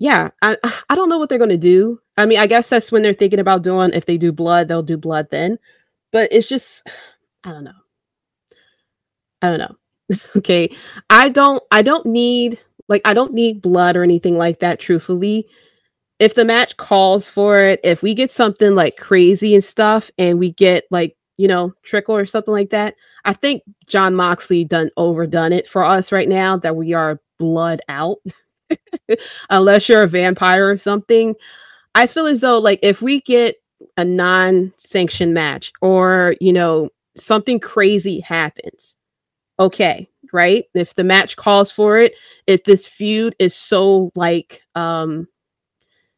yeah, 0.00 0.30
I, 0.42 0.56
I 0.90 0.96
don't 0.96 1.08
know 1.08 1.18
what 1.18 1.28
they're 1.28 1.38
going 1.38 1.50
to 1.50 1.56
do. 1.56 2.00
I 2.16 2.26
mean, 2.26 2.38
I 2.38 2.48
guess 2.48 2.68
that's 2.68 2.90
when 2.90 3.02
they're 3.02 3.14
thinking 3.14 3.38
about 3.38 3.62
doing, 3.62 3.92
if 3.94 4.06
they 4.06 4.18
do 4.18 4.32
blood, 4.32 4.66
they'll 4.66 4.82
do 4.82 4.96
blood 4.96 5.28
then. 5.30 5.56
But 6.10 6.32
it's 6.32 6.48
just, 6.48 6.84
I 7.44 7.52
don't 7.52 7.62
know. 7.62 7.72
I 9.40 9.48
don't 9.50 9.58
know. 9.58 9.76
okay 10.36 10.68
i 11.08 11.28
don't 11.28 11.62
i 11.70 11.82
don't 11.82 12.04
need 12.04 12.58
like 12.88 13.02
i 13.04 13.14
don't 13.14 13.32
need 13.32 13.62
blood 13.62 13.96
or 13.96 14.02
anything 14.02 14.36
like 14.36 14.58
that 14.58 14.80
truthfully 14.80 15.46
if 16.18 16.34
the 16.34 16.44
match 16.44 16.76
calls 16.76 17.28
for 17.28 17.58
it 17.58 17.78
if 17.84 18.02
we 18.02 18.12
get 18.12 18.32
something 18.32 18.74
like 18.74 18.96
crazy 18.96 19.54
and 19.54 19.62
stuff 19.62 20.10
and 20.18 20.38
we 20.38 20.50
get 20.52 20.84
like 20.90 21.16
you 21.36 21.46
know 21.46 21.72
trickle 21.84 22.16
or 22.16 22.26
something 22.26 22.52
like 22.52 22.70
that 22.70 22.96
i 23.24 23.32
think 23.32 23.62
Jon 23.86 24.14
Moxley 24.14 24.64
done 24.64 24.90
overdone 24.96 25.52
it 25.52 25.68
for 25.68 25.84
us 25.84 26.12
right 26.12 26.28
now 26.28 26.56
that 26.58 26.76
we 26.76 26.92
are 26.94 27.20
blood 27.38 27.80
out 27.88 28.18
unless 29.50 29.88
you're 29.88 30.02
a 30.02 30.08
vampire 30.08 30.70
or 30.70 30.76
something 30.76 31.34
i 31.94 32.06
feel 32.06 32.26
as 32.26 32.40
though 32.40 32.58
like 32.58 32.80
if 32.82 33.02
we 33.02 33.20
get 33.22 33.56
a 33.96 34.04
non-sanctioned 34.04 35.34
match 35.34 35.72
or 35.82 36.36
you 36.40 36.52
know 36.52 36.90
something 37.16 37.60
crazy 37.60 38.20
happens 38.20 38.96
okay, 39.60 40.08
right? 40.32 40.64
If 40.74 40.94
the 40.94 41.04
match 41.04 41.36
calls 41.36 41.70
for 41.70 41.98
it, 41.98 42.14
if 42.46 42.64
this 42.64 42.86
feud 42.86 43.36
is 43.38 43.54
so 43.54 44.10
like 44.16 44.62
um 44.74 45.28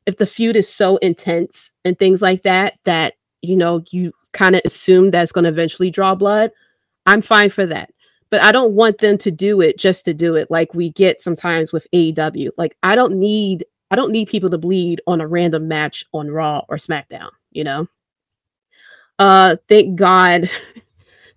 if 0.06 0.16
the 0.16 0.26
feud 0.26 0.56
is 0.56 0.68
so 0.68 0.96
intense 0.98 1.72
and 1.84 1.98
things 1.98 2.22
like 2.22 2.42
that 2.42 2.74
that 2.84 3.14
you 3.42 3.56
know 3.56 3.82
you 3.90 4.12
kind 4.32 4.56
of 4.56 4.62
assume 4.64 5.10
that's 5.10 5.32
going 5.32 5.44
to 5.44 5.50
eventually 5.50 5.90
draw 5.90 6.14
blood, 6.14 6.52
I'm 7.06 7.22
fine 7.22 7.50
for 7.50 7.66
that. 7.66 7.90
But 8.30 8.40
I 8.40 8.52
don't 8.52 8.72
want 8.72 8.98
them 8.98 9.18
to 9.18 9.30
do 9.30 9.60
it 9.60 9.78
just 9.78 10.06
to 10.06 10.14
do 10.14 10.36
it 10.36 10.50
like 10.50 10.74
we 10.74 10.90
get 10.92 11.20
sometimes 11.20 11.72
with 11.72 11.86
AEW. 11.92 12.50
Like 12.56 12.76
I 12.82 12.96
don't 12.96 13.18
need 13.18 13.64
I 13.90 13.96
don't 13.96 14.12
need 14.12 14.28
people 14.28 14.48
to 14.50 14.58
bleed 14.58 15.02
on 15.06 15.20
a 15.20 15.26
random 15.26 15.68
match 15.68 16.06
on 16.14 16.30
Raw 16.30 16.62
or 16.68 16.76
SmackDown, 16.76 17.28
you 17.50 17.64
know? 17.64 17.86
Uh 19.18 19.56
thank 19.68 19.96
God 19.96 20.50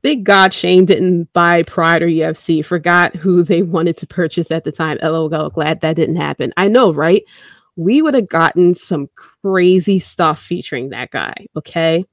Thank 0.05 0.23
God 0.23 0.53
Shane 0.53 0.85
didn't 0.85 1.33
buy 1.33 1.63
Pride 1.63 2.03
or 2.03 2.07
UFC, 2.07 2.63
forgot 2.63 3.15
who 3.15 3.41
they 3.41 3.63
wanted 3.63 3.97
to 3.97 4.05
purchase 4.05 4.51
at 4.51 4.63
the 4.63 4.71
time. 4.71 4.99
LOL, 5.01 5.49
glad 5.49 5.81
that 5.81 5.95
didn't 5.95 6.17
happen. 6.17 6.53
I 6.57 6.67
know, 6.67 6.93
right? 6.93 7.23
We 7.75 8.03
would 8.03 8.13
have 8.13 8.29
gotten 8.29 8.75
some 8.75 9.09
crazy 9.15 9.97
stuff 9.97 10.39
featuring 10.39 10.89
that 10.89 11.09
guy, 11.09 11.47
okay? 11.57 12.05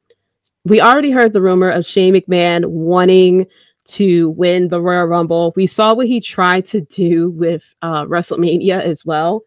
We 0.64 0.80
already 0.80 1.10
heard 1.10 1.32
the 1.32 1.42
rumor 1.42 1.70
of 1.70 1.86
Shane 1.86 2.14
McMahon 2.14 2.66
wanting 2.66 3.46
to 3.84 4.30
win 4.30 4.68
the 4.68 4.80
Royal 4.80 5.06
Rumble. 5.06 5.52
We 5.56 5.66
saw 5.66 5.94
what 5.94 6.06
he 6.06 6.20
tried 6.20 6.64
to 6.66 6.82
do 6.82 7.30
with 7.30 7.74
uh, 7.82 8.04
WrestleMania 8.04 8.80
as 8.80 9.04
well. 9.04 9.42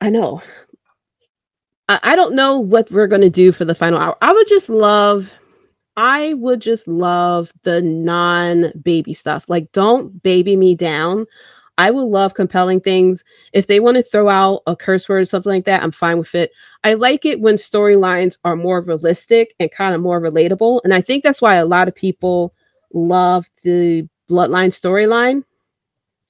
I 0.00 0.10
know. 0.10 0.42
I, 1.88 2.00
I 2.02 2.16
don't 2.16 2.34
know 2.34 2.58
what 2.58 2.90
we're 2.90 3.06
going 3.06 3.22
to 3.22 3.30
do 3.30 3.52
for 3.52 3.64
the 3.64 3.74
final 3.74 3.98
hour. 3.98 4.16
I 4.22 4.32
would 4.32 4.48
just 4.48 4.68
love 4.68 5.32
I 5.98 6.34
would 6.34 6.60
just 6.60 6.86
love 6.86 7.52
the 7.64 7.82
non 7.82 8.70
baby 8.80 9.12
stuff. 9.12 9.44
Like, 9.48 9.72
don't 9.72 10.22
baby 10.22 10.54
me 10.54 10.76
down. 10.76 11.26
I 11.78 11.90
would 11.90 12.02
love 12.02 12.34
compelling 12.34 12.80
things. 12.80 13.24
If 13.52 13.68
they 13.68 13.80
want 13.80 13.96
to 13.96 14.02
throw 14.02 14.28
out 14.28 14.62
a 14.66 14.76
curse 14.76 15.08
word 15.08 15.22
or 15.22 15.24
something 15.24 15.50
like 15.50 15.64
that, 15.64 15.82
I'm 15.82 15.92
fine 15.92 16.18
with 16.18 16.34
it. 16.34 16.50
I 16.84 16.94
like 16.94 17.24
it 17.24 17.40
when 17.40 17.56
storylines 17.56 18.36
are 18.44 18.56
more 18.56 18.82
realistic 18.82 19.54
and 19.60 19.70
kind 19.70 19.94
of 19.94 20.00
more 20.00 20.20
relatable. 20.20 20.80
And 20.84 20.92
I 20.92 21.00
think 21.00 21.22
that's 21.22 21.40
why 21.40 21.54
a 21.54 21.64
lot 21.66 21.88
of 21.88 21.94
people 21.94 22.52
love 22.92 23.48
the 23.62 24.08
Bloodline 24.28 24.70
storyline 24.70 25.42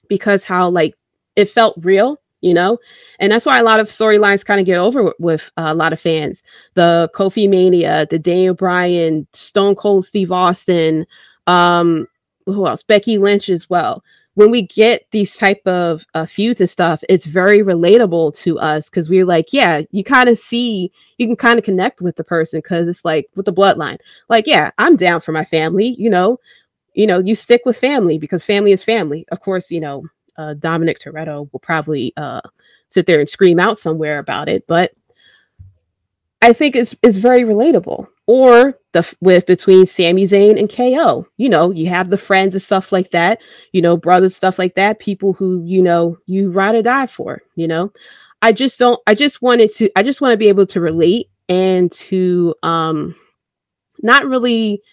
because 0.07 0.43
how 0.43 0.69
like 0.69 0.95
it 1.35 1.49
felt 1.49 1.75
real 1.79 2.17
you 2.41 2.53
know 2.53 2.77
and 3.19 3.31
that's 3.31 3.45
why 3.45 3.59
a 3.59 3.63
lot 3.63 3.79
of 3.79 3.89
storylines 3.89 4.45
kind 4.45 4.59
of 4.59 4.65
get 4.65 4.79
over 4.79 5.13
with, 5.19 5.51
uh, 5.57 5.65
a 5.67 5.73
lot 5.73 5.93
of 5.93 5.99
fans 5.99 6.41
the 6.73 7.09
kofi 7.13 7.49
mania 7.49 8.07
the 8.09 8.17
daniel 8.17 8.53
bryan 8.53 9.27
stone 9.33 9.75
cold 9.75 10.05
steve 10.05 10.31
austin 10.31 11.05
um 11.47 12.07
who 12.45 12.65
else 12.65 12.81
becky 12.81 13.17
lynch 13.17 13.49
as 13.49 13.69
well 13.69 14.03
when 14.39 14.51
we 14.51 14.61
get 14.61 15.05
these 15.11 15.35
type 15.35 15.61
of 15.67 16.05
uh, 16.13 16.25
feuds 16.25 16.61
and 16.61 16.69
stuff 16.69 17.03
it's 17.09 17.25
very 17.25 17.59
relatable 17.59 18.33
to 18.33 18.57
us 18.57 18.89
because 18.89 19.09
we're 19.09 19.25
like 19.25 19.51
yeah 19.51 19.81
you 19.91 20.01
kind 20.01 20.29
of 20.29 20.37
see 20.37 20.89
you 21.17 21.27
can 21.27 21.35
kind 21.35 21.59
of 21.59 21.65
connect 21.65 21.99
with 21.99 22.15
the 22.15 22.23
person 22.23 22.59
because 22.59 22.87
it's 22.87 23.03
like 23.03 23.29
with 23.35 23.45
the 23.45 23.51
bloodline. 23.51 23.97
Like 24.29 24.47
yeah 24.47 24.71
i'm 24.77 24.95
down 24.95 25.19
for 25.19 25.33
my 25.33 25.43
family 25.43 25.93
you 25.99 26.09
know? 26.09 26.39
You 26.93 27.05
know 27.05 27.19
you 27.19 27.35
stick 27.35 27.63
with 27.65 27.75
family 27.75 28.17
because 28.17 28.41
family 28.41 28.71
is 28.71 28.81
family. 28.81 29.25
Of 29.29 29.41
course 29.41 29.69
you 29.71 29.81
know 29.81 30.05
uh, 30.37 30.53
Dominic 30.53 30.99
Toretto 30.99 31.51
will 31.51 31.59
probably 31.59 32.13
uh, 32.15 32.39
sit 32.87 33.07
there 33.07 33.19
and 33.19 33.29
scream 33.29 33.59
out 33.59 33.77
somewhere 33.77 34.19
about 34.19 34.47
it, 34.47 34.65
but 34.67 34.93
I 36.41 36.53
think 36.53 36.77
it's 36.77 36.95
it's 37.03 37.17
very 37.17 37.41
relatable. 37.41 38.07
Or 38.31 38.77
the 38.91 39.11
with 39.21 39.47
between 39.47 39.87
Sami 39.87 40.27
Zayn 40.27 40.59
and 40.59 40.69
KO, 40.69 41.25
you 41.37 41.49
know, 41.49 41.71
you 41.71 41.87
have 41.89 42.11
the 42.11 42.17
friends 42.17 42.53
and 42.53 42.61
stuff 42.61 42.91
like 42.91 43.09
that, 43.09 43.39
you 43.73 43.81
know, 43.81 43.97
brothers 43.97 44.35
stuff 44.35 44.59
like 44.59 44.75
that, 44.75 44.99
people 44.99 45.33
who 45.33 45.63
you 45.65 45.81
know 45.81 46.15
you 46.27 46.51
ride 46.51 46.75
or 46.75 46.83
die 46.83 47.07
for, 47.07 47.41
you 47.55 47.67
know. 47.67 47.91
I 48.43 48.51
just 48.51 48.77
don't. 48.77 48.99
I 49.07 49.15
just 49.15 49.41
wanted 49.41 49.73
to. 49.77 49.89
I 49.95 50.03
just 50.03 50.21
want 50.21 50.33
to 50.33 50.37
be 50.37 50.47
able 50.47 50.67
to 50.67 50.79
relate 50.79 51.31
and 51.49 51.91
to 51.93 52.53
um, 52.61 53.15
not 54.03 54.27
really 54.27 54.83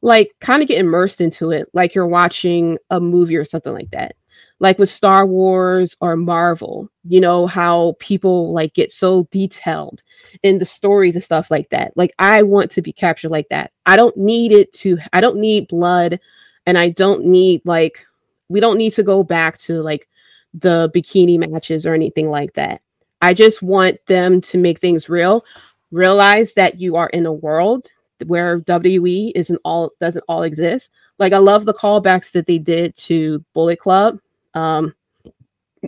like 0.00 0.30
kind 0.40 0.62
of 0.62 0.68
get 0.68 0.78
immersed 0.78 1.20
into 1.20 1.50
it, 1.50 1.68
like 1.72 1.92
you're 1.92 2.06
watching 2.06 2.78
a 2.90 3.00
movie 3.00 3.36
or 3.36 3.44
something 3.44 3.72
like 3.72 3.90
that 3.90 4.14
like 4.58 4.78
with 4.78 4.90
Star 4.90 5.26
Wars 5.26 5.96
or 6.00 6.16
Marvel, 6.16 6.88
you 7.04 7.20
know, 7.20 7.46
how 7.46 7.94
people 7.98 8.52
like 8.52 8.74
get 8.74 8.90
so 8.90 9.24
detailed 9.30 10.02
in 10.42 10.58
the 10.58 10.64
stories 10.64 11.14
and 11.14 11.24
stuff 11.24 11.50
like 11.50 11.68
that. 11.70 11.92
Like 11.96 12.14
I 12.18 12.42
want 12.42 12.70
to 12.72 12.82
be 12.82 12.92
captured 12.92 13.30
like 13.30 13.48
that. 13.50 13.72
I 13.84 13.96
don't 13.96 14.16
need 14.16 14.52
it 14.52 14.72
to 14.74 14.98
I 15.12 15.20
don't 15.20 15.38
need 15.38 15.68
blood 15.68 16.18
and 16.64 16.78
I 16.78 16.90
don't 16.90 17.26
need 17.26 17.62
like 17.64 18.06
we 18.48 18.60
don't 18.60 18.78
need 18.78 18.94
to 18.94 19.02
go 19.02 19.22
back 19.22 19.58
to 19.58 19.82
like 19.82 20.08
the 20.54 20.90
bikini 20.94 21.38
matches 21.38 21.84
or 21.84 21.94
anything 21.94 22.30
like 22.30 22.54
that. 22.54 22.80
I 23.20 23.34
just 23.34 23.62
want 23.62 23.98
them 24.06 24.40
to 24.42 24.58
make 24.58 24.78
things 24.78 25.08
real. 25.08 25.44
Realize 25.90 26.54
that 26.54 26.80
you 26.80 26.96
are 26.96 27.08
in 27.10 27.26
a 27.26 27.32
world 27.32 27.88
where 28.24 28.60
WWE 28.60 29.32
isn't 29.34 29.60
all 29.64 29.92
doesn't 30.00 30.24
all 30.28 30.42
exist. 30.42 30.90
Like 31.18 31.32
I 31.32 31.38
love 31.38 31.66
the 31.66 31.74
callbacks 31.74 32.32
that 32.32 32.46
they 32.46 32.58
did 32.58 32.96
to 32.98 33.44
Bullet 33.52 33.80
Club. 33.80 34.18
Um, 34.56 34.94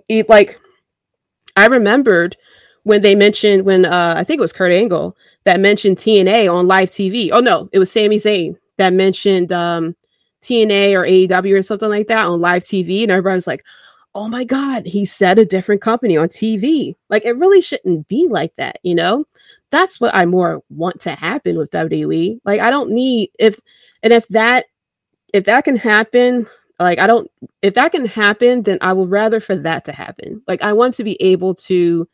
it, 0.09 0.29
like 0.29 0.61
I 1.57 1.66
remembered 1.66 2.37
when 2.85 3.03
they 3.03 3.14
mentioned 3.14 3.64
when 3.64 3.85
uh, 3.85 4.14
I 4.16 4.25
think 4.25 4.39
it 4.39 4.43
was 4.43 4.53
Kurt 4.53 4.73
Angle 4.73 5.16
that 5.45 5.59
mentioned 5.59 5.97
TNA 5.97 6.53
on 6.53 6.69
live 6.69 6.91
TV. 6.91 7.31
Oh 7.33 7.41
no, 7.41 7.69
it 7.73 7.79
was 7.79 7.91
Sami 7.91 8.21
Zayn 8.21 8.57
that 8.77 8.93
mentioned 8.93 9.51
um, 9.53 9.97
TNA 10.43 10.93
or 10.93 11.05
AEW 11.05 11.59
or 11.59 11.62
something 11.62 11.89
like 11.89 12.09
that 12.09 12.27
on 12.27 12.41
live 12.41 12.62
TV, 12.62 13.03
and 13.03 13.11
everybody 13.11 13.37
was 13.37 13.47
like, 13.47 13.64
"Oh 14.14 14.29
my 14.29 14.45
god, 14.45 14.87
he 14.87 15.05
said 15.05 15.39
a 15.39 15.45
different 15.47 15.81
company 15.81 16.16
on 16.16 16.29
TV." 16.29 16.95
Like 17.09 17.25
it 17.25 17.37
really 17.39 17.62
shouldn't 17.62 18.07
be 18.07 18.29
like 18.29 18.55
that, 18.57 18.79
you 18.83 18.95
know. 18.95 19.25
That's 19.71 20.01
what 20.01 20.14
I 20.14 20.27
more 20.27 20.62
want 20.71 21.01
to 21.03 21.11
happen 21.11 21.57
with 21.59 21.71
WWE. 21.71 22.41
Like 22.45 22.61
I 22.61 22.71
don't 22.71 22.91
need 22.91 23.31
if 23.39 23.59
and 24.03 24.12
if 24.12 24.29
that 24.29 24.66
if 25.33 25.45
that 25.45 25.64
can 25.64 25.77
happen, 25.77 26.47
like 26.79 26.99
I 26.99 27.07
don't 27.07 27.31
if 27.62 27.74
that 27.74 27.93
can 27.93 28.07
happen, 28.07 28.62
then 28.62 28.79
I 28.81 28.93
would 28.93 29.11
rather 29.11 29.41
for 29.41 29.57
that 29.57 29.85
to 29.87 29.93
happen. 29.93 30.43
Like 30.47 30.62
I 30.62 30.72
want 30.72 30.95
to 30.95 31.05
be 31.05 31.20
able 31.22 31.55
to 31.55 32.09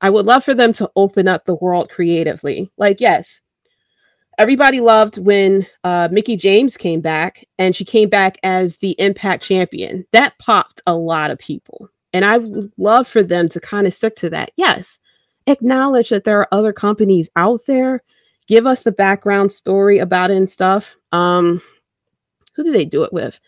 I 0.00 0.10
would 0.10 0.26
love 0.26 0.44
for 0.44 0.54
them 0.54 0.72
to 0.74 0.90
open 0.96 1.28
up 1.28 1.44
the 1.44 1.56
world 1.56 1.90
creatively. 1.90 2.70
Like 2.78 3.00
yes, 3.00 3.40
everybody 4.38 4.80
loved 4.80 5.18
when 5.18 5.66
uh, 5.84 6.08
Mickie 6.10 6.36
James 6.36 6.76
came 6.76 7.02
back 7.02 7.44
and 7.58 7.76
she 7.76 7.84
came 7.84 8.08
back 8.08 8.38
as 8.42 8.78
the 8.78 8.92
Impact 8.98 9.42
champion. 9.42 10.06
That 10.12 10.38
popped 10.38 10.80
a 10.86 10.96
lot 10.96 11.30
of 11.30 11.38
people. 11.38 11.90
And 12.12 12.24
I 12.24 12.38
would 12.38 12.72
love 12.78 13.06
for 13.06 13.22
them 13.22 13.48
to 13.50 13.60
kind 13.60 13.86
of 13.86 13.94
stick 13.94 14.16
to 14.16 14.30
that. 14.30 14.50
Yes, 14.56 14.98
acknowledge 15.46 16.08
that 16.08 16.24
there 16.24 16.40
are 16.40 16.48
other 16.52 16.72
companies 16.72 17.30
out 17.36 17.60
there. 17.66 18.02
Give 18.48 18.66
us 18.66 18.82
the 18.82 18.92
background 18.92 19.52
story 19.52 19.98
about 19.98 20.30
it 20.30 20.38
and 20.38 20.50
stuff. 20.50 20.96
Um, 21.12 21.62
who 22.54 22.64
did 22.64 22.74
they 22.74 22.84
do 22.84 23.04
it 23.04 23.12
with? 23.12 23.38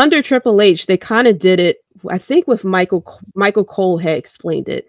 Under 0.00 0.22
Triple 0.22 0.62
H, 0.62 0.86
they 0.86 0.96
kind 0.96 1.28
of 1.28 1.38
did 1.38 1.60
it. 1.60 1.84
I 2.08 2.16
think 2.16 2.48
with 2.48 2.64
Michael 2.64 3.04
Michael 3.34 3.66
Cole 3.66 3.98
had 3.98 4.16
explained 4.16 4.66
it. 4.66 4.88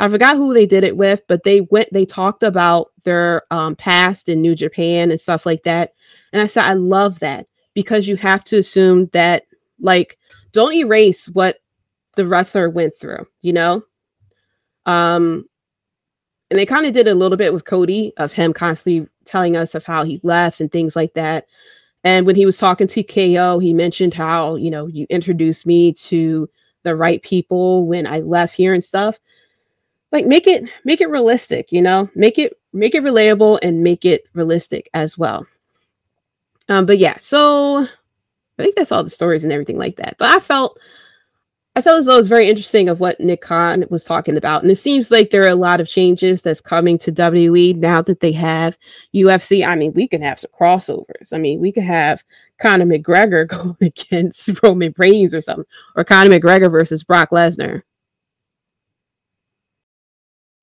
I 0.00 0.08
forgot 0.08 0.36
who 0.36 0.52
they 0.52 0.66
did 0.66 0.82
it 0.82 0.96
with, 0.96 1.22
but 1.28 1.44
they 1.44 1.60
went. 1.60 1.92
They 1.92 2.04
talked 2.04 2.42
about 2.42 2.88
their 3.04 3.42
um, 3.52 3.76
past 3.76 4.28
in 4.28 4.42
New 4.42 4.56
Japan 4.56 5.12
and 5.12 5.20
stuff 5.20 5.46
like 5.46 5.62
that. 5.62 5.94
And 6.32 6.42
I 6.42 6.48
said, 6.48 6.64
I 6.64 6.72
love 6.72 7.20
that 7.20 7.46
because 7.72 8.08
you 8.08 8.16
have 8.16 8.42
to 8.46 8.58
assume 8.58 9.06
that, 9.12 9.44
like, 9.78 10.18
don't 10.50 10.74
erase 10.74 11.28
what 11.28 11.58
the 12.16 12.26
wrestler 12.26 12.68
went 12.68 12.98
through. 12.98 13.28
You 13.42 13.52
know, 13.52 13.84
um, 14.86 15.48
and 16.50 16.58
they 16.58 16.66
kind 16.66 16.84
of 16.84 16.94
did 16.94 17.06
a 17.06 17.14
little 17.14 17.38
bit 17.38 17.54
with 17.54 17.64
Cody 17.64 18.12
of 18.16 18.32
him 18.32 18.52
constantly 18.52 19.08
telling 19.24 19.56
us 19.56 19.76
of 19.76 19.84
how 19.84 20.02
he 20.02 20.18
left 20.24 20.60
and 20.60 20.72
things 20.72 20.96
like 20.96 21.14
that. 21.14 21.46
And 22.06 22.24
when 22.24 22.36
he 22.36 22.46
was 22.46 22.56
talking 22.56 22.86
to 22.86 23.02
KO, 23.02 23.58
he 23.58 23.74
mentioned 23.74 24.14
how, 24.14 24.54
you 24.54 24.70
know, 24.70 24.86
you 24.86 25.08
introduced 25.10 25.66
me 25.66 25.92
to 25.94 26.48
the 26.84 26.94
right 26.94 27.20
people 27.20 27.84
when 27.84 28.06
I 28.06 28.20
left 28.20 28.54
here 28.54 28.72
and 28.74 28.84
stuff. 28.84 29.18
Like 30.12 30.24
make 30.24 30.46
it 30.46 30.70
make 30.84 31.00
it 31.00 31.10
realistic, 31.10 31.72
you 31.72 31.82
know, 31.82 32.08
make 32.14 32.38
it 32.38 32.56
make 32.72 32.94
it 32.94 33.02
relatable 33.02 33.58
and 33.60 33.82
make 33.82 34.04
it 34.04 34.22
realistic 34.34 34.88
as 34.94 35.18
well. 35.18 35.48
Um, 36.68 36.86
but 36.86 36.98
yeah, 36.98 37.18
so 37.18 37.88
I 38.58 38.62
think 38.62 38.76
that's 38.76 38.92
all 38.92 39.02
the 39.02 39.10
stories 39.10 39.42
and 39.42 39.52
everything 39.52 39.76
like 39.76 39.96
that. 39.96 40.14
But 40.16 40.32
I 40.32 40.38
felt 40.38 40.78
I 41.76 41.82
felt 41.82 42.00
as 42.00 42.06
though 42.06 42.14
it 42.14 42.16
was 42.16 42.28
very 42.28 42.48
interesting 42.48 42.88
of 42.88 43.00
what 43.00 43.20
Nick 43.20 43.42
Khan 43.42 43.84
was 43.90 44.02
talking 44.02 44.38
about. 44.38 44.62
And 44.62 44.70
it 44.70 44.76
seems 44.76 45.10
like 45.10 45.28
there 45.28 45.44
are 45.44 45.48
a 45.48 45.54
lot 45.54 45.78
of 45.78 45.86
changes 45.86 46.40
that's 46.40 46.62
coming 46.62 46.96
to 46.96 47.12
WWE 47.12 47.76
now 47.76 48.00
that 48.00 48.20
they 48.20 48.32
have 48.32 48.78
UFC. 49.14 49.64
I 49.64 49.74
mean, 49.74 49.92
we 49.92 50.08
can 50.08 50.22
have 50.22 50.40
some 50.40 50.50
crossovers. 50.58 51.34
I 51.34 51.38
mean, 51.38 51.60
we 51.60 51.70
could 51.70 51.82
have 51.82 52.24
Conor 52.58 52.86
McGregor 52.86 53.46
going 53.48 53.76
against 53.82 54.62
Roman 54.62 54.94
Reigns 54.96 55.34
or 55.34 55.42
something, 55.42 55.66
or 55.96 56.02
Conor 56.02 56.30
McGregor 56.30 56.72
versus 56.72 57.04
Brock 57.04 57.28
Lesnar 57.30 57.82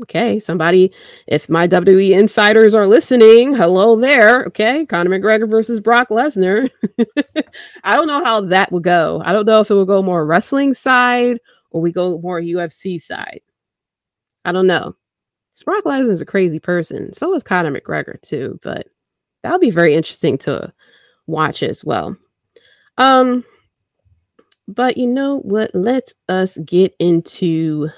okay, 0.03 0.39
somebody, 0.39 0.93
if 1.27 1.49
my 1.49 1.67
WWE 1.67 2.11
insiders 2.11 2.73
are 2.73 2.87
listening, 2.87 3.55
hello 3.55 3.95
there. 3.95 4.43
Okay, 4.45 4.85
Conor 4.85 5.09
McGregor 5.09 5.49
versus 5.49 5.79
Brock 5.79 6.09
Lesnar. 6.09 6.69
I 7.83 7.95
don't 7.95 8.07
know 8.07 8.23
how 8.23 8.41
that 8.41 8.71
would 8.71 8.83
go. 8.83 9.21
I 9.25 9.33
don't 9.33 9.45
know 9.45 9.61
if 9.61 9.71
it 9.71 9.73
will 9.73 9.85
go 9.85 10.01
more 10.01 10.25
wrestling 10.25 10.73
side 10.73 11.39
or 11.71 11.81
we 11.81 11.91
go 11.91 12.19
more 12.19 12.41
UFC 12.41 13.01
side. 13.01 13.41
I 14.45 14.51
don't 14.51 14.67
know. 14.67 14.95
Brock 15.65 15.85
Lesnar 15.85 16.11
is 16.11 16.21
a 16.21 16.25
crazy 16.25 16.59
person. 16.59 17.13
So 17.13 17.33
is 17.33 17.43
Conor 17.43 17.71
McGregor 17.71 18.21
too, 18.21 18.59
but 18.61 18.87
that 19.41 19.51
would 19.51 19.61
be 19.61 19.71
very 19.71 19.95
interesting 19.95 20.37
to 20.39 20.73
watch 21.27 21.63
as 21.63 21.83
well. 21.83 22.17
Um, 22.97 23.45
but 24.67 24.97
you 24.97 25.07
know 25.07 25.39
what? 25.39 25.71
Let 25.73 26.11
us 26.27 26.57
get 26.57 26.93
into 26.99 27.89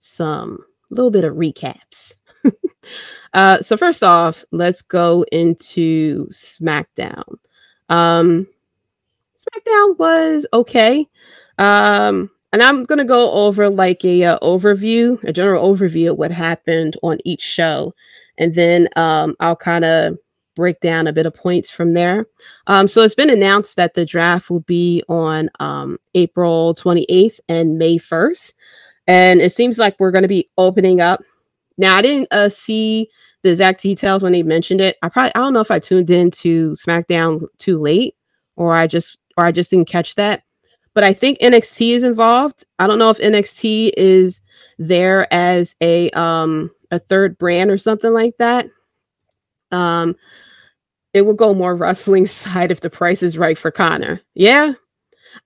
some 0.00 0.58
a 0.90 0.94
little 0.94 1.10
bit 1.10 1.24
of 1.24 1.34
recaps. 1.34 2.16
uh, 3.34 3.60
so 3.60 3.76
first 3.76 4.02
off, 4.02 4.44
let's 4.52 4.82
go 4.82 5.24
into 5.32 6.26
SmackDown. 6.28 7.24
Um, 7.88 8.46
SmackDown 9.38 9.98
was 9.98 10.46
okay. 10.52 11.06
Um, 11.58 12.30
and 12.52 12.62
I'm 12.62 12.84
gonna 12.84 13.04
go 13.04 13.30
over 13.32 13.68
like 13.68 14.04
a 14.04 14.24
uh, 14.24 14.38
overview, 14.40 15.22
a 15.24 15.32
general 15.32 15.74
overview 15.74 16.12
of 16.12 16.18
what 16.18 16.30
happened 16.30 16.96
on 17.02 17.18
each 17.24 17.42
show, 17.42 17.94
and 18.38 18.54
then 18.54 18.88
um, 18.96 19.36
I'll 19.40 19.56
kind 19.56 19.84
of 19.84 20.18
break 20.56 20.80
down 20.80 21.06
a 21.06 21.12
bit 21.12 21.26
of 21.26 21.34
points 21.34 21.70
from 21.70 21.94
there. 21.94 22.26
Um, 22.66 22.88
so 22.88 23.02
it's 23.02 23.14
been 23.14 23.30
announced 23.30 23.76
that 23.76 23.94
the 23.94 24.04
draft 24.04 24.50
will 24.50 24.60
be 24.60 25.02
on 25.08 25.48
um, 25.60 25.98
April 26.14 26.74
28th 26.74 27.38
and 27.48 27.78
May 27.78 27.96
1st 27.96 28.54
and 29.08 29.40
it 29.40 29.54
seems 29.54 29.78
like 29.78 29.98
we're 29.98 30.10
going 30.10 30.22
to 30.22 30.28
be 30.28 30.48
opening 30.58 31.00
up. 31.00 31.20
Now, 31.78 31.96
I 31.96 32.02
didn't 32.02 32.28
uh, 32.30 32.50
see 32.50 33.08
the 33.42 33.50
exact 33.50 33.82
details 33.82 34.22
when 34.22 34.32
they 34.32 34.42
mentioned 34.42 34.80
it. 34.80 34.96
I 35.02 35.08
probably 35.08 35.34
I 35.34 35.38
don't 35.40 35.54
know 35.54 35.60
if 35.60 35.70
I 35.70 35.78
tuned 35.78 36.10
in 36.10 36.30
to 36.32 36.72
SmackDown 36.72 37.46
too 37.56 37.80
late, 37.80 38.14
or 38.56 38.74
I 38.74 38.86
just 38.86 39.18
or 39.36 39.44
I 39.44 39.52
just 39.52 39.70
didn't 39.70 39.88
catch 39.88 40.14
that. 40.16 40.42
But 40.94 41.04
I 41.04 41.14
think 41.14 41.38
NXT 41.38 41.94
is 41.94 42.02
involved. 42.02 42.64
I 42.78 42.86
don't 42.86 42.98
know 42.98 43.10
if 43.10 43.18
NXT 43.18 43.92
is 43.96 44.40
there 44.78 45.32
as 45.32 45.74
a 45.80 46.10
um 46.10 46.70
a 46.90 46.98
third 46.98 47.38
brand 47.38 47.70
or 47.70 47.78
something 47.78 48.12
like 48.12 48.36
that. 48.38 48.66
Um, 49.70 50.16
it 51.14 51.22
will 51.22 51.34
go 51.34 51.54
more 51.54 51.76
wrestling 51.76 52.26
side 52.26 52.70
if 52.70 52.80
the 52.80 52.90
price 52.90 53.22
is 53.22 53.38
right 53.38 53.56
for 53.56 53.70
Conor. 53.70 54.20
Yeah, 54.34 54.72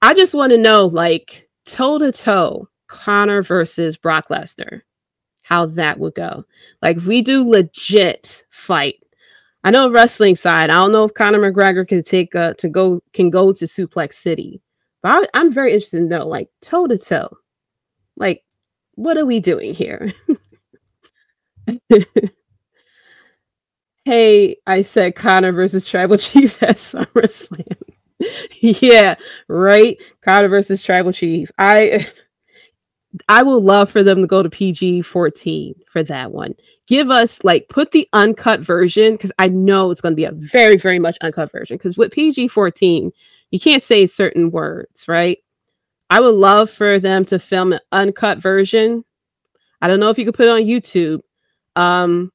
I 0.01 0.15
just 0.15 0.35
want 0.35 0.53
to 0.53 0.59
know 0.59 0.87
like 0.87 1.49
toe 1.67 1.99
to 1.99 2.11
toe 2.11 2.69
Conor 2.93 3.43
versus 3.43 3.97
Brock 3.97 4.28
Lesnar, 4.28 4.82
how 5.43 5.64
that 5.64 5.99
would 5.99 6.14
go. 6.14 6.45
Like 6.82 6.99
if 6.99 7.07
we 7.07 7.22
do 7.22 7.49
legit 7.49 8.45
fight. 8.51 8.97
I 9.64 9.70
know 9.70 9.90
wrestling 9.90 10.36
side. 10.36 10.70
I 10.70 10.74
don't 10.74 10.93
know 10.93 11.05
if 11.05 11.14
Conor 11.14 11.38
McGregor 11.38 11.88
can 11.88 12.03
take 12.03 12.34
uh, 12.34 12.53
to 12.55 12.68
go 12.68 13.01
can 13.14 13.30
go 13.30 13.53
to 13.53 13.64
Suplex 13.64 14.14
City, 14.14 14.61
but 15.03 15.30
I, 15.34 15.40
am 15.40 15.53
very 15.53 15.72
interested 15.72 16.01
to 16.01 16.07
know 16.07 16.28
like 16.28 16.49
toe 16.61 16.86
to 16.86 16.99
toe, 16.99 17.30
like 18.16 18.45
what 18.97 19.16
are 19.16 19.24
we 19.24 19.40
doing 19.40 19.72
here? 19.72 20.12
hey, 24.05 24.57
I 24.66 24.82
said 24.82 25.14
Conor 25.14 25.53
versus 25.53 25.86
Tribal 25.86 26.18
Chief 26.18 26.62
at 26.62 26.76
SummerSlam. 26.76 27.78
yeah, 28.61 29.14
right. 29.49 29.97
Conor 30.22 30.49
versus 30.49 30.82
Tribal 30.82 31.12
Chief. 31.12 31.51
I 31.57 32.07
I 33.29 33.43
would 33.43 33.63
love 33.63 33.91
for 33.91 34.03
them 34.03 34.23
to 34.23 34.27
go 34.27 34.43
to 34.43 34.49
PG 34.49 35.03
14 35.03 35.75
for 35.91 36.03
that 36.05 36.33
one. 36.33 36.55
Give 36.87 37.11
us 37.11 37.43
like 37.45 37.69
put 37.69 37.91
the 37.91 38.09
uncut 38.13 38.61
version 38.61 39.13
because 39.13 39.33
I 39.39 39.49
know 39.49 39.91
it's 39.91 40.01
going 40.01 40.13
to 40.13 40.17
be 40.17 40.25
a 40.25 40.33
very, 40.33 40.77
very 40.77 40.99
much 40.99 41.19
uncut 41.21 41.53
version. 41.53 41.77
Because 41.77 41.97
with 41.97 42.13
PG 42.13 42.49
14, 42.49 43.13
you 43.51 43.61
can't 43.61 43.83
say 43.83 44.07
certain 44.07 44.51
words, 44.51 45.07
right? 45.09 45.39
I 46.09 46.21
would 46.21 46.35
love 46.35 46.71
for 46.71 46.99
them 46.99 47.25
to 47.27 47.39
film 47.39 47.75
an 47.75 47.81
uncut 47.93 48.39
version. 48.39 49.05
I 49.81 49.89
don't 49.89 50.01
know 50.01 50.11
if 50.11 50.19
you 50.19 50.25
could 50.25 50.35
put 50.35 50.47
it 50.47 50.51
on 50.51 50.63
YouTube, 50.63 51.21
um, 51.77 52.33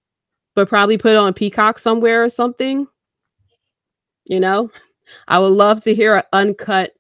but 0.56 0.70
probably 0.70 0.98
put 0.98 1.12
it 1.12 1.18
on 1.18 1.34
Peacock 1.34 1.80
somewhere 1.80 2.24
or 2.24 2.30
something. 2.30 2.88
You 4.26 4.40
know, 4.40 4.72
I 5.28 5.40
would 5.40 5.54
love 5.54 5.84
to 5.84 5.96
hear 5.96 6.16
an 6.16 6.24
uncut 6.34 6.92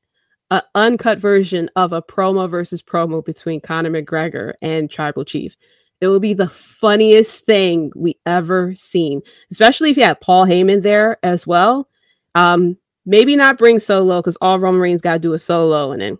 an 0.51 0.61
uncut 0.75 1.19
version 1.19 1.69
of 1.75 1.93
a 1.93 2.01
promo 2.01 2.49
versus 2.49 2.81
promo 2.81 3.23
between 3.23 3.61
Conor 3.61 3.89
McGregor 3.89 4.53
and 4.61 4.89
Tribal 4.89 5.25
Chief. 5.25 5.57
It 5.99 6.07
would 6.07 6.21
be 6.21 6.33
the 6.33 6.49
funniest 6.49 7.45
thing 7.45 7.91
we 7.95 8.17
ever 8.25 8.75
seen, 8.75 9.21
especially 9.51 9.89
if 9.89 9.97
you 9.97 10.03
had 10.03 10.21
Paul 10.21 10.45
Heyman 10.45 10.83
there 10.83 11.17
as 11.23 11.47
well. 11.47 11.89
Um, 12.35 12.77
maybe 13.05 13.35
not 13.35 13.57
bring 13.57 13.79
solo 13.79 14.21
because 14.21 14.37
all 14.41 14.59
Roman 14.59 14.79
Reigns 14.79 15.01
got 15.01 15.13
to 15.13 15.19
do 15.19 15.33
a 15.33 15.39
solo 15.39 15.91
and 15.91 16.01
then 16.01 16.17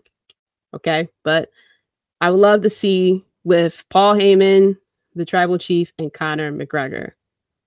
Okay. 0.74 1.08
But 1.24 1.50
I 2.20 2.30
would 2.30 2.40
love 2.40 2.62
to 2.62 2.70
see 2.70 3.24
with 3.44 3.84
Paul 3.90 4.14
Heyman, 4.14 4.76
the 5.14 5.24
tribal 5.24 5.58
chief, 5.58 5.92
and 5.98 6.12
Conor 6.12 6.52
McGregor. 6.52 7.12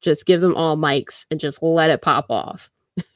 Just 0.02 0.26
give 0.26 0.42
them 0.42 0.56
all 0.56 0.78
mics 0.78 1.26
and 1.32 1.40
just 1.40 1.62
let 1.62 1.90
it 1.90 2.02
pop 2.02 2.28
off. 2.30 2.70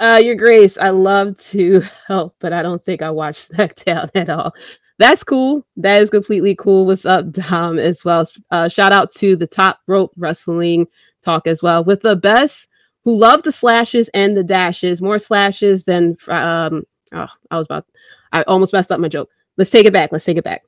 uh, 0.00 0.20
Your 0.22 0.34
Grace, 0.34 0.76
I 0.78 0.90
love 0.90 1.36
to 1.48 1.82
help, 2.06 2.36
but 2.38 2.52
I 2.52 2.62
don't 2.62 2.84
think 2.84 3.02
I 3.02 3.10
watch 3.10 3.36
SmackDown 3.48 4.10
at 4.14 4.30
all. 4.30 4.52
That's 4.98 5.24
cool. 5.24 5.66
That 5.76 6.00
is 6.02 6.10
completely 6.10 6.54
cool. 6.54 6.86
What's 6.86 7.04
up, 7.04 7.30
Dom, 7.32 7.78
as 7.78 8.04
well? 8.04 8.24
Uh, 8.50 8.68
shout 8.68 8.92
out 8.92 9.12
to 9.16 9.34
the 9.34 9.46
Top 9.46 9.80
Rope 9.88 10.12
Wrestling 10.16 10.86
Talk 11.22 11.46
as 11.46 11.62
well 11.62 11.82
with 11.82 12.02
the 12.02 12.16
best 12.16 12.68
who 13.04 13.16
love 13.16 13.42
the 13.42 13.52
slashes 13.52 14.08
and 14.14 14.36
the 14.36 14.42
dashes, 14.42 15.02
more 15.02 15.18
slashes 15.18 15.84
than 15.84 16.16
um 16.28 16.84
oh, 17.12 17.28
I 17.50 17.56
was 17.56 17.66
about 17.66 17.86
I 18.32 18.42
almost 18.42 18.72
messed 18.72 18.90
up 18.90 19.00
my 19.00 19.08
joke. 19.08 19.30
Let's 19.56 19.70
take 19.70 19.86
it 19.86 19.92
back. 19.92 20.10
Let's 20.10 20.24
take 20.24 20.36
it 20.36 20.44
back. 20.44 20.62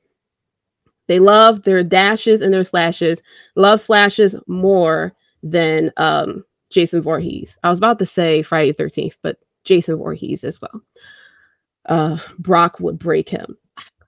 They 1.07 1.19
love 1.19 1.63
their 1.63 1.83
dashes 1.83 2.41
and 2.41 2.53
their 2.53 2.63
slashes, 2.63 3.21
love 3.55 3.81
slashes 3.81 4.35
more 4.47 5.13
than 5.43 5.91
um 5.97 6.43
Jason 6.69 7.01
Voorhees. 7.01 7.57
I 7.63 7.69
was 7.69 7.77
about 7.77 7.99
to 7.99 8.05
say 8.05 8.41
Friday 8.41 8.71
the 8.71 8.83
13th, 8.83 9.15
but 9.21 9.37
Jason 9.63 9.97
Voorhees 9.97 10.43
as 10.43 10.59
well. 10.61 10.81
Uh 11.85 12.17
Brock 12.39 12.79
would 12.79 12.99
break 12.99 13.29
him. 13.29 13.57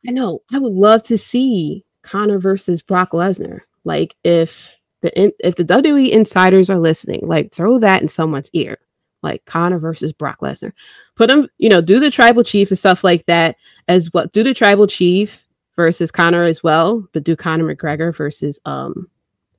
I 0.08 0.12
know. 0.12 0.42
I 0.52 0.60
would 0.60 0.74
love 0.74 1.04
to 1.04 1.18
see 1.18 1.86
Conor 2.02 2.40
versus 2.40 2.82
Brock 2.82 3.12
Lesnar. 3.12 3.62
Like 3.84 4.16
if 4.24 4.80
the 5.02 5.34
if 5.46 5.56
the 5.56 5.66
WWE 5.66 6.10
insiders 6.10 6.70
are 6.70 6.80
listening, 6.80 7.22
like 7.24 7.54
throw 7.54 7.80
that 7.80 8.02
in 8.02 8.08
someone's 8.08 8.50
ear, 8.54 8.78
like 9.24 9.46
Conor 9.46 9.80
versus 9.80 10.12
Brock 10.12 10.40
Lesnar. 10.42 10.72
Put 11.16 11.30
them, 11.30 11.48
you 11.58 11.70
know, 11.70 11.82
do 11.82 12.00
the 12.00 12.12
tribal 12.12 12.44
chief 12.44 12.70
and 12.70 12.78
stuff 12.78 13.04
like 13.04 13.26
that 13.26 13.56
as 13.88 14.12
well. 14.14 14.28
Do 14.28 14.44
the 14.44 14.54
tribal 14.54 14.88
chief 14.88 15.46
versus 15.76 16.12
Conor 16.12 16.44
as 16.44 16.64
well, 16.64 17.08
but 17.14 17.24
do 17.24 17.36
Conor 17.36 17.74
McGregor 17.74 18.16
versus 18.16 18.60
um 18.66 19.10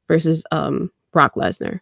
versus 0.09 0.45
um 0.51 0.91
Brock 1.13 1.35
Lesnar 1.35 1.81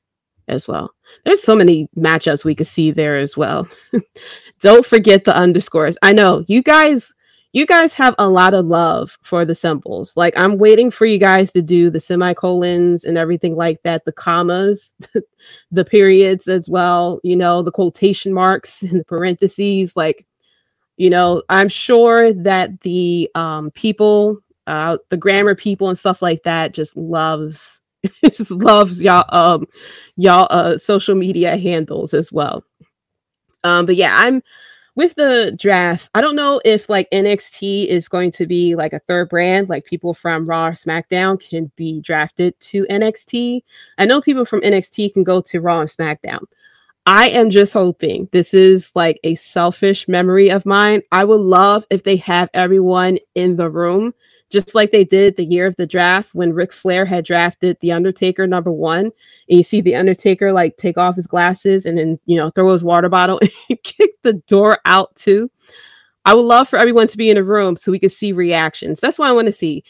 as 0.49 0.67
well. 0.67 0.93
There's 1.25 1.43
so 1.43 1.55
many 1.55 1.89
matchups 1.97 2.45
we 2.45 2.55
could 2.55 2.67
see 2.67 2.91
there 2.91 3.17
as 3.17 3.37
well. 3.37 3.69
Don't 4.61 4.85
forget 4.85 5.25
the 5.25 5.37
underscores. 5.37 5.97
I 6.03 6.13
know 6.13 6.45
you 6.49 6.63
guys 6.63 7.15
you 7.53 7.67
guys 7.67 7.95
have 7.95 8.15
a 8.19 8.29
lot 8.29 8.53
of 8.53 8.67
love 8.67 9.17
for 9.23 9.45
the 9.45 9.55
symbols. 9.55 10.17
Like 10.17 10.37
I'm 10.37 10.59
waiting 10.59 10.91
for 10.91 11.07
you 11.07 11.19
guys 11.19 11.51
to 11.53 11.63
do 11.63 11.89
the 11.89 12.01
semicolons 12.01 13.05
and 13.05 13.17
everything 13.17 13.57
like 13.57 13.83
that, 13.83 14.05
the 14.05 14.13
commas, 14.13 14.95
the 15.71 15.85
periods 15.85 16.47
as 16.47 16.69
well, 16.69 17.21
you 17.25 17.37
know, 17.37 17.63
the 17.63 17.73
quotation 17.73 18.35
marks 18.35 18.83
and 18.83 19.01
the 19.01 19.05
parentheses. 19.05 19.97
Like, 19.97 20.27
you 20.97 21.11
know, 21.11 21.43
I'm 21.49 21.69
sure 21.69 22.33
that 22.35 22.81
the 22.83 23.31
um, 23.35 23.71
people, 23.71 24.41
uh, 24.67 24.99
the 25.09 25.17
grammar 25.17 25.55
people 25.55 25.89
and 25.89 25.99
stuff 25.99 26.21
like 26.21 26.43
that 26.43 26.75
just 26.75 26.97
loves 26.97 27.81
just 28.25 28.51
loves 28.51 29.03
y'all 29.03 29.25
um 29.29 29.67
y'all 30.17 30.47
uh 30.51 30.79
social 30.79 31.15
media 31.15 31.57
handles 31.57 32.15
as 32.15 32.33
well. 32.33 32.65
Um, 33.65 33.87
but 33.87 33.97
yeah, 33.97 34.15
I'm 34.19 34.43
with 34.99 35.15
the 35.15 35.57
draft, 35.57 36.11
I 36.15 36.21
don't 36.21 36.35
know 36.35 36.61
if 36.65 36.89
like 36.89 37.09
NXT 37.13 37.87
is 37.87 38.09
going 38.09 38.33
to 38.33 38.47
be 38.47 38.75
like 38.75 38.93
a 38.93 38.99
third 38.99 39.29
brand, 39.29 39.69
like 39.69 39.85
people 39.85 40.13
from 40.13 40.45
Raw 40.45 40.67
or 40.67 40.73
SmackDown 40.73 41.41
can 41.41 41.71
be 41.77 42.01
drafted 42.01 42.59
to 42.59 42.85
NXT. 42.91 43.63
I 43.99 44.07
know 44.07 44.21
people 44.21 44.45
from 44.45 44.61
NXT 44.63 45.15
can 45.15 45.23
go 45.23 45.41
to 45.41 45.61
Raw 45.61 45.83
and 45.83 45.89
SmackDown. 45.89 46.41
I 47.07 47.29
am 47.29 47.49
just 47.49 47.73
hoping 47.73 48.29
this 48.33 48.53
is 48.53 48.91
like 48.97 49.21
a 49.23 49.37
selfish 49.37 50.09
memory 50.09 50.51
of 50.51 50.67
mine. 50.67 51.03
I 51.13 51.23
would 51.23 51.43
love 51.43 51.87
if 51.91 52.03
they 52.03 52.17
have 52.17 52.51
everyone 52.53 53.19
in 53.37 53.55
the 53.55 53.71
room 53.71 54.13
just 54.51 54.75
like 54.75 54.91
they 54.91 55.05
did 55.05 55.37
the 55.37 55.45
year 55.45 55.67
of 55.67 55.77
the 55.77 55.87
draft 55.87 56.35
when 56.35 56.53
Ric 56.53 56.73
Flair 56.73 57.05
had 57.05 57.25
drafted 57.25 57.77
The 57.81 57.93
Undertaker 57.93 58.47
number 58.47 58.73
one. 58.73 59.07
And 59.07 59.13
you 59.49 59.63
see 59.63 59.81
The 59.81 59.95
Undertaker 59.95 60.53
like 60.53 60.77
take 60.77 60.97
off 60.97 61.17
his 61.17 61.27
glasses 61.27 61.85
and 61.85 61.99
then, 61.99 62.19
you 62.27 62.37
know, 62.37 62.51
throw 62.51 62.73
his 62.73 62.85
water 62.85 63.09
bottle 63.09 63.41
and 63.69 63.83
kick 63.83 64.13
the 64.23 64.35
door 64.49 64.79
out 64.85 65.15
too. 65.17 65.51
I 66.25 66.35
would 66.35 66.43
love 66.43 66.69
for 66.69 66.79
everyone 66.79 67.09
to 67.09 67.17
be 67.17 67.31
in 67.31 67.37
a 67.37 67.43
room 67.43 67.77
so 67.77 67.93
we 67.93 67.99
could 67.99 68.13
see 68.13 68.33
reactions. 68.33 69.01
That's 69.01 69.19
what 69.19 69.29
I 69.29 69.33
want 69.33 69.47
to 69.47 69.53
see. 69.53 69.85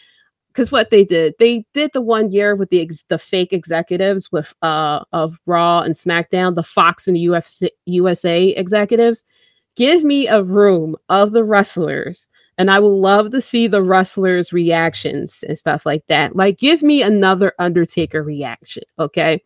Because 0.48 0.72
what 0.72 0.90
they 0.90 1.04
did, 1.04 1.34
they 1.38 1.64
did 1.72 1.90
the 1.92 2.00
one 2.00 2.32
year 2.32 2.56
with 2.56 2.70
the 2.70 2.80
ex- 2.80 3.04
the 3.09 3.18
fake 3.18 3.52
executives 3.52 4.32
with 4.32 4.52
uh 4.62 5.04
of 5.12 5.40
Raw 5.46 5.82
and 5.82 5.94
SmackDown, 5.94 6.56
the 6.56 6.64
Fox 6.64 7.06
and 7.06 7.16
UFC 7.16 7.68
USA 7.86 8.48
executives. 8.48 9.24
Give 9.76 10.02
me 10.02 10.26
a 10.26 10.42
room 10.42 10.96
of 11.09 11.30
the 11.30 11.44
wrestlers 11.44 12.28
and 12.59 12.70
I 12.70 12.80
would 12.80 12.88
love 12.88 13.30
to 13.30 13.40
see 13.40 13.68
the 13.68 13.82
wrestlers' 13.82 14.52
reactions 14.52 15.44
and 15.46 15.56
stuff 15.56 15.86
like 15.86 16.04
that. 16.09 16.34
Like, 16.34 16.59
give 16.59 16.82
me 16.82 17.02
another 17.02 17.52
Undertaker 17.61 18.22
reaction, 18.22 18.82
okay? 18.98 19.42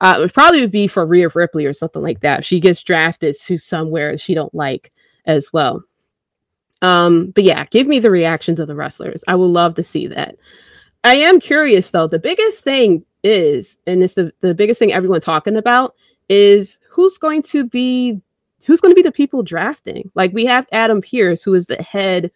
Uh, 0.00 0.20
it 0.22 0.32
probably 0.32 0.62
would 0.62 0.72
be 0.72 0.86
for 0.86 1.06
Rhea 1.06 1.28
Ripley 1.34 1.66
or 1.66 1.74
something 1.74 2.02
like 2.02 2.20
that. 2.20 2.44
She 2.44 2.58
gets 2.58 2.82
drafted 2.82 3.38
to 3.42 3.58
somewhere 3.58 4.16
she 4.16 4.34
don't 4.34 4.54
like 4.54 4.90
as 5.26 5.52
well. 5.52 5.82
Um, 6.80 7.30
but 7.34 7.44
yeah, 7.44 7.66
give 7.66 7.86
me 7.86 7.98
the 7.98 8.10
reactions 8.10 8.58
of 8.58 8.68
the 8.68 8.74
wrestlers. 8.74 9.22
I 9.28 9.34
would 9.34 9.46
love 9.46 9.74
to 9.76 9.82
see 9.82 10.06
that. 10.08 10.36
I 11.04 11.14
am 11.14 11.40
curious 11.40 11.90
though. 11.90 12.06
The 12.06 12.18
biggest 12.18 12.64
thing 12.64 13.04
is, 13.22 13.78
and 13.86 14.02
it's 14.02 14.14
the, 14.14 14.32
the 14.40 14.54
biggest 14.54 14.78
thing 14.78 14.92
everyone 14.92 15.20
talking 15.20 15.56
about 15.56 15.94
is 16.28 16.78
who's 16.90 17.18
going 17.18 17.42
to 17.42 17.66
be 17.66 18.20
who's 18.64 18.80
going 18.80 18.90
to 18.90 18.96
be 18.96 19.02
the 19.02 19.12
people 19.12 19.42
drafting? 19.42 20.10
Like 20.14 20.32
we 20.32 20.44
have 20.46 20.66
Adam 20.72 21.00
Pearce, 21.00 21.42
who 21.42 21.54
is 21.54 21.66
the 21.66 21.80
head 21.82 22.30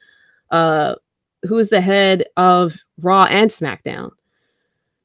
uh, 0.51 0.95
who 1.43 1.59
is 1.59 1.71
the 1.71 1.81
head 1.81 2.25
of 2.37 2.77
Raw 3.01 3.25
and 3.25 3.51
SmackDown. 3.51 4.11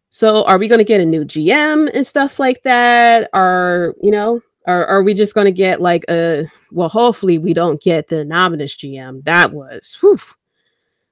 So 0.09 0.45
are 0.45 0.57
we 0.57 0.67
going 0.67 0.79
to 0.79 0.85
get 0.85 1.01
a 1.01 1.05
new 1.05 1.25
GM 1.25 1.89
and 1.93 2.07
stuff 2.07 2.39
like 2.39 2.63
that? 2.63 3.29
Are 3.33 3.93
you 4.01 4.11
know, 4.11 4.41
are 4.65 4.85
are 4.85 5.03
we 5.03 5.13
just 5.13 5.33
going 5.33 5.45
to 5.45 5.51
get 5.51 5.81
like 5.81 6.05
a 6.09 6.45
well? 6.71 6.89
Hopefully, 6.89 7.37
we 7.37 7.53
don't 7.53 7.81
get 7.81 8.07
the 8.07 8.19
anonymous 8.19 8.75
GM. 8.75 9.23
That 9.25 9.51
was 9.51 9.97
whew, 9.99 10.19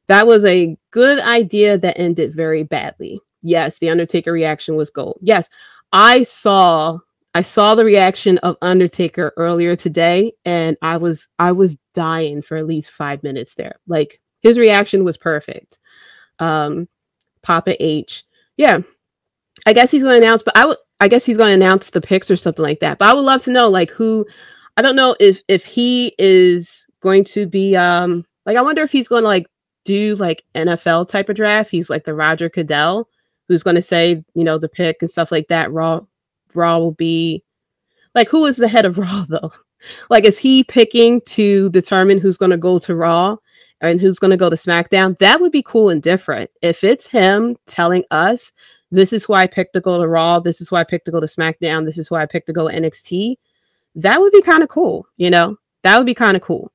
that 0.08 0.26
was 0.26 0.46
a 0.46 0.78
good 0.92 1.20
idea 1.20 1.78
that 1.78 1.98
ended 1.98 2.34
very 2.34 2.64
badly. 2.64 3.20
Yes, 3.42 3.80
the 3.80 3.90
Undertaker 3.90 4.32
reaction 4.32 4.76
was 4.76 4.90
gold. 4.90 5.20
Yes, 5.22 5.50
I 5.92 6.24
saw 6.24 7.00
I 7.36 7.42
saw 7.42 7.76
the 7.76 7.86
reaction 7.86 8.38
of 8.40 8.58
Undertaker 8.62 9.34
earlier 9.38 9.76
today, 9.76 10.34
and 10.46 10.78
I 10.82 10.98
was 10.98 11.28
I 11.40 11.52
was 11.52 11.78
dying 11.94 12.42
for 12.42 12.58
at 12.58 12.68
least 12.68 12.92
five 12.92 13.24
minutes 13.24 13.56
there. 13.56 13.80
Like 13.88 14.22
his 14.44 14.60
reaction 14.60 15.04
was 15.04 15.18
perfect. 15.18 15.80
Um, 16.40 16.88
Papa 17.42 17.82
H, 17.84 18.24
yeah, 18.58 18.80
I 19.66 19.74
guess 19.74 19.90
he's 19.90 20.04
going 20.04 20.20
to 20.20 20.26
announce, 20.26 20.44
but 20.44 20.56
I 20.56 20.66
would, 20.66 20.78
I 21.00 21.08
guess 21.08 21.26
he's 21.26 21.38
going 21.38 21.50
to 21.50 21.66
announce 21.66 21.90
the 21.90 22.02
picks 22.02 22.30
or 22.30 22.36
something 22.36 22.64
like 22.64 22.80
that. 22.82 23.00
But 23.00 23.08
I 23.08 23.14
would 23.14 23.22
love 23.22 23.44
to 23.44 23.52
know, 23.52 23.70
like, 23.70 23.90
who, 23.90 24.26
I 24.78 24.82
don't 24.82 24.96
know 24.96 25.16
if 25.20 25.42
if 25.48 25.66
he 25.66 26.14
is 26.20 26.86
going 27.02 27.24
to 27.26 27.46
be, 27.48 27.76
um, 27.76 28.26
like, 28.46 28.58
I 28.58 28.62
wonder 28.62 28.84
if 28.84 28.92
he's 28.92 29.08
going 29.08 29.24
to 29.24 29.28
like 29.28 29.48
do 29.86 30.16
like 30.16 30.44
NFL 30.56 31.10
type 31.10 31.30
of 31.30 31.36
draft. 31.36 31.72
He's 31.72 31.90
like 31.90 32.06
the 32.06 32.14
Roger 32.14 32.50
Goodell, 32.50 33.10
who's 33.48 33.64
going 33.64 33.76
to 33.76 33.82
say, 33.82 34.24
you 34.34 34.44
know, 34.44 34.58
the 34.58 34.70
pick 34.70 34.98
and 35.02 35.10
stuff 35.10 35.32
like 35.32 35.48
that. 35.48 35.72
Raw, 35.72 36.02
Raw 36.54 36.80
will 36.80 36.94
be 36.94 37.44
like, 38.16 38.30
who 38.30 38.46
is 38.46 38.58
the 38.58 38.68
head 38.68 38.86
of 38.86 38.98
Raw 38.98 39.26
though? 39.28 39.52
Like, 40.10 40.24
is 40.24 40.40
he 40.40 40.64
picking 40.64 41.20
to 41.28 41.70
determine 41.72 42.20
who's 42.20 42.38
going 42.38 42.52
to 42.52 42.58
go 42.58 42.80
to 42.80 42.96
Raw? 42.96 43.36
And 43.84 44.02
who's 44.02 44.20
going 44.20 44.32
to 44.32 44.38
go 44.38 44.50
to 44.50 44.56
SmackDown, 44.56 45.18
that 45.20 45.40
would 45.40 45.52
be 45.52 45.62
cool 45.62 45.90
and 45.90 46.02
different. 46.02 46.50
If 46.62 46.84
it's 46.84 47.06
him 47.06 47.56
telling 47.68 48.04
us, 48.12 48.52
this 48.92 49.14
is 49.14 49.28
why 49.28 49.44
I 49.44 49.48
picked 49.48 49.74
to 49.74 49.82
go 49.82 50.00
to 50.00 50.08
Raw, 50.08 50.40
this 50.40 50.62
is 50.62 50.72
why 50.72 50.82
I 50.82 50.84
picked 50.84 51.06
to 51.06 51.12
go 51.12 51.20
to 51.20 51.28
SmackDown, 51.28 51.86
this 51.86 51.98
is 51.98 52.10
why 52.10 52.22
I 52.22 52.26
picked 52.26 52.48
to 52.48 52.54
go 52.54 52.68
to 52.70 52.76
NXT, 52.76 53.36
that 53.96 54.20
would 54.20 54.32
be 54.32 54.42
kind 54.42 54.64
of 54.64 54.70
cool, 54.70 55.06
you 55.18 55.30
know? 55.30 55.58
That 55.84 55.98
would 55.98 56.06
be 56.06 56.14
kind 56.14 56.38
of 56.38 56.42
cool. 56.42 56.72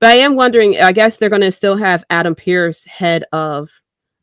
But 0.00 0.10
I 0.10 0.14
am 0.14 0.36
wondering, 0.36 0.80
I 0.80 0.92
guess 0.92 1.16
they're 1.16 1.28
going 1.28 1.42
to 1.42 1.52
still 1.52 1.76
have 1.76 2.04
Adam 2.10 2.34
Pearce 2.34 2.84
head 2.86 3.24
of 3.32 3.70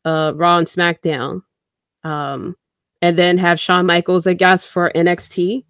uh, 0.04 0.32
Raw 0.34 0.58
and 0.58 0.66
SmackDown. 0.66 1.42
Um, 2.02 2.56
and 3.02 3.16
then 3.16 3.38
have 3.38 3.60
Shawn 3.60 3.86
Michaels, 3.86 4.26
I 4.26 4.34
guess, 4.34 4.66
for 4.66 4.90
NXT. 4.94 5.64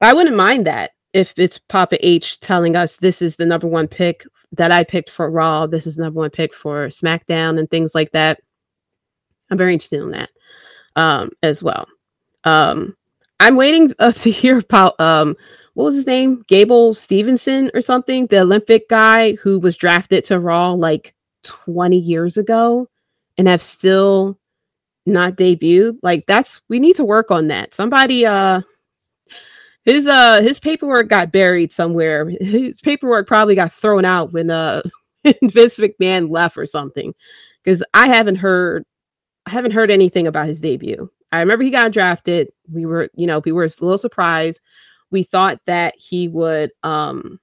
I 0.00 0.12
wouldn't 0.12 0.36
mind 0.36 0.66
that 0.66 0.92
if 1.12 1.34
it's 1.36 1.58
Papa 1.58 2.04
H 2.04 2.40
telling 2.40 2.76
us 2.76 2.96
this 2.96 3.22
is 3.22 3.36
the 3.36 3.46
number 3.46 3.66
one 3.66 3.86
pick 3.86 4.24
that 4.52 4.72
I 4.72 4.84
picked 4.84 5.10
for 5.10 5.30
Raw. 5.30 5.66
This 5.66 5.86
is 5.86 5.96
number 5.96 6.20
one 6.20 6.30
pick 6.30 6.54
for 6.54 6.88
SmackDown 6.88 7.58
and 7.58 7.70
things 7.70 7.94
like 7.94 8.10
that. 8.12 8.40
I'm 9.50 9.58
very 9.58 9.72
interested 9.72 10.00
in 10.00 10.10
that 10.10 10.30
um, 10.96 11.30
as 11.42 11.62
well. 11.62 11.86
Um, 12.44 12.96
I'm 13.40 13.56
waiting 13.56 13.92
uh, 13.98 14.12
to 14.12 14.30
hear 14.30 14.58
about 14.58 14.98
um, 15.00 15.36
what 15.74 15.84
was 15.84 15.96
his 15.96 16.06
name, 16.06 16.44
Gable 16.48 16.94
Stevenson 16.94 17.70
or 17.74 17.80
something, 17.80 18.26
the 18.26 18.40
Olympic 18.40 18.88
guy 18.88 19.32
who 19.34 19.58
was 19.58 19.76
drafted 19.76 20.24
to 20.26 20.38
Raw 20.38 20.72
like 20.72 21.14
20 21.44 21.96
years 21.96 22.36
ago 22.36 22.88
and 23.38 23.48
have 23.48 23.62
still 23.62 24.38
not 25.06 25.36
debuted. 25.36 25.98
Like 26.02 26.26
that's 26.26 26.60
we 26.68 26.78
need 26.78 26.96
to 26.96 27.04
work 27.04 27.30
on 27.30 27.48
that. 27.48 27.74
Somebody 27.74 28.24
uh 28.26 28.62
his 29.84 30.06
uh 30.06 30.40
his 30.42 30.60
paperwork 30.60 31.08
got 31.08 31.32
buried 31.32 31.72
somewhere. 31.72 32.28
His 32.28 32.80
paperwork 32.80 33.26
probably 33.26 33.54
got 33.54 33.72
thrown 33.72 34.04
out 34.04 34.32
when 34.32 34.50
uh 34.50 34.82
Vince 35.24 35.78
McMahon 35.78 36.30
left 36.30 36.56
or 36.56 36.66
something. 36.66 37.14
Because 37.62 37.82
I 37.94 38.08
haven't 38.08 38.36
heard 38.36 38.84
I 39.46 39.50
haven't 39.50 39.72
heard 39.72 39.90
anything 39.90 40.26
about 40.26 40.46
his 40.46 40.60
debut. 40.60 41.10
I 41.32 41.40
remember 41.40 41.64
he 41.64 41.70
got 41.70 41.92
drafted. 41.92 42.48
We 42.70 42.86
were, 42.86 43.08
you 43.14 43.26
know, 43.26 43.40
we 43.40 43.52
were 43.52 43.64
a 43.64 43.70
little 43.80 43.98
surprised. 43.98 44.60
We 45.10 45.22
thought 45.24 45.60
that 45.66 45.94
he 45.96 46.28
would 46.28 46.70
um 46.82 47.40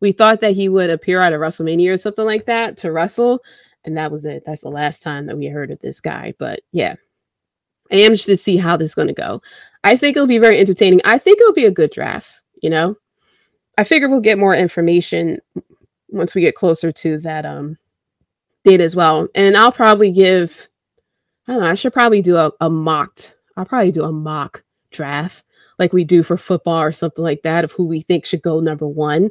we 0.00 0.12
thought 0.12 0.40
that 0.40 0.54
he 0.54 0.68
would 0.68 0.90
appear 0.90 1.20
at 1.20 1.32
a 1.32 1.36
WrestleMania 1.36 1.94
or 1.94 1.98
something 1.98 2.24
like 2.24 2.46
that 2.46 2.76
to 2.78 2.92
wrestle, 2.92 3.40
and 3.84 3.96
that 3.96 4.10
was 4.10 4.24
it. 4.24 4.42
That's 4.44 4.62
the 4.62 4.68
last 4.68 5.02
time 5.02 5.26
that 5.26 5.38
we 5.38 5.46
heard 5.46 5.70
of 5.70 5.78
this 5.80 6.00
guy. 6.00 6.34
But 6.38 6.60
yeah, 6.72 6.96
I 7.92 7.96
am 7.96 8.12
just 8.12 8.26
to 8.26 8.36
see 8.36 8.56
how 8.56 8.76
this 8.76 8.90
is 8.90 8.94
going 8.94 9.08
to 9.08 9.14
go. 9.14 9.40
I 9.84 9.96
think 9.96 10.16
it'll 10.16 10.26
be 10.26 10.38
very 10.38 10.58
entertaining. 10.58 11.00
I 11.04 11.18
think 11.18 11.38
it'll 11.40 11.52
be 11.52 11.66
a 11.66 11.70
good 11.70 11.90
draft. 11.90 12.40
You 12.62 12.70
know, 12.70 12.96
I 13.78 13.84
figure 13.84 14.08
we'll 14.08 14.20
get 14.20 14.38
more 14.38 14.54
information 14.54 15.38
once 16.08 16.34
we 16.34 16.40
get 16.40 16.54
closer 16.54 16.90
to 16.90 17.18
that 17.18 17.44
um 17.44 17.76
date 18.64 18.80
as 18.80 18.96
well. 18.96 19.28
And 19.34 19.56
I'll 19.56 19.72
probably 19.72 20.10
give. 20.10 20.68
I 21.46 21.52
don't 21.52 21.62
know. 21.62 21.68
I 21.68 21.74
should 21.74 21.92
probably 21.92 22.22
do 22.22 22.36
a, 22.36 22.50
a 22.62 22.70
mocked. 22.70 23.36
I'll 23.56 23.66
probably 23.66 23.92
do 23.92 24.04
a 24.04 24.12
mock 24.12 24.64
draft 24.90 25.44
like 25.78 25.92
we 25.92 26.04
do 26.04 26.22
for 26.22 26.38
football 26.38 26.80
or 26.80 26.92
something 26.92 27.22
like 27.22 27.42
that 27.42 27.64
of 27.64 27.72
who 27.72 27.84
we 27.84 28.00
think 28.00 28.24
should 28.24 28.42
go 28.42 28.60
number 28.60 28.86
one. 28.86 29.28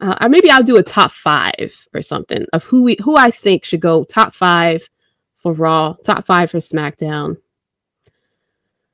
Uh, 0.00 0.14
or 0.20 0.28
maybe 0.28 0.50
I'll 0.50 0.62
do 0.62 0.76
a 0.76 0.82
top 0.82 1.10
five 1.10 1.74
or 1.92 2.02
something 2.02 2.46
of 2.52 2.62
who 2.62 2.84
we 2.84 2.96
who 3.02 3.16
I 3.16 3.32
think 3.32 3.64
should 3.64 3.80
go 3.80 4.04
top 4.04 4.34
five 4.34 4.88
for 5.36 5.52
Raw, 5.52 5.94
top 6.04 6.24
five 6.24 6.52
for 6.52 6.58
SmackDown. 6.58 7.36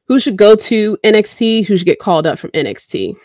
Who 0.07 0.20
should 0.20 0.36
go 0.36 0.55
to 0.55 0.96
NXT? 1.05 1.66
Who 1.66 1.76
should 1.76 1.86
get 1.86 1.98
called 1.98 2.26
up 2.26 2.38
from 2.38 2.50
NXT? 2.50 3.16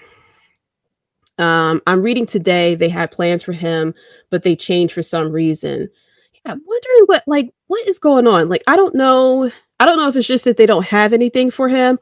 Um, 1.38 1.82
I'm 1.88 2.02
reading 2.02 2.26
today 2.26 2.76
they 2.76 2.90
had 2.90 3.12
plans 3.12 3.44
for 3.44 3.54
him, 3.54 3.94
but 4.30 4.44
they 4.44 4.56
changed 4.56 4.94
for 4.94 5.04
some 5.04 5.32
reason. 5.32 5.90
Yeah, 6.34 6.52
I'm 6.54 6.62
wondering 6.66 7.04
what 7.06 7.24
like 7.28 7.54
what 7.68 7.88
is 7.88 8.00
going 8.00 8.28
on. 8.28 8.50
Like 8.50 8.64
I 8.68 8.76
don't 8.76 8.96
know. 8.96 9.52
I 9.80 9.86
don't 9.86 9.98
know 9.98 10.10
if 10.10 10.16
it's 10.16 10.28
just 10.28 10.46
that 10.46 10.58
they 10.58 10.66
don't 10.66 10.86
have 10.86 11.14
anything 11.14 11.50
for 11.50 11.70
him, 11.70 11.98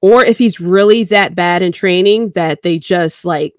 or 0.00 0.24
if 0.24 0.38
he's 0.38 0.60
really 0.60 1.04
that 1.04 1.34
bad 1.34 1.62
in 1.62 1.72
training 1.72 2.30
that 2.30 2.62
they 2.62 2.78
just 2.78 3.24
like 3.24 3.54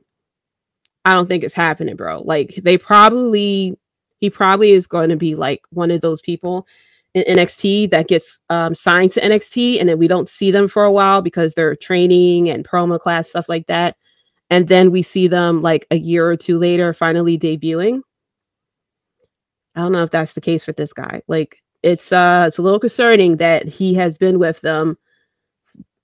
I 1.05 1.13
don't 1.13 1.27
think 1.27 1.43
it's 1.43 1.53
happening, 1.53 1.95
bro. 1.95 2.21
Like 2.21 2.59
they 2.63 2.77
probably 2.77 3.77
he 4.19 4.29
probably 4.29 4.71
is 4.71 4.87
going 4.87 5.09
to 5.09 5.15
be 5.15 5.35
like 5.35 5.63
one 5.71 5.91
of 5.91 6.01
those 6.01 6.21
people 6.21 6.67
in 7.13 7.37
NXT 7.37 7.91
that 7.91 8.07
gets 8.07 8.39
um, 8.49 8.73
signed 8.73 9.11
to 9.13 9.21
NXT 9.21 9.79
and 9.79 9.89
then 9.89 9.97
we 9.97 10.07
don't 10.07 10.29
see 10.29 10.51
them 10.51 10.67
for 10.67 10.83
a 10.83 10.91
while 10.91 11.21
because 11.21 11.53
they're 11.53 11.75
training 11.75 12.49
and 12.49 12.67
promo 12.67 12.99
class 12.99 13.29
stuff 13.29 13.49
like 13.49 13.67
that. 13.67 13.97
And 14.49 14.67
then 14.67 14.91
we 14.91 15.01
see 15.01 15.27
them 15.27 15.61
like 15.61 15.87
a 15.91 15.95
year 15.95 16.29
or 16.29 16.37
two 16.37 16.57
later 16.57 16.93
finally 16.93 17.37
debuting. 17.37 18.01
I 19.75 19.81
don't 19.81 19.91
know 19.91 20.03
if 20.03 20.11
that's 20.11 20.33
the 20.33 20.41
case 20.41 20.67
with 20.67 20.77
this 20.77 20.93
guy. 20.93 21.21
Like 21.27 21.57
it's 21.83 22.11
uh 22.11 22.45
it's 22.47 22.57
a 22.57 22.61
little 22.61 22.79
concerning 22.79 23.37
that 23.37 23.67
he 23.67 23.93
has 23.95 24.17
been 24.17 24.39
with 24.39 24.61
them 24.61 24.97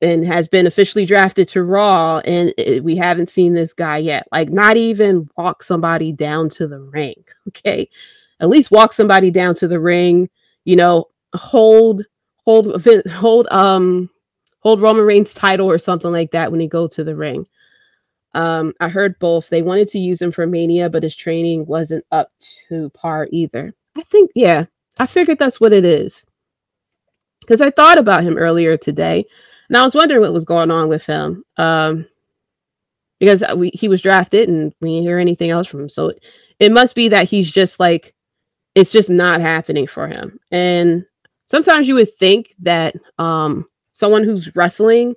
and 0.02 0.26
has 0.26 0.48
been 0.48 0.68
officially 0.68 1.06
drafted 1.06 1.48
to 1.50 1.64
Raw, 1.64 2.20
and 2.20 2.54
it, 2.58 2.84
we 2.84 2.96
haven't 2.96 3.30
seen 3.30 3.54
this 3.54 3.74
guy 3.74 3.98
yet. 3.98 4.28
Like, 4.32 4.50
not 4.50 4.78
even 4.78 5.28
walk 5.38 5.64
somebody 5.64 6.12
down 6.12 6.50
to 6.50 6.68
the 6.68 6.80
ring. 6.80 7.24
Okay, 7.48 7.90
at 8.40 8.50
least 8.50 8.72
walk 8.72 8.94
somebody 8.94 9.32
down 9.32 9.56
to 9.56 9.68
the 9.68 9.80
ring. 9.80 10.30
You 10.68 10.76
know, 10.76 11.06
hold, 11.34 12.04
hold, 12.44 12.86
hold, 13.10 13.48
um, 13.52 14.10
hold 14.60 14.82
Roman 14.82 15.06
Reigns' 15.06 15.34
title 15.34 15.72
or 15.72 15.80
something 15.80 16.12
like 16.12 16.32
that 16.32 16.52
when 16.52 16.60
he 16.60 16.68
go 16.68 16.90
to 16.90 17.06
the 17.06 17.16
ring. 17.16 17.48
Um, 18.34 18.74
I 18.82 18.90
heard 18.90 19.18
both. 19.20 19.48
They 19.48 19.62
wanted 19.62 19.88
to 19.90 20.00
use 20.00 20.22
him 20.22 20.30
for 20.30 20.46
Mania, 20.46 20.90
but 20.90 21.04
his 21.04 21.16
training 21.16 21.66
wasn't 21.68 22.04
up 22.12 22.34
to 22.68 22.90
par 22.90 23.30
either. 23.32 23.74
I 23.96 24.04
think, 24.04 24.30
yeah, 24.36 24.66
I 25.00 25.06
figured 25.06 25.40
that's 25.40 25.62
what 25.62 25.72
it 25.72 25.86
is. 25.86 26.26
Because 27.40 27.62
I 27.62 27.72
thought 27.72 27.98
about 27.98 28.24
him 28.24 28.38
earlier 28.38 28.76
today 28.76 29.26
and 29.70 29.78
I 29.78 29.86
was 29.86 29.96
wondering 29.96 30.20
what 30.20 30.34
was 30.34 30.44
going 30.44 30.70
on 30.70 30.90
with 30.90 31.06
him. 31.06 31.46
Um, 31.56 32.08
because 33.22 33.42
we, 33.56 33.72
he 33.74 33.88
was 33.88 34.02
drafted 34.02 34.50
and 34.50 34.74
we 34.82 34.90
didn't 34.90 35.04
hear 35.04 35.18
anything 35.18 35.50
else 35.50 35.66
from 35.66 35.80
him. 35.80 35.90
So 35.90 36.10
it, 36.10 36.22
it 36.60 36.74
must 36.74 36.94
be 36.94 37.08
that 37.08 37.30
he's 37.30 37.50
just 37.50 37.80
like, 37.80 38.14
it's 38.78 38.92
just 38.92 39.10
not 39.10 39.42
happening 39.42 39.88
for 39.88 40.08
him. 40.08 40.40
And 40.52 41.04
sometimes 41.48 41.88
you 41.88 41.96
would 41.96 42.14
think 42.14 42.54
that 42.60 42.94
um, 43.18 43.68
someone 43.94 44.24
who's 44.24 44.56
wrestling, 44.56 45.16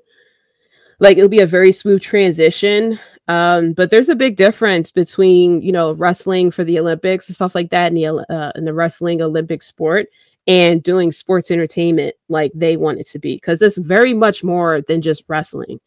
like 0.98 1.18
it'll 1.18 1.28
be 1.28 1.40
a 1.40 1.46
very 1.46 1.70
smooth 1.70 2.00
transition. 2.00 2.98
Um, 3.28 3.74
but 3.74 3.90
there's 3.90 4.08
a 4.08 4.14
big 4.14 4.36
difference 4.36 4.90
between, 4.90 5.60
you 5.60 5.72
know, 5.72 5.92
wrestling 5.92 6.50
for 6.50 6.64
the 6.64 6.78
Olympics 6.78 7.28
and 7.28 7.34
stuff 7.34 7.54
like 7.54 7.68
that 7.68 7.92
and 7.92 7.98
the, 7.98 8.06
uh, 8.06 8.52
the 8.54 8.72
wrestling 8.72 9.20
Olympic 9.20 9.62
sport 9.62 10.08
and 10.46 10.82
doing 10.82 11.12
sports 11.12 11.50
entertainment 11.50 12.14
like 12.30 12.52
they 12.54 12.78
want 12.78 12.98
it 12.98 13.08
to 13.08 13.18
be 13.18 13.34
because 13.34 13.60
it's 13.60 13.76
very 13.76 14.14
much 14.14 14.42
more 14.42 14.80
than 14.80 15.02
just 15.02 15.22
wrestling. 15.28 15.78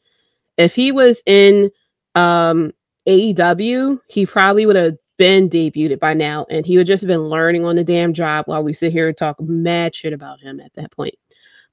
If 0.58 0.76
he 0.76 0.92
was 0.92 1.24
in 1.26 1.72
um 2.14 2.72
AEW, 3.08 4.00
he 4.08 4.28
probably 4.28 4.68
would 4.68 4.76
have 4.76 4.96
been 5.18 5.50
debuted 5.50 6.00
by 6.00 6.14
now 6.14 6.46
and 6.50 6.66
he 6.66 6.78
would 6.78 6.88
just 6.88 7.02
have 7.02 7.08
been 7.08 7.30
learning 7.30 7.66
on 7.66 7.76
the 7.76 7.84
damn 7.84 8.14
job 8.14 8.46
while 8.48 8.64
we 8.64 8.74
sit 8.74 8.92
here 8.92 9.08
and 9.08 9.18
talk 9.18 9.40
mad 9.40 9.96
shit 9.96 10.14
about 10.14 10.40
him 10.40 10.60
at 10.60 10.74
that 10.74 10.92
point. 10.92 11.16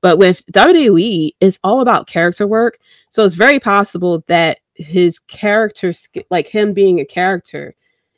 But 0.03 0.19
with 0.19 0.45
WWE, 0.47 1.33
it's 1.41 1.59
all 1.63 1.81
about 1.81 2.07
character 2.07 2.47
work. 2.47 2.79
So 3.11 3.25
it's 3.25 3.35
very 3.35 3.61
possible 3.61 4.25
that 4.29 4.59
his 4.75 5.19
character, 5.19 5.93
like 6.31 6.47
him 6.47 6.73
being 6.73 7.01
a 7.01 7.05
character, 7.05 7.75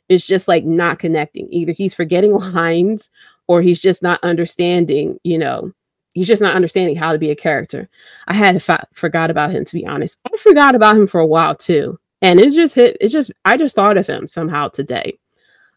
is 0.09 0.25
just 0.25 0.47
like 0.47 0.63
not 0.63 0.99
connecting. 0.99 1.47
Either 1.51 1.71
he's 1.71 1.93
forgetting 1.93 2.33
lines 2.53 3.09
or 3.47 3.61
he's 3.61 3.81
just 3.81 4.01
not 4.01 4.23
understanding, 4.23 5.19
you 5.23 5.37
know, 5.37 5.71
he's 6.13 6.27
just 6.27 6.41
not 6.41 6.55
understanding 6.55 6.95
how 6.95 7.11
to 7.11 7.19
be 7.19 7.31
a 7.31 7.35
character. 7.35 7.89
I 8.27 8.33
had 8.33 8.55
f- 8.55 8.87
forgot 8.93 9.29
about 9.29 9.51
him 9.51 9.65
to 9.65 9.73
be 9.73 9.85
honest. 9.85 10.17
I 10.25 10.37
forgot 10.37 10.75
about 10.75 10.95
him 10.95 11.07
for 11.07 11.19
a 11.19 11.25
while 11.25 11.55
too. 11.55 11.99
And 12.23 12.39
it 12.39 12.53
just 12.53 12.73
hit 12.73 12.97
it 12.99 13.09
just 13.09 13.31
I 13.45 13.57
just 13.57 13.75
thought 13.75 13.97
of 13.97 14.07
him 14.07 14.27
somehow 14.27 14.69
today. 14.69 15.19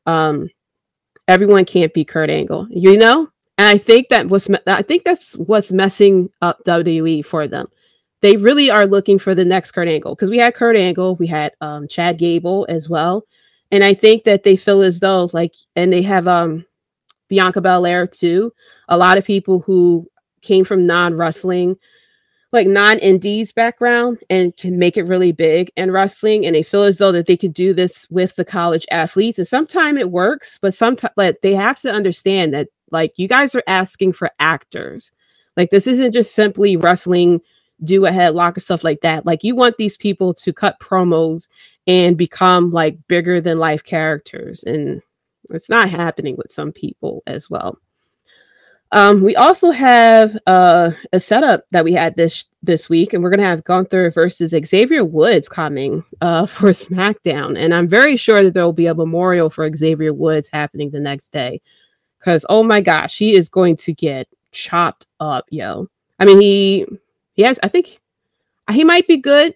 Um 0.06 0.48
everyone 1.28 1.64
can't 1.64 1.92
be 1.92 2.04
Kurt 2.04 2.30
Angle, 2.30 2.68
you 2.70 2.96
know? 2.96 3.28
And 3.58 3.66
I 3.66 3.78
think 3.78 4.08
that 4.08 4.28
was 4.28 4.48
I 4.66 4.82
think 4.82 5.04
that's 5.04 5.34
what's 5.34 5.72
messing 5.72 6.30
up 6.40 6.64
WWE 6.64 7.24
for 7.24 7.48
them. 7.48 7.66
They 8.22 8.36
really 8.36 8.70
are 8.70 8.86
looking 8.86 9.18
for 9.18 9.34
the 9.34 9.44
next 9.44 9.72
Kurt 9.72 9.88
Angle 9.88 10.14
because 10.14 10.30
we 10.30 10.38
had 10.38 10.54
Kurt 10.54 10.76
Angle, 10.76 11.16
we 11.16 11.26
had 11.26 11.52
um 11.60 11.88
Chad 11.88 12.16
Gable 12.16 12.64
as 12.68 12.88
well. 12.88 13.24
And 13.72 13.82
I 13.82 13.92
think 13.92 14.22
that 14.24 14.44
they 14.44 14.56
feel 14.56 14.82
as 14.82 15.00
though 15.00 15.28
like 15.32 15.54
and 15.74 15.92
they 15.92 16.02
have 16.02 16.28
um 16.28 16.64
Bianca 17.28 17.60
Belair 17.60 18.06
too. 18.06 18.52
A 18.88 18.96
lot 18.96 19.18
of 19.18 19.24
people 19.24 19.58
who 19.58 20.08
came 20.42 20.64
from 20.64 20.86
non-wrestling, 20.86 21.76
like 22.52 22.66
non-indies 22.66 23.52
background 23.52 24.18
and 24.30 24.56
can 24.56 24.78
make 24.78 24.96
it 24.96 25.02
really 25.04 25.32
big 25.32 25.70
in 25.76 25.90
wrestling 25.90 26.46
and 26.46 26.54
they 26.54 26.62
feel 26.62 26.84
as 26.84 26.98
though 26.98 27.12
that 27.12 27.26
they 27.26 27.36
could 27.36 27.52
do 27.52 27.74
this 27.74 28.06
with 28.10 28.34
the 28.36 28.44
college 28.44 28.86
athletes 28.90 29.38
and 29.38 29.48
sometimes 29.48 29.98
it 29.98 30.10
works 30.10 30.58
but 30.60 30.72
sometimes 30.72 31.12
like 31.16 31.40
they 31.42 31.54
have 31.54 31.80
to 31.80 31.90
understand 31.90 32.54
that 32.54 32.68
like 32.90 33.12
you 33.16 33.26
guys 33.28 33.54
are 33.54 33.64
asking 33.66 34.12
for 34.12 34.30
actors 34.38 35.12
like 35.56 35.70
this 35.70 35.86
isn't 35.86 36.12
just 36.12 36.34
simply 36.34 36.76
wrestling 36.76 37.40
do 37.84 38.06
a 38.06 38.10
headlock 38.10 38.56
or 38.56 38.60
stuff 38.60 38.84
like 38.84 39.00
that 39.00 39.26
like 39.26 39.42
you 39.44 39.54
want 39.54 39.76
these 39.76 39.96
people 39.96 40.32
to 40.32 40.52
cut 40.52 40.78
promos 40.80 41.48
and 41.86 42.16
become 42.16 42.70
like 42.70 42.96
bigger 43.08 43.40
than 43.40 43.58
life 43.58 43.84
characters 43.84 44.62
and 44.64 45.02
it's 45.50 45.68
not 45.68 45.88
happening 45.88 46.36
with 46.36 46.50
some 46.50 46.72
people 46.72 47.22
as 47.26 47.48
well. 47.50 47.78
Um, 48.92 49.22
we 49.22 49.34
also 49.34 49.72
have 49.72 50.38
uh, 50.46 50.92
a 51.12 51.18
setup 51.18 51.64
that 51.70 51.84
we 51.84 51.92
had 51.92 52.16
this 52.16 52.44
this 52.62 52.88
week, 52.88 53.12
and 53.12 53.22
we're 53.22 53.30
gonna 53.30 53.42
have 53.42 53.64
Gunther 53.64 54.10
versus 54.12 54.50
Xavier 54.50 55.04
Woods 55.04 55.48
coming 55.48 56.04
uh, 56.20 56.46
for 56.46 56.70
SmackDown, 56.70 57.58
and 57.58 57.74
I'm 57.74 57.88
very 57.88 58.16
sure 58.16 58.44
that 58.44 58.54
there 58.54 58.64
will 58.64 58.72
be 58.72 58.86
a 58.86 58.94
memorial 58.94 59.50
for 59.50 59.68
Xavier 59.74 60.14
Woods 60.14 60.48
happening 60.52 60.90
the 60.90 61.00
next 61.00 61.32
day, 61.32 61.60
because 62.18 62.46
oh 62.48 62.62
my 62.62 62.80
gosh, 62.80 63.18
he 63.18 63.34
is 63.34 63.48
going 63.48 63.76
to 63.78 63.92
get 63.92 64.28
chopped 64.52 65.06
up, 65.20 65.46
yo. 65.50 65.88
I 66.20 66.24
mean, 66.24 66.40
he 66.40 66.86
he 67.34 67.42
has, 67.42 67.58
I 67.62 67.68
think, 67.68 68.00
he 68.70 68.84
might 68.84 69.08
be 69.08 69.16
good, 69.16 69.54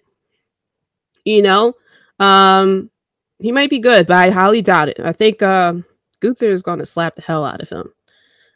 you 1.23 1.41
know. 1.41 1.73
Um, 2.19 2.91
he 3.39 3.51
might 3.51 3.69
be 3.69 3.79
good, 3.79 4.07
but 4.07 4.17
I 4.17 4.29
highly 4.29 4.61
doubt 4.61 4.89
it. 4.89 4.99
I 4.99 5.13
think 5.13 5.41
uh, 5.41 5.73
Gunther 6.19 6.51
is 6.51 6.61
to 6.63 6.85
slap 6.85 7.15
the 7.15 7.23
hell 7.23 7.43
out 7.43 7.61
of 7.61 7.69
him. 7.69 7.91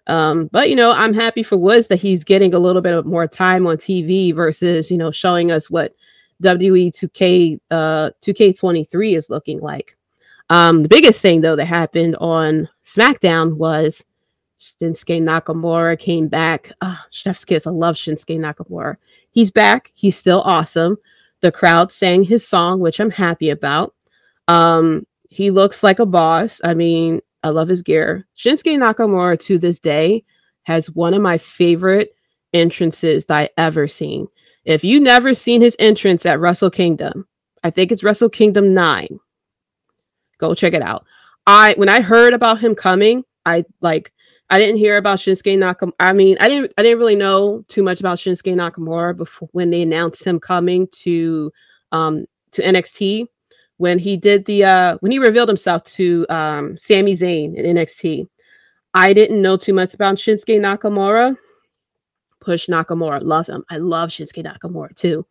Um, 0.07 0.47
but 0.51 0.69
you 0.69 0.75
know, 0.75 0.91
I'm 0.91 1.13
happy 1.13 1.43
for 1.43 1.57
Woods 1.57 1.87
that 1.87 1.97
he's 1.97 2.23
getting 2.23 2.53
a 2.53 2.59
little 2.59 2.81
bit 2.81 2.93
of 2.93 3.05
more 3.05 3.27
time 3.27 3.65
on 3.65 3.77
TV 3.77 4.33
versus 4.33 4.91
you 4.91 4.97
know 4.97 5.11
showing 5.11 5.51
us 5.51 5.69
what 5.69 5.95
WWE 6.43 6.91
2K 6.91 7.59
uh 7.71 8.11
2K23 8.21 9.17
is 9.17 9.29
looking 9.29 9.59
like. 9.59 9.97
Um, 10.49 10.83
the 10.83 10.89
biggest 10.89 11.21
thing 11.21 11.41
though 11.41 11.55
that 11.55 11.65
happened 11.65 12.15
on 12.19 12.69
SmackDown 12.83 13.57
was 13.57 14.03
Shinsuke 14.59 15.21
Nakamura 15.21 15.97
came 15.97 16.27
back. 16.27 16.71
Oh, 16.81 16.99
Chef's 17.09 17.45
kiss. 17.45 17.67
I 17.67 17.71
love 17.71 17.95
Shinsuke 17.95 18.39
Nakamura. 18.39 18.97
He's 19.31 19.51
back. 19.51 19.91
He's 19.95 20.17
still 20.17 20.41
awesome. 20.41 20.97
The 21.41 21.51
crowd 21.51 21.91
sang 21.91 22.23
his 22.23 22.47
song, 22.47 22.79
which 22.79 22.99
I'm 22.99 23.09
happy 23.09 23.49
about. 23.49 23.93
Um, 24.47 25.05
he 25.29 25.51
looks 25.51 25.83
like 25.83 25.99
a 25.99 26.05
boss. 26.05 26.61
I 26.63 26.73
mean, 26.73 27.21
I 27.45 27.49
love 27.49 27.67
his 27.67 27.83
gear. 27.83 28.25
Shinsuke 28.35 28.75
Nakamura 28.75 29.39
to 29.41 29.59
this 29.59 29.77
day 29.77 30.23
has 30.63 30.89
one 30.89 31.13
of 31.13 31.21
my 31.21 31.37
favorite 31.37 32.15
entrances 32.53 33.25
that 33.25 33.37
I 33.37 33.49
ever 33.55 33.87
seen. 33.87 34.27
If 34.63 34.83
you 34.83 34.99
never 34.99 35.35
seen 35.35 35.61
his 35.61 35.75
entrance 35.77 36.25
at 36.25 36.39
Wrestle 36.39 36.71
Kingdom, 36.71 37.27
I 37.63 37.69
think 37.69 37.91
it's 37.91 38.03
Wrestle 38.03 38.29
Kingdom 38.29 38.73
9. 38.73 39.19
Go 40.39 40.55
check 40.55 40.73
it 40.73 40.81
out. 40.81 41.05
I 41.45 41.75
when 41.77 41.87
I 41.87 42.01
heard 42.01 42.33
about 42.33 42.59
him 42.59 42.73
coming, 42.73 43.23
I 43.45 43.63
like 43.79 44.11
I 44.49 44.57
didn't 44.57 44.77
hear 44.77 44.97
about 44.97 45.19
Shinsuke 45.19 45.55
Nakamura. 45.55 45.93
I 45.99 46.13
mean, 46.13 46.37
I 46.39 46.49
didn't 46.49 46.73
I 46.79 46.81
didn't 46.81 46.97
really 46.97 47.15
know 47.15 47.63
too 47.67 47.83
much 47.83 47.99
about 47.99 48.17
Shinsuke 48.17 48.55
Nakamura 48.55 49.15
before 49.15 49.49
when 49.51 49.69
they 49.69 49.83
announced 49.83 50.23
him 50.23 50.39
coming 50.39 50.87
to 51.03 51.51
um 51.91 52.25
to 52.53 52.63
NXT 52.63 53.27
when 53.77 53.99
he 53.99 54.17
did 54.17 54.45
the 54.45 54.63
uh 54.63 54.97
when 55.01 55.11
he 55.11 55.19
revealed 55.19 55.49
himself 55.49 55.83
to 55.83 56.25
um 56.29 56.77
Sami 56.77 57.15
Zayn 57.15 57.55
in 57.55 57.75
NXT. 57.75 58.27
I 58.93 59.13
didn't 59.13 59.41
know 59.41 59.57
too 59.57 59.73
much 59.73 59.93
about 59.93 60.15
Shinsuke 60.15 60.59
Nakamura. 60.59 61.35
Push 62.39 62.67
Nakamura, 62.67 63.21
love 63.21 63.47
him. 63.47 63.63
I 63.69 63.77
love 63.77 64.09
Shinsuke 64.09 64.45
Nakamura 64.45 64.95
too. 64.95 65.25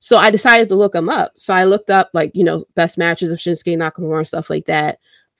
So 0.00 0.18
I 0.18 0.30
decided 0.30 0.68
to 0.68 0.74
look 0.74 0.94
him 0.94 1.08
up. 1.08 1.32
So 1.36 1.54
I 1.54 1.64
looked 1.64 1.88
up 1.88 2.10
like, 2.12 2.30
you 2.34 2.44
know, 2.44 2.66
best 2.74 2.98
matches 2.98 3.32
of 3.32 3.38
Shinsuke 3.38 3.76
Nakamura 3.78 4.18
and 4.18 4.28
stuff 4.28 4.50
like 4.50 4.66
that. 4.66 4.98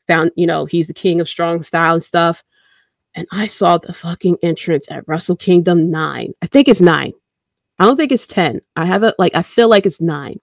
Found, 0.09 0.31
you 0.37 0.47
know, 0.47 0.65
he's 0.65 0.87
the 0.87 0.95
king 0.95 1.21
of 1.21 1.29
strong 1.29 1.63
style 1.63 1.95
and 1.95 2.03
stuff. 2.03 2.43
And 3.15 3.27
I 3.31 3.47
saw 3.47 3.79
the 3.79 3.93
fucking 3.93 4.39
entrance 4.43 4.91
at 4.91 5.07
Wrestle 5.07 5.37
Kingdom 5.37 5.91
9. 5.91 6.33
I 6.43 6.47
think 6.47 6.69
it's 6.69 6.81
9. 6.81 7.13
I 7.79 7.85
don't 7.85 7.97
think 7.97 8.13
it's 8.13 8.27
10. 8.27 8.61
I 8.77 8.87
have 8.87 9.03
it 9.03 9.15
like 9.19 9.35
I 9.35 9.43
feel 9.43 9.69
like 9.69 9.87
it's 9.87 10.01
9. 10.01 10.41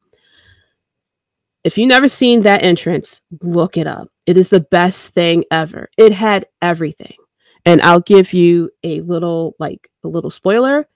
If 1.63 1.77
you 1.77 1.85
never 1.85 2.07
seen 2.07 2.41
that 2.43 2.63
entrance, 2.63 3.21
look 3.41 3.77
it 3.77 3.85
up. 3.85 4.09
It 4.25 4.37
is 4.37 4.49
the 4.49 4.61
best 4.61 5.13
thing 5.13 5.43
ever. 5.51 5.89
It 5.97 6.11
had 6.11 6.47
everything. 6.61 7.15
And 7.65 7.81
I'll 7.81 7.99
give 8.01 8.33
you 8.33 8.71
a 8.83 9.01
little 9.01 9.55
like 9.59 9.89
a 10.03 10.07
little 10.07 10.31
spoiler. 10.31 10.87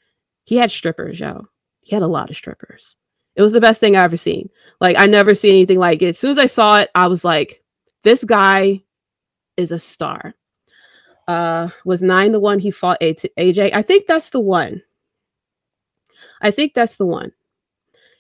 He 0.46 0.56
had 0.56 0.72
strippers, 0.72 1.20
yo. 1.20 1.48
He 1.82 1.96
had 1.96 2.02
a 2.02 2.08
lot 2.08 2.32
of 2.32 2.36
strippers. 2.36 2.96
It 3.36 3.44
was 3.44 3.52
the 3.52 3.62
best 3.62 3.80
thing 3.80 3.96
I 3.96 4.04
ever 4.04 4.18
seen. 4.18 4.50
Like 4.82 4.98
I 4.98 5.06
never 5.06 5.36
seen 5.36 5.52
anything 5.52 5.78
like 5.78 6.02
it. 6.02 6.10
As 6.10 6.20
soon 6.20 6.32
as 6.32 6.38
I 6.40 6.48
saw 6.48 6.80
it, 6.80 6.90
I 6.96 7.08
was 7.08 7.24
like, 7.24 7.62
this 8.04 8.24
guy 8.24 8.82
is 9.58 9.72
a 9.72 9.80
star. 9.80 10.34
Uh 11.28 11.70
was 11.84 12.02
nine 12.02 12.32
the 12.32 12.40
one 12.40 12.58
he 12.58 12.72
fought 12.72 13.02
AJ? 13.02 13.72
I 13.74 13.82
think 13.84 14.08
that's 14.08 14.32
the 14.32 14.40
one. 14.40 14.82
I 16.42 16.52
think 16.52 16.74
that's 16.74 16.96
the 16.96 17.06
one. 17.06 17.32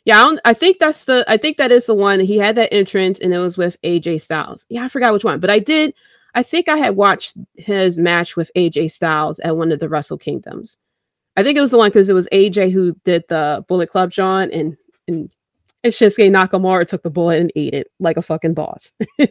Yeah, 0.05 0.19
I, 0.19 0.21
don't, 0.21 0.39
I 0.45 0.53
think 0.53 0.77
that's 0.79 1.05
the 1.05 1.25
I 1.27 1.37
think 1.37 1.57
that 1.57 1.71
is 1.71 1.87
the 1.87 1.95
one. 1.95 2.19
He 2.19 2.37
had 2.37 2.55
that 2.55 2.73
entrance 2.73 3.19
and 3.19 3.33
it 3.33 3.39
was 3.39 3.57
with 3.57 3.81
AJ 3.81 4.21
Styles. 4.21 4.65
Yeah, 4.69 4.85
I 4.85 4.89
forgot 4.89 5.13
which 5.13 5.23
one, 5.23 5.39
but 5.39 5.49
I 5.49 5.59
did 5.59 5.93
I 6.35 6.43
think 6.43 6.69
I 6.69 6.77
had 6.77 6.95
watched 6.95 7.37
his 7.55 7.97
match 7.97 8.35
with 8.35 8.51
AJ 8.55 8.91
Styles 8.91 9.39
at 9.39 9.57
one 9.57 9.71
of 9.71 9.79
the 9.79 9.89
Wrestle 9.89 10.17
Kingdoms. 10.17 10.77
I 11.37 11.43
think 11.43 11.57
it 11.57 11.61
was 11.61 11.71
the 11.71 11.77
one 11.77 11.89
because 11.89 12.07
it 12.07 12.13
was 12.13 12.27
AJ 12.31 12.71
who 12.71 12.93
did 13.03 13.23
the 13.29 13.65
Bullet 13.67 13.89
Club 13.89 14.11
John 14.11 14.51
and 14.51 14.77
and, 15.07 15.31
and 15.83 15.93
Shinsuke 15.93 16.29
Nakamura 16.29 16.87
took 16.87 17.01
the 17.03 17.09
bullet 17.09 17.39
and 17.39 17.51
ate 17.55 17.73
it 17.73 17.87
like 17.99 18.17
a 18.17 18.21
fucking 18.21 18.53
boss. 18.53 18.91
but 19.17 19.27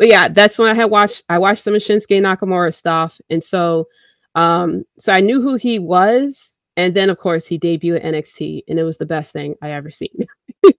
yeah, 0.00 0.28
that's 0.28 0.58
when 0.58 0.68
I 0.68 0.74
had 0.74 0.86
watched 0.90 1.24
I 1.28 1.38
watched 1.38 1.64
some 1.64 1.74
of 1.74 1.82
Shinsuke 1.82 2.22
Nakamura 2.22 2.74
stuff. 2.74 3.20
And 3.28 3.44
so 3.44 3.88
um 4.34 4.84
so 4.98 5.12
I 5.12 5.20
knew 5.20 5.42
who 5.42 5.56
he 5.56 5.78
was. 5.78 6.49
And 6.76 6.94
then 6.94 7.10
of 7.10 7.18
course 7.18 7.46
he 7.46 7.58
debuted 7.58 8.04
at 8.04 8.14
NXT 8.14 8.64
and 8.68 8.78
it 8.78 8.84
was 8.84 8.98
the 8.98 9.06
best 9.06 9.32
thing 9.32 9.54
I 9.62 9.70
ever 9.72 9.90
seen. 9.90 10.26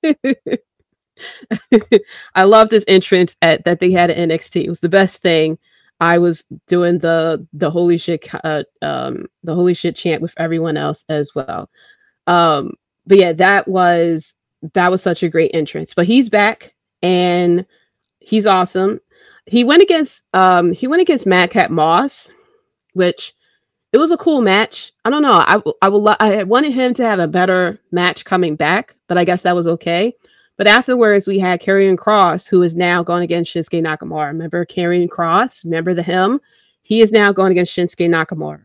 I 2.35 2.43
love 2.43 2.69
this 2.69 2.85
entrance 2.87 3.35
at 3.41 3.65
that 3.65 3.79
they 3.79 3.91
had 3.91 4.09
at 4.09 4.17
NXT. 4.17 4.63
It 4.63 4.69
was 4.69 4.79
the 4.79 4.89
best 4.89 5.21
thing. 5.21 5.57
I 5.99 6.17
was 6.17 6.43
doing 6.67 6.97
the 6.99 7.45
the 7.53 7.69
holy 7.69 7.97
shit 7.97 8.27
uh, 8.43 8.63
um 8.81 9.27
the 9.43 9.53
holy 9.53 9.73
shit 9.73 9.95
chant 9.95 10.21
with 10.21 10.33
everyone 10.37 10.77
else 10.77 11.05
as 11.09 11.35
well. 11.35 11.69
Um 12.27 12.71
but 13.05 13.17
yeah, 13.17 13.33
that 13.33 13.67
was 13.67 14.33
that 14.73 14.91
was 14.91 15.01
such 15.01 15.23
a 15.23 15.29
great 15.29 15.51
entrance. 15.53 15.93
But 15.93 16.07
he's 16.07 16.29
back 16.29 16.73
and 17.01 17.65
he's 18.19 18.45
awesome. 18.45 18.99
He 19.45 19.63
went 19.63 19.83
against 19.83 20.23
um 20.33 20.71
he 20.71 20.87
went 20.87 21.01
against 21.01 21.27
Madcap 21.27 21.69
Moss, 21.69 22.31
which 22.93 23.33
it 23.93 23.97
was 23.97 24.11
a 24.11 24.17
cool 24.17 24.41
match. 24.41 24.93
I 25.03 25.09
don't 25.09 25.21
know. 25.21 25.33
I 25.33 25.61
I 25.81 25.89
will 25.89 26.15
I 26.19 26.43
wanted 26.43 26.73
him 26.73 26.93
to 26.95 27.03
have 27.03 27.19
a 27.19 27.27
better 27.27 27.79
match 27.91 28.25
coming 28.25 28.55
back, 28.55 28.95
but 29.07 29.17
I 29.17 29.25
guess 29.25 29.41
that 29.41 29.55
was 29.55 29.67
okay. 29.67 30.13
But 30.57 30.67
afterwards, 30.67 31.27
we 31.27 31.39
had 31.39 31.61
Karrion 31.61 31.95
Kross, 31.95 32.47
who 32.47 32.61
is 32.61 32.75
now 32.75 33.03
going 33.03 33.23
against 33.23 33.53
Shinsuke 33.53 33.81
Nakamura. 33.81 34.27
Remember 34.27 34.65
Karrion 34.65 35.07
Kross? 35.07 35.63
Remember 35.63 35.93
the 35.93 36.03
him? 36.03 36.39
He 36.83 37.01
is 37.01 37.11
now 37.11 37.31
going 37.31 37.51
against 37.51 37.75
Shinsuke 37.75 38.09
Nakamura. 38.09 38.63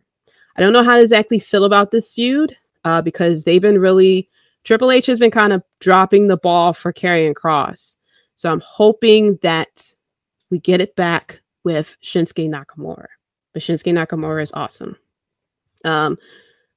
I 0.56 0.60
don't 0.60 0.72
know 0.72 0.84
how 0.84 0.96
to 0.96 1.02
exactly 1.02 1.38
feel 1.38 1.64
about 1.64 1.90
this 1.90 2.12
feud 2.12 2.56
uh, 2.84 3.02
because 3.02 3.44
they've 3.44 3.62
been 3.62 3.80
really 3.80 4.28
Triple 4.64 4.90
H 4.90 5.06
has 5.06 5.18
been 5.18 5.30
kind 5.30 5.52
of 5.52 5.62
dropping 5.80 6.26
the 6.26 6.36
ball 6.36 6.72
for 6.72 6.92
Karrion 6.92 7.34
Kross. 7.34 7.98
So 8.34 8.50
I'm 8.50 8.60
hoping 8.60 9.38
that 9.42 9.94
we 10.50 10.58
get 10.58 10.80
it 10.80 10.96
back 10.96 11.40
with 11.64 11.96
Shinsuke 12.02 12.50
Nakamura. 12.50 13.06
But 13.52 13.62
Shinsuke 13.62 13.92
Nakamura 13.92 14.42
is 14.42 14.52
awesome. 14.54 14.96
Um, 15.87 16.18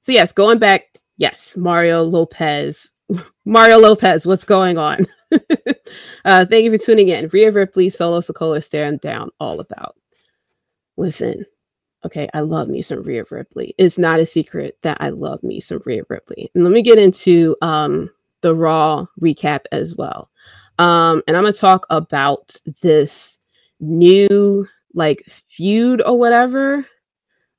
so 0.02 0.12
yes, 0.12 0.32
going 0.32 0.60
back, 0.60 1.00
yes, 1.18 1.58
Mario 1.58 2.04
Lopez. 2.04 2.92
Mario 3.46 3.80
Lopez, 3.80 4.26
what's 4.26 4.44
going 4.44 4.78
on? 4.78 5.06
uh, 6.26 6.46
thank 6.46 6.64
you 6.64 6.72
for 6.72 6.84
tuning 6.84 7.10
in. 7.10 7.28
Rhea 7.30 7.52
Ripley, 7.52 7.90
Solo 7.90 8.22
Sikoa, 8.22 8.64
staring 8.64 8.98
down 8.98 9.30
all 9.40 9.60
about. 9.60 9.96
Listen, 10.98 11.46
Okay, 12.06 12.30
I 12.34 12.40
love 12.40 12.70
me 12.70 12.82
some 12.82 13.04
Rhea 13.04 13.26
Ripley. 13.30 13.76
It's 13.78 13.98
not 13.98 14.22
a 14.22 14.26
secret 14.26 14.78
that 14.84 14.98
I 15.02 15.10
love 15.10 15.44
me 15.44 15.60
some 15.60 15.82
Rhea 15.86 16.04
Ripley. 16.08 16.50
And 16.56 16.64
let 16.64 16.72
me 16.72 16.82
get 16.82 16.98
into 16.98 17.58
um, 17.62 18.10
the 18.42 18.56
Raw 18.56 19.06
recap 19.22 19.66
as 19.74 19.96
well. 19.96 20.30
Um, 20.78 21.22
and 21.28 21.36
I'm 21.36 21.44
gonna 21.44 21.54
talk 21.54 21.86
about 21.90 22.56
this 22.82 23.40
new 23.82 24.66
like 24.94 25.26
feud 25.50 26.02
or 26.02 26.18
whatever 26.18 26.86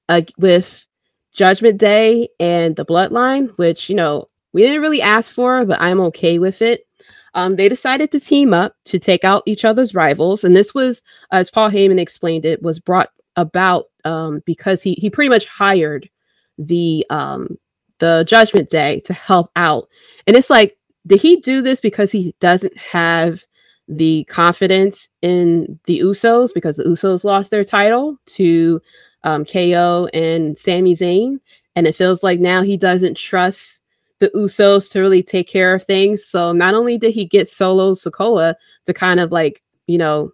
uh, 0.08 0.22
with 0.38 0.86
Judgment 1.32 1.78
Day 1.78 2.28
and 2.38 2.76
the 2.76 2.84
Bloodline, 2.84 3.56
which 3.56 3.88
you 3.88 3.96
know 3.96 4.26
we 4.52 4.62
didn't 4.62 4.82
really 4.82 5.02
ask 5.02 5.32
for, 5.32 5.64
but 5.64 5.80
I'm 5.80 6.00
okay 6.00 6.38
with 6.38 6.62
it. 6.62 6.86
Um, 7.34 7.56
they 7.56 7.68
decided 7.68 8.10
to 8.12 8.20
team 8.20 8.52
up 8.52 8.74
to 8.86 8.98
take 8.98 9.22
out 9.24 9.44
each 9.46 9.64
other's 9.64 9.94
rivals, 9.94 10.42
and 10.42 10.56
this 10.56 10.74
was, 10.74 11.02
as 11.30 11.50
Paul 11.50 11.70
Heyman 11.70 12.00
explained 12.00 12.44
it, 12.44 12.62
was 12.62 12.80
brought 12.80 13.10
about 13.36 13.86
um, 14.04 14.42
because 14.44 14.82
he 14.82 14.94
he 14.94 15.10
pretty 15.10 15.28
much 15.28 15.46
hired 15.46 16.08
the 16.58 17.06
um, 17.10 17.56
the 17.98 18.24
Judgment 18.26 18.70
Day 18.70 19.00
to 19.00 19.12
help 19.12 19.50
out, 19.56 19.88
and 20.26 20.36
it's 20.36 20.50
like, 20.50 20.76
did 21.06 21.20
he 21.20 21.36
do 21.36 21.62
this 21.62 21.80
because 21.80 22.10
he 22.10 22.34
doesn't 22.40 22.76
have 22.76 23.44
the 23.90 24.24
confidence 24.24 25.08
in 25.20 25.78
the 25.86 26.00
Usos 26.00 26.54
because 26.54 26.76
the 26.76 26.84
Usos 26.84 27.24
lost 27.24 27.50
their 27.50 27.64
title 27.64 28.16
to 28.26 28.80
um, 29.24 29.44
KO 29.44 30.08
and 30.12 30.58
Sami 30.58 30.94
Zayn, 30.94 31.40
and 31.76 31.86
it 31.86 31.96
feels 31.96 32.22
like 32.22 32.40
now 32.40 32.62
he 32.62 32.76
doesn't 32.76 33.16
trust 33.16 33.80
the 34.18 34.30
Usos 34.34 34.90
to 34.90 35.00
really 35.00 35.22
take 35.22 35.48
care 35.48 35.74
of 35.74 35.84
things. 35.84 36.24
So 36.24 36.52
not 36.52 36.74
only 36.74 36.98
did 36.98 37.12
he 37.12 37.24
get 37.24 37.48
Solo 37.48 37.94
Sikoa 37.94 38.54
to 38.86 38.94
kind 38.94 39.20
of 39.20 39.32
like 39.32 39.62
you 39.86 39.98
know 39.98 40.32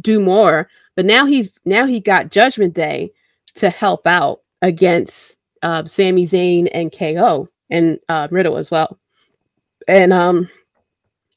do 0.00 0.20
more, 0.20 0.68
but 0.96 1.06
now 1.06 1.26
he's 1.26 1.58
now 1.64 1.86
he 1.86 2.00
got 2.00 2.30
Judgment 2.30 2.74
Day 2.74 3.12
to 3.54 3.70
help 3.70 4.06
out 4.06 4.40
against 4.62 5.36
uh, 5.62 5.84
Sami 5.84 6.26
Zayn 6.26 6.68
and 6.72 6.92
KO 6.92 7.48
and 7.70 7.98
uh, 8.08 8.28
Riddle 8.30 8.56
as 8.56 8.70
well. 8.70 8.98
And 9.86 10.12
um, 10.12 10.48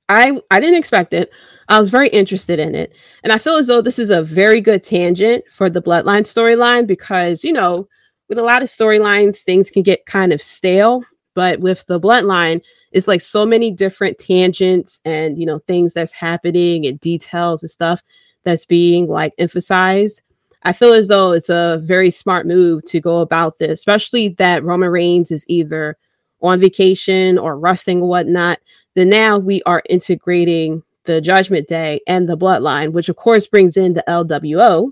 I 0.10 0.40
I 0.50 0.60
didn't 0.60 0.80
expect 0.80 1.14
it. 1.14 1.32
I 1.72 1.80
was 1.80 1.90
very 1.90 2.10
interested 2.10 2.60
in 2.60 2.76
it, 2.76 2.94
and 3.24 3.32
I 3.32 3.38
feel 3.38 3.56
as 3.56 3.68
though 3.68 3.82
this 3.82 3.98
is 3.98 4.10
a 4.10 4.22
very 4.22 4.60
good 4.60 4.84
tangent 4.84 5.46
for 5.50 5.70
the 5.70 5.82
Bloodline 5.82 6.24
storyline 6.24 6.86
because 6.86 7.46
you 7.46 7.54
know 7.54 7.88
with 8.28 8.38
a 8.38 8.44
lot 8.44 8.62
of 8.62 8.68
storylines 8.68 9.38
things 9.38 9.70
can 9.70 9.82
get 9.82 10.06
kind 10.06 10.34
of 10.34 10.42
stale, 10.42 11.06
but 11.34 11.62
with 11.62 11.86
the 11.86 11.98
Bloodline 11.98 12.62
it's 12.92 13.08
like 13.08 13.22
so 13.22 13.46
many 13.46 13.72
different 13.72 14.20
tangents 14.20 15.00
and 15.06 15.40
you 15.40 15.46
know 15.46 15.60
things 15.60 15.94
that's 15.94 16.12
happening 16.12 16.86
and 16.86 17.00
details 17.00 17.64
and 17.64 17.70
stuff 17.70 18.04
that's 18.44 18.66
being 18.66 19.08
like 19.08 19.34
emphasized. 19.38 20.24
I 20.64 20.74
feel 20.74 20.92
as 20.92 21.08
though 21.08 21.32
it's 21.32 21.50
a 21.50 21.80
very 21.84 22.12
smart 22.12 22.46
move 22.46 22.84
to 22.88 23.00
go 23.00 23.20
about 23.20 23.60
this, 23.60 23.80
especially 23.80 24.28
that 24.40 24.66
Roman 24.66 24.90
Reigns 24.90 25.32
is 25.32 25.46
either 25.48 25.98
on 26.42 26.60
vacation 26.60 27.38
or 27.38 27.58
resting 27.58 28.02
or 28.02 28.10
whatnot. 28.10 28.60
Then 28.94 29.10
now 29.10 29.38
we 29.38 29.64
are 29.64 29.82
integrating 29.90 30.84
the 31.06 31.22
Judgment 31.22 31.68
Day 31.68 32.02
and 32.08 32.28
the 32.28 32.38
Bloodline, 32.38 32.94
which 32.94 33.10
of 33.10 33.16
course 33.16 33.48
brings 33.48 33.78
in 33.78 33.94
the 33.94 34.04
LWO, 34.08 34.92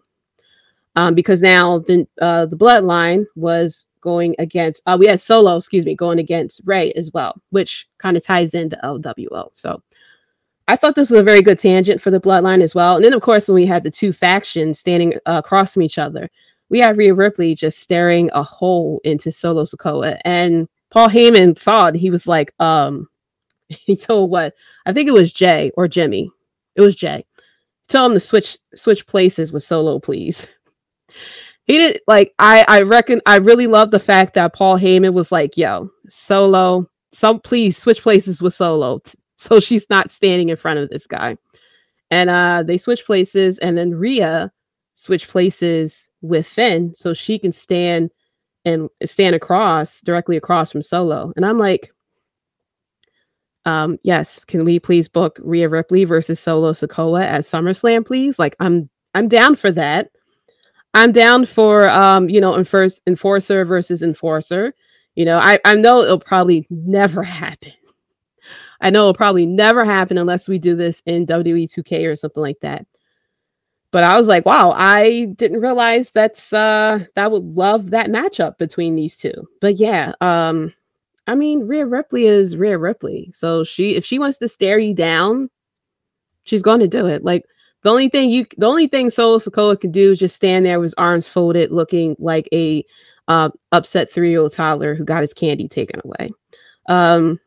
um, 0.96 1.16
because 1.16 1.42
now 1.42 1.80
the 1.80 2.08
uh, 2.22 2.46
the 2.46 2.58
Bloodline 2.58 3.26
was 3.36 3.88
going 4.02 4.36
against. 4.40 4.82
Uh, 4.86 4.98
we 5.00 5.08
had 5.08 5.20
Solo, 5.20 5.58
excuse 5.58 5.86
me, 5.86 5.96
going 5.96 6.20
against 6.20 6.62
Rey 6.66 6.92
as 6.94 7.12
well, 7.14 7.40
which 7.52 7.88
kind 7.98 8.18
of 8.18 8.24
ties 8.24 8.54
into 8.54 8.78
LWO. 8.84 9.50
So 9.54 9.78
I 10.70 10.76
thought 10.76 10.96
this 10.96 11.10
was 11.10 11.20
a 11.20 11.24
very 11.24 11.42
good 11.42 11.58
tangent 11.58 12.00
for 12.00 12.12
the 12.12 12.22
bloodline 12.22 12.62
as 12.62 12.76
well. 12.76 12.96
And 12.96 13.04
then, 13.04 13.14
of 13.14 13.22
course, 13.22 13.48
when 13.48 13.56
we 13.56 13.66
had 13.66 13.84
the 13.84 13.90
two 13.90 14.14
factions 14.14 14.80
standing 14.80 15.16
uh, 15.26 15.42
across 15.44 15.74
from 15.74 15.82
each 15.82 15.98
other, 15.98 16.30
we 16.70 16.78
had 16.78 16.96
Rhea 16.96 17.14
Ripley 17.14 17.56
just 17.56 17.80
staring 17.80 18.30
a 18.34 18.44
hole 18.44 19.02
into 19.04 19.32
Solo 19.32 19.66
Sikoa. 19.66 20.20
And 20.26 20.68
Paul 20.92 21.10
Heyman 21.10 21.58
saw 21.58 21.88
it. 21.88 21.96
He 21.96 22.12
was 22.12 22.28
like, 22.28 22.54
um, 22.60 23.08
he 23.86 23.96
told 23.96 24.32
what 24.32 24.56
I 24.86 24.94
think 24.94 25.08
it 25.08 25.14
was 25.14 25.32
Jay 25.32 25.72
or 25.78 25.88
Jimmy. 25.88 26.32
It 26.76 26.82
was 26.82 26.96
Jay. 26.96 27.26
Tell 27.88 28.06
him 28.06 28.14
to 28.14 28.20
switch 28.20 28.58
switch 28.76 29.08
places 29.08 29.52
with 29.52 29.64
Solo, 29.64 30.00
please. 30.00 30.48
he 31.66 31.78
didn't 31.78 32.02
like 32.08 32.34
I 32.40 32.66
I 32.68 32.82
reckon 32.82 33.22
I 33.26 33.38
really 33.38 33.68
love 33.68 33.92
the 33.92 34.00
fact 34.00 34.34
that 34.36 34.54
Paul 34.54 34.78
Heyman 34.78 35.14
was 35.14 35.32
like, 35.32 35.58
yo, 35.58 35.90
Solo, 36.08 36.90
some 37.12 37.40
please 37.40 37.78
switch 37.78 38.02
places 38.02 38.42
with 38.42 38.54
Solo 38.54 39.00
t- 39.00 39.18
so 39.38 39.60
she's 39.60 39.90
not 39.90 40.12
standing 40.12 40.50
in 40.50 40.58
front 40.58 40.80
of 40.80 40.90
this 40.90 41.08
guy. 41.08 41.38
And 42.12 42.30
uh 42.30 42.64
they 42.64 42.78
switch 42.78 43.06
places 43.06 43.60
and 43.60 43.78
then 43.78 43.92
Rhea 43.92 44.52
switch 44.94 45.28
places 45.28 46.10
with 46.22 46.46
Finn 46.46 46.94
so 46.96 47.14
she 47.14 47.40
can 47.40 47.52
stand 47.52 48.12
and 48.66 48.90
stand 49.06 49.36
across 49.36 50.02
directly 50.02 50.38
across 50.38 50.72
from 50.72 50.84
Solo. 50.84 51.32
And 51.36 51.46
I'm 51.46 51.58
like, 51.58 51.94
um, 53.70 54.00
yes, 54.04 54.44
can 54.44 54.66
we 54.66 54.80
please 54.80 55.08
book 55.08 55.40
Rhea 55.42 55.70
Ripley 55.70 56.04
versus 56.04 56.40
Solo 56.40 56.74
Sikoa 56.74 57.24
at 57.24 57.46
SummerSlam, 57.46 58.06
please? 58.06 58.40
Like, 58.40 58.56
I'm 58.60 58.90
I'm 59.14 59.28
down 59.28 59.56
for 59.56 59.72
that. 59.72 60.12
I'm 60.94 61.12
down 61.12 61.46
for 61.46 61.88
um, 61.90 62.30
you 62.30 62.42
know, 62.42 62.58
enforce, 62.58 63.00
enforcer 63.06 63.64
versus 63.66 64.02
enforcer. 64.02 64.74
You 65.16 65.26
know, 65.26 65.38
I, 65.38 65.60
I 65.66 65.76
know 65.76 66.02
it'll 66.02 66.20
probably 66.20 66.66
never 66.70 67.24
happen. 67.44 67.74
I 68.82 68.90
know 68.90 69.02
it'll 69.02 69.14
probably 69.14 69.46
never 69.46 69.86
happen 69.86 70.18
unless 70.18 70.48
we 70.48 70.58
do 70.58 70.76
this 70.76 71.04
in 71.06 71.28
WWE 71.28 71.70
2K 71.70 72.12
or 72.12 72.16
something 72.16 72.42
like 72.42 72.60
that. 72.62 72.86
But 73.92 74.04
I 74.04 74.16
was 74.18 74.28
like, 74.28 74.46
wow, 74.46 74.72
I 74.76 75.34
didn't 75.36 75.62
realize 75.62 76.12
that's 76.12 76.54
uh 76.54 77.06
that 77.16 77.32
would 77.32 77.44
love 77.44 77.90
that 77.90 78.08
matchup 78.08 78.58
between 78.58 78.96
these 78.96 79.18
two. 79.18 79.34
But 79.62 79.78
yeah, 79.78 80.14
um 80.22 80.74
I 81.30 81.36
mean, 81.36 81.68
Rhea 81.68 81.86
Ripley 81.86 82.26
is 82.26 82.58
Rhea 82.58 82.80
Ripley. 82.80 83.32
So 83.36 83.64
she 83.64 83.96
if 83.96 84.04
she 84.04 84.18
wants 84.18 84.40
to 84.40 84.50
stare 84.50 84.80
you 84.80 84.96
down, 84.96 85.52
she's 86.42 86.64
going 86.64 86.80
to 86.80 86.88
do 86.88 87.06
it. 87.06 87.24
Like 87.24 87.46
the 87.84 87.92
only 87.92 88.10
thing 88.10 88.32
you 88.32 88.48
the 88.58 88.66
only 88.66 88.88
thing 88.88 89.12
Solo 89.12 89.38
Sikoa 89.38 89.80
could 89.80 89.92
do 89.92 90.14
is 90.14 90.20
just 90.20 90.36
stand 90.36 90.66
there 90.66 90.80
with 90.80 90.96
arms 90.98 91.28
folded, 91.28 91.72
looking 91.72 92.16
like 92.18 92.50
a 92.52 92.84
uh, 93.28 93.52
upset 93.72 94.12
three-year-old 94.12 94.54
toddler 94.54 94.96
who 94.96 95.06
got 95.06 95.22
his 95.22 95.36
candy 95.36 95.68
taken 95.68 96.02
away. 96.04 96.32
Um, 96.88 97.40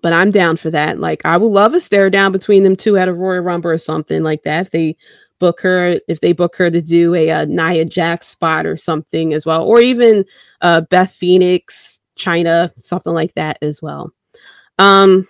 but 0.00 0.12
I'm 0.12 0.30
down 0.30 0.56
for 0.56 0.70
that. 0.70 1.00
Like 1.00 1.20
I 1.24 1.36
would 1.36 1.50
love 1.50 1.74
a 1.74 1.80
stare 1.80 2.10
down 2.10 2.30
between 2.30 2.62
them 2.62 2.76
two 2.76 2.96
at 2.96 3.08
a 3.08 3.12
Royal 3.12 3.40
Rumble 3.40 3.70
or 3.70 3.78
something 3.78 4.22
like 4.22 4.44
that. 4.44 4.66
If 4.66 4.70
they 4.70 4.96
book 5.40 5.60
her, 5.62 5.98
if 6.06 6.20
they 6.20 6.32
book 6.32 6.54
her 6.54 6.70
to 6.70 6.80
do 6.80 7.12
a, 7.16 7.30
a 7.30 7.46
Nia 7.46 7.86
Jax 7.86 8.28
spot 8.28 8.66
or 8.66 8.76
something 8.76 9.34
as 9.34 9.44
well, 9.44 9.64
or 9.64 9.80
even 9.80 10.24
uh, 10.60 10.82
Beth 10.82 11.12
Phoenix 11.12 11.93
Chyna, 12.16 12.70
something 12.84 13.12
like 13.12 13.34
that 13.34 13.58
as 13.62 13.82
well. 13.82 14.12
Um, 14.78 15.28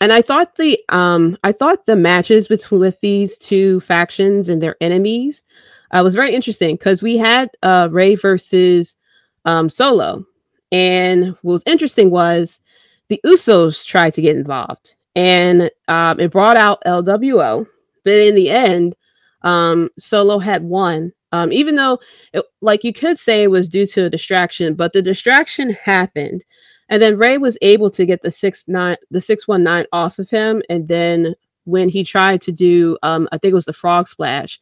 and 0.00 0.12
I 0.12 0.22
thought 0.22 0.56
the 0.56 0.78
um, 0.88 1.36
I 1.44 1.52
thought 1.52 1.86
the 1.86 1.96
matches 1.96 2.48
between 2.48 2.80
with 2.80 2.98
these 3.00 3.36
two 3.38 3.80
factions 3.80 4.48
and 4.48 4.62
their 4.62 4.76
enemies 4.80 5.42
uh, 5.90 6.00
was 6.02 6.14
very 6.14 6.34
interesting 6.34 6.76
because 6.76 7.02
we 7.02 7.18
had 7.18 7.50
uh, 7.62 7.88
Rey 7.90 8.14
versus 8.14 8.96
um, 9.44 9.68
Solo, 9.68 10.24
and 10.72 11.36
what 11.42 11.52
was 11.52 11.62
interesting 11.66 12.10
was 12.10 12.60
the 13.08 13.20
Usos 13.26 13.84
tried 13.84 14.14
to 14.14 14.22
get 14.22 14.36
involved, 14.36 14.94
and 15.14 15.70
um, 15.88 16.18
it 16.18 16.30
brought 16.30 16.56
out 16.56 16.82
LWO, 16.86 17.66
but 18.04 18.12
in 18.14 18.34
the 18.34 18.48
end, 18.48 18.96
um, 19.42 19.90
Solo 19.98 20.38
had 20.38 20.62
won 20.62 21.12
um, 21.32 21.52
even 21.52 21.76
though, 21.76 21.98
it, 22.32 22.44
like 22.60 22.84
you 22.84 22.92
could 22.92 23.18
say, 23.18 23.42
it 23.42 23.50
was 23.50 23.68
due 23.68 23.86
to 23.88 24.06
a 24.06 24.10
distraction, 24.10 24.74
but 24.74 24.92
the 24.92 25.02
distraction 25.02 25.70
happened, 25.70 26.44
and 26.88 27.00
then 27.00 27.16
Rey 27.16 27.38
was 27.38 27.58
able 27.62 27.90
to 27.90 28.06
get 28.06 28.22
the 28.22 28.30
six 28.30 28.64
nine, 28.66 28.96
the 29.10 29.20
six 29.20 29.46
one 29.46 29.62
nine 29.62 29.86
off 29.92 30.18
of 30.18 30.28
him, 30.30 30.62
and 30.68 30.88
then 30.88 31.34
when 31.64 31.88
he 31.88 32.02
tried 32.02 32.42
to 32.42 32.52
do, 32.52 32.98
um, 33.02 33.28
I 33.32 33.38
think 33.38 33.52
it 33.52 33.54
was 33.54 33.66
the 33.66 33.72
frog 33.72 34.08
splash, 34.08 34.60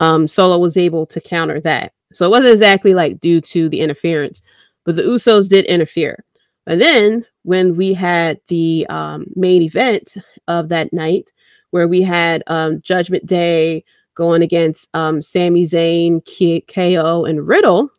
um, 0.00 0.28
Solo 0.28 0.58
was 0.58 0.76
able 0.76 1.06
to 1.06 1.20
counter 1.20 1.60
that. 1.60 1.92
So 2.12 2.26
it 2.26 2.30
wasn't 2.30 2.52
exactly 2.52 2.94
like 2.94 3.20
due 3.20 3.40
to 3.40 3.68
the 3.68 3.80
interference, 3.80 4.42
but 4.84 4.96
the 4.96 5.02
Usos 5.02 5.48
did 5.48 5.64
interfere. 5.66 6.24
And 6.66 6.80
then 6.80 7.24
when 7.42 7.76
we 7.76 7.94
had 7.94 8.40
the 8.48 8.86
um, 8.90 9.26
main 9.34 9.62
event 9.62 10.14
of 10.48 10.68
that 10.68 10.92
night, 10.92 11.32
where 11.70 11.88
we 11.88 12.02
had 12.02 12.42
um, 12.48 12.82
Judgment 12.82 13.24
Day 13.24 13.82
going 14.14 14.42
against 14.42 14.88
um, 14.94 15.22
Sami 15.22 15.66
Zayn, 15.66 16.24
K- 16.24 16.62
KO, 16.62 17.24
and 17.24 17.46
Riddle, 17.46 17.90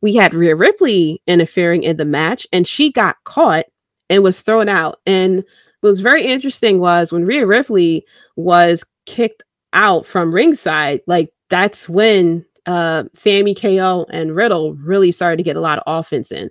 we 0.00 0.14
had 0.14 0.34
Rhea 0.34 0.54
Ripley 0.54 1.22
interfering 1.26 1.82
in 1.82 1.96
the 1.96 2.04
match, 2.04 2.46
and 2.52 2.66
she 2.66 2.92
got 2.92 3.16
caught 3.24 3.66
and 4.10 4.22
was 4.22 4.40
thrown 4.40 4.68
out. 4.68 5.00
And 5.06 5.44
what 5.80 5.90
was 5.90 6.00
very 6.00 6.24
interesting 6.24 6.80
was 6.80 7.12
when 7.12 7.24
Rhea 7.24 7.46
Ripley 7.46 8.04
was 8.36 8.84
kicked 9.06 9.42
out 9.72 10.06
from 10.06 10.32
ringside, 10.32 11.00
like 11.06 11.32
that's 11.50 11.88
when 11.88 12.44
uh, 12.66 13.04
Sami, 13.14 13.54
KO, 13.54 14.06
and 14.10 14.36
Riddle 14.36 14.74
really 14.74 15.10
started 15.10 15.38
to 15.38 15.42
get 15.42 15.56
a 15.56 15.60
lot 15.60 15.78
of 15.78 15.84
offense 15.86 16.30
in. 16.30 16.50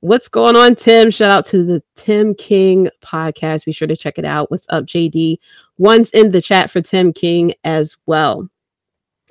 What's 0.00 0.28
going 0.28 0.54
on, 0.54 0.76
Tim? 0.76 1.10
Shout 1.10 1.38
out 1.38 1.46
to 1.46 1.64
the 1.64 1.82
Tim 1.96 2.34
King 2.34 2.88
podcast. 3.02 3.64
Be 3.64 3.72
sure 3.72 3.88
to 3.88 3.96
check 3.96 4.16
it 4.16 4.24
out. 4.24 4.50
What's 4.50 4.66
up, 4.70 4.84
JD? 4.84 5.38
One's 5.78 6.10
in 6.10 6.32
the 6.32 6.42
chat 6.42 6.70
for 6.70 6.80
Tim 6.80 7.12
King 7.12 7.54
as 7.64 7.96
well. 8.06 8.48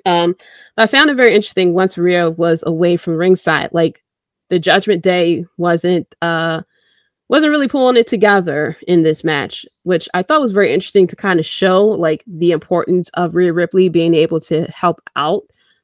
Um, 0.06 0.34
I 0.76 0.86
found 0.86 1.10
it 1.10 1.16
very 1.16 1.34
interesting 1.34 1.74
once 1.74 1.98
Rio 1.98 2.30
was 2.30 2.64
away 2.66 2.96
from 2.96 3.16
ringside. 3.16 3.70
Like 3.72 4.02
the 4.48 4.58
Judgment 4.58 5.02
Day 5.02 5.44
wasn't 5.56 6.12
uh 6.22 6.62
wasn't 7.28 7.50
really 7.50 7.68
pulling 7.68 7.98
it 7.98 8.06
together 8.06 8.76
in 8.86 9.02
this 9.02 9.22
match, 9.22 9.66
which 9.82 10.08
I 10.14 10.22
thought 10.22 10.40
was 10.40 10.52
very 10.52 10.72
interesting 10.72 11.06
to 11.08 11.16
kind 11.16 11.38
of 11.38 11.44
show 11.44 11.84
like 11.84 12.24
the 12.26 12.52
importance 12.52 13.10
of 13.14 13.34
Rhea 13.34 13.52
Ripley 13.52 13.90
being 13.90 14.14
able 14.14 14.40
to 14.40 14.64
help 14.64 15.02
out 15.14 15.42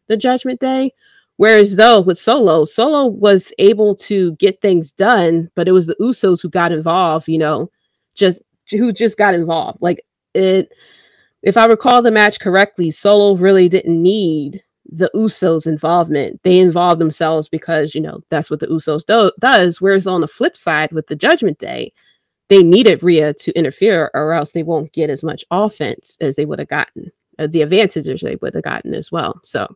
the 0.08 0.16
Judgment 0.16 0.60
Day. 0.60 0.92
Whereas 1.36 1.76
though 1.76 2.00
with 2.00 2.18
Solo, 2.18 2.64
Solo 2.64 3.06
was 3.06 3.52
able 3.58 3.94
to 3.96 4.32
get 4.36 4.62
things 4.62 4.92
done, 4.92 5.50
but 5.54 5.68
it 5.68 5.72
was 5.72 5.86
the 5.86 5.96
Usos 6.00 6.40
who 6.40 6.48
got 6.48 6.72
involved, 6.72 7.28
you 7.28 7.38
know, 7.38 7.70
just 8.14 8.40
who 8.70 8.92
just 8.92 9.18
got 9.18 9.34
involved. 9.34 9.78
Like 9.82 10.02
it 10.34 10.72
if 11.44 11.56
I 11.58 11.66
recall 11.66 12.00
the 12.00 12.10
match 12.10 12.40
correctly, 12.40 12.90
Solo 12.90 13.36
really 13.36 13.68
didn't 13.68 14.02
need 14.02 14.62
the 14.90 15.10
Usos 15.14 15.66
involvement. 15.66 16.40
They 16.42 16.58
involved 16.58 17.00
themselves 17.00 17.48
because, 17.48 17.94
you 17.94 18.00
know, 18.00 18.22
that's 18.30 18.50
what 18.50 18.60
the 18.60 18.66
Usos 18.66 19.04
do- 19.06 19.32
does. 19.40 19.80
Whereas 19.80 20.06
on 20.06 20.22
the 20.22 20.28
flip 20.28 20.56
side 20.56 20.90
with 20.92 21.06
the 21.06 21.16
Judgment 21.16 21.58
Day, 21.58 21.92
they 22.48 22.62
needed 22.62 23.02
Rhea 23.02 23.34
to 23.34 23.52
interfere 23.52 24.10
or 24.14 24.32
else 24.32 24.52
they 24.52 24.62
won't 24.62 24.92
get 24.92 25.10
as 25.10 25.22
much 25.22 25.44
offense 25.50 26.16
as 26.20 26.36
they 26.36 26.46
would 26.46 26.58
have 26.58 26.68
gotten, 26.68 27.12
uh, 27.38 27.46
the 27.46 27.62
advantages 27.62 28.20
they 28.20 28.36
would 28.36 28.54
have 28.54 28.64
gotten 28.64 28.94
as 28.94 29.12
well. 29.12 29.38
So 29.44 29.66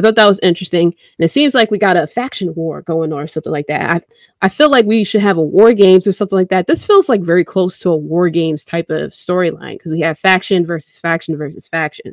I 0.00 0.08
thought 0.08 0.16
that 0.16 0.26
was 0.26 0.40
interesting. 0.42 0.86
And 0.86 1.24
it 1.24 1.30
seems 1.30 1.54
like 1.54 1.70
we 1.70 1.78
got 1.78 1.96
a 1.96 2.06
faction 2.06 2.54
war 2.54 2.82
going 2.82 3.12
on 3.12 3.20
or 3.20 3.26
something 3.26 3.52
like 3.52 3.66
that. 3.66 3.90
I, 3.90 4.00
I 4.46 4.48
feel 4.48 4.70
like 4.70 4.86
we 4.86 5.04
should 5.04 5.20
have 5.20 5.36
a 5.36 5.42
war 5.42 5.72
games 5.72 6.06
or 6.06 6.12
something 6.12 6.36
like 6.36 6.48
that. 6.48 6.66
This 6.66 6.84
feels 6.84 7.08
like 7.08 7.20
very 7.20 7.44
close 7.44 7.78
to 7.78 7.90
a 7.90 7.96
war 7.96 8.28
games 8.30 8.64
type 8.64 8.90
of 8.90 9.12
storyline 9.12 9.74
because 9.74 9.92
we 9.92 10.00
have 10.00 10.18
faction 10.18 10.66
versus 10.66 10.98
faction 10.98 11.36
versus 11.36 11.68
faction. 11.68 12.12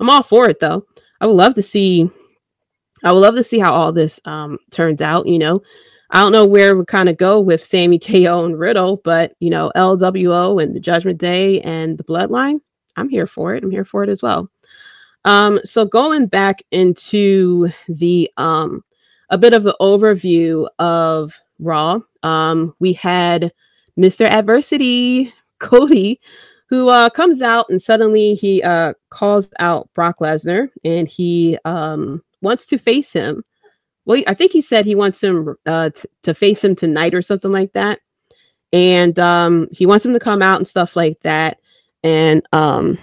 I'm 0.00 0.08
all 0.10 0.22
for 0.22 0.48
it 0.48 0.60
though. 0.60 0.86
I 1.20 1.26
would 1.26 1.36
love 1.36 1.54
to 1.56 1.62
see 1.62 2.10
I 3.04 3.12
would 3.12 3.20
love 3.20 3.36
to 3.36 3.44
see 3.44 3.58
how 3.58 3.72
all 3.72 3.92
this 3.92 4.20
um, 4.24 4.58
turns 4.70 5.02
out, 5.02 5.26
you 5.26 5.38
know. 5.38 5.62
I 6.10 6.20
don't 6.20 6.32
know 6.32 6.46
where 6.46 6.76
we 6.76 6.84
kind 6.84 7.08
of 7.08 7.16
go 7.16 7.38
with 7.40 7.64
Sami 7.64 7.98
KO 7.98 8.44
and 8.44 8.58
Riddle, 8.58 9.00
but 9.04 9.34
you 9.40 9.50
know, 9.50 9.70
LWO 9.76 10.62
and 10.62 10.74
the 10.74 10.80
Judgment 10.80 11.18
Day 11.18 11.60
and 11.60 11.98
the 11.98 12.04
Bloodline, 12.04 12.60
I'm 12.96 13.08
here 13.08 13.26
for 13.26 13.54
it. 13.54 13.62
I'm 13.62 13.70
here 13.70 13.84
for 13.84 14.02
it 14.02 14.08
as 14.08 14.22
well. 14.22 14.50
Um, 15.24 15.60
so 15.64 15.84
going 15.84 16.26
back 16.26 16.62
into 16.70 17.70
the 17.88 18.30
um, 18.36 18.84
a 19.30 19.38
bit 19.38 19.52
of 19.52 19.62
the 19.62 19.76
overview 19.80 20.68
of 20.78 21.38
Raw, 21.58 22.00
um, 22.22 22.74
we 22.78 22.92
had 22.92 23.52
Mr. 23.98 24.26
Adversity 24.26 25.32
Cody, 25.58 26.20
who 26.68 26.88
uh, 26.88 27.10
comes 27.10 27.42
out 27.42 27.66
and 27.68 27.80
suddenly 27.80 28.34
he 28.34 28.62
uh, 28.62 28.94
calls 29.10 29.50
out 29.58 29.88
Brock 29.94 30.18
Lesnar 30.20 30.68
and 30.84 31.08
he 31.08 31.58
um, 31.64 32.22
wants 32.42 32.66
to 32.66 32.78
face 32.78 33.12
him. 33.12 33.44
Well, 34.04 34.22
I 34.26 34.34
think 34.34 34.52
he 34.52 34.60
said 34.60 34.84
he 34.86 34.94
wants 34.94 35.22
him 35.22 35.56
uh, 35.66 35.90
t- 35.90 36.08
to 36.22 36.34
face 36.34 36.62
him 36.62 36.74
tonight 36.74 37.14
or 37.14 37.22
something 37.22 37.50
like 37.52 37.72
that. 37.72 38.00
And 38.72 39.18
um, 39.18 39.68
he 39.72 39.86
wants 39.86 40.04
him 40.04 40.12
to 40.12 40.20
come 40.20 40.42
out 40.42 40.58
and 40.58 40.68
stuff 40.68 40.94
like 40.94 41.18
that. 41.20 41.58
And 42.02 42.42
um, 42.52 42.98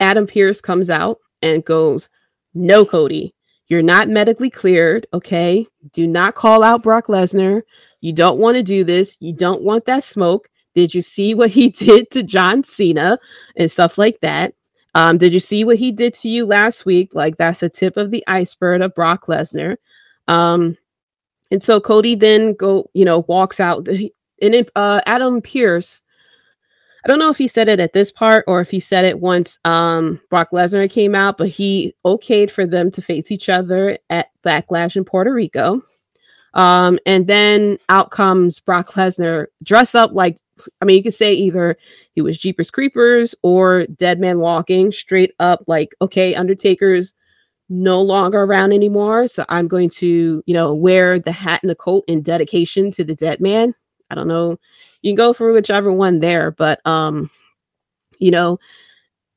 Adam 0.00 0.26
Pearce 0.26 0.60
comes 0.60 0.90
out 0.90 1.18
and 1.42 1.64
goes, 1.64 2.08
No, 2.54 2.84
Cody, 2.84 3.34
you're 3.68 3.82
not 3.82 4.08
medically 4.08 4.50
cleared. 4.50 5.06
Okay. 5.12 5.66
Do 5.92 6.06
not 6.06 6.34
call 6.34 6.62
out 6.62 6.82
Brock 6.82 7.06
Lesnar. 7.06 7.62
You 8.00 8.12
don't 8.12 8.38
want 8.38 8.56
to 8.56 8.62
do 8.62 8.84
this. 8.84 9.16
You 9.20 9.32
don't 9.32 9.62
want 9.62 9.86
that 9.86 10.04
smoke. 10.04 10.48
Did 10.74 10.94
you 10.94 11.02
see 11.02 11.34
what 11.34 11.50
he 11.50 11.70
did 11.70 12.10
to 12.10 12.22
John 12.22 12.64
Cena 12.64 13.18
and 13.56 13.70
stuff 13.70 13.96
like 13.96 14.20
that? 14.20 14.54
Um, 14.94 15.18
did 15.18 15.32
you 15.32 15.40
see 15.40 15.64
what 15.64 15.76
he 15.76 15.90
did 15.90 16.14
to 16.14 16.28
you 16.28 16.46
last 16.46 16.86
week? 16.86 17.14
Like 17.14 17.36
that's 17.36 17.62
a 17.62 17.68
tip 17.68 17.96
of 17.96 18.10
the 18.10 18.22
iceberg 18.26 18.82
of 18.82 18.94
Brock 18.94 19.26
Lesnar. 19.26 19.76
Um, 20.28 20.76
and 21.50 21.62
so 21.62 21.80
Cody 21.80 22.14
then 22.14 22.54
go, 22.54 22.90
you 22.94 23.04
know, 23.04 23.20
walks 23.26 23.60
out. 23.60 23.88
And 23.88 24.10
it, 24.40 24.70
uh, 24.76 25.00
Adam 25.06 25.40
Pearce, 25.40 26.02
I 27.04 27.08
don't 27.08 27.18
know 27.18 27.28
if 27.28 27.36
he 27.36 27.48
said 27.48 27.68
it 27.68 27.80
at 27.80 27.92
this 27.92 28.10
part 28.10 28.44
or 28.46 28.60
if 28.60 28.70
he 28.70 28.80
said 28.80 29.04
it 29.04 29.20
once 29.20 29.58
um, 29.66 30.20
Brock 30.30 30.48
Lesnar 30.52 30.90
came 30.90 31.14
out, 31.14 31.36
but 31.36 31.50
he 31.50 31.94
okayed 32.06 32.50
for 32.50 32.64
them 32.66 32.90
to 32.92 33.02
face 33.02 33.30
each 33.30 33.50
other 33.50 33.98
at 34.08 34.28
Backlash 34.42 34.96
in 34.96 35.04
Puerto 35.04 35.32
Rico. 35.32 35.82
Um, 36.54 36.98
and 37.04 37.26
then 37.26 37.76
out 37.90 38.10
comes 38.10 38.58
Brock 38.58 38.92
Lesnar 38.92 39.46
dressed 39.62 39.94
up 39.94 40.12
like, 40.12 40.38
I 40.80 40.86
mean, 40.86 40.96
you 40.96 41.02
could 41.02 41.14
say 41.14 41.34
either 41.34 41.76
he 42.14 42.22
was 42.22 42.38
Jeepers 42.38 42.70
Creepers 42.70 43.34
or 43.42 43.86
Dead 43.86 44.18
Man 44.18 44.38
Walking, 44.38 44.90
straight 44.90 45.34
up 45.40 45.64
like, 45.66 45.94
okay, 46.00 46.34
Undertaker's 46.34 47.14
no 47.68 48.00
longer 48.00 48.42
around 48.42 48.72
anymore. 48.72 49.28
So 49.28 49.44
I'm 49.48 49.68
going 49.68 49.90
to, 49.90 50.42
you 50.46 50.54
know, 50.54 50.72
wear 50.72 51.18
the 51.18 51.32
hat 51.32 51.60
and 51.62 51.68
the 51.68 51.74
coat 51.74 52.04
in 52.06 52.22
dedication 52.22 52.90
to 52.92 53.04
the 53.04 53.14
dead 53.14 53.40
man. 53.40 53.74
I 54.10 54.14
don't 54.14 54.28
know. 54.28 54.58
You 55.04 55.10
can 55.10 55.16
go 55.16 55.34
for 55.34 55.52
whichever 55.52 55.92
one 55.92 56.18
there, 56.18 56.50
but 56.50 56.80
um, 56.86 57.30
you 58.18 58.30
know, 58.30 58.58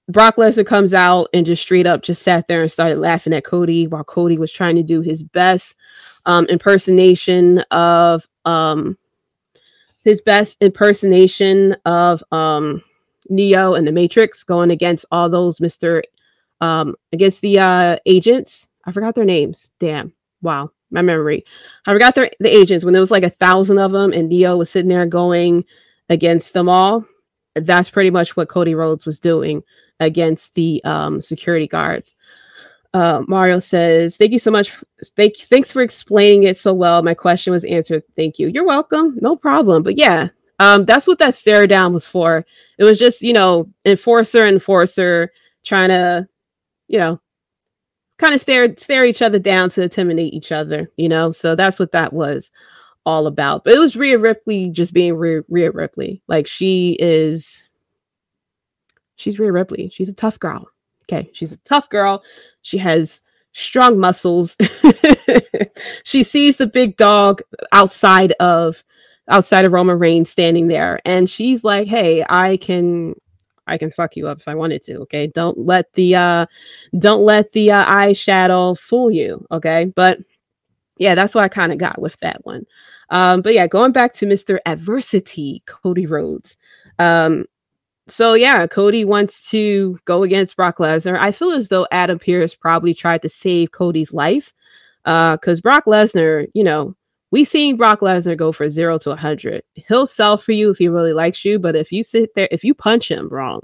Brock 0.07 0.37
Lesnar 0.37 0.65
comes 0.65 0.93
out 0.93 1.27
and 1.33 1.45
just 1.45 1.61
straight 1.61 1.85
up 1.85 2.03
just 2.03 2.23
sat 2.23 2.47
there 2.47 2.61
and 2.61 2.71
started 2.71 2.99
laughing 2.99 3.33
at 3.33 3.43
Cody 3.43 3.85
while 3.85 4.05
Cody 4.05 4.37
was 4.37 4.49
trying 4.49 4.77
to 4.77 4.81
do 4.81 5.01
his 5.01 5.23
best 5.23 5.75
um, 6.25 6.45
impersonation 6.45 7.59
of 7.71 8.25
um, 8.45 8.97
his 10.05 10.21
best 10.21 10.55
impersonation 10.61 11.75
of 11.83 12.23
um, 12.31 12.81
Neo 13.27 13.73
and 13.73 13.85
the 13.85 13.91
Matrix, 13.91 14.45
going 14.45 14.71
against 14.71 15.03
all 15.11 15.29
those 15.29 15.59
Mister 15.59 16.01
um, 16.61 16.95
against 17.11 17.41
the 17.41 17.59
uh, 17.59 17.97
agents. 18.05 18.69
I 18.85 18.93
forgot 18.93 19.15
their 19.15 19.25
names. 19.25 19.69
Damn. 19.79 20.13
Wow, 20.41 20.71
my 20.91 21.01
memory. 21.01 21.45
I 21.85 21.93
forgot 21.93 22.15
their 22.15 22.29
the 22.39 22.55
agents 22.55 22.85
when 22.85 22.93
there 22.93 23.01
was 23.01 23.11
like 23.11 23.23
a 23.23 23.29
thousand 23.29 23.79
of 23.79 23.91
them, 23.91 24.13
and 24.13 24.29
Neo 24.29 24.57
was 24.57 24.69
sitting 24.69 24.89
there 24.89 25.05
going 25.05 25.65
against 26.09 26.53
them 26.53 26.69
all. 26.69 27.05
That's 27.55 27.89
pretty 27.89 28.09
much 28.09 28.37
what 28.37 28.49
Cody 28.49 28.75
Rhodes 28.75 29.05
was 29.05 29.19
doing 29.19 29.63
against 29.99 30.53
the 30.55 30.81
um, 30.83 31.21
security 31.21 31.67
guards. 31.67 32.15
Uh, 32.93 33.23
Mario 33.27 33.59
says, 33.59 34.17
"Thank 34.17 34.31
you 34.31 34.39
so 34.39 34.51
much. 34.51 34.75
Thank 35.15 35.37
thanks 35.37 35.71
for 35.71 35.81
explaining 35.81 36.43
it 36.43 36.57
so 36.57 36.73
well. 36.73 37.03
My 37.03 37.13
question 37.13 37.51
was 37.51 37.65
answered. 37.65 38.03
Thank 38.15 38.39
you. 38.39 38.47
You're 38.47 38.65
welcome. 38.65 39.17
No 39.21 39.35
problem. 39.35 39.83
But 39.83 39.97
yeah, 39.97 40.29
um, 40.59 40.85
that's 40.85 41.07
what 41.07 41.19
that 41.19 41.35
stare 41.35 41.67
down 41.67 41.93
was 41.93 42.05
for. 42.05 42.45
It 42.77 42.83
was 42.83 42.97
just 42.97 43.21
you 43.21 43.33
know 43.33 43.69
enforcer 43.85 44.45
enforcer 44.45 45.31
trying 45.63 45.89
to 45.89 46.27
you 46.87 46.99
know 46.99 47.19
kind 48.17 48.33
of 48.33 48.41
stare 48.41 48.75
stare 48.77 49.05
each 49.05 49.21
other 49.21 49.39
down 49.39 49.69
to 49.71 49.83
intimidate 49.83 50.33
each 50.33 50.51
other. 50.51 50.91
You 50.97 51.09
know, 51.09 51.31
so 51.31 51.55
that's 51.55 51.79
what 51.79 51.91
that 51.91 52.13
was 52.13 52.51
all 53.05 53.25
about. 53.25 53.63
But 53.63 53.73
it 53.73 53.79
was 53.79 53.95
Rhea 53.95 54.17
Ripley 54.17 54.69
just 54.69 54.93
being 54.93 55.15
Rhea, 55.15 55.41
Rhea 55.47 55.71
Ripley. 55.71 56.21
Like 56.27 56.45
she 56.45 56.97
is, 56.99 57.63
she's 59.15 59.39
Rhea 59.39 59.51
Ripley. 59.51 59.89
She's 59.93 60.09
a 60.09 60.13
tough 60.13 60.37
girl. 60.39 60.67
Okay, 61.09 61.29
she's 61.33 61.53
a 61.53 61.57
tough 61.57 61.89
girl. 61.89 62.21
She 62.63 62.77
has 62.79 63.21
strong 63.53 63.97
muscles. 63.97 64.57
she 66.03 66.23
sees 66.23 66.57
the 66.57 66.67
big 66.67 66.97
dog 66.97 67.41
outside 67.71 68.33
of 68.41 68.83
outside 69.29 69.65
of 69.65 69.71
Roman 69.71 69.99
Reigns 69.99 70.29
standing 70.29 70.67
there, 70.67 70.99
and 71.05 71.29
she's 71.29 71.63
like, 71.63 71.87
"Hey, 71.87 72.25
I 72.27 72.57
can." 72.57 73.15
I 73.67 73.77
can 73.77 73.91
fuck 73.91 74.15
you 74.15 74.27
up 74.27 74.39
if 74.39 74.47
I 74.47 74.55
wanted 74.55 74.83
to. 74.83 74.97
Okay. 75.01 75.27
Don't 75.27 75.57
let 75.57 75.91
the 75.93 76.15
uh 76.15 76.45
don't 76.99 77.23
let 77.23 77.51
the 77.51 77.71
uh, 77.71 77.85
eyeshadow 77.85 78.77
fool 78.77 79.11
you. 79.11 79.45
Okay. 79.51 79.85
But 79.95 80.19
yeah, 80.97 81.15
that's 81.15 81.35
what 81.35 81.43
I 81.43 81.49
kind 81.49 81.71
of 81.71 81.77
got 81.77 82.01
with 82.01 82.17
that 82.21 82.43
one. 82.43 82.65
Um, 83.09 83.41
but 83.41 83.53
yeah, 83.53 83.67
going 83.67 83.91
back 83.91 84.13
to 84.13 84.25
Mr. 84.25 84.59
Adversity, 84.65 85.63
Cody 85.65 86.05
Rhodes. 86.05 86.57
Um, 86.99 87.45
so 88.09 88.33
yeah, 88.33 88.65
Cody 88.67 89.05
wants 89.05 89.49
to 89.51 89.99
go 90.05 90.23
against 90.23 90.55
Brock 90.55 90.77
Lesnar. 90.77 91.17
I 91.19 91.31
feel 91.31 91.51
as 91.51 91.67
though 91.67 91.87
Adam 91.91 92.19
Pearce 92.19 92.55
probably 92.55 92.93
tried 92.93 93.21
to 93.21 93.29
save 93.29 93.71
Cody's 93.71 94.13
life. 94.13 94.53
Uh, 95.05 95.37
because 95.37 95.61
Brock 95.61 95.85
Lesnar, 95.85 96.47
you 96.53 96.65
know, 96.65 96.93
we 97.31 97.43
seen 97.43 97.75
Brock 97.77 97.99
Lesnar 97.99 98.37
go 98.37 98.51
for 98.51 98.69
zero 98.69 98.97
to 98.99 99.11
a 99.11 99.15
hundred. 99.15 99.63
He'll 99.75 100.07
sell 100.07 100.37
for 100.37 100.53
you 100.53 100.69
if 100.71 100.77
he 100.77 100.87
really 100.87 101.13
likes 101.13 101.43
you, 101.43 101.59
but 101.59 101.75
if 101.75 101.91
you 101.91 102.03
sit 102.03 102.33
there, 102.35 102.47
if 102.51 102.63
you 102.63 102.73
punch 102.73 103.11
him 103.11 103.27
wrong, 103.29 103.61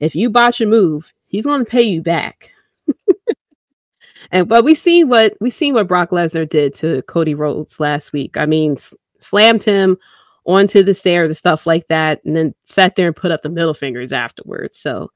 if 0.00 0.14
you 0.14 0.30
botch 0.30 0.60
a 0.60 0.66
move, 0.66 1.12
he's 1.26 1.46
gonna 1.46 1.64
pay 1.64 1.82
you 1.82 2.02
back. 2.02 2.50
and 4.30 4.48
but 4.48 4.64
we 4.64 4.74
seen 4.74 5.08
what 5.08 5.34
we 5.40 5.48
seen 5.50 5.74
what 5.74 5.88
Brock 5.88 6.10
Lesnar 6.10 6.48
did 6.48 6.74
to 6.74 7.02
Cody 7.02 7.34
Rhodes 7.34 7.80
last 7.80 8.12
week. 8.12 8.36
I 8.36 8.46
mean, 8.46 8.72
s- 8.72 8.94
slammed 9.20 9.62
him 9.62 9.96
onto 10.44 10.82
the 10.82 10.94
stairs 10.94 11.28
and 11.28 11.36
stuff 11.36 11.66
like 11.66 11.86
that, 11.88 12.22
and 12.24 12.36
then 12.36 12.54
sat 12.64 12.96
there 12.96 13.06
and 13.06 13.16
put 13.16 13.30
up 13.30 13.42
the 13.42 13.48
middle 13.48 13.74
fingers 13.74 14.12
afterwards. 14.12 14.78
So, 14.78 15.08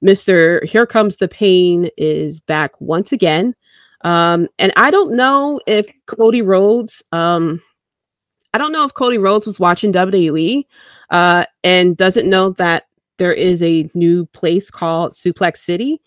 Mister, 0.00 0.64
here 0.64 0.86
comes 0.86 1.16
the 1.16 1.28
pain 1.28 1.90
is 1.96 2.40
back 2.40 2.72
once 2.80 3.12
again. 3.12 3.54
Um, 4.02 4.48
and 4.58 4.72
I 4.76 4.90
don't 4.90 5.16
know 5.16 5.60
if 5.66 5.90
Cody 6.06 6.42
Rhodes, 6.42 7.02
um, 7.12 7.60
I 8.54 8.58
don't 8.58 8.72
know 8.72 8.84
if 8.84 8.94
Cody 8.94 9.18
Rhodes 9.18 9.46
was 9.46 9.60
watching 9.60 9.92
WWE 9.92 10.64
uh, 11.10 11.44
and 11.62 11.96
doesn't 11.96 12.28
know 12.28 12.50
that 12.52 12.86
there 13.18 13.32
is 13.34 13.62
a 13.62 13.88
new 13.94 14.26
place 14.26 14.70
called 14.70 15.12
Suplex 15.12 15.58
City 15.58 16.00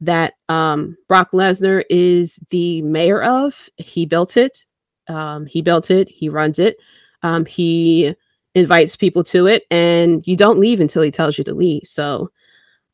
that 0.00 0.34
um, 0.48 0.96
Brock 1.08 1.32
Lesnar 1.32 1.82
is 1.90 2.38
the 2.50 2.82
mayor 2.82 3.22
of. 3.22 3.68
He 3.76 4.06
built 4.06 4.36
it. 4.36 4.64
Um, 5.08 5.46
he 5.46 5.62
built 5.62 5.90
it. 5.90 6.08
He 6.08 6.28
runs 6.28 6.58
it. 6.58 6.76
Um, 7.22 7.46
he 7.46 8.14
invites 8.54 8.96
people 8.96 9.24
to 9.24 9.46
it, 9.46 9.64
and 9.70 10.24
you 10.26 10.36
don't 10.36 10.60
leave 10.60 10.80
until 10.80 11.02
he 11.02 11.10
tells 11.10 11.38
you 11.38 11.44
to 11.44 11.54
leave. 11.54 11.82
So 11.86 12.30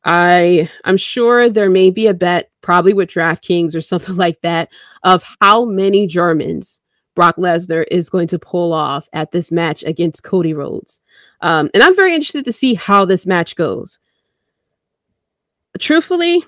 I 0.05 0.69
I'm 0.83 0.97
sure 0.97 1.49
there 1.49 1.69
may 1.69 1.89
be 1.89 2.07
a 2.07 2.13
bet, 2.13 2.51
probably 2.61 2.93
with 2.93 3.09
DraftKings 3.09 3.75
or 3.75 3.81
something 3.81 4.15
like 4.25 4.39
that, 4.41 4.69
of 5.03 5.23
how 5.41 5.65
many 5.65 6.07
Germans 6.07 6.81
Brock 7.15 7.37
Lesnar 7.37 7.85
is 7.89 8.09
going 8.09 8.27
to 8.27 8.39
pull 8.39 8.73
off 8.73 9.09
at 9.13 9.31
this 9.31 9.51
match 9.51 9.83
against 9.83 10.23
Cody 10.23 10.53
Rhodes. 10.53 11.01
Um, 11.41 11.69
and 11.73 11.81
I'm 11.81 11.95
very 11.95 12.13
interested 12.13 12.45
to 12.45 12.53
see 12.53 12.73
how 12.73 13.05
this 13.05 13.25
match 13.25 13.55
goes. 13.55 13.99
Truthfully, 15.79 16.43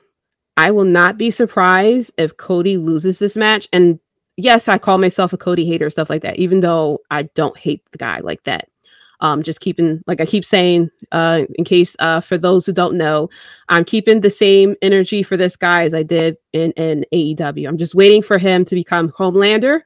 I 0.56 0.72
will 0.72 0.86
not 0.86 1.18
be 1.18 1.32
surprised 1.32 2.14
if 2.18 2.38
Cody 2.38 2.78
loses 2.78 3.20
this 3.20 3.36
match. 3.36 3.68
And 3.74 4.00
yes, 4.38 4.68
I 4.68 4.78
call 4.78 4.98
myself 4.98 5.34
a 5.34 5.38
Cody 5.38 5.66
hater, 5.66 5.90
stuff 5.90 6.10
like 6.10 6.22
that, 6.24 6.38
even 6.38 6.62
though 6.62 7.00
I 7.12 7.24
don't 7.24 7.58
hate 7.58 7.84
the 7.92 7.98
guy 7.98 8.20
like 8.20 8.44
that. 8.44 8.70
Um, 9.20 9.42
just 9.42 9.62
keeping, 9.62 10.04
like 10.06 10.22
I 10.22 10.28
keep 10.28 10.46
saying, 10.46 10.92
uh, 11.12 11.44
in 11.56 11.66
case 11.66 11.96
uh, 11.98 12.22
for 12.22 12.38
those 12.38 12.66
who 12.66 12.72
don't 12.72 12.98
know, 12.98 13.30
I'm 13.68 13.84
keeping 13.84 14.22
the 14.22 14.30
same 14.30 14.76
energy 14.82 15.24
for 15.24 15.36
this 15.36 15.56
guy 15.56 15.84
as 15.84 15.96
I 15.96 16.04
did 16.04 16.38
in, 16.54 16.72
in 16.74 17.04
AEW. 17.12 17.68
I'm 17.68 17.80
just 17.80 17.96
waiting 17.96 18.22
for 18.22 18.38
him 18.38 18.64
to 18.66 18.76
become 18.76 19.10
Homelander 19.10 19.82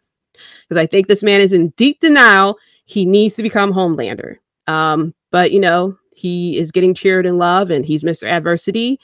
because 0.68 0.82
I 0.82 0.86
think 0.86 1.08
this 1.08 1.24
man 1.24 1.40
is 1.42 1.54
in 1.54 1.70
deep 1.78 2.00
denial. 2.02 2.58
He 2.86 3.06
needs 3.06 3.36
to 3.36 3.44
become 3.44 3.72
Homelander. 3.72 4.36
Um, 4.68 5.14
but 5.32 5.52
you 5.52 5.60
know, 5.60 5.98
he 6.14 6.58
is 6.58 6.72
getting 6.72 6.94
cheered 6.94 7.26
in 7.26 7.38
love 7.38 7.72
and 7.72 7.86
he's 7.86 8.04
Mr. 8.04 8.24
Adversity. 8.24 9.00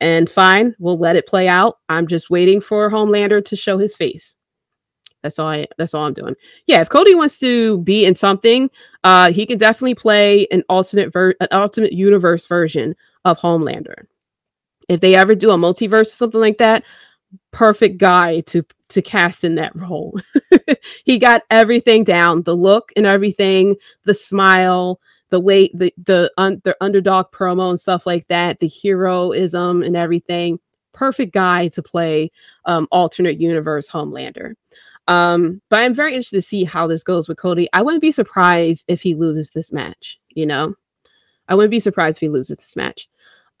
And 0.00 0.28
fine, 0.28 0.74
we'll 0.78 0.98
let 0.98 1.16
it 1.16 1.28
play 1.28 1.46
out. 1.46 1.78
I'm 1.88 2.06
just 2.06 2.30
waiting 2.30 2.60
for 2.60 2.90
Homelander 2.90 3.44
to 3.44 3.56
show 3.56 3.78
his 3.78 3.94
face. 3.94 4.34
That's 5.22 5.38
all 5.38 5.48
I 5.48 5.66
that's 5.78 5.94
all 5.94 6.04
I'm 6.04 6.14
doing. 6.14 6.34
Yeah, 6.66 6.80
if 6.80 6.88
Cody 6.88 7.14
wants 7.14 7.38
to 7.40 7.78
be 7.78 8.04
in 8.04 8.14
something, 8.14 8.70
uh 9.04 9.32
he 9.32 9.46
can 9.46 9.58
definitely 9.58 9.94
play 9.94 10.46
an 10.50 10.62
alternate 10.68 11.12
ver- 11.12 11.34
an 11.40 11.48
alternate 11.52 11.92
universe 11.92 12.46
version 12.46 12.94
of 13.24 13.38
Homelander. 13.38 14.06
If 14.88 15.00
they 15.00 15.14
ever 15.14 15.34
do 15.34 15.50
a 15.50 15.56
multiverse 15.56 16.02
or 16.02 16.04
something 16.04 16.40
like 16.40 16.58
that, 16.58 16.84
perfect 17.52 17.98
guy 17.98 18.40
to 18.40 18.64
to 18.88 19.02
cast 19.02 19.44
in 19.44 19.54
that 19.54 19.74
role. 19.74 20.18
he 21.04 21.18
got 21.18 21.42
everything 21.50 22.04
down, 22.04 22.42
the 22.42 22.54
look 22.56 22.92
and 22.96 23.06
everything, 23.06 23.76
the 24.04 24.14
smile, 24.14 25.00
the 25.30 25.40
way 25.40 25.70
the 25.74 25.92
the 26.04 26.30
un, 26.36 26.60
the 26.64 26.76
underdog 26.80 27.30
promo 27.32 27.70
and 27.70 27.80
stuff 27.80 28.06
like 28.06 28.26
that, 28.28 28.60
the 28.60 28.70
heroism 28.82 29.82
and 29.82 29.96
everything. 29.96 30.58
Perfect 30.92 31.32
guy 31.32 31.68
to 31.68 31.82
play 31.82 32.30
um 32.66 32.86
alternate 32.90 33.40
universe 33.40 33.88
Homelander. 33.88 34.54
Um, 35.08 35.60
but 35.68 35.82
I'm 35.82 35.94
very 35.94 36.14
interested 36.14 36.36
to 36.36 36.42
see 36.46 36.64
how 36.64 36.86
this 36.86 37.02
goes 37.02 37.28
with 37.28 37.38
Cody. 37.38 37.68
I 37.72 37.82
wouldn't 37.82 38.02
be 38.02 38.12
surprised 38.12 38.84
if 38.88 39.02
he 39.02 39.14
loses 39.14 39.50
this 39.50 39.72
match, 39.72 40.20
you 40.30 40.46
know. 40.46 40.74
I 41.48 41.54
wouldn't 41.54 41.70
be 41.70 41.80
surprised 41.80 42.18
if 42.18 42.20
he 42.20 42.28
loses 42.28 42.56
this 42.56 42.76
match. 42.76 43.08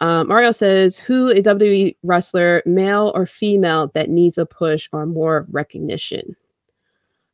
Um, 0.00 0.28
Mario 0.28 0.52
says, 0.52 0.98
"Who 0.98 1.30
a 1.30 1.42
WWE 1.42 1.96
wrestler, 2.02 2.62
male 2.66 3.12
or 3.14 3.26
female, 3.26 3.88
that 3.94 4.08
needs 4.08 4.38
a 4.38 4.46
push 4.46 4.88
or 4.92 5.06
more 5.06 5.46
recognition?" 5.50 6.36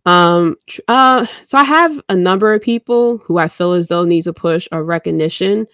Um, 0.05 0.57
uh, 0.89 1.27
so 1.45 1.59
I 1.59 1.65
have 1.65 2.01
a 2.09 2.17
number 2.17 2.55
of 2.55 2.63
people 2.63 3.19
who 3.19 3.39
I 3.39 3.49
feel 3.49 3.73
as 3.75 3.89
though 3.89 4.05
needs 4.05 4.27
a 4.27 4.33
push 4.33 4.67
or 4.73 4.83
recognition. 4.83 5.67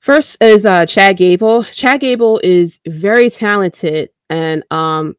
First 0.00 0.42
is 0.42 0.64
uh, 0.64 0.86
Chad 0.86 1.16
Gable. 1.18 1.64
Chad 1.64 2.00
Gable 2.00 2.40
is 2.42 2.80
very 2.86 3.28
talented 3.28 4.10
and 4.30 4.62
um, 4.70 5.16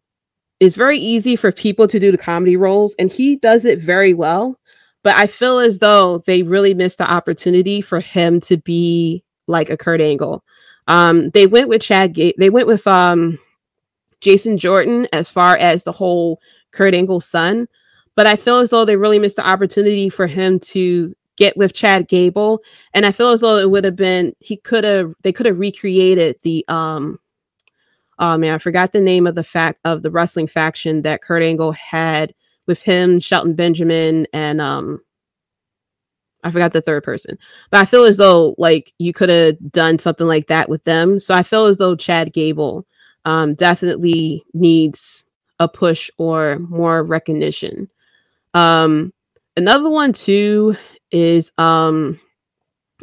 it's 0.61 0.75
very 0.75 0.99
easy 0.99 1.35
for 1.35 1.51
people 1.51 1.87
to 1.87 1.99
do 1.99 2.11
the 2.11 2.19
comedy 2.19 2.55
roles, 2.55 2.93
and 2.99 3.11
he 3.11 3.35
does 3.35 3.65
it 3.65 3.79
very 3.79 4.13
well. 4.13 4.59
But 5.03 5.15
I 5.15 5.25
feel 5.25 5.57
as 5.57 5.79
though 5.79 6.19
they 6.27 6.43
really 6.43 6.75
missed 6.75 6.99
the 6.99 7.11
opportunity 7.11 7.81
for 7.81 7.99
him 7.99 8.39
to 8.41 8.57
be 8.57 9.23
like 9.47 9.71
a 9.71 9.75
Kurt 9.75 10.01
Angle. 10.01 10.43
Um, 10.87 11.31
they 11.31 11.47
went 11.47 11.67
with 11.67 11.81
Chad. 11.81 12.13
Ga- 12.13 12.35
they 12.37 12.51
went 12.51 12.67
with 12.67 12.85
um, 12.85 13.39
Jason 14.19 14.59
Jordan 14.59 15.07
as 15.11 15.31
far 15.31 15.57
as 15.57 15.83
the 15.83 15.91
whole 15.91 16.39
Kurt 16.71 16.93
Angle 16.93 17.21
son, 17.21 17.67
but 18.15 18.27
I 18.27 18.35
feel 18.35 18.59
as 18.59 18.69
though 18.69 18.85
they 18.85 18.95
really 18.95 19.17
missed 19.17 19.37
the 19.37 19.47
opportunity 19.47 20.09
for 20.09 20.27
him 20.27 20.59
to 20.59 21.15
get 21.37 21.57
with 21.57 21.73
Chad 21.73 22.07
Gable, 22.07 22.61
and 22.93 23.03
I 23.03 23.11
feel 23.11 23.29
as 23.29 23.41
though 23.41 23.57
it 23.57 23.71
would 23.71 23.83
have 23.83 23.95
been 23.95 24.33
he 24.39 24.57
could 24.57 24.83
have 24.83 25.15
they 25.23 25.33
could 25.33 25.47
have 25.47 25.57
recreated 25.57 26.35
the 26.43 26.63
um 26.67 27.17
oh 28.21 28.37
man 28.37 28.53
I 28.53 28.57
forgot 28.57 28.93
the 28.93 29.01
name 29.01 29.27
of 29.27 29.35
the 29.35 29.43
fact 29.43 29.79
of 29.83 30.01
the 30.01 30.11
wrestling 30.11 30.47
faction 30.47 31.01
that 31.01 31.21
Kurt 31.21 31.43
Angle 31.43 31.73
had 31.73 32.33
with 32.67 32.81
him 32.81 33.19
Shelton 33.19 33.55
Benjamin 33.55 34.25
and 34.31 34.61
um 34.61 35.01
I 36.43 36.51
forgot 36.51 36.73
the 36.73 36.81
third 36.81 37.03
person, 37.03 37.37
but 37.69 37.81
I 37.81 37.85
feel 37.85 38.03
as 38.05 38.17
though 38.17 38.55
like 38.57 38.93
you 38.97 39.13
could 39.13 39.29
have 39.29 39.57
done 39.71 39.99
something 39.99 40.25
like 40.25 40.47
that 40.47 40.69
with 40.69 40.83
them. 40.85 41.19
So 41.19 41.35
I 41.35 41.43
feel 41.43 41.65
as 41.65 41.77
though 41.77 41.95
Chad 41.95 42.33
Gable 42.33 42.85
um, 43.25 43.53
definitely 43.53 44.43
needs 44.53 45.25
a 45.59 45.67
push 45.67 46.09
or 46.17 46.57
more 46.59 47.03
recognition. 47.03 47.89
Um, 48.53 49.13
another 49.55 49.89
one 49.89 50.13
too 50.13 50.75
is 51.11 51.51
um, 51.57 52.19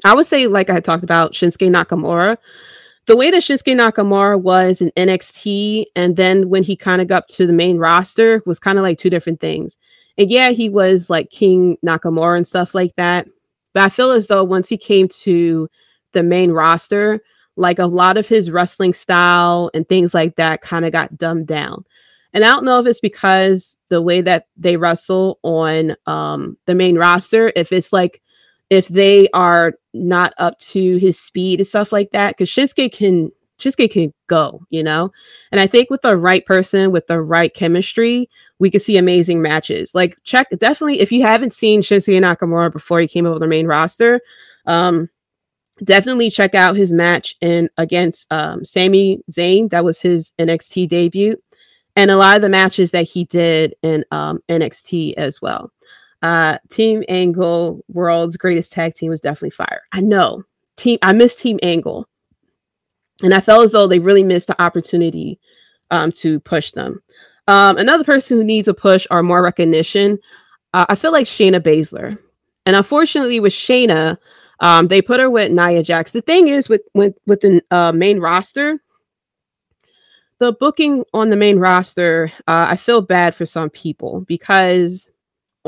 I 0.04 0.14
would 0.14 0.26
say 0.26 0.46
like 0.46 0.70
I 0.70 0.74
had 0.74 0.84
talked 0.84 1.04
about 1.04 1.32
Shinsuke 1.32 1.70
Nakamura. 1.70 2.36
The 3.08 3.16
way 3.16 3.30
that 3.30 3.40
Shinsuke 3.40 3.74
Nakamura 3.74 4.38
was 4.38 4.82
in 4.82 4.90
NXT 4.94 5.86
and 5.96 6.14
then 6.18 6.50
when 6.50 6.62
he 6.62 6.76
kind 6.76 7.00
of 7.00 7.08
got 7.08 7.26
to 7.30 7.46
the 7.46 7.54
main 7.54 7.78
roster 7.78 8.42
was 8.44 8.58
kind 8.58 8.76
of 8.76 8.82
like 8.82 8.98
two 8.98 9.08
different 9.08 9.40
things. 9.40 9.78
And 10.18 10.30
yeah, 10.30 10.50
he 10.50 10.68
was 10.68 11.08
like 11.08 11.30
King 11.30 11.78
Nakamura 11.82 12.36
and 12.36 12.46
stuff 12.46 12.74
like 12.74 12.94
that. 12.96 13.26
But 13.72 13.84
I 13.84 13.88
feel 13.88 14.10
as 14.10 14.26
though 14.26 14.44
once 14.44 14.68
he 14.68 14.76
came 14.76 15.08
to 15.22 15.70
the 16.12 16.22
main 16.22 16.50
roster, 16.50 17.20
like 17.56 17.78
a 17.78 17.86
lot 17.86 18.18
of 18.18 18.28
his 18.28 18.50
wrestling 18.50 18.92
style 18.92 19.70
and 19.72 19.88
things 19.88 20.12
like 20.12 20.36
that 20.36 20.60
kind 20.60 20.84
of 20.84 20.92
got 20.92 21.16
dumbed 21.16 21.46
down. 21.46 21.86
And 22.34 22.44
I 22.44 22.48
don't 22.48 22.66
know 22.66 22.78
if 22.78 22.86
it's 22.86 23.00
because 23.00 23.78
the 23.88 24.02
way 24.02 24.20
that 24.20 24.48
they 24.58 24.76
wrestle 24.76 25.38
on 25.42 25.96
um, 26.04 26.58
the 26.66 26.74
main 26.74 26.98
roster, 26.98 27.54
if 27.56 27.72
it's 27.72 27.90
like 27.90 28.20
if 28.70 28.88
they 28.88 29.28
are 29.32 29.74
not 29.94 30.34
up 30.38 30.58
to 30.58 30.96
his 30.98 31.18
speed 31.18 31.60
and 31.60 31.66
stuff 31.66 31.92
like 31.92 32.10
that, 32.12 32.36
because 32.36 32.48
Shinsuke 32.48 32.92
can 32.92 33.30
Shinsuke 33.58 33.90
can 33.90 34.12
go, 34.28 34.64
you 34.70 34.82
know. 34.82 35.10
And 35.50 35.60
I 35.60 35.66
think 35.66 35.90
with 35.90 36.02
the 36.02 36.16
right 36.16 36.44
person, 36.46 36.92
with 36.92 37.06
the 37.08 37.20
right 37.20 37.52
chemistry, 37.52 38.30
we 38.58 38.70
could 38.70 38.82
see 38.82 38.96
amazing 38.96 39.42
matches. 39.42 39.94
Like 39.94 40.16
check 40.22 40.48
definitely 40.58 41.00
if 41.00 41.10
you 41.10 41.22
haven't 41.22 41.52
seen 41.52 41.82
Shinsuke 41.82 42.20
Nakamura 42.20 42.72
before 42.72 43.00
he 43.00 43.08
came 43.08 43.26
over 43.26 43.38
the 43.38 43.48
main 43.48 43.66
roster, 43.66 44.20
um, 44.66 45.08
definitely 45.82 46.30
check 46.30 46.54
out 46.54 46.76
his 46.76 46.92
match 46.92 47.36
in 47.40 47.68
against 47.76 48.30
um, 48.32 48.64
Sami 48.64 49.22
Zayn. 49.32 49.70
That 49.70 49.84
was 49.84 50.00
his 50.00 50.32
NXT 50.38 50.88
debut 50.88 51.36
and 51.98 52.12
a 52.12 52.16
lot 52.16 52.36
of 52.36 52.42
the 52.42 52.48
matches 52.48 52.92
that 52.92 53.08
he 53.08 53.24
did 53.24 53.74
in 53.82 54.04
um, 54.12 54.38
NXT 54.48 55.14
as 55.14 55.42
well. 55.42 55.72
Uh, 56.22 56.58
Team 56.70 57.04
Angle, 57.08 57.84
world's 57.88 58.36
greatest 58.36 58.72
tag 58.72 58.94
team, 58.94 59.10
was 59.10 59.20
definitely 59.20 59.50
fire. 59.50 59.82
I 59.92 60.00
know. 60.00 60.42
Team, 60.76 60.98
I 61.02 61.12
miss 61.12 61.34
Team 61.34 61.58
Angle, 61.62 62.08
and 63.22 63.34
I 63.34 63.40
felt 63.40 63.64
as 63.64 63.72
though 63.72 63.86
they 63.86 63.98
really 63.98 64.22
missed 64.22 64.46
the 64.46 64.60
opportunity 64.60 65.38
um, 65.90 66.12
to 66.12 66.40
push 66.40 66.72
them. 66.72 67.02
Um, 67.46 67.78
another 67.78 68.04
person 68.04 68.36
who 68.36 68.44
needs 68.44 68.68
a 68.68 68.74
push 68.74 69.06
or 69.10 69.22
more 69.22 69.42
recognition, 69.42 70.18
uh, 70.74 70.86
I 70.88 70.94
feel 70.94 71.12
like 71.12 71.26
Shayna 71.26 71.60
Baszler, 71.60 72.18
and 72.66 72.76
unfortunately 72.76 73.40
with 73.40 73.52
Shayna, 73.52 74.18
um, 74.60 74.88
they 74.88 75.00
put 75.00 75.20
her 75.20 75.30
with 75.30 75.52
Nia 75.52 75.82
Jax. 75.82 76.12
The 76.12 76.20
thing 76.20 76.48
is 76.48 76.68
with 76.68 76.82
with 76.94 77.14
with 77.26 77.40
the 77.40 77.62
uh, 77.70 77.92
main 77.92 78.20
roster, 78.20 78.80
the 80.38 80.52
booking 80.52 81.04
on 81.12 81.28
the 81.28 81.36
main 81.36 81.58
roster, 81.58 82.32
uh, 82.46 82.66
I 82.68 82.76
feel 82.76 83.00
bad 83.00 83.34
for 83.34 83.46
some 83.46 83.70
people 83.70 84.22
because 84.22 85.10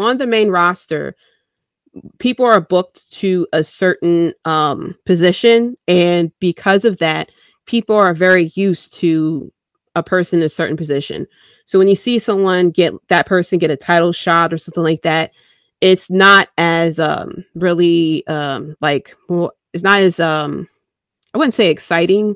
on 0.01 0.18
the 0.18 0.27
main 0.27 0.48
roster, 0.51 1.14
people 2.18 2.44
are 2.44 2.60
booked 2.60 3.10
to 3.12 3.47
a 3.52 3.64
certain 3.64 4.32
um, 4.44 4.94
position, 5.06 5.77
and 5.89 6.32
because 6.40 6.85
of 6.85 6.98
that, 6.98 7.31
people 7.66 7.97
are 7.97 8.14
very 8.14 8.51
used 8.55 8.94
to 8.94 9.51
a 9.97 10.02
person 10.02 10.40
in 10.40 10.47
a 10.47 10.48
certain 10.48 10.77
position. 10.77 11.27
So 11.64 11.78
when 11.78 11.89
you 11.89 11.97
see 11.97 12.18
someone 12.18 12.70
get 12.70 12.93
that 13.09 13.27
person 13.27 13.59
get 13.59 13.70
a 13.70 13.77
title 13.77 14.12
shot 14.12 14.52
or 14.52 14.59
something 14.59 14.82
like 14.82 15.02
that, 15.02 15.32
it's 15.81 16.10
not 16.10 16.48
as 16.59 16.98
um, 17.01 17.44
really 17.55 18.27
um, 18.27 18.77
like 18.81 19.16
well, 19.28 19.52
it's 19.72 19.82
not 19.82 20.01
as 20.01 20.20
um, 20.20 20.68
I 21.35 21.39
wouldn't 21.39 21.55
say 21.55 21.70
exciting 21.70 22.35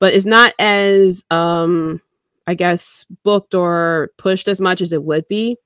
but 0.00 0.14
it's 0.14 0.26
not 0.26 0.52
as 0.58 1.24
um 1.30 2.00
I 2.48 2.54
guess 2.54 3.06
booked 3.22 3.54
or 3.54 4.10
pushed 4.18 4.48
as 4.48 4.60
much 4.60 4.80
as 4.80 4.92
it 4.92 5.04
would 5.04 5.28
be. 5.28 5.56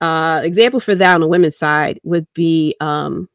Uh 0.00 0.40
example 0.42 0.80
for 0.80 0.94
that 0.94 1.14
on 1.14 1.20
the 1.20 1.28
women's 1.28 1.56
side 1.56 2.00
would 2.02 2.26
be 2.34 2.74
um 2.80 3.28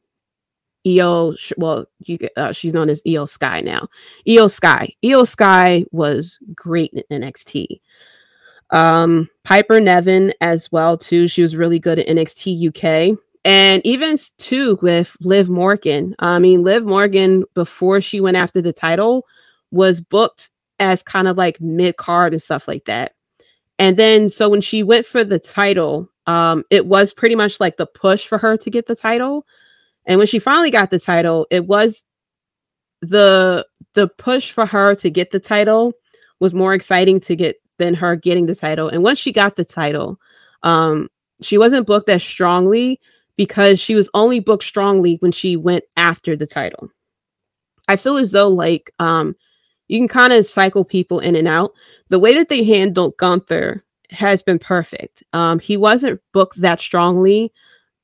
Iyo 0.86 1.36
well 1.58 1.86
you 2.00 2.18
uh, 2.38 2.52
she's 2.52 2.74
known 2.74 2.90
as 2.90 3.02
Iyo 3.04 3.28
Sky 3.28 3.62
now. 3.62 3.88
Iyo 4.28 4.50
Sky. 4.50 4.94
Iyo 5.04 5.28
Sky 5.28 5.86
was 5.92 6.40
great 6.56 6.94
in 6.94 7.22
NXT. 7.22 7.82
Um 8.72 9.30
Piper 9.44 9.80
Niven 9.80 10.34
as 10.42 10.72
well 10.72 10.98
too. 10.98 11.28
She 11.28 11.42
was 11.42 11.56
really 11.56 11.80
good 11.80 12.00
at 12.00 12.08
NXT 12.08 12.70
UK. 12.70 13.18
And 13.46 13.86
even 13.86 14.18
too 14.38 14.78
with 14.82 15.16
Liv 15.22 15.50
Morgan. 15.50 16.16
I 16.20 16.40
mean 16.40 16.64
Liv 16.64 16.86
Morgan 16.86 17.44
before 17.56 18.02
she 18.02 18.22
went 18.22 18.38
after 18.38 18.62
the 18.62 18.74
title 18.74 19.26
was 19.72 20.02
booked 20.02 20.50
as 20.80 21.04
kind 21.04 21.28
of 21.28 21.38
like 21.38 21.60
mid 21.62 21.98
card 21.98 22.34
and 22.34 22.42
stuff 22.42 22.68
like 22.68 22.86
that. 22.86 23.14
And 23.78 23.98
then 23.98 24.30
so 24.30 24.50
when 24.50 24.62
she 24.62 24.84
went 24.84 25.06
for 25.06 25.24
the 25.24 25.40
title, 25.40 26.10
um, 26.30 26.64
it 26.70 26.86
was 26.86 27.12
pretty 27.12 27.34
much 27.34 27.60
like 27.60 27.78
the 27.78 27.88
push 27.88 28.28
for 28.28 28.38
her 28.38 28.56
to 28.56 28.70
get 28.70 28.86
the 28.86 28.94
title. 28.94 29.48
And 30.06 30.20
when 30.20 30.28
she 30.28 30.38
finally 30.38 30.70
got 30.70 30.92
the 30.92 31.00
title, 31.00 31.48
it 31.50 31.66
was 31.66 32.06
the 33.02 33.66
the 33.96 34.08
push 34.08 34.52
for 34.52 34.68
her 34.68 34.94
to 34.94 35.10
get 35.10 35.32
the 35.32 35.40
title 35.40 35.94
was 36.40 36.54
more 36.54 36.76
exciting 36.76 37.20
to 37.22 37.36
get 37.36 37.56
than 37.80 37.96
her 37.96 38.16
getting 38.16 38.46
the 38.46 38.54
title. 38.54 38.90
And 38.90 39.02
once 39.02 39.18
she 39.18 39.32
got 39.32 39.56
the 39.56 39.66
title, 39.66 40.20
um, 40.62 41.10
she 41.42 41.58
wasn't 41.58 41.88
booked 41.88 42.10
as 42.10 42.24
strongly 42.24 43.00
because 43.36 43.80
she 43.80 43.96
was 43.96 44.08
only 44.14 44.40
booked 44.40 44.66
strongly 44.66 45.16
when 45.22 45.32
she 45.32 45.58
went 45.58 45.84
after 45.98 46.36
the 46.36 46.46
title. 46.46 46.92
I 47.88 47.96
feel 47.96 48.18
as 48.18 48.32
though 48.32 48.50
like 48.50 48.92
um 49.00 49.36
you 49.88 49.98
can 49.98 50.08
kind 50.08 50.32
of 50.32 50.46
cycle 50.46 50.86
people 50.86 51.22
in 51.22 51.36
and 51.36 51.48
out. 51.48 51.72
The 52.10 52.20
way 52.20 52.36
that 52.36 52.50
they 52.50 52.64
handled 52.64 53.18
Gunther 53.18 53.84
has 54.12 54.42
been 54.42 54.60
perfect. 54.60 55.24
Um, 55.34 55.60
he 55.60 55.78
wasn't 55.78 56.22
booked 56.34 56.62
that 56.62 56.82
strongly 56.82 57.52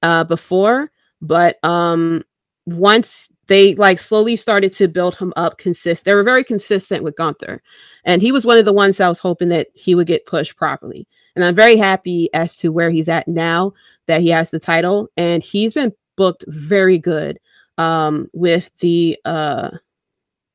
uh, 0.03 0.23
before, 0.23 0.91
but 1.22 1.64
um, 1.64 2.23
once 2.65 3.32
they 3.48 3.76
like 3.76 3.99
slowly 3.99 4.36
started 4.36 4.73
to 4.73 4.88
build 4.88 5.15
him 5.15 5.32
up 5.36 5.60
consist 5.60 6.03
they 6.03 6.15
were 6.15 6.23
very 6.23 6.44
consistent 6.44 7.03
with 7.03 7.15
Gunther. 7.15 7.61
And 8.03 8.22
he 8.22 8.32
was 8.32 8.45
one 8.45 8.57
of 8.57 8.65
the 8.65 8.73
ones 8.73 8.99
I 8.99 9.10
was 9.10 9.19
hoping 9.19 9.49
that 9.49 9.68
he 9.73 9.95
would 9.95 10.07
get 10.07 10.26
pushed 10.26 10.56
properly. 10.56 11.07
And 11.36 11.44
I'm 11.44 11.56
very 11.56 11.77
happy 11.77 12.30
as 12.34 12.56
to 12.57 12.72
where 12.72 12.90
he's 12.90 13.10
at 13.10 13.27
now 13.27 13.73
that 14.07 14.22
he 14.22 14.30
has 14.30 14.52
the 14.52 14.60
title 14.60 15.10
and 15.18 15.44
he's 15.44 15.73
been 15.73 15.91
booked 16.15 16.45
very 16.48 16.98
good 16.98 17.40
um 17.77 18.30
with 18.34 18.72
the 18.80 19.18
uh 19.26 19.69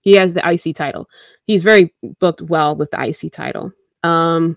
he 0.02 0.12
has 0.14 0.34
the 0.34 0.48
IC 0.48 0.74
title. 0.74 1.08
He's 1.44 1.62
very 1.62 1.92
booked 2.18 2.42
well 2.42 2.74
with 2.74 2.90
the 2.90 3.02
IC 3.02 3.32
title. 3.32 3.72
Um, 4.02 4.56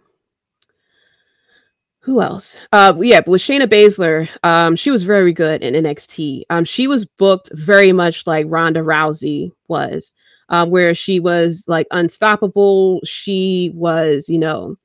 who 2.04 2.22
else? 2.22 2.58
Uh, 2.74 2.94
yeah, 3.00 3.22
with 3.26 3.42
Shayna 3.42 3.66
Baszler, 3.66 4.30
um, 4.44 4.76
she 4.76 4.92
was 4.92 5.04
very 5.04 5.32
good 5.32 5.64
in 5.64 5.74
NXT. 5.74 6.44
Um, 6.50 6.66
she 6.66 6.86
was 6.86 7.06
booked 7.06 7.50
very 7.54 7.94
much 7.94 8.28
like 8.28 8.46
Ronda 8.50 8.82
Rousey 8.82 9.52
was, 9.70 10.14
um, 10.50 10.70
where 10.70 10.94
she 10.94 11.22
was 11.22 11.64
like 11.68 11.88
unstoppable. 11.92 13.00
She 13.06 13.72
was, 13.74 14.28
you 14.28 14.38
know, 14.38 14.76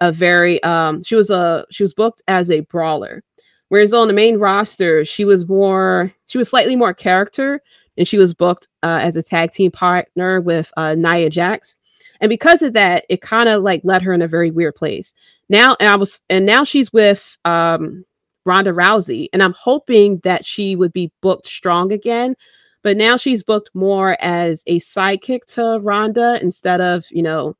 a 0.00 0.12
very 0.12 0.62
um, 0.62 1.02
she 1.02 1.16
was 1.16 1.30
a 1.30 1.66
she 1.70 1.82
was 1.82 1.94
booked 1.94 2.22
as 2.28 2.48
a 2.48 2.60
brawler. 2.60 3.24
Whereas 3.70 3.92
on 3.92 4.06
the 4.06 4.14
main 4.14 4.38
roster, 4.38 5.04
she 5.04 5.24
was 5.24 5.46
more, 5.46 6.12
she 6.26 6.38
was 6.38 6.48
slightly 6.48 6.76
more 6.76 6.94
character 6.94 7.60
and 7.98 8.08
she 8.08 8.16
was 8.16 8.32
booked 8.32 8.68
uh, 8.82 9.00
as 9.02 9.16
a 9.16 9.22
tag 9.22 9.52
team 9.52 9.70
partner 9.70 10.40
with 10.40 10.72
uh, 10.76 10.94
Nia 10.94 11.28
Jax. 11.28 11.76
And 12.20 12.30
because 12.30 12.62
of 12.62 12.72
that, 12.72 13.04
it 13.08 13.20
kind 13.20 13.48
of 13.48 13.62
like 13.62 13.82
led 13.84 14.02
her 14.02 14.12
in 14.12 14.22
a 14.22 14.28
very 14.28 14.50
weird 14.50 14.74
place. 14.74 15.14
Now, 15.48 15.76
and 15.80 15.88
I 15.88 15.96
was, 15.96 16.20
and 16.28 16.44
now 16.44 16.64
she's 16.64 16.92
with, 16.92 17.36
um, 17.44 18.04
Ronda 18.48 18.72
Rousey, 18.72 19.28
and 19.32 19.42
I'm 19.42 19.52
hoping 19.52 20.20
that 20.24 20.46
she 20.46 20.74
would 20.74 20.92
be 20.92 21.12
booked 21.20 21.46
strong 21.46 21.92
again. 21.92 22.34
But 22.82 22.96
now 22.96 23.16
she's 23.18 23.42
booked 23.42 23.70
more 23.74 24.16
as 24.20 24.62
a 24.66 24.80
sidekick 24.80 25.44
to 25.48 25.78
Ronda 25.80 26.38
instead 26.40 26.80
of 26.80 27.04
you 27.10 27.22
know 27.22 27.54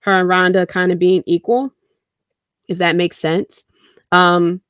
her 0.00 0.12
and 0.12 0.28
Ronda 0.28 0.66
kind 0.66 0.92
of 0.92 0.98
being 0.98 1.22
equal, 1.26 1.72
if 2.68 2.78
that 2.78 2.96
makes 2.96 3.18
sense. 3.18 3.64
Um, 4.12 4.60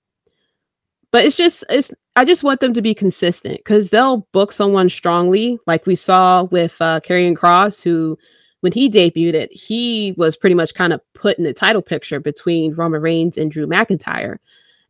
but 1.10 1.24
it's 1.24 1.36
just 1.36 1.64
it's 1.68 1.90
I 2.16 2.24
just 2.24 2.42
want 2.42 2.60
them 2.60 2.74
to 2.74 2.82
be 2.82 2.94
consistent 2.94 3.58
because 3.58 3.90
they'll 3.90 4.26
book 4.32 4.52
someone 4.52 4.88
strongly, 4.88 5.58
like 5.66 5.86
we 5.86 5.96
saw 5.96 6.44
with 6.44 6.76
uh 6.80 7.00
Karrion 7.00 7.36
Kross 7.36 7.82
who 7.82 8.16
when 8.60 8.72
he 8.72 8.90
debuted 8.90 9.34
it, 9.34 9.52
he 9.52 10.14
was 10.16 10.36
pretty 10.36 10.54
much 10.54 10.74
kind 10.74 10.92
of 10.92 11.00
put 11.14 11.38
in 11.38 11.44
the 11.44 11.52
title 11.52 11.82
picture 11.82 12.20
between 12.20 12.74
Roman 12.74 13.00
Reigns 13.00 13.38
and 13.38 13.50
Drew 13.50 13.66
McIntyre. 13.66 14.36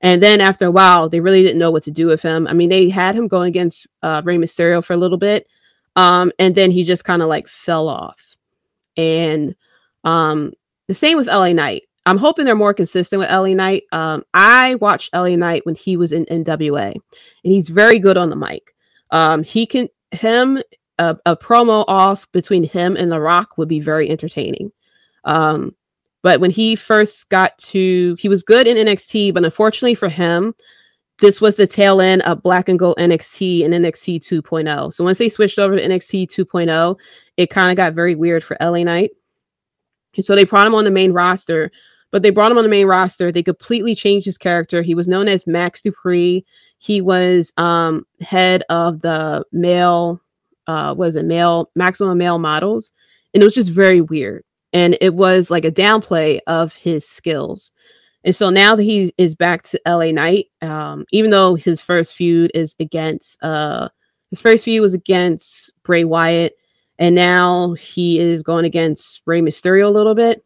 And 0.00 0.22
then 0.22 0.40
after 0.40 0.66
a 0.66 0.70
while, 0.70 1.08
they 1.08 1.20
really 1.20 1.42
didn't 1.42 1.58
know 1.58 1.70
what 1.70 1.82
to 1.84 1.90
do 1.90 2.06
with 2.06 2.22
him. 2.22 2.46
I 2.46 2.52
mean, 2.52 2.70
they 2.70 2.88
had 2.88 3.14
him 3.14 3.28
going 3.28 3.48
against 3.48 3.86
uh, 4.02 4.22
Rey 4.24 4.38
Mysterio 4.38 4.82
for 4.82 4.94
a 4.94 4.96
little 4.96 5.18
bit, 5.18 5.46
um, 5.94 6.32
and 6.38 6.54
then 6.54 6.70
he 6.70 6.84
just 6.84 7.04
kind 7.04 7.22
of 7.22 7.28
like 7.28 7.46
fell 7.46 7.88
off. 7.88 8.36
And 8.96 9.54
um, 10.04 10.52
the 10.88 10.94
same 10.94 11.18
with 11.18 11.26
LA 11.26 11.52
Knight. 11.52 11.82
I'm 12.06 12.16
hoping 12.16 12.46
they're 12.46 12.56
more 12.56 12.72
consistent 12.72 13.20
with 13.20 13.30
LA 13.30 13.48
Knight. 13.48 13.84
Um, 13.92 14.24
I 14.32 14.76
watched 14.76 15.14
LA 15.14 15.36
Knight 15.36 15.66
when 15.66 15.74
he 15.74 15.98
was 15.98 16.12
in 16.12 16.24
NWA, 16.26 16.92
and 16.92 17.02
he's 17.42 17.68
very 17.68 17.98
good 17.98 18.16
on 18.16 18.30
the 18.30 18.36
mic. 18.36 18.74
Um, 19.10 19.42
he 19.42 19.66
can 19.66 19.88
him 20.12 20.60
a, 21.00 21.16
a, 21.26 21.36
promo 21.36 21.84
off 21.88 22.30
between 22.32 22.62
him 22.62 22.96
and 22.96 23.10
The 23.10 23.20
Rock 23.20 23.56
would 23.56 23.68
be 23.68 23.80
very 23.80 24.08
entertaining. 24.10 24.70
Um, 25.24 25.74
but 26.22 26.40
when 26.40 26.50
he 26.50 26.76
first 26.76 27.28
got 27.30 27.56
to, 27.58 28.16
he 28.18 28.28
was 28.28 28.42
good 28.42 28.66
in 28.66 28.76
NXT, 28.76 29.32
but 29.32 29.44
unfortunately 29.44 29.94
for 29.94 30.10
him, 30.10 30.54
this 31.18 31.40
was 31.40 31.56
the 31.56 31.66
tail 31.66 32.00
end 32.00 32.22
of 32.22 32.42
Black 32.42 32.68
and 32.68 32.78
Gold 32.78 32.96
NXT 32.98 33.64
and 33.64 33.72
NXT 33.72 34.20
2.0. 34.26 34.92
So 34.92 35.04
once 35.04 35.18
they 35.18 35.28
switched 35.28 35.58
over 35.58 35.76
to 35.76 35.82
NXT 35.82 36.30
2.0, 36.30 36.96
it 37.36 37.50
kind 37.50 37.70
of 37.70 37.76
got 37.76 37.94
very 37.94 38.14
weird 38.14 38.44
for 38.44 38.56
LA 38.60 38.82
Knight. 38.82 39.10
And 40.16 40.24
so 40.24 40.34
they 40.34 40.44
brought 40.44 40.66
him 40.66 40.74
on 40.74 40.84
the 40.84 40.90
main 40.90 41.12
roster, 41.12 41.70
but 42.10 42.22
they 42.22 42.30
brought 42.30 42.50
him 42.50 42.58
on 42.58 42.64
the 42.64 42.70
main 42.70 42.86
roster. 42.86 43.32
They 43.32 43.42
completely 43.42 43.94
changed 43.94 44.26
his 44.26 44.38
character. 44.38 44.82
He 44.82 44.94
was 44.94 45.08
known 45.08 45.28
as 45.28 45.46
Max 45.46 45.80
Dupri. 45.80 46.44
He 46.78 47.00
was 47.00 47.52
um, 47.56 48.06
head 48.20 48.62
of 48.68 49.00
the 49.02 49.44
male, 49.52 50.20
uh, 50.70 50.94
was 50.94 51.16
it 51.16 51.24
male 51.24 51.70
maximum 51.74 52.18
male 52.18 52.38
models, 52.38 52.92
and 53.34 53.42
it 53.42 53.44
was 53.44 53.54
just 53.54 53.70
very 53.70 54.00
weird. 54.00 54.44
And 54.72 54.96
it 55.00 55.14
was 55.14 55.50
like 55.50 55.64
a 55.64 55.72
downplay 55.72 56.38
of 56.46 56.74
his 56.74 57.06
skills. 57.06 57.72
And 58.22 58.36
so 58.36 58.50
now 58.50 58.76
that 58.76 58.82
he 58.84 59.12
is 59.18 59.34
back 59.34 59.62
to 59.64 59.80
LA 59.84 60.12
Knight, 60.12 60.46
um, 60.62 61.06
even 61.10 61.30
though 61.30 61.56
his 61.56 61.80
first 61.80 62.14
feud 62.14 62.52
is 62.54 62.76
against 62.78 63.42
uh, 63.42 63.88
his 64.30 64.40
first 64.40 64.64
feud 64.64 64.82
was 64.82 64.94
against 64.94 65.72
Bray 65.82 66.04
Wyatt, 66.04 66.54
and 66.98 67.14
now 67.14 67.72
he 67.72 68.20
is 68.20 68.42
going 68.44 68.64
against 68.64 69.22
Rey 69.26 69.40
Mysterio 69.40 69.86
a 69.86 69.90
little 69.90 70.14
bit. 70.14 70.44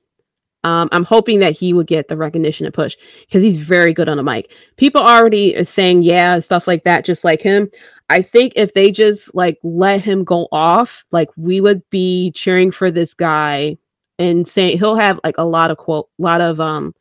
Um, 0.63 0.89
I'm 0.93 1.05
hoping 1.05 1.41
that 1.41 1.53
he 1.53 1.75
would 1.75 1.87
get 1.87 2.09
the 2.09 2.17
recognition 2.17 2.65
and 2.65 2.75
push 2.75 2.97
because 3.21 3.43
he's 3.43 3.59
very 3.59 3.93
good 3.93 4.09
on 4.09 4.17
the 4.17 4.23
mic. 4.23 4.51
People 4.79 5.03
already 5.03 5.55
are 5.57 5.65
saying 5.65 6.03
yeah 6.03 6.39
stuff 6.39 6.67
like 6.67 6.85
that, 6.85 7.05
just 7.05 7.25
like 7.25 7.43
him. 7.43 7.71
I 8.11 8.23
think 8.23 8.53
if 8.57 8.75
they 8.75 8.91
just 8.91 9.35
like 9.35 9.59
let 9.63 10.03
him 10.03 10.25
go 10.25 10.49
off, 10.53 11.05
like 11.11 11.31
we 11.37 11.61
would 11.61 11.89
be 11.91 12.33
cheering 12.33 12.71
for 12.71 12.91
this 12.91 13.15
guy 13.15 13.79
and 14.19 14.47
saying 14.47 14.79
he'll 14.79 14.97
have 14.97 15.21
like 15.25 15.39
a 15.39 15.45
lot 15.45 15.71
of 15.71 15.79
quote, 15.79 16.09
a 16.19 16.23
lot 16.23 16.41
of 16.41 16.61
um, 16.61 16.95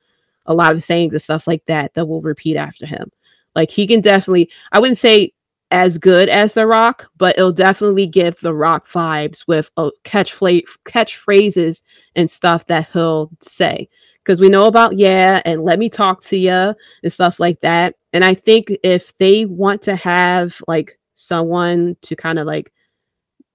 a 0.45 0.53
lot 0.53 0.73
of 0.73 0.83
sayings 0.83 1.13
and 1.13 1.21
stuff 1.21 1.47
like 1.47 1.65
that 1.65 1.93
that 1.93 2.07
will 2.07 2.21
repeat 2.21 2.55
after 2.57 2.85
him. 2.85 3.11
Like 3.55 3.69
he 3.69 3.85
can 3.85 4.01
definitely, 4.01 4.49
I 4.71 4.79
wouldn't 4.79 4.97
say 4.97 5.31
as 5.71 5.97
good 5.97 6.29
as 6.29 6.53
The 6.53 6.67
Rock, 6.67 7.09
but 7.17 7.37
it'll 7.37 7.51
definitely 7.51 8.07
give 8.07 8.39
The 8.39 8.53
Rock 8.53 8.87
vibes 8.87 9.45
with 9.47 9.69
a 9.77 9.91
catch 10.03 10.35
catchphrases 10.37 11.81
and 12.15 12.29
stuff 12.29 12.65
that 12.67 12.89
he'll 12.93 13.31
say. 13.41 13.89
Because 14.23 14.39
we 14.39 14.49
know 14.49 14.67
about 14.67 14.97
yeah 14.97 15.41
and 15.43 15.63
let 15.63 15.79
me 15.79 15.89
talk 15.89 16.23
to 16.25 16.37
you 16.37 16.73
and 17.03 17.11
stuff 17.13 17.39
like 17.39 17.59
that. 17.61 17.95
And 18.13 18.23
I 18.23 18.35
think 18.35 18.71
if 18.83 19.17
they 19.17 19.45
want 19.45 19.81
to 19.83 19.95
have 19.95 20.61
like 20.67 20.99
someone 21.15 21.97
to 22.03 22.15
kind 22.15 22.39
of 22.39 22.45
like 22.45 22.71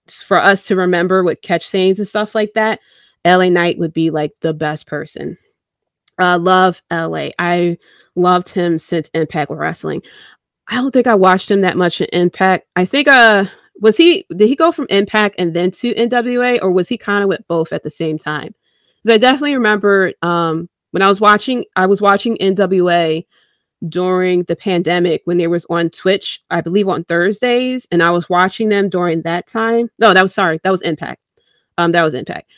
for 0.09 0.39
us 0.39 0.67
to 0.67 0.77
remember 0.77 1.23
with 1.23 1.43
catch 1.43 1.69
sayings 1.69 1.99
and 1.99 2.09
stuff 2.09 2.35
like 2.35 2.55
that, 2.55 2.81
LA 3.25 3.49
Knight 3.49 3.79
would 3.79 3.93
be 3.93 4.11
like 4.11 4.33
the 4.41 4.53
best 4.55 4.87
person. 4.87 5.39
I 6.19 6.33
uh, 6.33 6.39
love 6.39 6.83
LA. 6.91 7.29
I 7.39 7.79
loved 8.17 8.49
him 8.49 8.79
since 8.79 9.09
Impact 9.15 9.51
Wrestling. 9.51 10.03
I 10.67 10.77
don't 10.77 10.91
think 10.91 11.07
I 11.07 11.15
watched 11.15 11.51
him 11.51 11.61
that 11.63 11.77
much 11.77 12.01
in 12.01 12.09
Impact. 12.13 12.67
I 12.77 12.85
think 12.85 13.09
uh 13.09 13.45
was 13.81 13.97
he 13.97 14.27
did 14.37 14.49
he 14.49 14.57
go 14.57 14.73
from 14.73 14.87
Impact 14.91 15.37
and 15.39 15.55
then 15.55 15.71
to 15.71 15.95
NWA 15.95 16.59
or 16.61 16.73
was 16.73 16.89
he 16.89 16.99
kind 16.99 17.23
of 17.23 17.29
with 17.29 17.47
both 17.47 17.73
at 17.73 17.85
the 17.85 17.91
same 17.91 18.19
time? 18.19 18.55
Because 19.03 19.15
I 19.15 19.19
definitely 19.19 19.55
remember 19.55 20.13
um 20.23 20.69
when 20.91 21.03
I 21.03 21.09
was 21.09 21.21
watching 21.21 21.65
I 21.77 21.87
was 21.87 22.01
watching 22.01 22.37
NWA 22.39 23.25
during 23.89 24.43
the 24.45 24.57
pandemic 24.57 25.23
when 25.25 25.37
they 25.37 25.47
was 25.47 25.67
on 25.71 25.91
Twitch, 25.91 26.43
I 26.51 26.61
believe 26.61 26.89
on 26.89 27.05
Thursdays, 27.05 27.87
and 27.91 28.03
I 28.03 28.11
was 28.11 28.29
watching 28.29 28.69
them 28.69 28.89
during 28.89 29.23
that 29.23 29.47
time. 29.47 29.91
No, 29.99 30.15
that 30.15 30.23
was 30.23 30.35
sorry, 30.35 30.61
that 30.65 30.71
was 30.71 30.83
Impact. 30.83 31.21
Um, 31.77 31.93
that 31.93 32.03
was 32.03 32.15
Impact. 32.15 32.51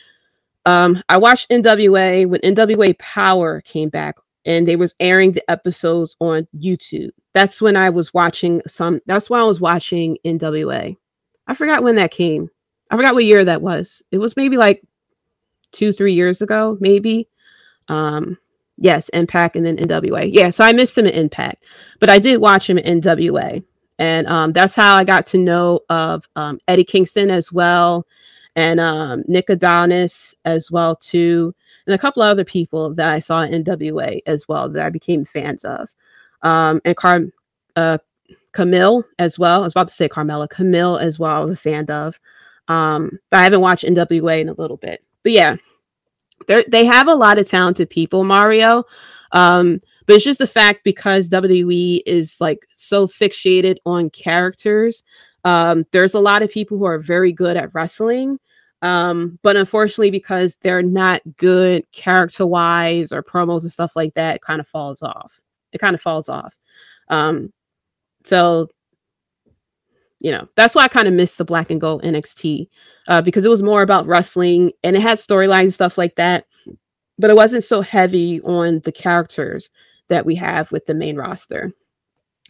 Um, 0.65 1.01
I 1.09 1.17
watched 1.17 1.49
NWA 1.49 2.27
when 2.27 2.41
NWA 2.41 2.97
Power 2.99 3.61
came 3.61 3.89
back 3.89 4.15
and 4.45 4.67
they 4.67 4.75
was 4.75 4.95
airing 4.99 5.31
the 5.31 5.49
episodes 5.49 6.15
on 6.19 6.47
YouTube. 6.55 7.11
That's 7.33 7.61
when 7.61 7.75
I 7.75 7.89
was 7.89 8.13
watching 8.13 8.61
some 8.67 8.99
that's 9.05 9.29
why 9.29 9.39
I 9.39 9.45
was 9.45 9.61
watching 9.61 10.17
NWA. 10.25 10.95
I 11.47 11.53
forgot 11.53 11.83
when 11.83 11.95
that 11.95 12.11
came. 12.11 12.49
I 12.89 12.97
forgot 12.97 13.13
what 13.13 13.25
year 13.25 13.45
that 13.45 13.61
was. 13.61 14.03
It 14.11 14.17
was 14.17 14.35
maybe 14.35 14.57
like 14.57 14.83
2 15.73 15.93
3 15.93 16.13
years 16.13 16.41
ago, 16.41 16.77
maybe. 16.79 17.27
Um 17.87 18.37
yes, 18.81 19.09
Impact 19.09 19.55
and 19.55 19.65
then 19.65 19.77
NWA. 19.77 20.29
Yeah, 20.31 20.49
so 20.49 20.63
I 20.63 20.73
missed 20.73 20.97
him 20.97 21.07
in 21.07 21.13
Impact, 21.13 21.65
but 21.99 22.09
I 22.09 22.19
did 22.19 22.41
watch 22.41 22.69
him 22.69 22.77
in 22.77 23.01
NWA. 23.01 23.63
And 23.99 24.27
um, 24.27 24.51
that's 24.51 24.75
how 24.75 24.95
I 24.95 25.03
got 25.03 25.27
to 25.27 25.37
know 25.37 25.81
of 25.89 26.27
um, 26.35 26.59
Eddie 26.67 26.83
Kingston 26.83 27.29
as 27.29 27.51
well, 27.51 28.05
and 28.55 28.79
um, 28.79 29.23
Nick 29.27 29.49
Aldis 29.49 30.35
as 30.43 30.71
well 30.71 30.95
too 30.95 31.53
and 31.85 31.95
a 31.95 31.97
couple 31.97 32.21
other 32.21 32.45
people 32.45 32.93
that 32.95 33.13
I 33.13 33.19
saw 33.19 33.41
in 33.41 33.63
NWA 33.63 34.21
as 34.25 34.47
well 34.47 34.69
that 34.69 34.85
I 34.85 34.89
became 34.89 35.25
fans 35.25 35.65
of. 35.65 35.89
Um, 36.41 36.81
and 36.85 36.95
Car 36.95 37.21
uh, 37.75 37.97
Kamille 38.53 39.03
as 39.19 39.39
well. 39.39 39.61
I 39.61 39.63
was 39.63 39.73
about 39.73 39.87
to 39.89 39.93
say 39.93 40.07
Carmella. 40.07 40.47
Kamille 40.47 41.01
as 41.01 41.19
well. 41.19 41.35
I 41.35 41.41
was 41.41 41.51
a 41.51 41.55
fan 41.55 41.85
of. 41.89 42.19
Um, 42.67 43.19
but 43.29 43.39
I 43.39 43.43
haven't 43.43 43.61
watched 43.61 43.85
NWA 43.85 44.41
in 44.41 44.49
a 44.49 44.53
little 44.53 44.77
bit. 44.77 45.03
But 45.23 45.31
yeah, 45.33 45.57
they 46.67 46.85
have 46.85 47.07
a 47.07 47.15
lot 47.15 47.39
of 47.39 47.45
talented 47.45 47.89
people, 47.89 48.23
Mario. 48.23 48.83
Um, 49.31 49.79
but 50.05 50.15
it's 50.15 50.25
just 50.25 50.39
the 50.39 50.47
fact 50.47 50.83
because 50.83 51.29
WWE 51.29 52.01
is 52.05 52.37
like 52.39 52.67
so 52.75 53.07
fixated 53.07 53.77
on 53.85 54.09
characters. 54.09 55.03
Um, 55.43 55.85
there's 55.91 56.13
a 56.13 56.19
lot 56.19 56.43
of 56.43 56.51
people 56.51 56.77
who 56.77 56.85
are 56.85 56.99
very 56.99 57.31
good 57.31 57.57
at 57.57 57.73
wrestling, 57.73 58.37
um, 58.81 59.39
but 59.41 59.55
unfortunately, 59.55 60.11
because 60.11 60.55
they're 60.61 60.83
not 60.83 61.21
good 61.37 61.83
character 61.91 62.45
wise 62.45 63.11
or 63.11 63.23
promos 63.23 63.61
and 63.61 63.71
stuff 63.71 63.95
like 63.95 64.13
that, 64.15 64.35
it 64.35 64.41
kind 64.41 64.59
of 64.59 64.67
falls 64.67 65.01
off. 65.01 65.39
It 65.71 65.79
kind 65.79 65.95
of 65.95 66.01
falls 66.01 66.29
off. 66.29 66.55
Um, 67.07 67.53
so 68.23 68.69
you 70.21 70.31
know, 70.31 70.47
that's 70.55 70.75
why 70.75 70.83
I 70.83 70.87
kind 70.87 71.07
of 71.07 71.13
missed 71.15 71.39
the 71.39 71.45
black 71.45 71.71
and 71.71 71.81
gold 71.81 72.03
NXT 72.03 72.69
uh, 73.07 73.21
because 73.21 73.43
it 73.43 73.49
was 73.49 73.63
more 73.63 73.81
about 73.81 74.05
wrestling 74.05 74.71
and 74.83 74.95
it 74.95 75.01
had 75.01 75.17
storylines 75.17 75.61
and 75.61 75.73
stuff 75.73 75.97
like 75.97 76.15
that, 76.15 76.45
but 77.17 77.31
it 77.31 77.35
wasn't 77.35 77.63
so 77.63 77.81
heavy 77.81 78.39
on 78.41 78.79
the 78.81 78.91
characters 78.91 79.71
that 80.09 80.25
we 80.25 80.35
have 80.35 80.71
with 80.71 80.85
the 80.85 80.93
main 80.93 81.15
roster. 81.15 81.73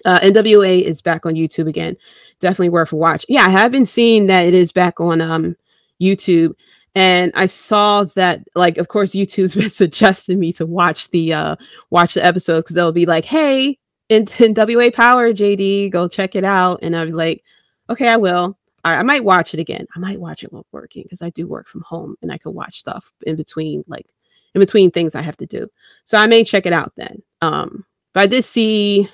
Uh, 0.04 0.20
NWA 0.20 0.82
is 0.82 1.02
back 1.02 1.26
on 1.26 1.36
YouTube 1.36 1.68
again. 1.68 1.96
Definitely 2.40 2.70
worth 2.70 2.92
a 2.92 2.98
watch. 2.98 3.26
Yeah, 3.30 3.46
I 3.46 3.50
have 3.50 3.72
been 3.72 3.86
seeing 3.86 4.28
that 4.28 4.46
it 4.46 4.54
is 4.54 4.72
back 4.72 5.00
on 5.00 5.22
um, 5.22 5.56
YouTube 6.02 6.54
and 6.94 7.32
I 7.36 7.46
saw 7.46 8.04
that 8.16 8.42
like 8.54 8.78
of 8.78 8.90
course 8.90 9.12
YouTube's 9.12 9.56
been 9.56 9.70
suggesting 9.70 10.40
me 10.40 10.52
to 10.54 10.66
watch 10.66 11.10
the 11.12 11.32
uh 11.34 11.56
watch 11.90 12.16
the 12.16 12.26
episodes 12.26 12.66
because 12.66 12.76
they'll 12.76 12.92
be 12.92 13.06
like, 13.06 13.24
hey, 13.24 13.78
in, 14.12 14.28
in 14.40 14.54
WA 14.54 14.90
Power, 14.94 15.32
JD, 15.32 15.90
go 15.90 16.08
check 16.10 16.36
it 16.36 16.44
out. 16.44 16.80
And 16.82 16.96
I'll 16.96 17.06
be 17.06 17.14
like, 17.14 17.44
okay, 17.92 18.08
I 18.08 18.18
will. 18.18 18.58
I, 18.84 18.96
I 18.96 19.04
might 19.04 19.24
watch 19.24 19.54
it 19.54 19.60
again. 19.60 19.86
I 19.96 20.00
might 20.00 20.20
watch 20.20 20.44
it 20.44 20.52
while 20.52 20.66
working 20.72 21.04
because 21.04 21.22
I 21.22 21.30
do 21.30 21.48
work 21.48 21.68
from 21.68 21.82
home 21.82 22.16
and 22.22 22.32
I 22.32 22.38
can 22.38 22.54
watch 22.54 22.80
stuff 22.80 23.12
in 23.26 23.36
between, 23.36 23.84
like 23.88 24.08
in 24.56 24.60
between 24.60 24.92
things 24.92 25.16
I 25.16 25.22
have 25.22 25.38
to 25.38 25.46
do. 25.46 25.68
So 26.06 26.18
I 26.18 26.28
may 26.28 26.44
check 26.44 26.66
it 26.66 26.74
out 26.74 26.94
then. 26.96 27.22
Um, 27.42 27.86
but 28.14 28.22
I 28.22 28.28
did 28.28 28.46
see 28.46 29.10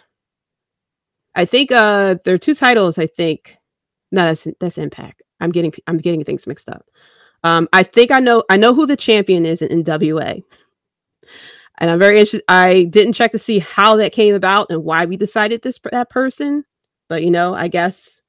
I 1.37 1.45
think 1.45 1.71
uh 1.71 2.15
there 2.25 2.33
are 2.33 2.39
two 2.39 2.55
titles, 2.55 2.97
I 2.97 3.05
think. 3.05 3.57
No, 4.11 4.25
that's 4.25 4.47
that's 4.59 4.79
impact. 4.79 5.21
I'm 5.39 5.51
getting 5.51 5.71
I'm 5.85 5.99
getting 5.99 6.23
things 6.23 6.47
mixed 6.47 6.67
up. 6.67 6.85
Um, 7.43 7.69
I 7.71 7.83
think 7.83 8.09
I 8.11 8.19
know 8.19 8.43
I 8.49 8.57
know 8.57 8.73
who 8.73 8.87
the 8.87 8.97
champion 8.97 9.45
is 9.45 9.61
in 9.61 9.83
NWA. 9.83 10.43
and 11.77 11.91
I'm 11.91 11.99
very 11.99 12.17
interested. 12.17 12.43
I 12.47 12.85
didn't 12.85 13.13
check 13.13 13.31
to 13.33 13.39
see 13.39 13.59
how 13.59 13.97
that 13.97 14.13
came 14.13 14.33
about 14.33 14.71
and 14.71 14.83
why 14.83 15.05
we 15.05 15.15
decided 15.15 15.61
this 15.61 15.79
that 15.91 16.09
person, 16.09 16.65
but 17.07 17.23
you 17.23 17.29
know, 17.29 17.53
I 17.53 17.67
guess, 17.67 18.23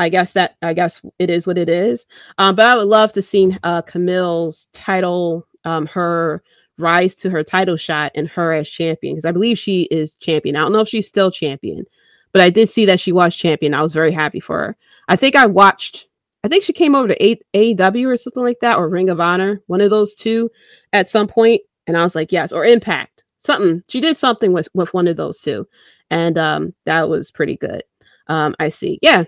I 0.00 0.08
guess 0.08 0.32
that 0.32 0.56
I 0.62 0.72
guess 0.72 1.00
it 1.18 1.30
is 1.30 1.46
what 1.46 1.58
it 1.58 1.68
is. 1.68 2.06
Um, 2.38 2.54
but 2.54 2.66
I 2.66 2.76
would 2.76 2.88
love 2.88 3.12
to 3.14 3.22
see 3.22 3.56
uh, 3.62 3.82
Kamille's 3.82 4.66
title, 4.72 5.46
um, 5.64 5.86
her 5.86 6.42
rise 6.78 7.14
to 7.16 7.30
her 7.30 7.44
title 7.44 7.76
shot, 7.76 8.12
and 8.14 8.28
her 8.28 8.52
as 8.52 8.68
champion 8.68 9.14
because 9.14 9.24
I 9.24 9.32
believe 9.32 9.58
she 9.58 9.82
is 9.90 10.16
champion. 10.16 10.56
I 10.56 10.60
don't 10.60 10.72
know 10.72 10.80
if 10.80 10.88
she's 10.88 11.08
still 11.08 11.30
champion, 11.30 11.84
but 12.32 12.42
I 12.42 12.50
did 12.50 12.68
see 12.68 12.86
that 12.86 13.00
she 13.00 13.12
was 13.12 13.36
champion. 13.36 13.74
I 13.74 13.82
was 13.82 13.92
very 13.92 14.12
happy 14.12 14.40
for 14.40 14.58
her. 14.58 14.76
I 15.08 15.16
think 15.16 15.36
I 15.36 15.46
watched. 15.46 16.08
I 16.42 16.48
think 16.48 16.64
she 16.64 16.72
came 16.72 16.94
over 16.94 17.08
to 17.08 17.36
AEW 17.54 18.06
or 18.06 18.16
something 18.16 18.42
like 18.42 18.60
that, 18.60 18.78
or 18.78 18.88
Ring 18.88 19.10
of 19.10 19.20
Honor, 19.20 19.60
one 19.66 19.82
of 19.82 19.90
those 19.90 20.14
two, 20.14 20.50
at 20.94 21.10
some 21.10 21.28
point 21.28 21.60
and 21.90 21.96
I 21.96 22.04
was 22.04 22.14
like, 22.14 22.30
yes, 22.30 22.52
or 22.52 22.64
Impact, 22.64 23.24
something. 23.38 23.82
She 23.88 24.00
did 24.00 24.16
something 24.16 24.52
with 24.52 24.68
with 24.74 24.94
one 24.94 25.08
of 25.08 25.16
those 25.16 25.40
two, 25.40 25.66
and 26.10 26.38
um, 26.38 26.74
that 26.86 27.08
was 27.08 27.32
pretty 27.32 27.56
good. 27.56 27.82
Um, 28.28 28.54
I 28.60 28.68
see. 28.68 28.98
Yeah, 29.02 29.24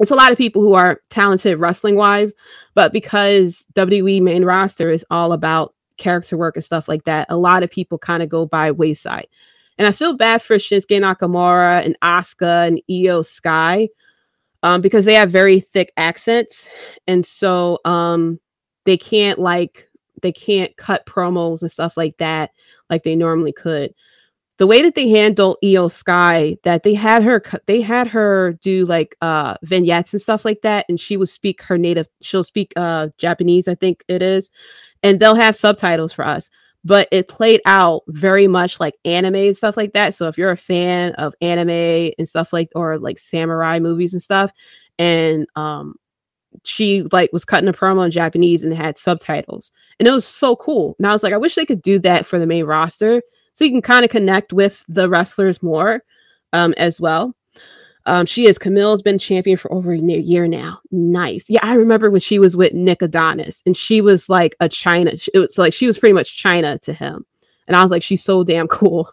it's 0.00 0.10
a 0.10 0.16
lot 0.16 0.32
of 0.32 0.38
people 0.38 0.62
who 0.62 0.74
are 0.74 1.00
talented 1.10 1.60
wrestling 1.60 1.94
wise, 1.94 2.32
but 2.74 2.92
because 2.92 3.64
WWE 3.74 4.22
main 4.22 4.44
roster 4.44 4.90
is 4.90 5.04
all 5.10 5.32
about 5.32 5.74
character 5.98 6.36
work 6.36 6.56
and 6.56 6.64
stuff 6.64 6.88
like 6.88 7.04
that, 7.04 7.26
a 7.28 7.36
lot 7.36 7.62
of 7.62 7.70
people 7.70 7.98
kind 7.98 8.22
of 8.22 8.28
go 8.28 8.46
by 8.46 8.70
wayside. 8.70 9.28
And 9.78 9.86
I 9.86 9.92
feel 9.92 10.14
bad 10.14 10.42
for 10.42 10.56
Shinsuke 10.56 11.00
Nakamura 11.00 11.84
and 11.84 11.96
Asuka 12.02 12.66
and 12.66 12.80
Iyo 12.90 13.24
Sky 13.24 13.88
um, 14.62 14.80
because 14.80 15.04
they 15.04 15.14
have 15.14 15.30
very 15.30 15.60
thick 15.60 15.92
accents, 15.96 16.68
and 17.06 17.24
so 17.24 17.78
um, 17.84 18.40
they 18.84 18.96
can't 18.96 19.38
like 19.38 19.88
they 20.22 20.32
can't 20.32 20.76
cut 20.76 21.06
promos 21.06 21.62
and 21.62 21.70
stuff 21.70 21.96
like 21.96 22.16
that 22.18 22.50
like 22.90 23.02
they 23.04 23.16
normally 23.16 23.52
could. 23.52 23.94
The 24.60 24.66
way 24.66 24.82
that 24.82 24.94
they 24.94 25.08
handle 25.08 25.56
Iyo 25.64 25.90
Sky, 25.90 26.58
that 26.64 26.82
they 26.82 26.92
had 26.92 27.24
her, 27.24 27.42
they 27.64 27.80
had 27.80 28.06
her 28.08 28.52
do 28.60 28.84
like 28.84 29.16
uh 29.22 29.54
vignettes 29.62 30.12
and 30.12 30.20
stuff 30.20 30.44
like 30.44 30.60
that, 30.60 30.84
and 30.90 31.00
she 31.00 31.16
would 31.16 31.30
speak 31.30 31.62
her 31.62 31.78
native. 31.78 32.10
She'll 32.20 32.44
speak 32.44 32.74
uh 32.76 33.08
Japanese, 33.16 33.68
I 33.68 33.74
think 33.74 34.04
it 34.06 34.22
is, 34.22 34.50
and 35.02 35.18
they'll 35.18 35.34
have 35.34 35.56
subtitles 35.56 36.12
for 36.12 36.26
us. 36.26 36.50
But 36.84 37.08
it 37.10 37.26
played 37.26 37.62
out 37.64 38.02
very 38.08 38.48
much 38.48 38.78
like 38.78 38.96
anime 39.06 39.34
and 39.36 39.56
stuff 39.56 39.78
like 39.78 39.94
that. 39.94 40.14
So 40.14 40.28
if 40.28 40.36
you're 40.36 40.50
a 40.50 40.58
fan 40.58 41.14
of 41.14 41.32
anime 41.40 42.12
and 42.18 42.28
stuff 42.28 42.52
like, 42.52 42.68
or 42.74 42.98
like 42.98 43.18
samurai 43.18 43.78
movies 43.78 44.12
and 44.12 44.22
stuff, 44.22 44.52
and 44.98 45.46
um 45.56 45.94
she 46.64 47.04
like 47.12 47.32
was 47.32 47.46
cutting 47.46 47.68
a 47.70 47.72
promo 47.72 48.04
in 48.04 48.10
Japanese 48.10 48.62
and 48.62 48.74
had 48.74 48.98
subtitles. 48.98 49.72
And 49.98 50.06
it 50.06 50.12
was 50.12 50.26
so 50.26 50.54
cool. 50.54 50.96
And 50.98 51.06
I 51.06 51.14
was 51.14 51.22
like, 51.22 51.32
I 51.32 51.38
wish 51.38 51.54
they 51.54 51.64
could 51.64 51.80
do 51.80 51.98
that 52.00 52.26
for 52.26 52.38
the 52.38 52.46
main 52.46 52.66
roster 52.66 53.22
so 53.60 53.66
you 53.66 53.72
can 53.72 53.82
kind 53.82 54.06
of 54.06 54.10
connect 54.10 54.54
with 54.54 54.82
the 54.88 55.06
wrestlers 55.06 55.62
more 55.62 56.02
um, 56.54 56.72
as 56.78 56.98
well. 56.98 57.36
Um, 58.06 58.24
she 58.24 58.46
is 58.46 58.58
Kamille's 58.58 59.02
been 59.02 59.18
champion 59.18 59.58
for 59.58 59.70
over 59.70 59.92
a 59.92 59.98
year 59.98 60.48
now. 60.48 60.80
Nice. 60.90 61.44
Yeah, 61.50 61.60
I 61.62 61.74
remember 61.74 62.10
when 62.10 62.22
she 62.22 62.38
was 62.38 62.56
with 62.56 62.72
Nick 62.72 63.02
Aldis 63.02 63.62
and 63.66 63.76
she 63.76 64.00
was 64.00 64.30
like 64.30 64.56
a 64.60 64.68
Chyna. 64.70 65.28
It 65.34 65.38
was 65.38 65.58
like 65.58 65.74
she 65.74 65.86
was 65.86 65.98
pretty 65.98 66.14
much 66.14 66.42
Chyna 66.42 66.80
to 66.80 66.94
him. 66.94 67.26
And 67.68 67.76
I 67.76 67.82
was 67.82 67.90
like, 67.90 68.02
she's 68.02 68.24
so 68.24 68.44
damn 68.44 68.66
cool. 68.80 69.10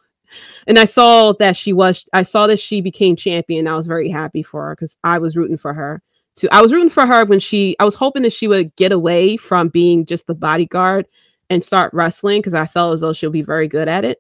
And 0.66 0.80
I 0.80 0.86
saw 0.86 1.34
that 1.34 1.58
she 1.58 1.74
was, 1.74 2.08
I 2.14 2.24
saw 2.24 2.48
that 2.48 2.62
she 2.62 2.80
became 2.80 3.18
champion. 3.18 3.68
I 3.68 3.76
was 3.76 3.86
very 3.86 4.10
happy 4.10 4.44
for 4.44 4.68
her 4.68 4.76
because 4.76 4.98
I 5.04 5.20
was 5.20 5.36
rooting 5.36 5.58
for 5.58 5.74
her 5.74 6.02
too. 6.38 6.48
I 6.54 6.62
was 6.62 6.72
rooting 6.72 6.90
for 6.90 7.06
her 7.06 7.26
when 7.26 7.42
she 7.42 7.76
I 7.82 7.86
was 7.86 7.96
hoping 7.96 8.24
that 8.24 8.32
she 8.32 8.48
would 8.48 8.74
get 8.78 8.94
away 8.94 9.36
from 9.36 9.68
being 9.68 10.06
just 10.06 10.26
the 10.26 10.36
bodyguard 10.36 11.06
and 11.50 11.66
start 11.66 11.94
wrestling 11.94 12.40
because 12.40 12.54
I 12.54 12.66
felt 12.66 12.94
as 12.94 13.02
though 13.02 13.12
she'll 13.12 13.30
be 13.30 13.42
very 13.42 13.68
good 13.68 13.90
at 13.90 14.06
it. 14.06 14.20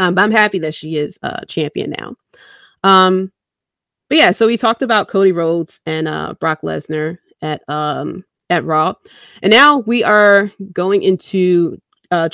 Um, 0.00 0.14
but 0.14 0.22
I'm 0.22 0.32
happy 0.32 0.58
that 0.60 0.74
she 0.74 0.96
is 0.96 1.18
a 1.22 1.46
champion 1.46 1.94
now. 1.96 2.14
Um, 2.82 3.30
but 4.08 4.18
yeah, 4.18 4.32
so 4.32 4.46
we 4.46 4.56
talked 4.56 4.82
about 4.82 5.06
Cody 5.06 5.30
Rhodes 5.30 5.80
and 5.86 6.08
uh, 6.08 6.34
Brock 6.40 6.62
Lesnar 6.62 7.18
at 7.42 7.62
um, 7.68 8.24
at 8.48 8.64
Raw, 8.64 8.94
and 9.42 9.52
now 9.52 9.78
we 9.78 10.02
are 10.02 10.50
going 10.72 11.04
into 11.04 11.78
uh, 12.10 12.28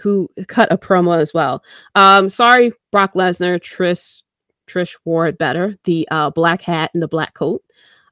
who 0.00 0.28
cut 0.48 0.72
a 0.72 0.78
promo 0.78 1.16
as 1.16 1.32
well. 1.32 1.62
Um, 1.94 2.28
sorry, 2.28 2.72
Brock 2.90 3.14
Lesnar, 3.14 3.60
Trish, 3.60 4.22
Trish 4.66 4.96
wore 5.04 5.28
it 5.28 5.38
better, 5.38 5.78
the 5.84 6.08
uh, 6.10 6.30
black 6.30 6.62
hat 6.62 6.90
and 6.94 7.02
the 7.02 7.08
black 7.08 7.34
coat 7.34 7.62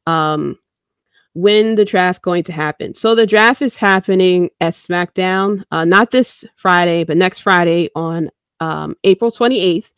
um, 0.06 0.58
when 1.34 1.74
the 1.74 1.84
draft 1.84 2.22
going 2.22 2.44
to 2.44 2.52
happen. 2.52 2.94
So 2.94 3.14
the 3.14 3.26
draft 3.26 3.62
is 3.62 3.76
happening 3.76 4.50
at 4.60 4.74
SmackDown, 4.74 5.64
uh, 5.72 5.84
not 5.84 6.10
this 6.10 6.44
Friday, 6.56 7.04
but 7.04 7.16
next 7.16 7.40
Friday 7.40 7.88
on 7.96 8.30
um, 8.62 8.94
April 9.04 9.30
28th. 9.30 9.90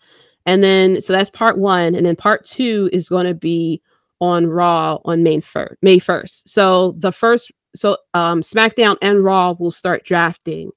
And 0.47 0.63
then, 0.63 1.01
so 1.01 1.13
that's 1.13 1.31
part 1.31 1.59
one. 1.59 1.95
And 1.95 2.05
then 2.05 2.17
part 2.17 2.45
two 2.45 2.89
is 2.93 3.09
going 3.09 3.27
to 3.27 3.35
be 3.35 3.83
on 4.21 4.47
Raw 4.47 4.99
on 5.05 5.23
May 5.23 5.39
1st. 5.39 5.77
May 5.83 5.99
1st. 5.99 6.49
So 6.49 6.93
the 6.93 7.13
first, 7.13 7.53
so 7.77 7.99
um, 8.15 8.41
SmackDown 8.41 8.97
and 9.03 9.23
Raw 9.23 9.53
will 9.59 9.71
start 9.71 10.05
drafting 10.05 10.71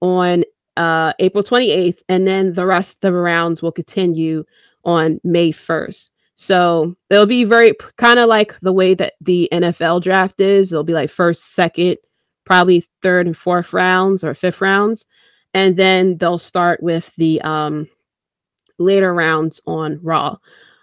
on 0.00 0.44
uh, 0.76 1.12
April 1.18 1.42
28th. 1.42 2.02
And 2.08 2.26
then 2.26 2.54
the 2.54 2.66
rest 2.66 2.96
of 2.96 3.00
the 3.00 3.12
rounds 3.12 3.62
will 3.62 3.72
continue 3.72 4.44
on 4.84 5.18
May 5.24 5.52
1st. 5.52 6.10
So 6.36 6.94
it'll 7.10 7.26
be 7.26 7.44
very 7.44 7.74
kind 7.96 8.18
of 8.18 8.28
like 8.28 8.58
the 8.60 8.72
way 8.72 8.94
that 8.94 9.14
the 9.20 9.48
NFL 9.52 10.02
draft 10.02 10.40
is. 10.40 10.72
It'll 10.72 10.82
be 10.82 10.92
like 10.92 11.10
first, 11.10 11.54
second, 11.54 11.96
probably 12.44 12.84
third 13.02 13.26
and 13.26 13.36
fourth 13.36 13.72
rounds 13.72 14.24
or 14.24 14.34
fifth 14.34 14.60
rounds. 14.60 15.06
And 15.54 15.76
then 15.76 16.18
they'll 16.18 16.38
start 16.38 16.82
with 16.82 17.14
the 17.16 17.40
um, 17.42 17.88
later 18.78 19.14
rounds 19.14 19.60
on 19.66 20.00
Raw. 20.02 20.36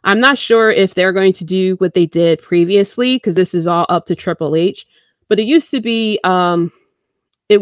I'm 0.04 0.20
not 0.20 0.38
sure 0.38 0.72
if 0.72 0.94
they're 0.94 1.14
going 1.14 1.34
to 1.34 1.46
do 1.46 1.76
what 1.76 1.94
they 1.94 2.06
did 2.06 2.42
previously 2.42 3.18
because 3.18 3.36
this 3.36 3.54
is 3.54 3.68
all 3.68 3.86
up 3.90 4.08
to 4.08 4.16
Triple 4.16 4.56
H. 4.56 4.88
But 5.28 5.40
it 5.40 5.44
used 5.44 5.70
to 5.72 5.82
be 5.82 6.20
um, 6.24 6.72
it 7.50 7.62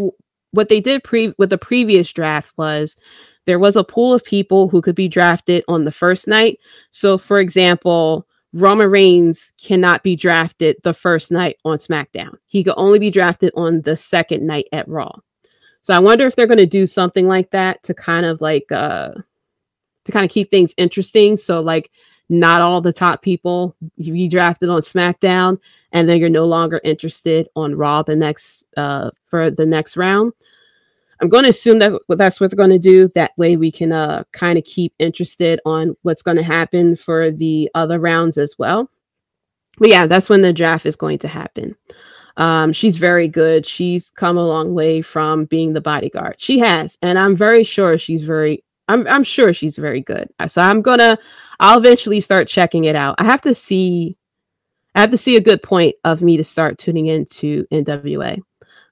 what 0.51 0.69
they 0.69 0.79
did 0.79 1.03
pre 1.03 1.33
with 1.37 1.49
the 1.49 1.57
previous 1.57 2.11
draft 2.11 2.53
was 2.57 2.97
there 3.45 3.59
was 3.59 3.75
a 3.75 3.83
pool 3.83 4.13
of 4.13 4.23
people 4.23 4.69
who 4.69 4.81
could 4.81 4.95
be 4.95 5.07
drafted 5.07 5.63
on 5.67 5.85
the 5.85 5.91
first 5.91 6.27
night. 6.27 6.59
So, 6.91 7.17
for 7.17 7.39
example, 7.39 8.27
Roman 8.53 8.89
Reigns 8.89 9.51
cannot 9.61 10.03
be 10.03 10.15
drafted 10.15 10.77
the 10.83 10.93
first 10.93 11.31
night 11.31 11.57
on 11.65 11.77
SmackDown. 11.77 12.37
He 12.47 12.63
could 12.63 12.73
only 12.77 12.99
be 12.99 13.11
drafted 13.11 13.51
on 13.55 13.81
the 13.81 13.95
second 13.95 14.45
night 14.45 14.67
at 14.71 14.87
Raw. 14.87 15.11
So 15.81 15.93
I 15.93 15.99
wonder 15.99 16.27
if 16.27 16.35
they're 16.35 16.47
going 16.47 16.57
to 16.57 16.65
do 16.65 16.85
something 16.85 17.27
like 17.27 17.51
that 17.51 17.81
to 17.83 17.93
kind 17.93 18.25
of 18.25 18.41
like 18.41 18.71
uh 18.71 19.11
to 20.05 20.11
kind 20.11 20.25
of 20.25 20.31
keep 20.31 20.49
things 20.49 20.73
interesting. 20.77 21.37
So 21.37 21.61
like 21.61 21.91
not 22.29 22.61
all 22.61 22.81
the 22.81 22.93
top 22.93 23.21
people 23.21 23.75
be 23.97 24.27
drafted 24.27 24.69
on 24.69 24.81
SmackDown 24.81 25.59
and 25.91 26.07
then 26.07 26.19
you're 26.19 26.29
no 26.29 26.45
longer 26.45 26.79
interested 26.83 27.47
on 27.55 27.75
Raw 27.75 28.03
the 28.03 28.15
next 28.15 28.65
uh 28.77 29.11
for 29.25 29.49
the 29.49 29.65
next 29.65 29.97
round. 29.97 30.33
I'm 31.21 31.29
going 31.29 31.43
to 31.43 31.49
assume 31.49 31.79
that 31.79 31.99
that's 32.07 32.39
what 32.39 32.49
they're 32.49 32.57
going 32.57 32.69
to 32.69 32.79
do. 32.79 33.09
That 33.09 33.37
way, 33.37 33.57
we 33.57 33.71
can 33.71 33.91
uh, 33.91 34.23
kind 34.31 34.57
of 34.57 34.63
keep 34.63 34.93
interested 34.99 35.59
on 35.65 35.95
what's 36.03 36.21
going 36.21 36.37
to 36.37 36.43
happen 36.43 36.95
for 36.95 37.29
the 37.29 37.69
other 37.75 37.99
rounds 37.99 38.37
as 38.37 38.57
well. 38.57 38.89
But 39.79 39.89
yeah, 39.89 40.07
that's 40.07 40.29
when 40.29 40.41
the 40.41 40.53
draft 40.53 40.85
is 40.85 40.95
going 40.95 41.19
to 41.19 41.27
happen. 41.27 41.75
Um, 42.39 42.73
she's 42.73 42.97
very 42.97 43.27
good. 43.27 43.65
She's 43.65 44.09
come 44.09 44.37
a 44.37 44.47
long 44.47 44.73
way 44.73 45.01
from 45.01 45.45
being 45.45 45.73
the 45.73 45.81
bodyguard. 45.81 46.35
She 46.39 46.57
has, 46.59 46.97
and 47.01 47.19
I'm 47.19 47.35
very 47.35 47.63
sure 47.63 47.97
she's 47.97 48.23
very. 48.23 48.63
I'm 48.87 49.05
I'm 49.07 49.23
sure 49.23 49.53
she's 49.53 49.77
very 49.77 50.01
good. 50.01 50.29
So 50.47 50.61
I'm 50.61 50.81
gonna. 50.81 51.19
I'll 51.59 51.77
eventually 51.77 52.21
start 52.21 52.47
checking 52.47 52.85
it 52.85 52.95
out. 52.95 53.15
I 53.19 53.25
have 53.25 53.41
to 53.41 53.53
see. 53.53 54.17
I 54.95 55.01
have 55.01 55.11
to 55.11 55.17
see 55.17 55.35
a 55.35 55.41
good 55.41 55.61
point 55.61 55.95
of 56.03 56.21
me 56.21 56.37
to 56.37 56.43
start 56.43 56.79
tuning 56.79 57.05
into 57.05 57.65
NWA 57.71 58.39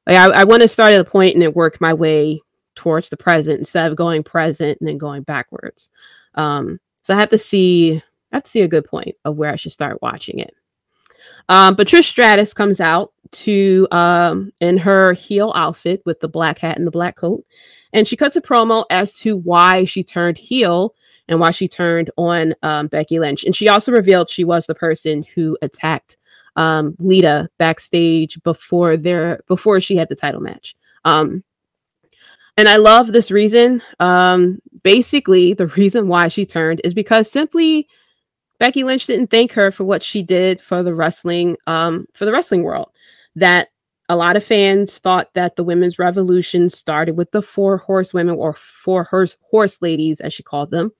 like 0.08 0.16
I, 0.16 0.42
I 0.42 0.44
want 0.46 0.62
to 0.62 0.68
start 0.68 0.94
at 0.94 1.02
a 1.02 1.04
point 1.04 1.36
and 1.36 1.42
then 1.42 1.54
work 1.54 1.80
my 1.82 1.94
way 1.94 2.42
towards 2.76 3.10
the 3.10 3.18
present 3.18 3.60
instead 3.60 3.92
of 3.92 3.98
going 3.98 4.24
present 4.24 4.80
and 4.80 4.88
then 4.88 4.98
going 4.98 5.24
backwards. 5.24 5.90
Um, 6.36 6.80
so 7.04 7.14
I 7.14 7.20
have 7.20 7.30
to 7.32 7.38
see 7.38 8.02
I 8.32 8.38
have 8.38 8.44
to 8.44 8.50
see 8.50 8.62
a 8.62 8.68
good 8.68 8.86
point 8.86 9.16
of 9.26 9.38
where 9.38 9.52
I 9.52 9.58
should 9.58 9.72
start 9.72 10.02
watching 10.02 10.40
it. 10.40 10.54
Um, 11.50 11.76
but 11.76 11.88
Trish 11.88 12.06
Stratus 12.06 12.54
comes 12.54 12.82
out 12.82 13.14
to 13.32 13.88
um, 13.92 14.52
in 14.60 14.78
her 14.78 15.14
heel 15.14 15.52
outfit 15.56 16.02
with 16.06 16.20
the 16.20 16.28
black 16.28 16.60
hat 16.60 16.78
and 16.78 16.88
the 16.88 16.92
black 16.92 17.16
coat, 17.16 17.46
and 17.94 18.08
she 18.08 18.18
cuts 18.18 18.36
a 18.36 18.42
promo 18.42 18.86
as 18.90 19.14
to 19.20 19.36
why 19.36 19.86
she 19.86 20.04
turned 20.04 20.38
heel 20.38 20.94
and 21.28 21.40
why 21.40 21.52
she 21.52 21.68
turned 21.68 22.10
on 22.18 22.54
um, 22.64 22.88
Becky 22.88 23.20
Lynch. 23.20 23.44
And 23.44 23.56
she 23.56 23.70
also 23.70 23.92
revealed 23.92 24.30
she 24.30 24.44
was 24.44 24.66
the 24.66 24.76
person 24.76 25.24
who 25.36 25.58
attacked 25.62 26.18
um, 26.56 26.96
Lita 27.00 27.50
backstage 27.58 28.42
before 28.44 28.98
their 28.98 29.42
before 29.48 29.80
she 29.80 29.96
had 29.96 30.10
the 30.10 30.16
title 30.16 30.42
match. 30.42 30.76
Um, 31.06 31.44
and 32.58 32.68
I 32.68 32.78
love 32.78 33.12
this 33.12 33.30
reason. 33.30 33.84
Um, 34.00 34.60
basically, 34.84 35.54
the 35.54 35.68
reason 35.68 36.08
why 36.08 36.28
she 36.28 36.46
turned 36.46 36.82
is 36.84 36.94
because 36.94 37.30
simply 37.30 37.88
Becky 38.60 38.84
Lynch 38.84 39.06
didn't 39.06 39.28
thank 39.28 39.52
her 39.54 39.72
for 39.72 39.84
what 39.84 40.04
she 40.04 40.24
did 40.24 40.60
for 40.62 40.84
the 40.84 40.96
wrestling 40.96 41.58
um, 41.68 42.08
for 42.14 42.26
the 42.26 42.32
wrestling 42.32 42.64
world. 42.64 42.90
That 43.36 43.70
a 44.10 44.16
lot 44.16 44.38
of 44.38 44.44
fans 44.44 44.98
thought 44.98 45.34
that 45.34 45.56
the 45.56 45.64
women's 45.64 46.00
revolution 46.00 46.70
started 46.70 47.18
with 47.18 47.32
the 47.32 47.42
four 47.42 47.78
horsewomen 47.78 48.36
or 48.36 48.54
four 48.54 49.04
horse 49.04 49.38
horse 49.42 49.82
ladies, 49.82 50.22
as 50.22 50.34
she 50.34 50.44
called 50.44 50.72
them. 50.72 50.92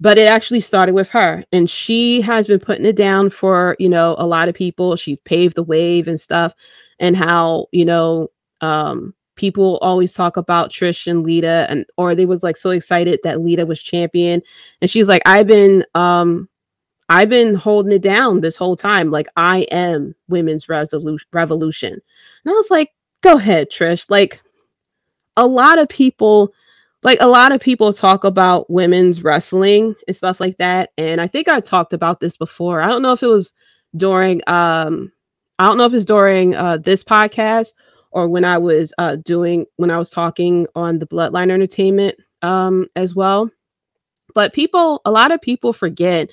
But 0.00 0.18
it 0.18 0.30
actually 0.30 0.62
started 0.62 0.94
with 0.94 1.10
her, 1.10 1.44
and 1.52 1.68
she 1.68 2.22
has 2.22 2.46
been 2.46 2.60
putting 2.60 2.86
it 2.86 2.96
down 2.96 3.30
for 3.30 3.76
you 3.78 3.88
know 3.88 4.16
a 4.18 4.26
lot 4.26 4.48
of 4.48 4.54
people. 4.54 4.96
She's 4.96 5.18
paved 5.24 5.56
the 5.56 5.62
wave 5.62 6.08
and 6.08 6.20
stuff, 6.20 6.54
and 6.98 7.16
how 7.16 7.66
you 7.70 7.84
know 7.84 8.28
um, 8.60 9.14
people 9.40 9.78
always 9.78 10.12
talk 10.12 10.36
about 10.36 10.70
Trish 10.70 11.06
and 11.06 11.24
Lita, 11.24 11.66
and 11.70 11.86
or 11.96 12.14
they 12.14 12.26
was 12.26 12.42
like 12.42 12.58
so 12.58 12.70
excited 12.70 13.18
that 13.24 13.40
Lita 13.40 13.64
was 13.64 13.82
champion, 13.82 14.42
and 14.82 14.90
she's 14.90 15.08
like, 15.08 15.22
I've 15.24 15.46
been 15.46 15.82
um 15.94 16.48
I've 17.08 17.30
been 17.30 17.54
holding 17.54 17.92
it 17.92 18.02
down 18.02 18.40
this 18.42 18.58
whole 18.58 18.76
time. 18.76 19.10
Like 19.10 19.28
I 19.36 19.60
am 19.70 20.14
women's 20.28 20.68
resolution 20.68 21.26
revolution. 21.32 21.94
And 21.94 22.02
I 22.46 22.52
was 22.52 22.70
like, 22.70 22.90
go 23.22 23.38
ahead, 23.38 23.70
Trish. 23.70 24.04
Like 24.10 24.42
a 25.38 25.46
lot 25.46 25.78
of 25.78 25.88
people, 25.88 26.52
like 27.02 27.18
a 27.22 27.26
lot 27.26 27.52
of 27.52 27.62
people 27.62 27.94
talk 27.94 28.24
about 28.24 28.70
women's 28.70 29.24
wrestling 29.24 29.94
and 30.06 30.14
stuff 30.14 30.38
like 30.38 30.58
that. 30.58 30.90
And 30.98 31.18
I 31.18 31.26
think 31.26 31.48
I 31.48 31.60
talked 31.60 31.94
about 31.94 32.20
this 32.20 32.36
before. 32.36 32.82
I 32.82 32.88
don't 32.88 33.02
know 33.02 33.14
if 33.14 33.22
it 33.22 33.26
was 33.26 33.54
during 33.96 34.42
um 34.46 35.10
I 35.58 35.64
don't 35.64 35.78
know 35.78 35.86
if 35.86 35.94
it's 35.94 36.04
during 36.04 36.54
uh 36.54 36.76
this 36.76 37.02
podcast 37.02 37.72
or 38.10 38.28
when 38.28 38.44
I 38.44 38.58
was 38.58 38.92
uh 38.98 39.16
doing 39.16 39.66
when 39.76 39.90
I 39.90 39.98
was 39.98 40.10
talking 40.10 40.66
on 40.74 40.98
the 40.98 41.06
Bloodline 41.06 41.50
Entertainment 41.50 42.16
um 42.42 42.86
as 42.96 43.14
well. 43.14 43.50
But 44.34 44.52
people, 44.52 45.00
a 45.04 45.10
lot 45.10 45.32
of 45.32 45.40
people 45.40 45.72
forget 45.72 46.30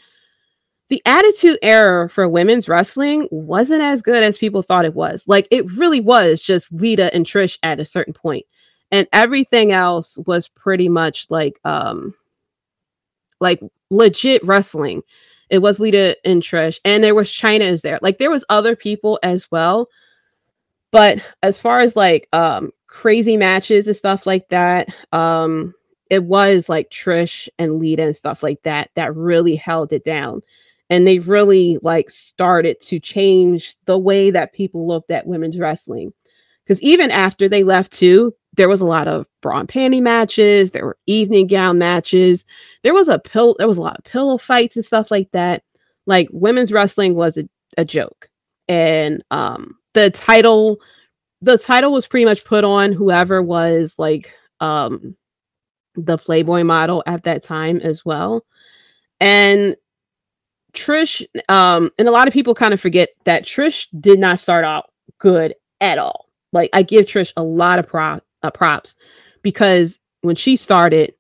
the 0.89 1.01
attitude 1.05 1.57
era 1.61 2.09
for 2.09 2.29
women's 2.29 2.69
wrestling 2.69 3.27
wasn't 3.29 3.81
as 3.81 4.01
good 4.01 4.23
as 4.23 4.37
people 4.37 4.61
thought 4.61 4.85
it 4.85 4.93
was. 4.93 5.23
Like 5.27 5.47
it 5.51 5.69
really 5.73 5.99
was 5.99 6.41
just 6.41 6.71
Lita 6.71 7.13
and 7.13 7.25
Trish 7.25 7.57
at 7.63 7.79
a 7.79 7.85
certain. 7.85 8.13
And 8.89 9.07
everything 9.11 9.73
else 9.73 10.17
was 10.25 10.47
pretty 10.47 10.87
much 10.87 11.27
like 11.29 11.59
um 11.65 12.13
like 13.41 13.61
legit 13.89 14.43
wrestling. 14.45 15.01
It 15.49 15.59
was 15.59 15.79
Lita 15.79 16.15
and 16.25 16.41
Trish 16.41 16.79
and 16.85 17.03
there 17.03 17.15
was 17.15 17.29
Chyna 17.29 17.61
is 17.61 17.81
there. 17.81 17.99
Like 18.01 18.17
there 18.17 18.31
was 18.31 18.45
other 18.49 18.75
people 18.75 19.19
as 19.23 19.51
well. 19.51 19.89
But 20.91 21.19
as 21.43 21.59
far 21.59 21.79
as 21.79 21.95
like 21.95 22.27
um 22.33 22.71
crazy 22.87 23.37
matches 23.37 23.87
and 23.87 23.95
stuff 23.95 24.25
like 24.25 24.49
that, 24.49 24.89
um 25.11 25.73
it 26.09 26.23
was 26.23 26.69
like 26.69 26.89
Trish 26.89 27.49
and 27.59 27.79
Lita 27.79 28.03
and 28.03 28.15
stuff 28.15 28.41
like 28.43 28.61
that 28.63 28.89
that 28.95 29.15
really 29.15 29.55
held 29.55 29.91
it 29.91 30.05
down. 30.05 30.41
And 30.89 31.05
they 31.05 31.19
really 31.19 31.77
like 31.81 32.09
started 32.09 32.79
to 32.81 32.99
change 32.99 33.75
the 33.85 33.97
way 33.97 34.31
that 34.31 34.53
people 34.53 34.87
looked 34.87 35.11
at 35.11 35.27
women's 35.27 35.59
wrestling. 35.59 36.13
Because 36.65 36.81
even 36.81 37.11
after 37.11 37.49
they 37.49 37.63
left 37.63 37.91
too 37.93 38.33
there 38.53 38.69
was 38.69 38.81
a 38.81 38.85
lot 38.85 39.07
of 39.07 39.25
bra 39.41 39.59
and 39.59 39.69
panty 39.69 40.01
matches 40.01 40.71
there 40.71 40.85
were 40.85 40.97
evening 41.05 41.45
gown 41.47 41.77
matches 41.77 42.43
there 42.83 42.93
was 42.93 43.07
a 43.07 43.19
pill 43.19 43.55
there 43.59 43.67
was 43.67 43.77
a 43.77 43.81
lot 43.81 43.95
of 43.97 44.03
pillow 44.03 44.37
fights 44.37 44.75
and 44.75 44.85
stuff 44.85 45.11
like 45.11 45.29
that. 45.31 45.63
Like 46.05 46.29
women's 46.31 46.71
wrestling 46.71 47.15
was 47.15 47.37
a, 47.37 47.47
a 47.77 47.85
joke. 47.85 48.29
And 48.67 49.23
um 49.31 49.77
the 49.97 50.11
title 50.11 50.79
the 51.41 51.57
title 51.57 51.91
was 51.91 52.05
pretty 52.05 52.25
much 52.25 52.45
put 52.45 52.63
on 52.63 52.93
whoever 52.93 53.41
was 53.41 53.95
like 53.97 54.31
um 54.59 55.15
the 55.95 56.17
playboy 56.17 56.63
model 56.63 57.03
at 57.07 57.23
that 57.23 57.41
time 57.41 57.79
as 57.79 58.05
well 58.05 58.45
and 59.19 59.75
Trish, 60.73 61.25
um, 61.49 61.89
and 61.97 62.07
a 62.07 62.11
lot 62.11 62.27
of 62.27 62.33
people 62.33 62.53
kind 62.53 62.71
of 62.71 62.79
forget 62.79 63.09
that 63.25 63.43
Trish 63.43 63.87
did 63.99 64.19
not 64.19 64.39
start 64.39 64.63
out 64.63 64.91
good 65.17 65.55
at 65.81 65.97
all. 65.97 66.29
Like 66.53 66.69
I 66.71 66.83
give 66.83 67.07
Trish 67.07 67.33
a 67.35 67.41
lot 67.41 67.79
of 67.79 67.87
prop, 67.87 68.23
uh, 68.43 68.51
props 68.51 68.95
because 69.41 69.99
when 70.21 70.35
she 70.35 70.55
started, 70.55 71.15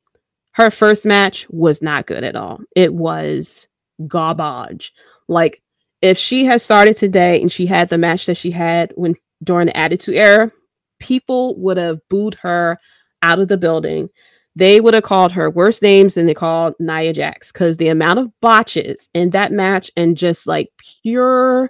her 0.51 0.69
first 0.69 1.05
match 1.05 1.47
was 1.49 1.81
not 1.81 2.05
good 2.05 2.23
at 2.23 2.35
all. 2.35 2.59
It 2.75 2.93
was 2.93 3.67
garbage. 4.05 4.93
Like 5.27 5.63
if 6.01 6.17
she 6.17 6.45
had 6.45 6.61
started 6.61 6.97
today 6.97 7.41
and 7.41 7.51
she 7.51 7.65
had 7.65 7.89
the 7.89 7.97
match 7.97 8.25
that 8.25 8.37
she 8.37 8.51
had 8.51 8.91
when 8.95 9.15
during 9.43 9.67
the 9.67 9.77
Attitude 9.77 10.15
Era, 10.15 10.51
people 10.99 11.55
would 11.59 11.77
have 11.77 11.99
booed 12.09 12.35
her 12.35 12.79
out 13.21 13.39
of 13.39 13.47
the 13.47 13.57
building 13.57 14.09
they 14.57 14.81
would 14.81 14.95
have 14.95 15.03
called 15.03 15.31
her 15.31 15.51
worse 15.51 15.83
names 15.83 16.15
than 16.15 16.25
they 16.25 16.33
called 16.33 16.73
Nia 16.79 17.13
Jax 17.13 17.51
because 17.51 17.77
the 17.77 17.89
amount 17.89 18.17
of 18.17 18.31
botches 18.41 19.07
in 19.13 19.29
that 19.29 19.51
match 19.51 19.91
and 19.95 20.17
just 20.17 20.47
like 20.47 20.71
pure 20.79 21.69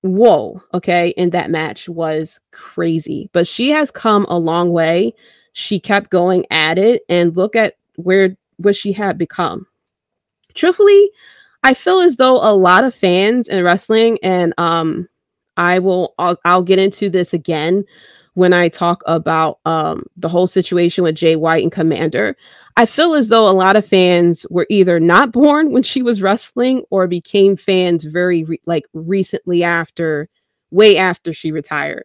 whoa, 0.00 0.60
okay, 0.74 1.10
in 1.10 1.30
that 1.30 1.50
match 1.50 1.88
was 1.88 2.40
crazy. 2.50 3.30
But 3.32 3.46
she 3.46 3.68
has 3.68 3.92
come 3.92 4.26
a 4.28 4.36
long 4.36 4.72
way. 4.72 5.14
She 5.52 5.78
kept 5.78 6.10
going 6.10 6.44
at 6.50 6.80
it 6.80 7.02
and 7.08 7.36
look 7.36 7.54
at 7.54 7.76
where 7.94 8.36
what 8.56 8.74
she 8.74 8.92
had 8.92 9.16
become. 9.16 9.64
Truthfully, 10.54 11.10
I 11.62 11.74
feel 11.74 12.00
as 12.00 12.16
though 12.16 12.36
a 12.36 12.54
lot 12.54 12.84
of 12.84 12.94
fans 12.94 13.48
in 13.48 13.64
wrestling 13.64 14.18
and 14.22 14.54
um 14.58 15.08
I 15.56 15.78
will 15.78 16.14
I'll, 16.18 16.38
I'll 16.44 16.62
get 16.62 16.78
into 16.78 17.10
this 17.10 17.34
again 17.34 17.84
when 18.34 18.52
I 18.52 18.68
talk 18.68 19.02
about 19.06 19.58
um, 19.66 20.04
the 20.16 20.28
whole 20.28 20.46
situation 20.46 21.04
with 21.04 21.14
Jay 21.14 21.36
White 21.36 21.62
and 21.62 21.72
Commander. 21.72 22.36
I 22.76 22.86
feel 22.86 23.14
as 23.14 23.28
though 23.28 23.48
a 23.48 23.52
lot 23.52 23.76
of 23.76 23.86
fans 23.86 24.46
were 24.48 24.66
either 24.70 24.98
not 24.98 25.32
born 25.32 25.72
when 25.72 25.82
she 25.82 26.02
was 26.02 26.22
wrestling 26.22 26.84
or 26.90 27.06
became 27.06 27.56
fans 27.56 28.04
very 28.04 28.44
re- 28.44 28.60
like 28.64 28.86
recently 28.94 29.62
after, 29.62 30.28
way 30.70 30.96
after 30.96 31.34
she 31.34 31.52
retired. 31.52 32.04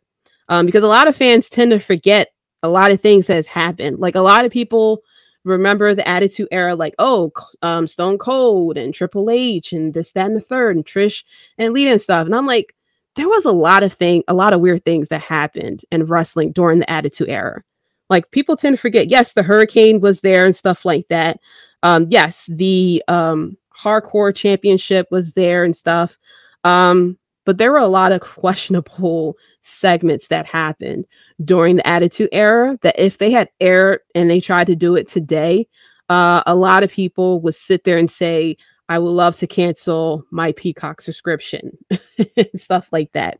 Um, 0.50 0.66
because 0.66 0.84
a 0.84 0.88
lot 0.88 1.08
of 1.08 1.16
fans 1.16 1.50
tend 1.50 1.72
to 1.72 1.80
forget 1.80 2.30
a 2.64 2.70
lot 2.70 2.92
of 2.92 3.00
things 3.00 3.28
that 3.28 3.36
has 3.36 3.46
happened. 3.46 4.00
Like 4.00 4.16
a 4.16 4.22
lot 4.22 4.44
of 4.44 4.52
people 4.52 5.02
remember 5.48 5.94
the 5.94 6.08
Attitude 6.08 6.48
Era, 6.52 6.76
like 6.76 6.96
oh, 7.00 7.32
um, 7.62 7.88
Stone 7.88 8.18
Cold 8.18 8.78
and 8.78 8.94
Triple 8.94 9.30
H 9.30 9.74
and 9.74 9.94
this, 9.94 10.12
that, 10.12 10.28
and 10.28 10.36
the 10.36 10.42
third, 10.42 10.76
and 10.76 10.86
Trish 10.86 11.24
and 11.58 11.74
Lita 11.74 11.92
and 11.92 12.02
stuff. 12.02 12.26
And 12.26 12.36
I'm 12.36 12.46
like, 12.46 12.76
there 13.16 13.28
was 13.28 13.46
a 13.46 13.52
lot 13.52 13.84
of 13.84 13.94
thing, 13.94 14.24
a 14.28 14.34
lot 14.34 14.54
of 14.54 14.62
weird 14.62 14.86
things 14.86 15.10
that 15.10 15.22
happened 15.22 15.84
in 15.92 16.06
wrestling 16.06 16.52
during 16.52 16.80
the 16.80 16.90
Attitude 16.90 17.30
Era. 17.30 17.64
Like 18.10 18.32
people 18.32 18.56
tend 18.56 18.76
to 18.76 18.82
forget. 18.82 19.08
Yes, 19.10 19.34
the 19.34 19.44
Hurricane 19.44 20.00
was 20.00 20.22
there 20.22 20.46
and 20.46 20.56
stuff 20.56 20.86
like 20.86 21.08
that. 21.10 21.40
Um, 21.84 22.06
yes, 22.10 22.46
the 22.48 23.04
um, 23.08 23.58
Hardcore 23.76 24.36
Championship 24.36 25.08
was 25.12 25.34
there 25.34 25.64
and 25.64 25.76
stuff. 25.76 26.18
Um, 26.64 27.18
but 27.46 27.58
there 27.58 27.72
were 27.72 27.78
a 27.78 27.88
lot 27.88 28.12
of 28.12 28.22
questionable 28.22 29.36
segments 29.68 30.28
that 30.28 30.46
happened 30.46 31.06
during 31.44 31.76
the 31.76 31.88
Attitude 31.88 32.30
Era. 32.32 32.78
That 32.82 33.00
if 33.00 33.18
they 33.18 33.32
had 33.32 33.50
aired 33.60 34.00
and 34.16 34.30
they 34.30 34.40
tried 34.40 34.68
to 34.68 34.76
do 34.76 34.96
it 34.96 35.08
today, 35.08 35.68
uh, 36.10 36.44
a 36.46 36.56
lot 36.56 36.84
of 36.84 36.92
people 36.92 37.42
would 37.42 37.56
sit 37.56 37.84
there 37.84 37.98
and 37.98 38.10
say, 38.10 38.58
I 38.90 39.00
would 39.00 39.10
love 39.10 39.36
to 39.38 39.48
cancel 39.48 40.24
my 40.32 40.54
Peacock 40.54 41.02
subscription 41.02 41.78
and 42.38 42.50
stuff 42.56 42.88
like 42.92 43.12
that. 43.12 43.40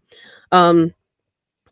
Um, 0.52 0.94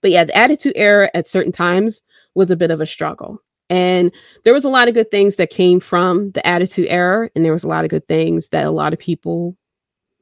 but 0.01 0.11
yeah, 0.11 0.23
the 0.23 0.37
Attitude 0.37 0.73
Era 0.75 1.09
at 1.13 1.27
certain 1.27 1.51
times 1.51 2.03
was 2.35 2.51
a 2.51 2.55
bit 2.55 2.71
of 2.71 2.79
a 2.79 2.85
struggle. 2.85 3.41
And 3.69 4.11
there 4.43 4.53
was 4.53 4.63
a 4.63 4.69
lot 4.69 4.87
of 4.87 4.93
good 4.93 5.09
things 5.09 5.37
that 5.37 5.49
came 5.49 5.79
from 5.79 6.31
the 6.31 6.45
Attitude 6.45 6.87
Era, 6.89 7.29
and 7.35 7.43
there 7.43 7.53
was 7.53 7.63
a 7.63 7.67
lot 7.67 7.83
of 7.83 7.89
good 7.89 8.07
things 8.07 8.49
that 8.49 8.65
a 8.65 8.71
lot 8.71 8.93
of 8.93 8.99
people 8.99 9.57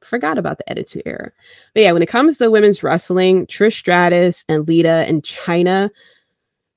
forgot 0.04 0.38
about 0.38 0.58
the 0.58 0.68
Attitude 0.70 1.02
Era. 1.06 1.30
But 1.74 1.82
yeah, 1.82 1.92
when 1.92 2.02
it 2.02 2.08
comes 2.08 2.38
to 2.38 2.50
women's 2.50 2.82
wrestling, 2.82 3.46
Trish 3.46 3.76
Stratus 3.76 4.44
and 4.48 4.66
Lita 4.66 5.04
and 5.08 5.22
Chyna, 5.22 5.90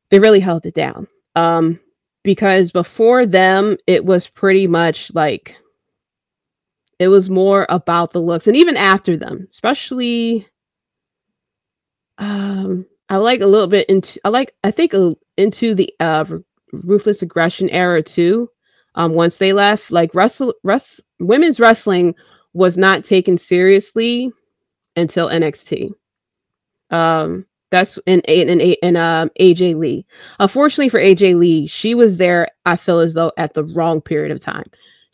they 0.09 0.19
really 0.19 0.39
held 0.39 0.65
it 0.65 0.73
down. 0.73 1.07
Um, 1.35 1.79
because 2.23 2.71
before 2.71 3.25
them, 3.25 3.77
it 3.87 4.05
was 4.05 4.27
pretty 4.27 4.67
much 4.67 5.13
like 5.13 5.55
it 6.99 7.07
was 7.09 7.29
more 7.29 7.67
about 7.69 8.11
the 8.11 8.21
looks, 8.21 8.47
and 8.47 8.55
even 8.55 8.75
after 8.75 9.15
them, 9.17 9.47
especially. 9.49 10.47
Um, 12.17 12.87
I 13.09 13.17
like 13.17 13.41
a 13.41 13.45
little 13.47 13.67
bit 13.67 13.87
into. 13.87 14.19
I 14.25 14.29
like. 14.29 14.53
I 14.63 14.71
think 14.71 14.93
uh, 14.93 15.13
into 15.37 15.75
the 15.75 15.93
uh, 15.99 16.25
ruthless 16.73 17.21
aggression 17.21 17.69
era 17.69 18.01
too. 18.01 18.49
Um, 18.95 19.13
once 19.13 19.37
they 19.37 19.53
left, 19.53 19.91
like 19.91 20.15
wrestle, 20.15 20.55
rest, 20.63 21.01
women's 21.19 21.59
wrestling 21.59 22.15
was 22.57 22.77
not 22.77 23.05
taken 23.05 23.37
seriously 23.37 24.31
until 24.95 25.29
NXT. 25.29 25.91
Um, 26.89 27.45
that's 27.69 27.97
in 28.05 28.21
in 28.21 28.49
in, 28.49 28.75
in 28.81 28.95
um, 28.95 29.29
AJ 29.39 29.77
Lee. 29.77 30.05
Unfortunately 30.39 30.89
for 30.89 30.99
AJ 30.99 31.37
Lee, 31.37 31.67
she 31.67 31.95
was 31.95 32.17
there. 32.17 32.49
I 32.65 32.75
feel 32.75 32.99
as 32.99 33.13
though 33.13 33.31
at 33.37 33.53
the 33.53 33.63
wrong 33.63 34.01
period 34.01 34.31
of 34.31 34.39
time 34.39 34.65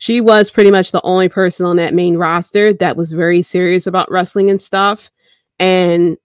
she 0.04 0.20
was 0.20 0.50
pretty 0.50 0.70
much 0.70 0.92
the 0.92 1.00
only 1.02 1.28
person 1.30 1.66
on 1.66 1.76
that 1.76 1.94
main 1.94 2.16
roster 2.16 2.74
that 2.74 2.96
was 2.96 3.12
very 3.12 3.42
serious 3.42 3.86
about 3.86 4.10
wrestling 4.10 4.50
and 4.50 4.60
stuff. 4.60 5.10
And 5.58 6.18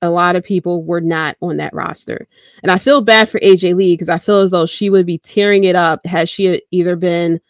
a 0.00 0.08
lot 0.08 0.36
of 0.36 0.44
people 0.44 0.84
were 0.84 1.00
not 1.00 1.36
on 1.42 1.56
that 1.56 1.74
roster. 1.74 2.28
And 2.62 2.70
I 2.70 2.78
feel 2.78 3.00
bad 3.00 3.28
for 3.28 3.40
AJ 3.40 3.74
Lee 3.74 3.94
because 3.94 4.08
I 4.08 4.18
feel 4.18 4.38
as 4.38 4.52
though 4.52 4.66
she 4.66 4.88
would 4.88 5.04
be 5.04 5.18
tearing 5.18 5.64
it 5.64 5.76
up 5.76 6.06
had 6.06 6.28
she 6.28 6.62
either 6.70 6.96
been, 6.96 7.40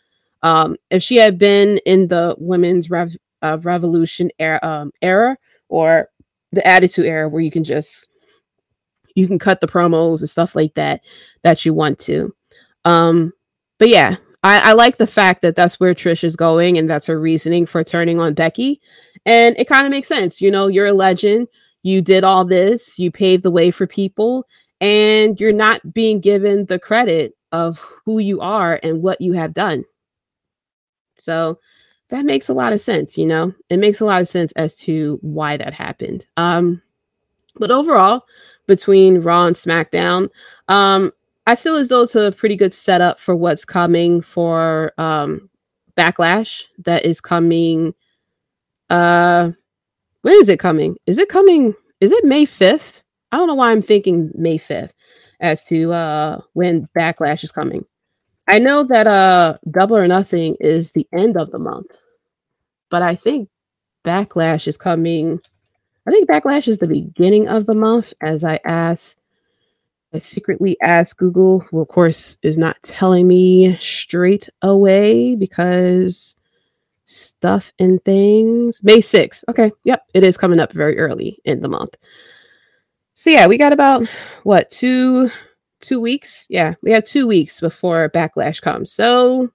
um, 0.43 0.77
if 0.91 1.03
she 1.03 1.17
had 1.17 1.39
been 1.39 1.79
in 1.87 2.09
the 2.09 2.35
women's 2.39 2.91
rev- 2.91 3.17
uh, 3.43 3.59
revolution 3.63 4.31
era, 4.39 4.61
um, 4.63 4.93
era 5.03 5.37
or 5.69 6.09
the 6.53 6.67
attitude 6.67 7.07
era 7.07 7.29
where 7.29 7.43
you 7.43 7.51
can 7.51 7.65
just 7.65 8.09
you 9.15 9.27
can 9.27 9.39
cut 9.39 9.61
the 9.61 9.67
promos 9.67 10.21
and 10.21 10.31
stuff 10.31 10.55
like 10.55 10.75
that 10.75 11.01
that 11.43 11.65
you 11.65 11.75
want 11.75 11.99
to. 11.99 12.33
Um, 12.85 13.33
but 13.79 13.89
yeah, 13.89 14.17
I, 14.45 14.71
I 14.71 14.73
like 14.73 14.99
the 14.99 15.07
fact 15.07 15.43
that 15.43 15.57
that's 15.57 15.81
where 15.81 15.95
Trish 15.95 16.23
is 16.23 16.37
going 16.37 16.79
and 16.79 16.89
that's 16.89 17.07
her 17.07 17.19
reasoning 17.19 17.67
for 17.67 17.83
turning 17.83 18.21
on 18.21 18.35
Becky. 18.35 18.81
And 19.27 19.57
it 19.59 19.69
kind 19.69 19.85
of 19.85 19.91
makes 19.91 20.09
sense. 20.09 20.41
You 20.41 20.51
know, 20.53 20.69
you're 20.69 20.87
a 20.87 20.93
legend. 20.93 21.49
You 21.83 22.03
did 22.03 22.25
all 22.25 22.45
this, 22.45 22.99
you 22.99 23.11
paved 23.11 23.45
the 23.45 23.51
way 23.51 23.71
for 23.71 23.87
people, 23.87 24.45
and 24.81 25.39
you're 25.41 25.53
not 25.53 25.95
being 25.95 26.21
given 26.21 26.67
the 26.67 26.79
credit 26.79 27.35
of 27.53 27.79
who 28.05 28.19
you 28.19 28.41
are 28.41 28.81
and 28.83 29.03
what 29.03 29.21
you 29.21 29.33
have 29.33 29.55
done. 29.55 29.85
So 31.21 31.59
that 32.11 32.25
makes 32.25 32.49
a 32.49 32.55
lot 32.55 32.73
of 32.73 32.81
sense, 32.81 33.19
you 33.19 33.27
know. 33.27 33.55
It 33.71 33.79
makes 33.79 34.01
a 34.01 34.07
lot 34.07 34.23
of 34.23 34.29
sense 34.29 34.53
as 34.53 34.77
to 34.79 35.19
why 35.23 35.57
that 35.57 35.75
happened. 35.75 36.27
Um 36.37 36.83
but 37.57 37.71
overall, 37.71 38.25
between 38.67 39.21
Raw 39.21 39.47
and 39.47 39.57
SmackDown, 39.57 40.29
um 40.69 41.13
I 41.47 41.55
feel 41.57 41.77
as 41.77 41.89
though 41.89 42.03
it's 42.03 42.15
a 42.15 42.33
pretty 42.33 42.57
good 42.57 42.75
setup 42.75 43.19
for 43.21 43.35
what's 43.35 43.65
coming 43.65 44.21
for 44.23 44.93
um 44.99 45.49
Backlash 45.97 46.65
that 46.85 47.05
is 47.05 47.21
coming 47.21 47.95
uh 48.91 49.51
when 50.23 50.35
is 50.35 50.49
it 50.49 50.59
coming? 50.61 50.97
Is 51.07 51.19
it 51.19 51.29
coming? 51.29 51.75
Is 52.01 52.13
it 52.13 52.25
May 52.25 52.47
5th? 52.47 53.03
I 53.33 53.37
don't 53.37 53.47
know 53.49 53.55
why 53.55 53.71
I'm 53.71 53.83
thinking 53.83 54.31
May 54.35 54.59
5th 54.59 54.91
as 55.41 55.65
to 55.65 55.93
uh 55.93 56.41
when 56.55 56.89
Backlash 56.97 57.45
is 57.45 57.53
coming. 57.53 57.85
I 58.49 58.59
know 58.59 58.83
that 58.85 59.07
uh 59.07 59.59
Double 59.71 59.97
or 59.97 60.09
Nothing 60.09 60.57
is 60.61 60.91
the 60.91 61.07
end 61.13 61.37
of 61.37 61.51
the 61.51 61.59
month, 61.59 61.97
but 62.91 63.03
I 63.03 63.15
think 63.15 63.49
Backlash 64.05 64.67
is 64.67 64.77
coming. 64.77 65.41
I 66.07 66.11
think 66.11 66.29
Backlash 66.29 66.67
is 66.67 66.79
the 66.79 66.87
beginning 66.87 67.49
of 67.49 67.67
the 67.67 67.75
month. 67.75 68.15
As 68.23 68.43
I 68.45 68.59
asked, 68.65 69.21
I 70.15 70.21
secretly 70.21 70.79
asked 70.83 71.19
Google, 71.19 71.61
who 71.61 71.81
of 71.81 71.89
course 71.89 72.39
is 72.43 72.57
not 72.57 72.83
telling 72.83 73.29
me 73.29 73.77
straight 73.77 74.49
away 74.63 75.35
because 75.35 76.35
stuff 77.05 77.73
and 77.79 78.03
things. 78.05 78.83
May 78.83 78.99
6th. 78.99 79.45
Okay. 79.49 79.73
Yep. 79.85 80.03
It 80.15 80.25
is 80.25 80.37
coming 80.37 80.61
up 80.61 80.73
very 80.73 80.99
early 80.99 81.39
in 81.45 81.61
the 81.61 81.69
month. 81.69 81.97
So 83.15 83.31
yeah, 83.31 83.47
we 83.47 83.59
got 83.59 83.73
about 83.73 84.07
what 84.45 84.71
two 84.71 85.31
two 85.81 86.01
weeks. 86.01 86.47
Yeah, 86.49 86.75
we 86.83 86.91
have 86.91 87.05
two 87.05 87.27
weeks 87.27 87.61
before 87.61 88.11
backlash 88.11 88.61
comes. 88.61 88.93
So 88.93 89.51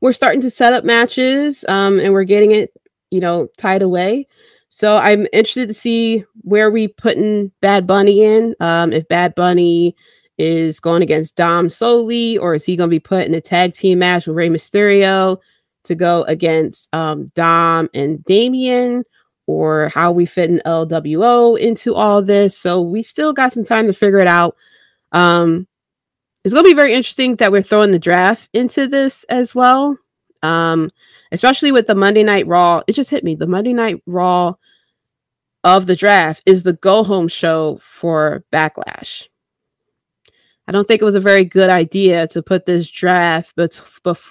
we're 0.00 0.12
starting 0.12 0.40
to 0.42 0.50
set 0.50 0.72
up 0.72 0.84
matches 0.84 1.64
um, 1.68 1.98
and 1.98 2.12
we're 2.12 2.24
getting 2.24 2.50
it, 2.50 2.72
you 3.10 3.20
know, 3.20 3.48
tied 3.56 3.82
away. 3.82 4.26
So 4.68 4.96
I'm 4.96 5.26
interested 5.32 5.68
to 5.68 5.74
see 5.74 6.24
where 6.42 6.70
we 6.70 6.88
putting 6.88 7.52
Bad 7.60 7.86
Bunny 7.86 8.22
in. 8.22 8.56
Um, 8.60 8.92
if 8.92 9.06
Bad 9.08 9.34
Bunny 9.34 9.94
is 10.36 10.80
going 10.80 11.02
against 11.02 11.36
Dom 11.36 11.70
solely, 11.70 12.36
or 12.38 12.54
is 12.54 12.64
he 12.64 12.76
going 12.76 12.90
to 12.90 12.94
be 12.94 13.00
put 13.00 13.26
in 13.26 13.34
a 13.34 13.40
tag 13.40 13.74
team 13.74 14.00
match 14.00 14.26
with 14.26 14.36
Rey 14.36 14.48
Mysterio 14.48 15.38
to 15.84 15.94
go 15.94 16.24
against 16.24 16.92
um, 16.92 17.30
Dom 17.36 17.88
and 17.94 18.22
Damian? 18.24 19.04
Or 19.46 19.90
how 19.90 20.12
we 20.12 20.26
fit 20.26 20.50
an 20.50 20.62
LWO 20.64 21.58
into 21.58 21.94
all 21.94 22.22
this. 22.22 22.56
So 22.56 22.80
we 22.80 23.02
still 23.02 23.32
got 23.32 23.52
some 23.52 23.64
time 23.64 23.86
to 23.86 23.92
figure 23.92 24.18
it 24.18 24.26
out. 24.26 24.56
Um, 25.12 25.66
it's 26.44 26.54
going 26.54 26.64
to 26.64 26.70
be 26.70 26.74
very 26.74 26.94
interesting 26.94 27.36
that 27.36 27.52
we're 27.52 27.62
throwing 27.62 27.92
the 27.92 27.98
draft 27.98 28.48
into 28.52 28.86
this 28.86 29.24
as 29.24 29.54
well. 29.54 29.98
Um, 30.42 30.90
especially 31.32 31.72
with 31.72 31.86
the 31.86 31.94
Monday 31.94 32.22
Night 32.22 32.46
Raw. 32.46 32.82
It 32.86 32.92
just 32.92 33.10
hit 33.10 33.24
me. 33.24 33.34
The 33.34 33.46
Monday 33.46 33.72
Night 33.72 34.00
Raw 34.06 34.54
of 35.64 35.86
the 35.86 35.96
draft 35.96 36.42
is 36.46 36.62
the 36.62 36.74
go 36.74 37.02
home 37.02 37.26
show 37.26 37.78
for 37.82 38.44
Backlash. 38.52 39.26
I 40.68 40.72
don't 40.72 40.86
think 40.86 41.02
it 41.02 41.06
was 41.06 41.14
a 41.14 41.20
very 41.20 41.44
good 41.44 41.70
idea 41.70 42.28
to 42.28 42.42
put 42.42 42.64
this 42.64 42.90
draft 42.90 43.52
but 43.56 43.82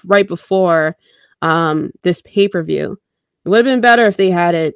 right 0.05 0.27
before 0.27 0.95
um, 1.41 1.91
this 2.03 2.21
pay 2.21 2.47
per 2.47 2.63
view. 2.63 2.97
It 3.45 3.49
would 3.49 3.65
have 3.65 3.71
been 3.73 3.81
better 3.81 4.05
if 4.05 4.15
they 4.15 4.31
had 4.31 4.55
it 4.55 4.75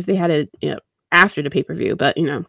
if 0.00 0.06
they 0.06 0.16
had 0.16 0.30
it 0.30 0.50
you 0.60 0.70
know 0.70 0.80
after 1.12 1.42
the 1.42 1.50
pay 1.50 1.62
per 1.62 1.74
view, 1.74 1.96
but 1.96 2.16
you 2.16 2.26
know 2.26 2.44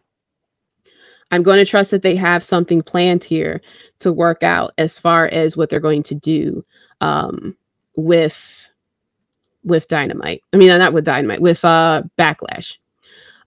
I'm 1.32 1.42
going 1.42 1.58
to 1.58 1.64
trust 1.64 1.90
that 1.90 2.02
they 2.02 2.14
have 2.14 2.44
something 2.44 2.82
planned 2.82 3.24
here 3.24 3.62
to 4.00 4.12
work 4.12 4.42
out 4.42 4.72
as 4.76 4.98
far 4.98 5.28
as 5.28 5.56
what 5.56 5.70
they're 5.70 5.80
going 5.80 6.02
to 6.04 6.14
do 6.14 6.62
um, 7.00 7.56
with 7.96 8.68
with 9.64 9.88
Dynamite. 9.88 10.42
I 10.52 10.58
mean, 10.58 10.68
not 10.68 10.92
with 10.92 11.04
Dynamite, 11.04 11.40
with 11.40 11.64
uh, 11.64 12.02
Backlash. 12.18 12.76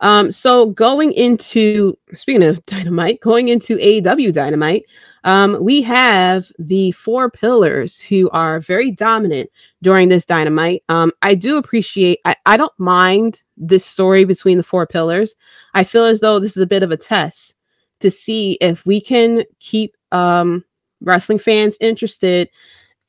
Um, 0.02 0.32
so 0.32 0.68
going 0.68 1.14
into 1.14 1.98
speaking 2.16 2.44
of 2.44 2.66
Dynamite, 2.66 3.22
going 3.22 3.50
into 3.50 3.78
AEW 3.78 4.34
Dynamite, 4.34 4.86
um, 5.26 5.58
we 5.60 5.82
have 5.82 6.52
the 6.60 6.92
four 6.92 7.32
pillars 7.32 8.00
who 8.00 8.30
are 8.30 8.60
very 8.60 8.92
dominant 8.92 9.50
during 9.82 10.08
this 10.08 10.24
Dynamite. 10.24 10.84
Um, 10.88 11.12
I 11.24 11.34
do 11.34 11.58
appreciate. 11.58 12.20
I, 12.26 12.36
I 12.46 12.58
don't 12.58 12.80
mind 12.80 13.42
this 13.58 13.84
story 13.84 14.24
between 14.24 14.58
the 14.58 14.64
four 14.64 14.86
pillars. 14.86 15.36
I 15.74 15.84
feel 15.84 16.06
as 16.06 16.22
though 16.22 16.40
this 16.40 16.56
is 16.56 16.62
a 16.62 16.68
bit 16.68 16.84
of 16.84 16.92
a 16.92 16.98
test 16.98 17.56
to 18.02 18.12
see 18.12 18.60
if 18.62 18.86
we 18.86 19.02
can 19.02 19.44
keep 19.60 19.98
um, 20.12 20.64
wrestling 21.02 21.40
fans 21.40 21.76
interested 21.82 22.48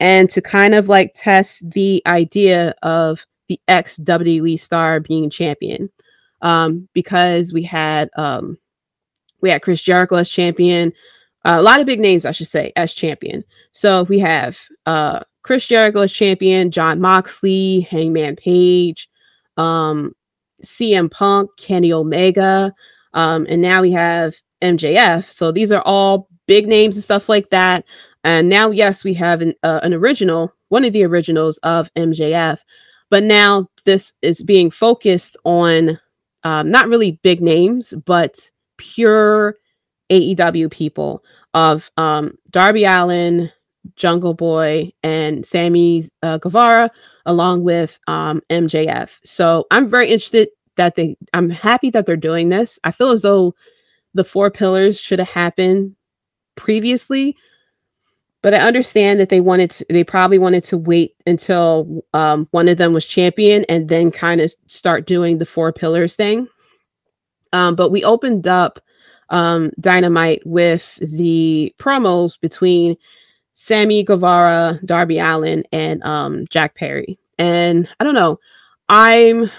and 0.00 0.30
to 0.30 0.40
kind 0.40 0.74
of 0.74 0.88
like 0.88 1.12
test 1.14 1.70
the 1.70 2.02
idea 2.06 2.74
of 2.82 3.26
the 3.48 3.60
ex 3.68 3.98
WWE 3.98 4.58
star 4.58 5.00
being 5.00 5.28
champion. 5.28 5.90
Um, 6.40 6.88
because 6.94 7.52
we 7.52 7.62
had 7.62 8.08
um, 8.16 8.56
we 9.42 9.50
had 9.50 9.60
Chris 9.60 9.82
Jericho 9.82 10.16
as 10.16 10.30
champion, 10.30 10.92
a 11.46 11.62
lot 11.62 11.80
of 11.80 11.86
big 11.86 12.00
names, 12.00 12.24
I 12.24 12.32
should 12.32 12.48
say, 12.48 12.72
as 12.76 12.92
champion. 12.92 13.44
So 13.72 14.02
we 14.04 14.18
have 14.18 14.58
uh, 14.84 15.20
Chris 15.42 15.66
Jericho 15.66 16.00
as 16.00 16.12
champion, 16.12 16.70
Jon 16.70 17.00
Moxley, 17.00 17.80
Hangman 17.82 18.36
Page, 18.36 19.08
um, 19.56 20.12
CM 20.64 21.10
Punk, 21.10 21.50
Kenny 21.56 21.92
Omega, 21.92 22.72
um, 23.14 23.46
and 23.48 23.62
now 23.62 23.80
we 23.82 23.92
have 23.92 24.34
MJF. 24.62 25.30
So 25.30 25.52
these 25.52 25.70
are 25.70 25.82
all 25.82 26.28
big 26.46 26.66
names 26.66 26.96
and 26.96 27.04
stuff 27.04 27.28
like 27.28 27.50
that. 27.50 27.84
And 28.24 28.48
now, 28.48 28.70
yes, 28.70 29.04
we 29.04 29.14
have 29.14 29.40
an, 29.40 29.54
uh, 29.62 29.80
an 29.82 29.94
original, 29.94 30.52
one 30.68 30.84
of 30.84 30.92
the 30.92 31.04
originals 31.04 31.58
of 31.58 31.92
MJF, 31.94 32.58
but 33.08 33.22
now 33.22 33.68
this 33.84 34.14
is 34.20 34.42
being 34.42 34.70
focused 34.70 35.36
on 35.44 35.98
um, 36.42 36.70
not 36.70 36.88
really 36.88 37.20
big 37.22 37.40
names, 37.40 37.94
but 38.04 38.50
pure 38.78 39.56
AEW 40.10 40.70
people 40.70 41.24
of 41.54 41.90
um, 41.96 42.36
Darby 42.50 42.84
Allin, 42.84 43.50
Jungle 43.96 44.34
Boy, 44.34 44.92
and 45.02 45.44
Sammy 45.46 46.08
uh, 46.22 46.38
Guevara, 46.38 46.90
along 47.24 47.64
with 47.64 47.98
um, 48.06 48.42
MJF. 48.50 49.18
So 49.24 49.66
I'm 49.70 49.88
very 49.88 50.06
interested 50.08 50.48
that 50.76 50.96
they. 50.96 51.16
I'm 51.32 51.50
happy 51.50 51.90
that 51.90 52.06
they're 52.06 52.16
doing 52.16 52.48
this. 52.48 52.78
I 52.84 52.92
feel 52.92 53.10
as 53.10 53.22
though 53.22 53.54
the 54.14 54.24
four 54.24 54.50
pillars 54.50 54.98
should 54.98 55.18
have 55.18 55.28
happened 55.28 55.94
previously 56.56 57.36
but 58.42 58.54
i 58.54 58.58
understand 58.58 59.20
that 59.20 59.28
they 59.28 59.40
wanted 59.40 59.70
to, 59.70 59.84
they 59.90 60.02
probably 60.02 60.38
wanted 60.38 60.64
to 60.64 60.78
wait 60.78 61.14
until 61.26 62.02
um, 62.14 62.48
one 62.50 62.68
of 62.68 62.78
them 62.78 62.92
was 62.92 63.04
champion 63.04 63.64
and 63.68 63.88
then 63.88 64.10
kind 64.10 64.40
of 64.40 64.52
start 64.66 65.06
doing 65.06 65.38
the 65.38 65.46
four 65.46 65.72
pillars 65.72 66.16
thing 66.16 66.48
um, 67.52 67.76
but 67.76 67.90
we 67.90 68.02
opened 68.04 68.48
up 68.48 68.80
um, 69.30 69.70
dynamite 69.80 70.42
with 70.46 70.98
the 71.00 71.74
promos 71.78 72.38
between 72.40 72.96
sammy 73.52 74.02
guevara 74.02 74.78
darby 74.84 75.18
Allin, 75.18 75.64
and 75.72 76.02
um, 76.04 76.44
jack 76.48 76.74
perry 76.74 77.18
and 77.38 77.88
i 78.00 78.04
don't 78.04 78.14
know 78.14 78.38
i'm 78.88 79.50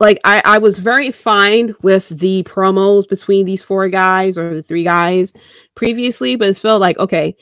like 0.00 0.20
I, 0.24 0.42
I 0.44 0.58
was 0.58 0.78
very 0.78 1.10
fine 1.10 1.74
with 1.82 2.08
the 2.08 2.42
promos 2.44 3.08
between 3.08 3.46
these 3.46 3.62
four 3.62 3.88
guys 3.88 4.36
or 4.36 4.54
the 4.54 4.62
three 4.62 4.84
guys 4.84 5.32
previously, 5.74 6.36
but 6.36 6.48
it's 6.48 6.60
felt 6.60 6.80
like 6.80 6.98
okay, 6.98 7.36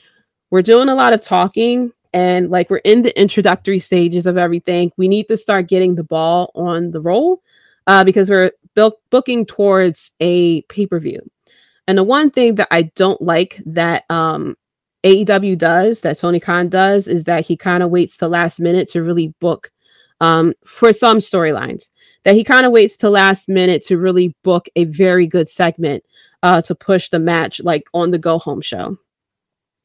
we're 0.50 0.62
doing 0.62 0.88
a 0.88 0.94
lot 0.94 1.12
of 1.12 1.22
talking 1.22 1.92
and 2.12 2.50
like 2.50 2.70
we're 2.70 2.76
in 2.78 3.02
the 3.02 3.18
introductory 3.20 3.78
stages 3.78 4.26
of 4.26 4.38
everything. 4.38 4.92
We 4.96 5.08
need 5.08 5.28
to 5.28 5.36
start 5.36 5.68
getting 5.68 5.94
the 5.94 6.04
ball 6.04 6.52
on 6.54 6.92
the 6.92 7.00
roll 7.00 7.42
uh, 7.86 8.04
because 8.04 8.30
we're 8.30 8.52
built 8.74 9.00
booking 9.10 9.46
towards 9.46 10.12
a 10.20 10.62
pay 10.62 10.86
per 10.86 10.98
view. 10.98 11.20
And 11.86 11.98
the 11.98 12.04
one 12.04 12.30
thing 12.30 12.54
that 12.56 12.68
I 12.70 12.82
don't 12.94 13.20
like 13.20 13.60
that 13.66 14.04
um, 14.10 14.56
AEW 15.04 15.58
does, 15.58 16.00
that 16.00 16.18
Tony 16.18 16.40
Khan 16.40 16.68
does, 16.68 17.08
is 17.08 17.24
that 17.24 17.44
he 17.44 17.56
kind 17.56 17.82
of 17.82 17.90
waits 17.90 18.16
the 18.16 18.28
last 18.28 18.58
minute 18.58 18.88
to 18.90 19.02
really 19.02 19.34
book 19.40 19.70
um, 20.20 20.54
for 20.64 20.92
some 20.92 21.18
storylines 21.18 21.90
that 22.24 22.34
he 22.34 22.42
kind 22.42 22.66
of 22.66 22.72
waits 22.72 22.96
to 22.96 23.10
last 23.10 23.48
minute 23.48 23.86
to 23.86 23.98
really 23.98 24.34
book 24.42 24.66
a 24.76 24.84
very 24.84 25.26
good 25.26 25.48
segment 25.48 26.02
uh, 26.42 26.62
to 26.62 26.74
push 26.74 27.10
the 27.10 27.18
match 27.18 27.60
like 27.62 27.84
on 27.94 28.10
the 28.10 28.18
go 28.18 28.38
home 28.38 28.60
show. 28.60 28.96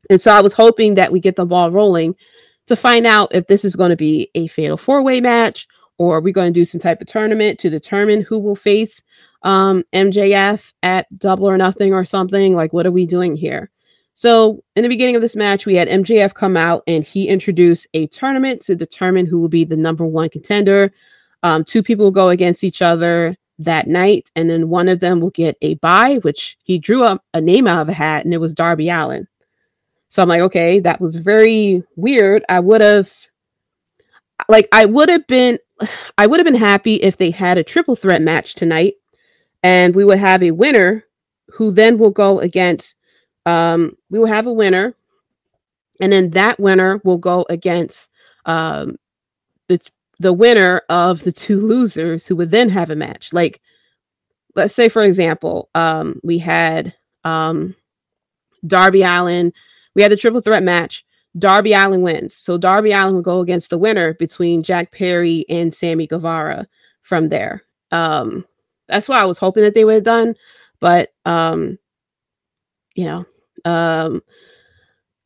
And 0.09 0.19
so 0.19 0.31
I 0.31 0.41
was 0.41 0.53
hoping 0.53 0.95
that 0.95 1.11
we 1.11 1.19
get 1.19 1.35
the 1.35 1.45
ball 1.45 1.71
rolling 1.71 2.15
to 2.67 2.75
find 2.75 3.05
out 3.05 3.33
if 3.35 3.47
this 3.47 3.65
is 3.65 3.75
going 3.75 3.89
to 3.89 3.97
be 3.97 4.29
a 4.35 4.47
fatal 4.47 4.77
four 4.77 5.03
way 5.03 5.19
match 5.21 5.67
or 5.99 6.17
are 6.17 6.21
we 6.21 6.31
going 6.31 6.51
to 6.51 6.59
do 6.59 6.65
some 6.65 6.81
type 6.81 7.01
of 7.01 7.07
tournament 7.07 7.59
to 7.59 7.69
determine 7.69 8.21
who 8.21 8.39
will 8.39 8.55
face 8.55 9.03
um, 9.43 9.83
MJF 9.93 10.73
at 10.81 11.05
double 11.19 11.47
or 11.47 11.57
nothing 11.57 11.93
or 11.93 12.05
something? 12.05 12.55
Like, 12.55 12.73
what 12.73 12.87
are 12.87 12.91
we 12.91 13.05
doing 13.05 13.35
here? 13.35 13.69
So, 14.13 14.63
in 14.75 14.83
the 14.83 14.89
beginning 14.89 15.15
of 15.15 15.21
this 15.21 15.35
match, 15.35 15.65
we 15.65 15.75
had 15.75 15.87
MJF 15.87 16.33
come 16.33 16.57
out 16.57 16.83
and 16.87 17.03
he 17.03 17.27
introduced 17.27 17.87
a 17.93 18.07
tournament 18.07 18.61
to 18.63 18.75
determine 18.75 19.25
who 19.25 19.39
will 19.39 19.47
be 19.47 19.63
the 19.63 19.77
number 19.77 20.05
one 20.05 20.29
contender. 20.29 20.91
Um, 21.43 21.63
two 21.63 21.83
people 21.83 22.05
will 22.05 22.11
go 22.11 22.29
against 22.29 22.63
each 22.63 22.81
other 22.81 23.37
that 23.59 23.87
night, 23.87 24.31
and 24.35 24.49
then 24.49 24.69
one 24.69 24.89
of 24.89 24.99
them 24.99 25.19
will 25.19 25.29
get 25.29 25.57
a 25.61 25.75
bye, 25.75 26.19
which 26.21 26.57
he 26.63 26.77
drew 26.77 27.03
up 27.03 27.23
a 27.33 27.41
name 27.41 27.67
out 27.67 27.81
of 27.81 27.89
a 27.89 27.93
hat, 27.93 28.25
and 28.25 28.33
it 28.33 28.39
was 28.39 28.53
Darby 28.53 28.89
Allin. 28.89 29.27
So 30.09 30.23
I'm 30.23 30.29
like, 30.29 30.41
okay, 30.41 30.79
that 30.79 30.99
was 30.99 31.15
very 31.15 31.83
weird. 31.95 32.43
I 32.49 32.59
would 32.59 32.81
have, 32.81 33.13
like, 34.47 34.67
I 34.71 34.85
would 34.85 35.09
have 35.09 35.27
been, 35.27 35.59
I 36.17 36.27
would 36.27 36.39
have 36.39 36.45
been 36.45 36.55
happy 36.55 36.95
if 36.95 37.17
they 37.17 37.31
had 37.31 37.57
a 37.57 37.63
triple 37.63 37.95
threat 37.95 38.21
match 38.21 38.55
tonight, 38.55 38.95
and 39.63 39.95
we 39.95 40.03
would 40.05 40.19
have 40.19 40.43
a 40.43 40.51
winner 40.51 41.05
who 41.47 41.71
then 41.71 41.97
will 41.97 42.11
go 42.11 42.39
against, 42.39 42.95
um, 43.45 43.95
we 44.09 44.19
will 44.19 44.27
have 44.27 44.47
a 44.47 44.53
winner, 44.53 44.95
and 46.01 46.11
then 46.11 46.29
that 46.31 46.59
winner 46.59 47.01
will 47.03 47.17
go 47.17 47.45
against 47.49 48.09
um, 48.45 48.97
the 49.67 49.79
the 50.21 50.33
winner 50.33 50.81
of 50.89 51.23
the 51.23 51.31
two 51.31 51.61
losers 51.61 52.25
who 52.25 52.35
would 52.35 52.51
then 52.51 52.69
have 52.69 52.89
a 52.89 52.95
match. 52.95 53.31
Like, 53.31 53.61
let's 54.55 54.73
say, 54.73 54.89
for 54.89 55.01
example, 55.03 55.69
um, 55.75 56.19
we 56.23 56.37
had 56.37 56.93
um, 57.23 57.73
Darby 58.67 59.01
Allin, 59.03 59.53
we 59.95 60.01
had 60.01 60.11
the 60.11 60.17
triple 60.17 60.41
threat 60.41 60.63
match. 60.63 61.05
Darby 61.37 61.73
Allin 61.73 62.01
wins. 62.01 62.33
So 62.33 62.57
Darby 62.57 62.91
Allin 62.91 63.15
will 63.15 63.21
go 63.21 63.39
against 63.39 63.69
the 63.69 63.77
winner 63.77 64.13
between 64.15 64.63
Jack 64.63 64.91
Perry 64.91 65.45
and 65.49 65.73
Sammy 65.73 66.07
Guevara 66.07 66.67
from 67.01 67.29
there. 67.29 67.63
Um, 67.91 68.45
that's 68.87 69.07
what 69.07 69.19
I 69.19 69.25
was 69.25 69.37
hoping 69.37 69.63
that 69.63 69.75
they 69.75 69.85
would 69.85 69.95
have 69.95 70.03
done. 70.03 70.35
But 70.79 71.09
um, 71.25 71.77
you 72.95 73.05
know, 73.05 73.25
um 73.65 74.21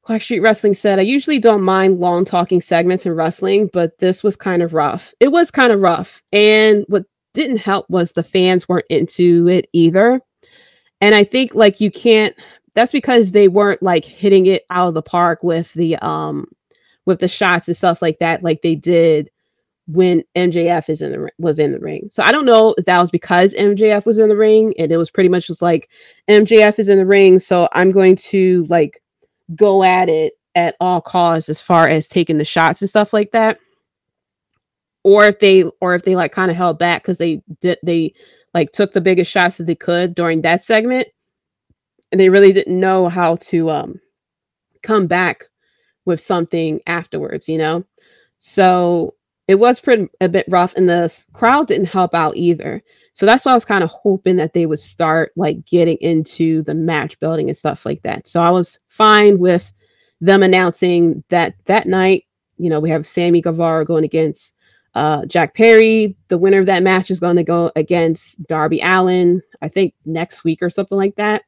Clark 0.03 0.21
Street 0.21 0.41
Wrestling 0.41 0.73
said, 0.73 0.99
I 0.99 1.03
usually 1.03 1.39
don't 1.39 1.61
mind 1.61 1.99
long 1.99 2.25
talking 2.25 2.59
segments 2.59 3.05
in 3.05 3.13
wrestling, 3.13 3.69
but 3.71 3.97
this 3.99 4.21
was 4.21 4.35
kind 4.35 4.61
of 4.61 4.73
rough. 4.73 5.13
It 5.21 5.29
was 5.29 5.49
kind 5.49 5.71
of 5.71 5.79
rough. 5.79 6.21
And 6.33 6.83
what 6.89 7.05
didn't 7.33 7.57
help 7.57 7.89
was 7.89 8.11
the 8.11 8.23
fans 8.23 8.67
weren't 8.67 8.85
into 8.89 9.47
it 9.47 9.69
either. 9.71 10.19
And 10.99 11.15
I 11.15 11.23
think 11.23 11.55
like 11.55 11.79
you 11.79 11.89
can't 11.89 12.35
that's 12.75 12.91
because 12.91 13.31
they 13.31 13.47
weren't 13.47 13.83
like 13.83 14.05
hitting 14.05 14.45
it 14.45 14.65
out 14.69 14.87
of 14.87 14.93
the 14.93 15.01
park 15.01 15.43
with 15.43 15.71
the 15.73 15.95
um 15.97 16.47
with 17.05 17.19
the 17.19 17.27
shots 17.27 17.67
and 17.67 17.77
stuff 17.77 18.01
like 18.01 18.19
that 18.19 18.43
like 18.43 18.61
they 18.61 18.75
did 18.75 19.29
when 19.87 20.23
MJF 20.35 20.89
is 20.89 21.01
in 21.01 21.11
the 21.11 21.29
was 21.37 21.59
in 21.59 21.73
the 21.73 21.79
ring. 21.79 22.07
So 22.09 22.23
I 22.23 22.31
don't 22.31 22.45
know 22.45 22.73
if 22.77 22.85
that 22.85 23.01
was 23.01 23.11
because 23.11 23.53
MJF 23.53 24.05
was 24.05 24.17
in 24.17 24.29
the 24.29 24.37
ring 24.37 24.73
and 24.79 24.91
it 24.91 24.97
was 24.97 25.11
pretty 25.11 25.29
much 25.29 25.47
just 25.47 25.61
like 25.61 25.89
MJF 26.29 26.79
is 26.79 26.87
in 26.87 26.97
the 26.97 27.05
ring, 27.05 27.39
so 27.39 27.67
I'm 27.73 27.91
going 27.91 28.15
to 28.17 28.65
like 28.69 29.01
go 29.55 29.83
at 29.83 30.07
it 30.07 30.33
at 30.55 30.75
all 30.79 31.01
costs 31.01 31.49
as 31.49 31.59
far 31.59 31.87
as 31.87 32.07
taking 32.07 32.37
the 32.37 32.45
shots 32.45 32.81
and 32.81 32.89
stuff 32.89 33.11
like 33.11 33.31
that 33.31 33.57
or 35.03 35.25
if 35.25 35.39
they 35.39 35.63
or 35.81 35.95
if 35.95 36.03
they 36.03 36.15
like 36.15 36.31
kind 36.31 36.49
of 36.49 36.57
held 36.57 36.79
back 36.79 37.01
because 37.01 37.17
they 37.17 37.41
did 37.61 37.77
they 37.83 38.13
like 38.53 38.71
took 38.71 38.93
the 38.93 39.01
biggest 39.01 39.31
shots 39.31 39.57
that 39.57 39.67
they 39.67 39.75
could 39.75 40.15
during 40.15 40.41
that 40.41 40.63
segment 40.63 41.07
and 42.13 42.19
they 42.19 42.29
really 42.29 42.53
didn't 42.53 42.79
know 42.79 43.09
how 43.09 43.35
to 43.37 43.69
um 43.71 43.99
come 44.83 45.07
back 45.07 45.45
with 46.05 46.21
something 46.21 46.79
afterwards 46.87 47.49
you 47.49 47.57
know? 47.57 47.83
So 48.37 49.15
it 49.47 49.55
was 49.55 49.79
pretty 49.79 50.07
a 50.21 50.29
bit 50.29 50.45
rough 50.47 50.73
and 50.75 50.87
the 50.87 51.13
crowd 51.33 51.67
didn't 51.67 51.87
help 51.87 52.13
out 52.13 52.37
either. 52.37 52.81
So 53.13 53.25
that's 53.25 53.43
why 53.43 53.51
i 53.51 53.55
was 53.55 53.65
kind 53.65 53.83
of 53.83 53.89
hoping 53.89 54.37
that 54.37 54.53
they 54.53 54.65
would 54.65 54.79
start 54.79 55.33
like 55.35 55.65
getting 55.65 55.97
into 55.97 56.61
the 56.61 56.73
match 56.73 57.19
building 57.19 57.49
and 57.49 57.57
stuff 57.57 57.85
like 57.85 58.03
that. 58.03 58.27
So 58.27 58.41
i 58.41 58.51
was 58.51 58.79
fine 58.87 59.39
with 59.39 59.73
them 60.21 60.43
announcing 60.43 61.23
that 61.29 61.55
that 61.65 61.87
night 61.87 62.25
you 62.57 62.69
know 62.69 62.79
we 62.79 62.89
have 62.89 63.07
sammy 63.07 63.41
guevara 63.41 63.83
going 63.83 64.05
against 64.05 64.55
uh, 64.95 65.25
jack 65.25 65.55
perry. 65.55 66.15
The 66.27 66.37
winner 66.37 66.59
of 66.59 66.67
that 66.67 66.83
match 66.83 67.09
is 67.09 67.19
going 67.19 67.37
to 67.37 67.43
go 67.43 67.71
against 67.75 68.45
darby 68.45 68.79
Allin, 68.83 69.41
i 69.63 69.67
think 69.67 69.95
next 70.05 70.43
week 70.43 70.61
or 70.61 70.69
something 70.69 70.97
like 70.97 71.15
that 71.15 71.41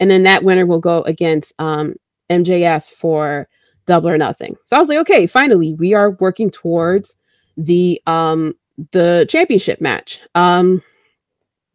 and 0.00 0.10
then 0.10 0.22
that 0.22 0.44
winner 0.44 0.66
will 0.66 0.80
go 0.80 1.02
against 1.02 1.52
um, 1.58 1.94
mjf 2.30 2.84
for 2.84 3.48
double 3.86 4.08
or 4.08 4.18
nothing 4.18 4.56
so 4.64 4.76
i 4.76 4.80
was 4.80 4.88
like 4.88 4.98
okay 4.98 5.26
finally 5.26 5.74
we 5.74 5.94
are 5.94 6.12
working 6.12 6.50
towards 6.50 7.18
the 7.56 8.00
um 8.06 8.54
the 8.92 9.26
championship 9.28 9.80
match. 9.80 10.20
Um 10.34 10.82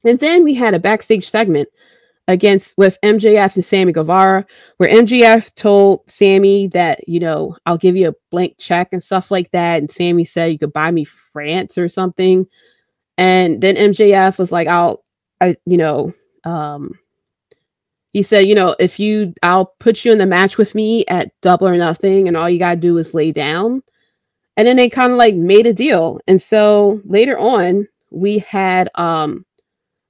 and 0.04 0.20
then 0.20 0.44
we 0.44 0.54
had 0.54 0.74
a 0.74 0.80
backstage 0.80 1.30
segment 1.30 1.70
against 2.28 2.76
with 2.78 2.98
MJF 3.04 3.56
and 3.56 3.66
Sammy 3.66 3.92
Guevara, 3.92 4.46
where 4.78 4.90
MJF 4.90 5.54
told 5.56 6.10
Sammy 6.10 6.68
that, 6.70 7.08
you 7.08 7.20
know, 7.20 7.56
I'll 7.66 7.78
give 7.78 7.96
you 7.96 8.10
a 8.10 8.16
blank 8.32 8.56
check 8.58 8.90
and 8.92 9.04
stuff 9.04 9.30
like 9.30 9.52
that. 9.52 9.80
And 9.80 9.92
Sammy 9.92 10.26
said 10.26 10.52
you 10.52 10.60
could 10.60 10.74
buy 10.74 10.90
me 10.92 11.06
France 11.06 11.78
or 11.78 11.90
something. 11.90 12.48
And 13.18 13.62
then 13.62 13.76
MJF 13.76 14.40
was 14.40 14.52
like, 14.52 14.68
I'll 14.68 15.04
I, 15.40 15.56
you 15.66 15.78
know, 15.78 16.14
um 16.44 16.98
he 18.14 18.24
said, 18.24 18.42
you 18.46 18.56
know, 18.56 18.76
if 18.80 19.00
you 19.00 19.34
I'll 19.44 19.74
put 19.80 20.04
you 20.04 20.12
in 20.12 20.18
the 20.18 20.26
match 20.26 20.58
with 20.58 20.76
me 20.76 21.06
at 21.08 21.32
double 21.42 21.68
or 21.68 21.78
nothing, 21.78 22.28
and 22.28 22.36
all 22.36 22.50
you 22.50 22.60
gotta 22.60 22.80
do 22.80 22.98
is 22.98 23.14
lay 23.14 23.32
down. 23.32 23.84
And 24.58 24.68
then 24.68 24.76
they 24.76 24.90
kind 24.90 25.12
of 25.12 25.18
like 25.18 25.36
made 25.36 25.66
a 25.66 25.74
deal. 25.74 26.20
And 26.28 26.42
so 26.42 27.02
later 27.06 27.40
on 27.40 27.88
we 28.12 28.40
had 28.40 28.90
um 28.96 29.46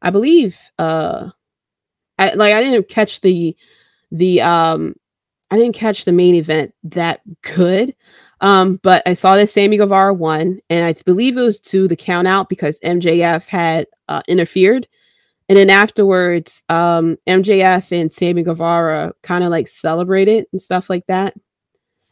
i 0.01 0.09
believe 0.09 0.59
uh 0.79 1.29
I, 2.19 2.33
like 2.33 2.53
i 2.53 2.61
didn't 2.61 2.89
catch 2.89 3.21
the 3.21 3.55
the 4.11 4.41
um 4.41 4.95
i 5.51 5.57
didn't 5.57 5.75
catch 5.75 6.03
the 6.03 6.11
main 6.11 6.35
event 6.35 6.73
that 6.83 7.21
good. 7.41 7.95
Um 8.41 8.79
but 8.81 9.03
i 9.05 9.13
saw 9.13 9.35
that 9.35 9.49
sammy 9.49 9.77
guevara 9.77 10.13
won 10.13 10.59
and 10.69 10.83
i 10.83 10.93
believe 11.05 11.37
it 11.37 11.41
was 11.41 11.59
to 11.61 11.87
the 11.87 11.95
count 11.95 12.27
out 12.27 12.49
because 12.49 12.79
mjf 12.79 13.45
had 13.45 13.85
uh, 14.09 14.23
interfered 14.27 14.87
and 15.51 15.57
then 15.57 15.69
afterwards 15.69 16.63
um 16.69 17.17
mjf 17.27 17.91
and 17.91 18.11
sammy 18.11 18.41
guevara 18.41 19.11
kind 19.21 19.43
of 19.43 19.51
like 19.51 19.67
celebrated 19.67 20.45
and 20.53 20.61
stuff 20.61 20.89
like 20.89 21.05
that 21.07 21.35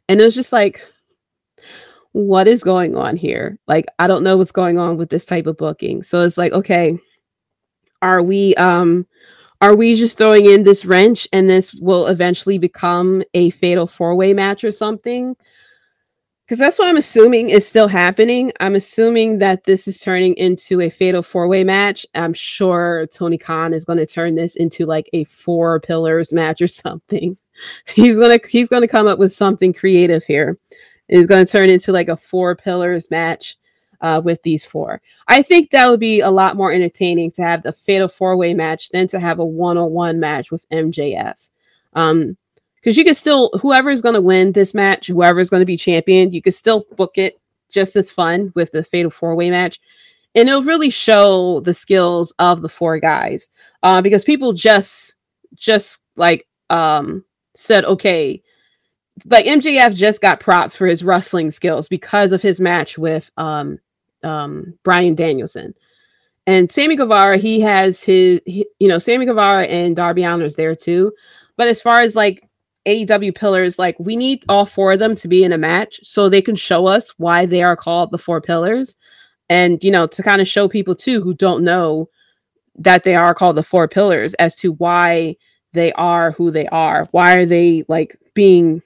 and 0.10 0.20
it 0.20 0.26
was 0.26 0.36
just 0.36 0.52
like 0.52 0.82
what 2.14 2.48
is 2.48 2.64
going 2.64 2.95
on 2.95 3.16
here? 3.16 3.57
Like, 3.68 3.86
I 3.99 4.07
don't 4.07 4.24
know 4.24 4.38
what's 4.38 4.52
going 4.52 4.78
on 4.78 4.98
with 4.98 5.10
this 5.10 5.26
type 5.26 5.48
of 5.48 5.57
booking. 5.57 6.03
So 6.03 6.24
it's 6.24 6.38
like, 6.38 6.52
okay, 6.53 6.98
are 8.02 8.24
we 8.24 8.56
um 8.56 9.06
are 9.61 9.76
we 9.76 9.95
just 9.95 10.18
throwing 10.18 10.45
in 10.45 10.64
this 10.64 10.86
wrench 10.86 11.28
and 11.34 11.49
this 11.49 11.74
will 11.74 12.07
eventually 12.07 12.57
become 12.57 13.22
a 13.34 13.49
fatal 13.52 13.86
four-way 13.86 14.34
match 14.34 14.64
or 14.64 14.72
something? 14.72 15.36
Because 16.50 16.58
that's 16.58 16.80
what 16.80 16.88
I'm 16.88 16.98
assuming 16.98 17.52
is 17.52 17.68
still 17.68 17.88
happening. 17.88 18.52
I'm 18.60 18.74
assuming 18.74 19.38
that 19.38 19.66
this 19.66 19.88
is 19.88 20.00
turning 20.00 20.34
into 20.34 20.82
a 20.82 20.90
fatal 20.90 21.22
four-way 21.22 21.64
match. 21.64 22.08
I'm 22.16 22.34
sure 22.34 23.06
Tony 23.14 23.38
Khan 23.38 23.72
is 23.72 23.86
going 23.86 24.00
to 24.00 24.08
turn 24.08 24.34
this 24.34 24.56
into 24.56 24.88
like 24.88 25.08
a 25.14 25.26
four 25.26 25.80
pillars 25.80 26.34
match 26.34 26.60
or 26.60 26.68
something. 26.68 27.38
He's 27.94 28.16
gonna 28.16 28.40
he's 28.50 28.70
gonna 28.70 28.88
come 28.88 29.06
up 29.06 29.20
with 29.20 29.32
something 29.34 29.74
creative 29.74 30.24
here 30.24 30.58
is 31.08 31.28
going 31.28 31.46
to 31.46 31.52
turn 31.52 31.70
into 31.70 31.92
like 31.92 32.08
a 32.08 32.18
four 32.18 32.56
pillars 32.56 33.12
match 33.12 33.58
uh, 34.02 34.22
with 34.24 34.42
these 34.42 34.66
four. 34.66 35.02
I 35.28 35.44
think 35.44 35.70
that 35.70 35.88
would 35.88 36.00
be 36.00 36.22
a 36.22 36.32
lot 36.32 36.56
more 36.56 36.72
entertaining 36.72 37.32
to 37.32 37.44
have 37.44 37.62
the 37.62 37.74
fatal 37.74 38.08
four 38.08 38.38
way 38.38 38.56
match 38.56 38.90
than 38.90 39.08
to 39.10 39.20
have 39.20 39.38
a 39.38 39.46
one 39.46 39.78
on 39.78 39.92
one 39.92 40.20
match 40.20 40.52
with 40.52 40.68
MJF. 40.70 41.36
Um, 41.94 42.38
because 42.82 42.98
you 42.98 43.04
can 43.04 43.16
still 43.16 43.52
whoever 43.62 43.90
is 43.90 44.02
going 44.02 44.16
to 44.16 44.22
win 44.22 44.52
this 44.52 44.74
match, 44.74 45.08
whoever 45.08 45.40
is 45.40 45.50
going 45.50 45.62
to 45.62 45.66
be 45.66 45.78
champion, 45.78 46.32
you 46.32 46.42
can 46.42 46.54
still 46.54 46.86
book 46.96 47.18
it 47.18 47.40
just 47.70 47.96
as 47.96 48.12
fun 48.12 48.52
with 48.56 48.72
the 48.72 48.84
fatal 48.84 49.12
four 49.12 49.36
way 49.36 49.50
match, 49.50 49.80
and 50.36 50.48
it'll 50.48 50.64
really 50.64 50.90
show 50.90 51.60
the 51.62 51.74
skills 51.74 52.34
of 52.40 52.62
the 52.62 52.70
four 52.70 53.00
guys. 53.00 53.50
Uh, 53.84 54.02
because 54.02 54.24
people 54.24 54.54
just 54.54 55.16
just 55.56 56.00
like 56.16 56.48
um 56.70 57.24
said, 57.56 57.86
okay, 57.86 58.42
like 59.26 59.46
MJF 59.46 59.94
just 59.94 60.22
got 60.22 60.40
props 60.40 60.76
for 60.76 60.88
his 60.88 61.04
wrestling 61.04 61.52
skills 61.52 61.88
because 61.88 62.32
of 62.32 62.42
his 62.42 62.60
match 62.60 62.98
with 62.98 63.30
um 63.38 63.80
um 64.24 64.74
Bryan 64.84 65.16
Danielson. 65.16 65.74
And 66.48 66.72
Sammy 66.72 66.96
Guevara, 66.96 67.38
he 67.38 67.60
has 67.60 68.02
his 68.02 68.42
he, 68.46 68.66
you 68.80 68.88
know, 68.88 68.98
Sammy 69.00 69.26
Guevara 69.26 69.66
and 69.66 69.96
Darby 69.96 70.24
Allin 70.24 70.42
is 70.42 70.56
there 70.56 70.76
too. 70.76 71.14
But 71.58 71.68
as 71.68 71.82
far 71.82 72.00
as 72.00 72.16
like 72.16 72.49
AEW 72.90 73.36
pillars, 73.36 73.78
like 73.78 73.95
we 73.99 74.16
need 74.16 74.44
all 74.49 74.66
four 74.66 74.94
of 74.94 74.99
them 74.99 75.16
to 75.16 75.28
be 75.28 75.44
in 75.44 75.53
a 75.53 75.57
match 75.57 75.99
so 76.03 76.28
they 76.28 76.41
can 76.41 76.56
show 76.56 76.88
us 76.88 77.14
why 77.18 77.45
they 77.45 77.61
are 77.61 77.76
called 77.76 78.11
the 78.11 78.18
four 78.18 78.41
pillars. 78.41 78.98
And 79.49 79.84
you 79.84 79.91
know, 79.91 80.07
to 80.07 80.24
kind 80.24 80.41
of 80.41 80.48
show 80.48 80.68
people 80.68 80.95
too 80.95 81.22
who 81.22 81.34
don't 81.34 81.64
know 81.64 82.10
that 82.76 83.03
they 83.03 83.16
are 83.16 83.34
called 83.34 83.57
the 83.57 83.64
four 83.64 83.88
pillars 83.88 84.34
as 84.36 84.56
to 84.56 84.74
why 84.74 85.36
they 85.74 85.91
are 85.94 86.32
who 86.32 86.49
they 86.52 86.68
are. 86.68 87.07
Why 87.11 87.38
are 87.38 87.45
they 87.45 87.84
like 87.88 88.18
being 88.34 88.82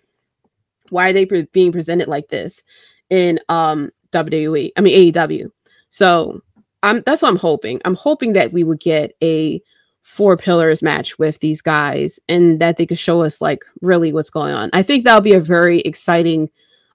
why 0.90 1.10
are 1.10 1.14
they 1.14 1.26
pre- 1.26 1.48
being 1.54 1.72
presented 1.72 2.08
like 2.08 2.28
this 2.30 2.64
in 3.10 3.40
um 3.50 3.90
WWE? 4.12 4.72
I 4.78 4.82
mean 4.82 5.14
AEW. 5.14 5.50
So 5.90 6.42
I'm 6.82 7.02
that's 7.06 7.22
what 7.22 7.30
I'm 7.30 7.38
hoping. 7.38 7.82
I'm 7.86 7.96
hoping 7.96 8.34
that 8.34 8.52
we 8.52 8.64
would 8.64 8.80
get 8.80 9.16
a 9.24 9.62
four 10.04 10.38
pillars 10.38 10.82
match 10.82 11.18
with 11.18 11.40
these 11.40 11.62
guys 11.62 12.20
and 12.30 12.60
that 12.60 12.78
they 12.78 12.86
could 12.86 13.00
show 13.00 13.24
us 13.24 13.42
like 13.42 13.64
really 13.82 14.14
what's 14.14 14.30
going 14.30 14.54
on. 14.54 14.70
I 14.74 14.84
think 14.84 15.04
that'll 15.04 15.22
be 15.22 15.34
a 15.34 15.40
very 15.40 15.80
exciting 15.82 16.50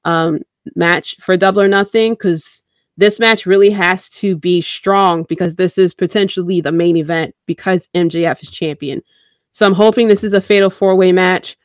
um 0.04 0.38
match 0.76 1.16
for 1.20 1.36
double 1.36 1.62
or 1.62 1.68
nothing 1.68 2.12
because 2.12 2.62
this 2.98 3.18
match 3.18 3.46
really 3.46 3.70
has 3.70 4.08
to 4.10 4.36
be 4.36 4.60
strong 4.60 5.22
because 5.22 5.56
this 5.56 5.78
is 5.78 5.94
potentially 5.94 6.60
the 6.60 6.72
main 6.72 6.96
event 6.96 7.34
because 7.46 7.88
MJF 7.94 8.42
is 8.42 8.50
champion. 8.50 9.02
So 9.52 9.66
I'm 9.66 9.74
hoping 9.74 10.08
this 10.08 10.24
is 10.24 10.34
a 10.34 10.40
fatal 10.40 10.68
four 10.68 10.94
way 10.96 11.12
match. 11.12 11.56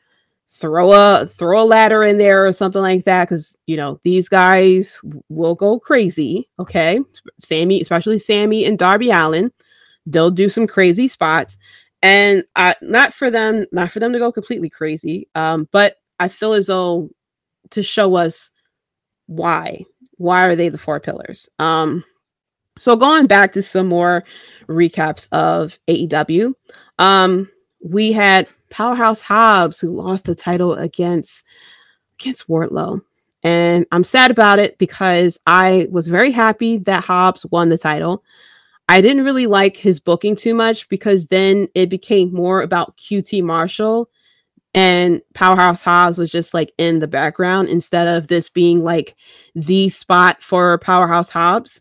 Throw 0.48 0.92
a 0.92 1.26
throw 1.26 1.62
a 1.62 1.64
ladder 1.64 2.04
in 2.04 2.16
there 2.16 2.46
or 2.46 2.52
something 2.52 2.80
like 2.80 3.04
that 3.04 3.28
because 3.28 3.56
you 3.66 3.76
know 3.76 3.98
these 4.04 4.28
guys 4.28 5.00
will 5.28 5.56
go 5.56 5.80
crazy. 5.80 6.48
Okay, 6.60 7.00
Sammy, 7.40 7.80
especially 7.80 8.20
Sammy 8.20 8.64
and 8.64 8.78
Darby 8.78 9.10
Allin, 9.10 9.50
they'll 10.06 10.30
do 10.30 10.48
some 10.48 10.66
crazy 10.66 11.08
spots, 11.08 11.58
and 12.02 12.44
uh, 12.56 12.74
not 12.82 13.14
for 13.14 13.30
them, 13.30 13.66
not 13.72 13.90
for 13.90 14.00
them 14.00 14.12
to 14.12 14.18
go 14.18 14.32
completely 14.32 14.70
crazy. 14.70 15.28
Um, 15.34 15.68
but 15.72 15.96
I 16.18 16.28
feel 16.28 16.52
as 16.52 16.66
though 16.66 17.10
to 17.70 17.82
show 17.82 18.14
us 18.16 18.50
why 19.26 19.84
why 20.18 20.44
are 20.44 20.56
they 20.56 20.68
the 20.68 20.78
four 20.78 21.00
pillars? 21.00 21.48
Um, 21.58 22.04
so 22.78 22.96
going 22.96 23.26
back 23.26 23.52
to 23.52 23.62
some 23.62 23.86
more 23.86 24.24
recaps 24.68 25.28
of 25.32 25.78
AEW, 25.88 26.54
um, 26.98 27.48
we 27.82 28.12
had 28.12 28.48
Powerhouse 28.70 29.20
Hobbs 29.20 29.78
who 29.78 29.88
lost 29.88 30.24
the 30.24 30.34
title 30.34 30.74
against 30.74 31.44
against 32.18 32.48
Wardlow. 32.48 33.00
And 33.42 33.86
I'm 33.92 34.04
sad 34.04 34.30
about 34.30 34.58
it 34.58 34.78
because 34.78 35.38
I 35.46 35.86
was 35.90 36.08
very 36.08 36.32
happy 36.32 36.78
that 36.78 37.04
Hobbs 37.04 37.44
won 37.46 37.68
the 37.68 37.78
title. 37.78 38.24
I 38.88 39.00
didn't 39.00 39.24
really 39.24 39.46
like 39.46 39.76
his 39.76 39.98
booking 40.00 40.36
too 40.36 40.54
much 40.54 40.88
because 40.88 41.26
then 41.26 41.68
it 41.74 41.88
became 41.88 42.32
more 42.32 42.60
about 42.62 42.96
QT 42.98 43.42
Marshall 43.42 44.10
and 44.74 45.22
Powerhouse 45.34 45.82
Hobbs 45.82 46.18
was 46.18 46.30
just 46.30 46.52
like 46.52 46.72
in 46.78 46.98
the 46.98 47.06
background 47.06 47.68
instead 47.68 48.08
of 48.08 48.26
this 48.26 48.48
being 48.48 48.82
like 48.82 49.14
the 49.54 49.88
spot 49.88 50.42
for 50.42 50.76
Powerhouse 50.78 51.30
Hobbs. 51.30 51.80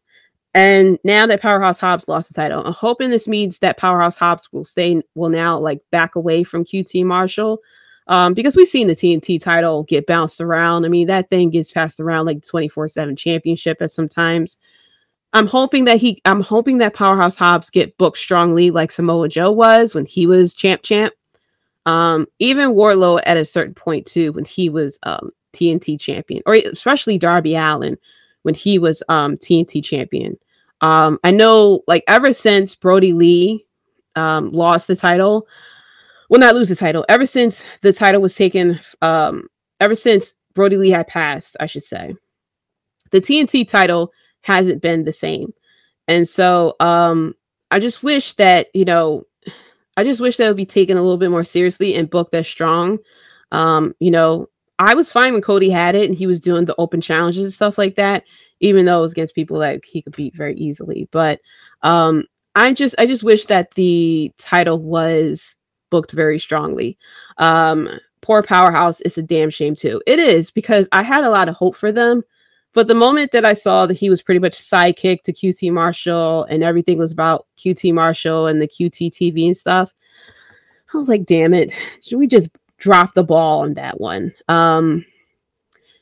And 0.54 1.00
now 1.04 1.26
that 1.26 1.42
Powerhouse 1.42 1.80
Hobbs 1.80 2.08
lost 2.08 2.28
the 2.28 2.36
title, 2.36 2.64
I'm 2.64 2.74
hoping 2.74 3.10
this 3.10 3.28
means 3.28 3.58
that 3.60 3.80
Powerhouse 3.80 4.16
Hobbs 4.16 4.48
will 4.52 4.64
stay, 4.64 5.02
will 5.16 5.30
now 5.30 5.58
like 5.58 5.82
back 5.92 6.16
away 6.16 6.44
from 6.44 6.64
QT 6.64 7.04
Marshall. 7.04 7.58
Um, 8.08 8.34
because 8.36 8.56
we've 8.56 8.68
seen 8.68 8.88
the 8.88 8.96
TNT 8.96 9.42
title 9.42 9.84
get 9.84 10.06
bounced 10.06 10.40
around. 10.40 10.86
I 10.86 10.90
mean, 10.90 11.08
that 11.08 11.30
thing 11.30 11.50
gets 11.50 11.72
passed 11.72 12.00
around 12.00 12.28
like 12.28 12.46
24 12.46 12.90
7 12.90 13.16
championship 13.16 13.82
at 13.82 13.92
sometimes. 13.92 14.60
I'm 15.34 15.47
hoping 15.47 15.85
that 15.85 15.97
he, 15.97 16.22
I'm 16.26 16.41
hoping 16.41 16.77
that 16.77 16.93
Powerhouse 16.93 17.35
Hobbs 17.35 17.69
get 17.69 17.97
booked 17.97 18.19
strongly 18.19 18.69
like 18.69 18.91
Samoa 18.91 19.27
Joe 19.27 19.51
was 19.51 19.95
when 19.95 20.05
he 20.05 20.27
was 20.27 20.53
champ 20.53 20.84
champ. 20.84 21.14
Um, 21.85 22.27
even 22.39 22.72
Wardlow 22.73 23.22
at 23.26 23.38
a 23.38 23.45
certain 23.45 23.73
point 23.73 24.05
too, 24.05 24.31
when 24.34 24.45
he 24.45 24.69
was 24.69 24.99
um 25.03 25.31
TNT 25.53 25.99
champion, 25.99 26.41
or 26.45 26.55
especially 26.55 27.18
Darby 27.18 27.55
Allin 27.55 27.97
when 28.43 28.55
he 28.55 28.77
was 28.80 29.01
um 29.10 29.38
TNT 29.38 29.84
champion. 29.84 30.38
Um, 30.81 31.19
I 31.23 31.31
know 31.31 31.81
like 31.88 32.03
ever 32.07 32.34
since 32.34 32.76
Brodie 32.76 33.14
Lee 33.14 33.65
um 34.15 34.51
lost 34.51 34.88
the 34.88 34.95
title, 34.95 35.47
well 36.30 36.39
not 36.39 36.55
lose 36.55 36.69
the 36.69 36.76
title, 36.76 37.05
ever 37.10 37.26
since 37.26 37.64
the 37.81 37.91
title 37.91 38.22
was 38.22 38.35
taken, 38.35 38.80
um, 39.01 39.47
ever 39.80 39.95
since 39.95 40.35
Brodie 40.53 40.77
Lee 40.77 40.91
had 40.91 41.07
passed, 41.07 41.57
I 41.60 41.65
should 41.65 41.85
say, 41.85 42.15
the 43.11 43.19
TNT 43.19 43.68
title 43.68 44.14
hasn't 44.44 44.82
been 44.82 45.03
the 45.03 45.14
same. 45.14 45.53
And 46.07 46.30
so 46.30 46.76
um 46.80 47.36
I 47.72 47.80
just 47.80 48.03
wish 48.03 48.34
that, 48.36 48.68
you 48.76 48.86
know, 48.86 49.26
I 49.98 50.03
just 50.03 50.22
wish 50.22 50.38
that 50.38 50.48
would 50.48 50.57
be 50.57 50.65
taken 50.65 50.95
a 50.95 51.02
little 51.02 51.18
bit 51.18 51.32
more 51.32 51.44
seriously 51.44 51.95
and 51.95 52.10
booked 52.10 52.36
as 52.36 52.48
strong. 52.48 52.99
Um, 53.52 53.94
you 53.99 54.11
know, 54.11 54.48
I 54.80 54.94
was 54.95 55.11
fine 55.11 55.34
when 55.34 55.41
Cody 55.41 55.70
had 55.70 55.95
it 55.95 56.07
and 56.07 56.18
he 56.18 56.28
was 56.28 56.40
doing 56.40 56.65
the 56.65 56.76
open 56.78 57.02
challenges 57.02 57.44
and 57.44 57.53
stuff 57.53 57.78
like 57.78 57.95
that, 57.95 58.24
even 58.60 58.86
though 58.86 58.99
it 58.99 59.03
was 59.03 59.11
against 59.11 59.36
people 59.36 59.60
that 59.60 59.84
he 59.86 60.02
could 60.02 60.15
beat 60.15 60.36
very 60.36 60.56
easily. 60.56 61.07
But 61.11 61.40
um, 61.84 62.26
I 62.56 62.74
just 62.74 62.95
I 62.98 63.06
just 63.06 63.24
wish 63.24 63.45
that 63.45 63.72
the 63.72 64.32
title 64.38 64.80
was 64.80 65.56
booked 65.90 66.11
very 66.11 66.40
strongly. 66.40 66.98
Um, 67.38 67.90
poor 68.22 68.41
powerhouse 68.41 69.02
is 69.02 69.18
a 69.18 69.24
damn 69.24 69.49
shame 69.49 69.76
too. 69.76 70.02
It 70.07 70.20
is 70.20 70.49
because 70.49 70.88
I 70.91 71.03
had 71.03 71.24
a 71.24 71.30
lot 71.30 71.49
of 71.49 71.56
hope 71.56 71.76
for 71.76 71.91
them. 71.91 72.24
But 72.74 72.88
the 72.88 72.95
moment 72.95 73.32
that 73.32 73.45
I 73.45 73.54
saw 73.54 73.86
that 73.86 73.98
he 73.98 74.10
was 74.10 74.22
pretty 74.22 74.40
much 74.40 74.54
sidekick 74.54 75.24
to 75.24 75.34
QT 75.34 75.72
Marshall 75.72 76.45
and 76.45 76.64
everything 76.64 76.98
was 76.98 77.12
about 77.12 77.45
QT 77.58 77.94
Marshall 77.94 78.48
and 78.48 78.62
the 78.62 78.68
QT 78.68 79.12
TV 79.12 79.45
and 79.45 79.58
stuff, 79.58 79.94
I 80.94 80.98
was 80.98 81.10
like, 81.10 81.26
damn 81.26 81.54
it. 81.54 81.72
Should 82.02 82.18
we 82.18 82.28
just 82.28 82.50
drop 82.78 83.14
the 83.14 83.24
ball 83.24 83.62
on 83.62 83.76
that 83.76 84.00
one? 84.00 84.34
Um 84.48 85.06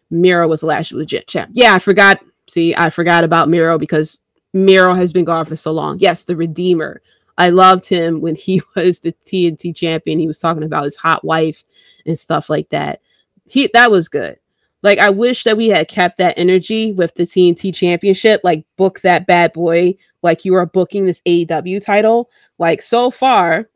Miro 0.09 0.47
was 0.47 0.59
the 0.59 0.65
last 0.67 0.91
legit 0.91 1.27
champ. 1.27 1.51
Yeah, 1.53 1.73
I 1.73 1.79
forgot. 1.79 2.21
See, 2.49 2.75
I 2.75 2.89
forgot 2.89 3.23
about 3.23 3.49
Miro 3.49 3.77
because 3.77 4.19
Miro 4.53 4.93
has 4.93 5.13
been 5.13 5.25
gone 5.25 5.45
for 5.45 5.55
so 5.55 5.71
long. 5.71 5.99
Yes, 5.99 6.25
the 6.25 6.35
Redeemer. 6.35 7.01
I 7.37 7.49
loved 7.49 7.85
him 7.85 8.19
when 8.19 8.35
he 8.35 8.61
was 8.75 8.99
the 8.99 9.15
TNT 9.25 9.75
champion. 9.75 10.19
He 10.19 10.27
was 10.27 10.39
talking 10.39 10.63
about 10.63 10.83
his 10.83 10.97
hot 10.97 11.23
wife 11.23 11.63
and 12.05 12.19
stuff 12.19 12.49
like 12.49 12.69
that. 12.69 13.01
He 13.45 13.69
that 13.73 13.89
was 13.89 14.09
good. 14.09 14.37
Like 14.83 14.99
I 14.99 15.09
wish 15.09 15.43
that 15.43 15.57
we 15.57 15.67
had 15.67 15.87
kept 15.87 16.17
that 16.17 16.37
energy 16.37 16.91
with 16.91 17.13
the 17.15 17.23
TNT 17.23 17.73
championship, 17.73 18.41
like 18.43 18.65
book 18.77 19.01
that 19.01 19.27
bad 19.27 19.53
boy 19.53 19.95
like 20.23 20.45
you 20.45 20.55
are 20.55 20.65
booking 20.65 21.05
this 21.05 21.21
AEW 21.25 21.83
title. 21.83 22.29
Like 22.57 22.81
so 22.81 23.11
far, 23.11 23.69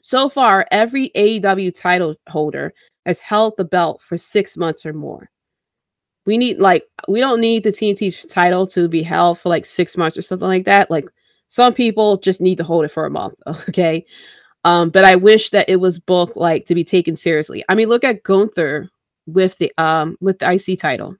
so 0.00 0.28
far 0.28 0.66
every 0.70 1.10
AEW 1.10 1.78
title 1.78 2.16
holder 2.28 2.72
has 3.06 3.20
held 3.20 3.54
the 3.56 3.64
belt 3.64 4.00
for 4.00 4.16
6 4.16 4.56
months 4.56 4.86
or 4.86 4.92
more. 4.92 5.30
We 6.24 6.38
need 6.38 6.58
like 6.58 6.84
we 7.08 7.20
don't 7.20 7.40
need 7.40 7.64
the 7.64 7.72
TNT 7.72 8.28
title 8.28 8.66
to 8.68 8.88
be 8.88 9.02
held 9.02 9.40
for 9.40 9.48
like 9.48 9.66
6 9.66 9.96
months 9.96 10.16
or 10.16 10.22
something 10.22 10.48
like 10.48 10.66
that. 10.66 10.90
Like 10.90 11.08
some 11.48 11.74
people 11.74 12.16
just 12.18 12.40
need 12.40 12.58
to 12.58 12.64
hold 12.64 12.84
it 12.84 12.92
for 12.92 13.06
a 13.06 13.10
month, 13.10 13.34
okay? 13.68 14.06
Um, 14.64 14.90
but 14.90 15.04
I 15.04 15.16
wish 15.16 15.50
that 15.50 15.68
it 15.68 15.76
was 15.76 15.98
booked 15.98 16.36
like 16.36 16.66
to 16.66 16.74
be 16.76 16.84
taken 16.84 17.16
seriously. 17.16 17.64
I 17.68 17.74
mean, 17.74 17.88
look 17.88 18.04
at 18.04 18.22
Gunther 18.22 18.88
with 19.26 19.56
the 19.58 19.72
um 19.78 20.16
with 20.20 20.38
the 20.38 20.52
IC 20.52 20.80
title. 20.80 21.16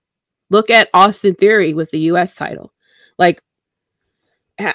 Look 0.50 0.70
at 0.70 0.90
Austin 0.92 1.34
Theory 1.34 1.74
with 1.74 1.90
the 1.90 2.00
US 2.00 2.34
title. 2.34 2.72
Like 3.18 3.42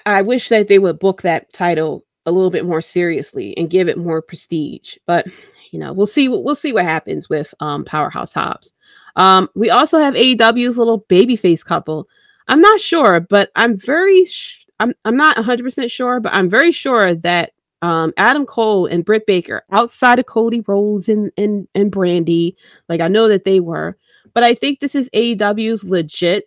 I 0.06 0.22
wish 0.22 0.50
that 0.50 0.68
they 0.68 0.80
would 0.80 1.00
book 1.00 1.22
that 1.22 1.52
title 1.54 2.06
a 2.26 2.32
little 2.32 2.50
bit 2.50 2.66
more 2.66 2.82
seriously 2.82 3.56
and 3.58 3.70
give 3.70 3.88
it 3.88 3.98
more 3.98 4.22
prestige. 4.22 4.98
But 5.06 5.28
you 5.72 5.80
know, 5.80 5.94
we'll 5.94 6.08
see 6.08 6.28
we'll 6.28 6.56
see 6.56 6.74
what 6.74 6.86
happens 6.86 7.30
with 7.30 7.54
um 7.60 7.86
Powerhouse 7.86 8.34
Hobbs. 8.34 8.74
Um 9.16 9.50
we 9.56 9.70
also 9.70 10.00
have 10.00 10.14
AEW's 10.14 10.78
little 10.78 11.02
babyface 11.04 11.66
couple. 11.66 12.08
I'm 12.48 12.62
not 12.62 12.80
sure, 12.80 13.20
but 13.20 13.52
I'm 13.56 13.78
very 13.78 14.26
sh- 14.26 14.66
I'm 14.80 14.94
I'm 15.06 15.18
not 15.18 15.38
100% 15.38 15.92
sure, 15.92 16.20
but 16.20 16.34
I'm 16.34 16.50
very 16.50 16.72
sure 16.72 17.16
that 17.16 17.52
um, 17.82 18.14
Adam 18.18 18.46
Cole 18.46 18.86
and 18.88 19.06
Britt 19.06 19.26
Baker 19.26 19.64
outside 19.72 20.20
of 20.20 20.26
Cody 20.26 20.62
Rhodes 20.68 21.10
and, 21.10 21.32
and 21.38 21.68
and 21.76 21.92
Brandi. 21.92 22.56
Like 22.90 23.02
I 23.02 23.08
know 23.08 23.28
that 23.28 23.46
they 23.46 23.60
were, 23.60 23.98
but 24.34 24.44
I 24.44 24.54
think 24.54 24.80
this 24.80 24.96
is 24.96 25.10
AEW's 25.12 25.84
legit 25.84 26.46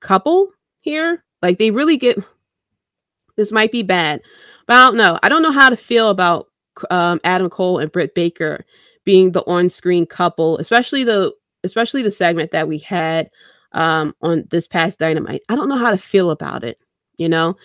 couple 0.00 0.50
here. 0.80 1.24
Like 1.40 1.58
they 1.58 1.70
really 1.70 1.96
get 1.96 2.18
this 3.36 3.52
might 3.52 3.72
be 3.72 3.82
bad, 3.82 4.20
but 4.66 4.76
I 4.76 4.84
don't 4.84 4.96
know. 4.96 5.18
I 5.22 5.28
don't 5.28 5.42
know 5.42 5.52
how 5.52 5.70
to 5.70 5.76
feel 5.76 6.10
about 6.10 6.48
um, 6.90 7.20
Adam 7.24 7.50
Cole 7.50 7.78
and 7.78 7.92
Britt 7.92 8.14
Baker 8.14 8.64
being 9.04 9.32
the 9.32 9.42
on-screen 9.46 10.06
couple, 10.06 10.58
especially 10.58 11.04
the 11.04 11.32
especially 11.64 12.02
the 12.02 12.10
segment 12.10 12.50
that 12.50 12.68
we 12.68 12.78
had 12.78 13.30
um, 13.72 14.14
on 14.20 14.44
this 14.50 14.66
past 14.66 14.98
Dynamite. 14.98 15.42
I 15.48 15.54
don't 15.54 15.68
know 15.68 15.78
how 15.78 15.90
to 15.92 15.98
feel 15.98 16.30
about 16.30 16.64
it. 16.64 16.78
You 17.16 17.28
know, 17.28 17.56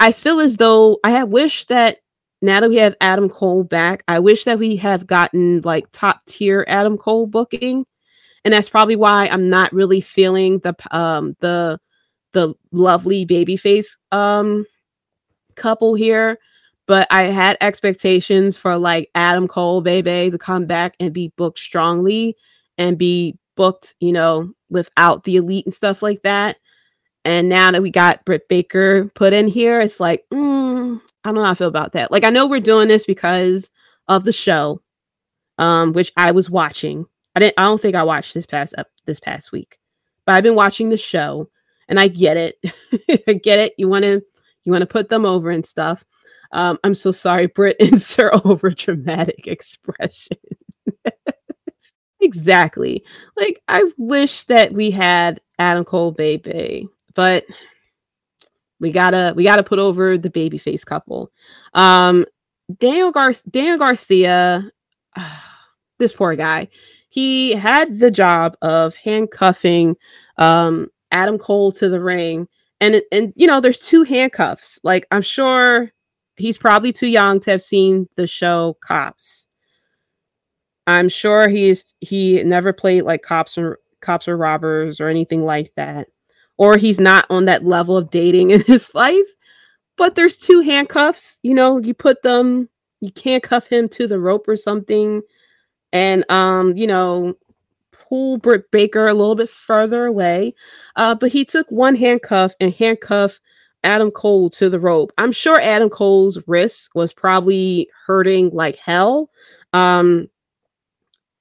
I 0.00 0.12
feel 0.12 0.40
as 0.40 0.56
though 0.56 0.98
I 1.04 1.10
have 1.10 1.28
wished 1.28 1.68
that 1.68 1.98
now 2.44 2.60
that 2.60 2.68
we 2.68 2.76
have 2.76 2.94
Adam 3.00 3.28
Cole 3.28 3.64
back, 3.64 4.04
I 4.06 4.18
wish 4.18 4.44
that 4.44 4.58
we 4.58 4.76
have 4.76 5.06
gotten 5.06 5.62
like 5.62 5.86
top 5.92 6.24
tier 6.26 6.64
Adam 6.68 6.96
Cole 6.98 7.26
booking. 7.26 7.86
And 8.44 8.52
that's 8.52 8.68
probably 8.68 8.96
why 8.96 9.26
I'm 9.28 9.48
not 9.48 9.72
really 9.72 10.00
feeling 10.00 10.58
the 10.58 10.74
um 10.90 11.36
the 11.40 11.80
the 12.32 12.54
lovely 12.72 13.24
babyface 13.24 13.86
um 14.12 14.66
couple 15.54 15.94
here. 15.94 16.38
But 16.86 17.06
I 17.10 17.24
had 17.24 17.56
expectations 17.62 18.58
for 18.58 18.76
like 18.76 19.08
Adam 19.14 19.48
Cole, 19.48 19.80
baby, 19.80 20.30
to 20.30 20.36
come 20.36 20.66
back 20.66 20.94
and 21.00 21.14
be 21.14 21.32
booked 21.36 21.58
strongly 21.58 22.36
and 22.76 22.98
be 22.98 23.38
booked, 23.56 23.94
you 24.00 24.12
know, 24.12 24.52
without 24.68 25.24
the 25.24 25.36
elite 25.36 25.64
and 25.64 25.72
stuff 25.74 26.02
like 26.02 26.20
that. 26.22 26.56
And 27.24 27.48
now 27.48 27.70
that 27.70 27.82
we 27.82 27.90
got 27.90 28.24
Britt 28.24 28.48
Baker 28.48 29.10
put 29.14 29.32
in 29.32 29.48
here, 29.48 29.80
it's 29.80 29.98
like, 29.98 30.24
mm, 30.32 31.00
I 31.24 31.28
don't 31.28 31.34
know 31.34 31.44
how 31.44 31.52
I 31.52 31.54
feel 31.54 31.68
about 31.68 31.92
that. 31.92 32.10
Like, 32.10 32.24
I 32.24 32.30
know 32.30 32.46
we're 32.46 32.60
doing 32.60 32.88
this 32.88 33.06
because 33.06 33.70
of 34.08 34.24
the 34.24 34.32
show, 34.32 34.82
um, 35.58 35.92
which 35.92 36.12
I 36.16 36.32
was 36.32 36.50
watching. 36.50 37.06
I 37.34 37.40
didn't. 37.40 37.54
I 37.56 37.64
don't 37.64 37.80
think 37.80 37.94
I 37.94 38.04
watched 38.04 38.34
this 38.34 38.46
past 38.46 38.74
up 38.78 38.88
this 39.06 39.20
past 39.20 39.52
week, 39.52 39.78
but 40.26 40.34
I've 40.34 40.44
been 40.44 40.54
watching 40.54 40.88
the 40.90 40.96
show, 40.96 41.48
and 41.88 41.98
I 41.98 42.08
get 42.08 42.36
it. 42.36 42.58
I 43.28 43.32
get 43.34 43.58
it. 43.58 43.74
You 43.78 43.88
want 43.88 44.04
to 44.04 44.22
you 44.64 44.72
want 44.72 44.82
to 44.82 44.86
put 44.86 45.08
them 45.08 45.24
over 45.24 45.50
and 45.50 45.64
stuff. 45.64 46.04
Um, 46.52 46.78
I'm 46.84 46.94
so 46.94 47.10
sorry, 47.10 47.46
Britt. 47.46 47.76
Insert 47.80 48.44
over 48.44 48.70
dramatic 48.70 49.46
expression. 49.48 50.36
exactly. 52.20 53.04
Like 53.36 53.60
I 53.66 53.90
wish 53.98 54.44
that 54.44 54.72
we 54.72 54.90
had 54.90 55.40
Adam 55.58 55.84
Cole 55.84 56.12
baby, 56.12 56.88
but 57.14 57.44
we 58.80 58.92
gotta 58.92 59.32
we 59.36 59.44
gotta 59.44 59.62
put 59.62 59.78
over 59.78 60.18
the 60.18 60.30
babyface 60.30 60.84
couple. 60.84 61.30
Um, 61.74 62.26
Daniel 62.78 63.12
Gar 63.12 63.32
Daniel 63.50 63.78
Garcia, 63.78 64.70
this 65.98 66.12
poor 66.12 66.34
guy. 66.36 66.68
He 67.08 67.52
had 67.52 68.00
the 68.00 68.10
job 68.10 68.56
of 68.62 68.94
handcuffing 68.96 69.96
um 70.38 70.88
Adam 71.12 71.38
Cole 71.38 71.72
to 71.72 71.88
the 71.88 72.00
ring. 72.00 72.48
And 72.80 73.00
and 73.12 73.32
you 73.36 73.46
know, 73.46 73.60
there's 73.60 73.80
two 73.80 74.02
handcuffs. 74.02 74.78
Like 74.82 75.06
I'm 75.10 75.22
sure 75.22 75.92
he's 76.36 76.58
probably 76.58 76.92
too 76.92 77.06
young 77.06 77.40
to 77.40 77.52
have 77.52 77.62
seen 77.62 78.08
the 78.16 78.26
show 78.26 78.76
Cops. 78.84 79.48
I'm 80.86 81.08
sure 81.08 81.48
he's 81.48 81.94
he 82.00 82.42
never 82.42 82.72
played 82.72 83.02
like 83.02 83.22
cops 83.22 83.56
or 83.56 83.78
cops 84.00 84.28
or 84.28 84.36
robbers 84.36 85.00
or 85.00 85.08
anything 85.08 85.44
like 85.44 85.72
that. 85.76 86.08
Or 86.56 86.76
he's 86.76 87.00
not 87.00 87.26
on 87.30 87.46
that 87.46 87.64
level 87.64 87.96
of 87.96 88.10
dating 88.10 88.50
in 88.52 88.62
his 88.62 88.94
life. 88.94 89.26
But 89.96 90.14
there's 90.14 90.36
two 90.36 90.60
handcuffs, 90.60 91.38
you 91.42 91.54
know, 91.54 91.78
you 91.78 91.94
put 91.94 92.22
them, 92.22 92.68
you 93.00 93.12
can't 93.12 93.42
cuff 93.42 93.68
him 93.68 93.88
to 93.90 94.08
the 94.08 94.18
rope 94.18 94.48
or 94.48 94.56
something. 94.56 95.22
And 95.92 96.28
um, 96.30 96.76
you 96.76 96.88
know, 96.88 97.36
pull 97.92 98.38
Britt 98.38 98.70
Baker 98.70 99.06
a 99.06 99.14
little 99.14 99.36
bit 99.36 99.50
further 99.50 100.06
away. 100.06 100.54
Uh, 100.96 101.14
but 101.14 101.30
he 101.30 101.44
took 101.44 101.68
one 101.70 101.94
handcuff 101.94 102.52
and 102.60 102.74
handcuffed 102.74 103.40
Adam 103.84 104.10
Cole 104.10 104.50
to 104.50 104.68
the 104.68 104.80
rope. 104.80 105.12
I'm 105.18 105.32
sure 105.32 105.60
Adam 105.60 105.90
Cole's 105.90 106.38
wrist 106.46 106.90
was 106.94 107.12
probably 107.12 107.88
hurting 108.06 108.50
like 108.52 108.76
hell. 108.76 109.30
Um, 109.72 110.28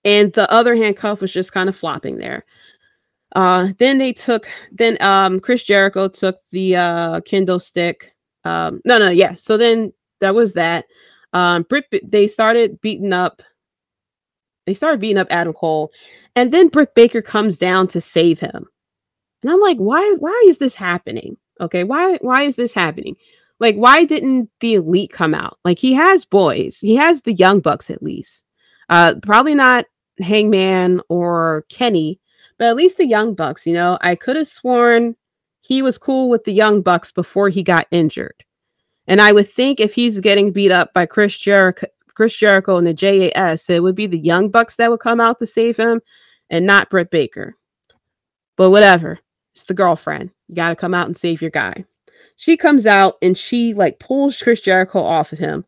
and 0.06 0.34
the 0.34 0.52
other 0.52 0.76
handcuff 0.76 1.22
was 1.22 1.32
just 1.32 1.54
kind 1.54 1.70
of 1.70 1.76
flopping 1.76 2.18
there. 2.18 2.46
Uh, 3.34 3.70
then 3.80 3.98
they 3.98 4.14
took, 4.14 4.48
then 4.72 4.98
um, 5.02 5.40
Chris 5.40 5.64
Jericho 5.64 6.08
took 6.08 6.38
the 6.52 6.76
uh, 6.76 7.22
kendo 7.22 7.62
stick. 7.62 8.14
Um, 8.46 8.82
no, 8.86 9.00
no, 9.00 9.10
yeah. 9.10 9.36
So 9.36 9.58
then 9.58 9.92
that 10.22 10.36
was 10.36 10.54
that. 10.54 10.86
Um, 11.34 11.64
Britt, 11.64 11.86
they 12.04 12.28
started 12.28 12.80
beating 12.82 13.12
up 13.12 13.42
they 14.66 14.74
started 14.74 15.02
beating 15.02 15.18
up 15.18 15.28
Adam 15.30 15.54
Cole, 15.54 15.92
and 16.36 16.52
then 16.52 16.70
Britt 16.70 16.96
Baker 16.96 17.22
comes 17.22 17.58
down 17.58 17.88
to 17.90 18.02
save 18.02 18.40
him. 18.40 18.66
And 19.42 19.52
I'm 19.52 19.60
like, 19.60 19.78
why 19.78 20.16
why 20.20 20.44
is 20.48 20.58
this 20.58 20.74
happening? 20.74 21.38
Okay, 21.60 21.84
why 21.84 22.18
why 22.22 22.44
is 22.44 22.56
this 22.56 22.74
happening? 22.74 23.16
Like, 23.60 23.76
why 23.76 24.06
didn't 24.06 24.50
the 24.60 24.76
elite 24.76 25.12
come 25.12 25.34
out? 25.34 25.58
Like 25.66 25.80
he 25.80 25.94
has 25.94 26.26
boys. 26.26 26.80
He 26.80 26.96
has 26.96 27.22
the 27.22 27.34
young 27.34 27.60
bucks 27.60 27.90
at 27.90 28.04
least. 28.04 28.46
Uh 28.90 29.16
probably 29.22 29.56
not 29.56 29.86
Hangman 30.20 31.02
or 31.10 31.66
Kenny, 31.70 32.20
but 32.58 32.68
at 32.68 32.76
least 32.76 32.98
the 32.98 33.06
young 33.06 33.34
bucks, 33.34 33.66
you 33.66 33.74
know. 33.74 33.98
I 34.02 34.16
could 34.16 34.36
have 34.36 34.48
sworn 34.48 35.16
he 35.62 35.82
was 35.82 35.98
cool 35.98 36.30
with 36.30 36.44
the 36.44 36.54
young 36.54 36.82
bucks 36.82 37.12
before 37.12 37.50
he 37.50 37.64
got 37.64 37.88
injured. 37.92 38.44
And 39.08 39.22
I 39.22 39.32
would 39.32 39.48
think 39.48 39.80
if 39.80 39.94
he's 39.94 40.20
getting 40.20 40.52
beat 40.52 40.72
up 40.72 40.94
by 40.94 41.06
Chris 41.06 41.38
Jericho, 41.38 41.88
Chris 42.16 42.36
Jericho 42.36 42.78
and 42.78 42.86
the 42.86 42.94
JAS, 42.94 43.70
it 43.70 43.82
would 43.82 43.96
be 43.96 44.08
the 44.08 44.20
Young 44.20 44.50
Bucks 44.50 44.76
that 44.76 44.92
would 44.92 45.00
come 45.00 45.20
out 45.20 45.40
to 45.40 45.46
save 45.46 45.78
him 45.78 46.02
and 46.50 46.66
not 46.66 46.90
Britt 46.90 47.10
Baker. 47.10 47.56
But 48.56 48.70
whatever. 48.70 49.20
It's 49.54 49.64
the 49.64 49.74
girlfriend. 49.74 50.32
You 50.48 50.56
got 50.56 50.70
to 50.70 50.76
come 50.76 50.94
out 50.94 51.08
and 51.08 51.18
save 51.18 51.42
your 51.42 51.52
guy. 51.52 51.86
She 52.36 52.58
comes 52.58 52.86
out 52.86 53.18
and 53.22 53.38
she 53.38 53.74
like 53.74 54.00
pulls 54.00 54.42
Chris 54.42 54.62
Jericho 54.62 55.00
off 55.00 55.32
of 55.32 55.40
him. 55.40 55.66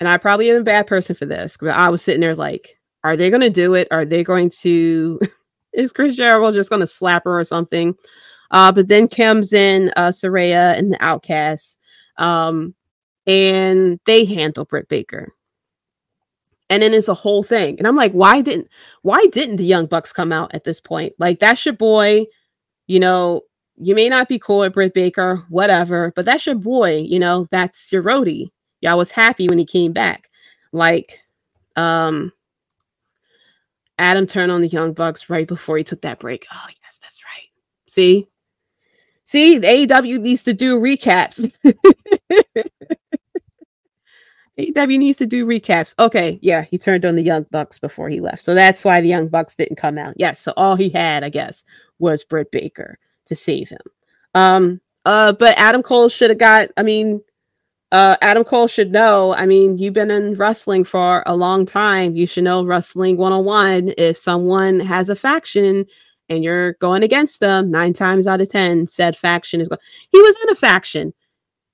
And 0.00 0.08
I 0.08 0.16
probably 0.16 0.50
am 0.50 0.60
a 0.60 0.64
bad 0.64 0.86
person 0.86 1.16
for 1.16 1.26
this, 1.26 1.56
but 1.60 1.70
I 1.70 1.88
was 1.88 2.02
sitting 2.02 2.20
there 2.20 2.36
like, 2.36 2.78
are 3.04 3.16
they 3.16 3.30
going 3.30 3.42
to 3.42 3.50
do 3.50 3.74
it? 3.74 3.88
Are 3.90 4.04
they 4.04 4.22
going 4.22 4.50
to, 4.60 5.20
is 5.72 5.92
Chris 5.92 6.16
Jericho 6.16 6.52
just 6.52 6.70
going 6.70 6.80
to 6.80 6.86
slap 6.86 7.24
her 7.24 7.38
or 7.38 7.44
something? 7.44 7.94
Uh, 8.50 8.72
but 8.72 8.88
then 8.88 9.08
comes 9.08 9.52
in 9.52 9.92
uh, 9.96 10.08
Saraya 10.08 10.76
and 10.78 10.92
the 10.92 11.04
Outcasts, 11.04 11.78
um, 12.16 12.74
and 13.26 14.00
they 14.06 14.24
handle 14.24 14.64
Britt 14.64 14.88
Baker. 14.88 15.34
And 16.70 16.82
then 16.82 16.92
it's 16.92 17.08
a 17.08 17.14
whole 17.14 17.42
thing. 17.42 17.78
And 17.78 17.86
i'm 17.86 17.96
like 17.96 18.12
why 18.12 18.42
didn't 18.42 18.68
why 19.02 19.24
didn't 19.32 19.56
the 19.56 19.64
young 19.64 19.86
bucks 19.86 20.12
come 20.12 20.32
out 20.32 20.54
at 20.54 20.64
this 20.64 20.80
point? 20.80 21.14
Like 21.18 21.40
that's 21.40 21.64
your 21.64 21.74
boy 21.74 22.26
you 22.86 23.00
know 23.00 23.42
you 23.76 23.94
may 23.94 24.08
not 24.08 24.28
be 24.28 24.38
cool 24.38 24.64
at 24.64 24.72
britt 24.72 24.92
baker 24.92 25.44
whatever 25.50 26.12
but 26.16 26.24
that's 26.24 26.46
your 26.46 26.56
boy 26.56 26.96
you 26.96 27.18
know 27.18 27.46
that's 27.50 27.92
your 27.92 28.02
roadie. 28.02 28.50
Y'all 28.80 28.98
was 28.98 29.10
happy 29.10 29.48
when 29.48 29.58
he 29.58 29.66
came 29.66 29.92
back. 29.92 30.30
Like 30.72 31.20
um 31.76 32.32
adam 33.98 34.26
turned 34.26 34.52
on 34.52 34.60
the 34.60 34.68
young 34.68 34.92
bucks 34.92 35.28
right 35.28 35.48
before 35.48 35.76
he 35.76 35.84
took 35.84 36.00
that 36.02 36.18
break 36.18 36.46
oh 36.52 36.66
yes 36.82 36.98
that's 37.02 37.20
right 37.24 37.48
see 37.86 38.26
see 39.24 39.58
the 39.58 39.66
aew 39.66 40.20
needs 40.20 40.42
to 40.42 40.52
do 40.52 40.78
recaps 40.78 41.50
AEW 44.58 44.98
needs 44.98 45.18
to 45.18 45.26
do 45.26 45.46
recaps. 45.46 45.94
Okay, 45.98 46.38
yeah, 46.42 46.62
he 46.62 46.78
turned 46.78 47.04
on 47.04 47.14
the 47.14 47.22
Young 47.22 47.46
Bucks 47.50 47.78
before 47.78 48.08
he 48.08 48.20
left. 48.20 48.42
So 48.42 48.54
that's 48.54 48.84
why 48.84 49.00
the 49.00 49.08
Young 49.08 49.28
Bucks 49.28 49.54
didn't 49.54 49.76
come 49.76 49.98
out. 49.98 50.14
Yes, 50.16 50.40
so 50.40 50.52
all 50.56 50.74
he 50.74 50.88
had, 50.88 51.22
I 51.22 51.28
guess, 51.28 51.64
was 52.00 52.24
Britt 52.24 52.50
Baker 52.50 52.98
to 53.26 53.36
save 53.36 53.68
him. 53.68 53.78
Um, 54.34 54.80
uh, 55.04 55.32
but 55.32 55.56
Adam 55.56 55.82
Cole 55.82 56.08
should 56.08 56.30
have 56.30 56.38
got, 56.38 56.70
I 56.76 56.82
mean, 56.82 57.22
uh, 57.92 58.16
Adam 58.20 58.44
Cole 58.44 58.68
should 58.68 58.92
know. 58.92 59.34
I 59.34 59.46
mean, 59.46 59.78
you've 59.78 59.94
been 59.94 60.10
in 60.10 60.34
wrestling 60.34 60.84
for 60.84 61.22
a 61.26 61.36
long 61.36 61.66
time. 61.66 62.16
You 62.16 62.26
should 62.26 62.44
know 62.44 62.64
wrestling 62.64 63.16
101. 63.16 63.94
If 63.96 64.18
someone 64.18 64.80
has 64.80 65.08
a 65.08 65.16
faction 65.16 65.86
and 66.28 66.44
you're 66.44 66.74
going 66.74 67.02
against 67.02 67.40
them, 67.40 67.70
nine 67.70 67.94
times 67.94 68.26
out 68.26 68.40
of 68.40 68.48
10, 68.48 68.86
said 68.88 69.16
faction 69.16 69.60
is 69.60 69.68
going. 69.68 69.80
He 70.10 70.20
was 70.20 70.36
in 70.42 70.50
a 70.50 70.54
faction 70.54 71.14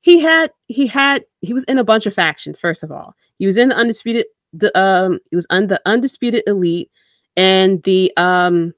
he 0.04 0.20
had 0.20 0.52
he 0.66 0.86
had 0.86 1.24
he 1.40 1.54
was 1.54 1.64
in 1.64 1.78
a 1.78 1.84
bunch 1.84 2.04
of 2.06 2.14
factions 2.14 2.60
first 2.60 2.82
of 2.82 2.92
all 2.92 3.14
he 3.38 3.46
was 3.46 3.56
in 3.56 3.70
the 3.70 3.74
undisputed 3.74 4.26
the 4.52 4.78
um 4.78 5.18
he 5.30 5.36
was 5.36 5.46
on 5.50 5.66
the 5.66 5.80
undisputed 5.86 6.42
elite 6.46 6.90
and 7.36 7.82
the 7.84 8.12
um 8.18 8.72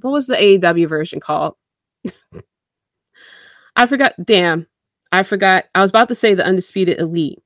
what 0.00 0.12
was 0.12 0.28
the 0.28 0.36
AEW 0.36 0.88
version 0.88 1.18
called 1.20 1.54
I 3.76 3.86
forgot 3.86 4.14
damn 4.24 4.68
I 5.12 5.22
forgot 5.22 5.66
I 5.74 5.82
was 5.82 5.90
about 5.90 6.08
to 6.08 6.14
say 6.14 6.34
the 6.34 6.46
undisputed 6.46 6.98
elite 6.98 7.42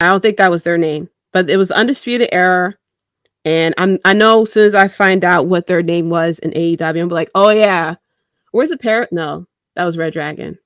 I 0.00 0.06
don't 0.06 0.20
think 0.20 0.38
that 0.38 0.50
was 0.50 0.62
their 0.62 0.78
name 0.78 1.08
but 1.32 1.50
it 1.50 1.56
was 1.56 1.70
undisputed 1.70 2.28
era 2.32 2.74
and 3.44 3.74
I'm 3.76 3.98
I 4.04 4.12
know 4.12 4.42
as 4.42 4.52
soon 4.52 4.66
as 4.66 4.74
I 4.74 4.88
find 4.88 5.24
out 5.24 5.46
what 5.46 5.66
their 5.66 5.82
name 5.82 6.10
was 6.10 6.38
in 6.38 6.52
AEW 6.52 7.02
I'm 7.02 7.08
like 7.08 7.30
oh 7.34 7.50
yeah 7.50 7.96
where's 8.52 8.70
the 8.70 8.78
parrot 8.78 9.12
no 9.12 9.46
that 9.76 9.84
was 9.84 9.96
Red 9.96 10.12
Dragon. 10.12 10.58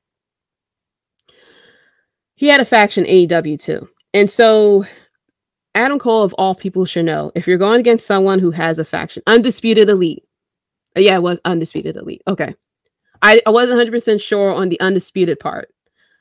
He 2.34 2.48
had 2.48 2.60
a 2.60 2.64
faction 2.64 3.04
AEW 3.04 3.60
too. 3.60 3.88
And 4.12 4.30
so 4.30 4.84
Adam 5.74 5.98
Cole, 5.98 6.22
of 6.22 6.34
all 6.34 6.54
people, 6.54 6.84
should 6.84 7.04
know 7.04 7.30
if 7.34 7.46
you're 7.46 7.58
going 7.58 7.80
against 7.80 8.06
someone 8.06 8.38
who 8.38 8.50
has 8.50 8.78
a 8.78 8.84
faction, 8.84 9.22
Undisputed 9.26 9.88
Elite. 9.88 10.24
Uh, 10.96 11.00
yeah, 11.00 11.16
it 11.16 11.22
was 11.22 11.40
Undisputed 11.44 11.96
Elite. 11.96 12.22
Okay. 12.26 12.54
I, 13.24 13.40
I 13.46 13.50
wasn't 13.50 13.80
100% 13.80 14.20
sure 14.20 14.52
on 14.52 14.68
the 14.68 14.78
Undisputed 14.80 15.40
part. 15.40 15.70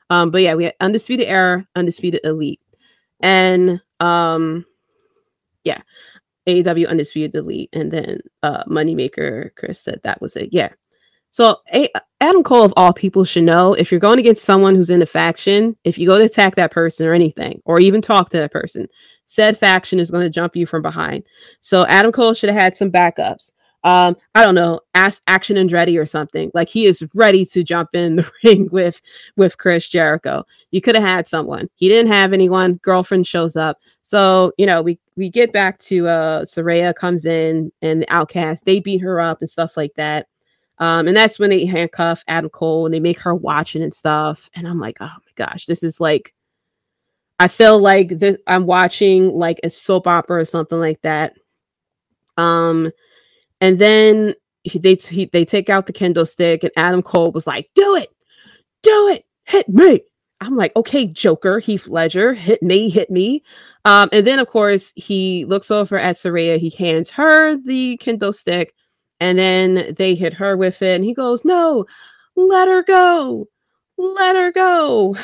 Um, 0.08 0.30
but 0.30 0.40
yeah, 0.40 0.54
we 0.54 0.64
had 0.64 0.74
Undisputed 0.80 1.26
Era, 1.28 1.66
Undisputed 1.76 2.22
Elite. 2.24 2.60
And 3.20 3.80
um, 4.00 4.64
yeah, 5.64 5.82
AEW 6.48 6.88
Undisputed 6.88 7.34
Elite. 7.34 7.68
And 7.74 7.92
then 7.92 8.20
uh, 8.42 8.64
Moneymaker, 8.64 9.50
Chris 9.54 9.80
said 9.80 10.00
that 10.02 10.20
was 10.22 10.36
it. 10.36 10.48
Yeah. 10.50 10.70
So 11.28 11.58
a- 11.74 11.90
Adam 12.22 12.42
Cole, 12.42 12.64
of 12.64 12.72
all 12.76 12.94
people, 12.94 13.24
should 13.24 13.44
know 13.44 13.74
if 13.74 13.90
you're 13.90 14.00
going 14.00 14.18
against 14.18 14.44
someone 14.44 14.74
who's 14.74 14.88
in 14.88 15.02
a 15.02 15.06
faction, 15.06 15.76
if 15.84 15.98
you 15.98 16.06
go 16.06 16.16
to 16.16 16.24
attack 16.24 16.54
that 16.54 16.70
person 16.70 17.06
or 17.06 17.12
anything, 17.12 17.60
or 17.66 17.80
even 17.80 18.00
talk 18.00 18.30
to 18.30 18.38
that 18.38 18.52
person, 18.52 18.86
said 19.26 19.58
faction 19.58 20.00
is 20.00 20.10
going 20.10 20.22
to 20.22 20.30
jump 20.30 20.56
you 20.56 20.64
from 20.64 20.80
behind. 20.80 21.24
So 21.60 21.84
Adam 21.86 22.12
Cole 22.12 22.32
should 22.32 22.48
have 22.48 22.58
had 22.58 22.76
some 22.78 22.90
backups. 22.90 23.50
Um, 23.84 24.16
I 24.34 24.42
don't 24.42 24.54
know, 24.54 24.80
ask 24.94 25.22
Action 25.26 25.56
Andretti 25.56 26.00
or 26.00 26.06
something. 26.06 26.50
Like 26.54 26.70
he 26.70 26.86
is 26.86 27.06
ready 27.14 27.44
to 27.46 27.62
jump 27.62 27.90
in 27.92 28.16
the 28.16 28.30
ring 28.44 28.68
with 28.72 29.00
with 29.36 29.58
Chris 29.58 29.88
Jericho. 29.88 30.44
You 30.70 30.80
could 30.80 30.94
have 30.94 31.04
had 31.04 31.28
someone. 31.28 31.68
He 31.74 31.88
didn't 31.88 32.10
have 32.10 32.32
anyone. 32.32 32.74
Girlfriend 32.82 33.26
shows 33.26 33.56
up. 33.56 33.78
So, 34.02 34.52
you 34.56 34.64
know, 34.64 34.80
we 34.80 34.98
we 35.16 35.28
get 35.28 35.52
back 35.52 35.78
to 35.80 36.08
uh 36.08 36.44
Saraya 36.46 36.94
comes 36.94 37.26
in 37.26 37.70
and 37.82 38.02
the 38.02 38.12
outcast, 38.12 38.64
they 38.64 38.80
beat 38.80 39.02
her 39.02 39.20
up 39.20 39.42
and 39.42 39.50
stuff 39.50 39.76
like 39.76 39.94
that. 39.96 40.28
Um, 40.78 41.06
and 41.06 41.16
that's 41.16 41.38
when 41.38 41.50
they 41.50 41.66
handcuff 41.66 42.24
Adam 42.26 42.50
Cole 42.50 42.86
and 42.86 42.94
they 42.94 43.00
make 43.00 43.20
her 43.20 43.34
watching 43.34 43.82
and 43.82 43.94
stuff. 43.94 44.48
And 44.54 44.66
I'm 44.66 44.80
like, 44.80 44.96
oh 45.00 45.04
my 45.06 45.46
gosh, 45.46 45.66
this 45.66 45.82
is 45.82 46.00
like, 46.00 46.34
I 47.38 47.48
feel 47.48 47.78
like 47.78 48.18
this, 48.18 48.38
I'm 48.46 48.66
watching 48.66 49.28
like 49.32 49.60
a 49.62 49.70
soap 49.70 50.06
opera 50.06 50.40
or 50.40 50.44
something 50.44 50.78
like 50.78 51.00
that. 51.02 51.34
Um, 52.36 52.90
and 53.64 53.78
then 53.78 54.34
he, 54.64 54.78
they 54.78 54.94
he, 54.94 55.24
they 55.24 55.46
take 55.46 55.70
out 55.70 55.86
the 55.86 55.92
kendo 55.92 56.28
stick, 56.28 56.64
and 56.64 56.72
Adam 56.76 57.00
Cole 57.00 57.32
was 57.32 57.46
like, 57.46 57.70
"Do 57.74 57.96
it, 57.96 58.10
do 58.82 59.08
it, 59.08 59.24
hit 59.46 59.66
me." 59.70 60.02
I'm 60.42 60.54
like, 60.54 60.76
"Okay, 60.76 61.06
Joker, 61.06 61.60
Heath 61.60 61.86
Ledger, 61.88 62.34
hit 62.34 62.62
me, 62.62 62.90
hit 62.90 63.10
me." 63.10 63.42
Um, 63.86 64.10
and 64.12 64.26
then 64.26 64.38
of 64.38 64.48
course 64.48 64.92
he 64.96 65.46
looks 65.46 65.70
over 65.70 65.98
at 65.98 66.16
Saraya. 66.16 66.58
He 66.58 66.68
hands 66.68 67.08
her 67.12 67.56
the 67.56 67.98
kendo 68.02 68.34
stick, 68.34 68.74
and 69.18 69.38
then 69.38 69.94
they 69.96 70.14
hit 70.14 70.34
her 70.34 70.58
with 70.58 70.82
it, 70.82 70.96
and 70.96 71.04
he 71.04 71.14
goes, 71.14 71.46
"No, 71.46 71.86
let 72.36 72.68
her 72.68 72.82
go, 72.82 73.48
let 73.96 74.36
her 74.36 74.52
go." 74.52 75.16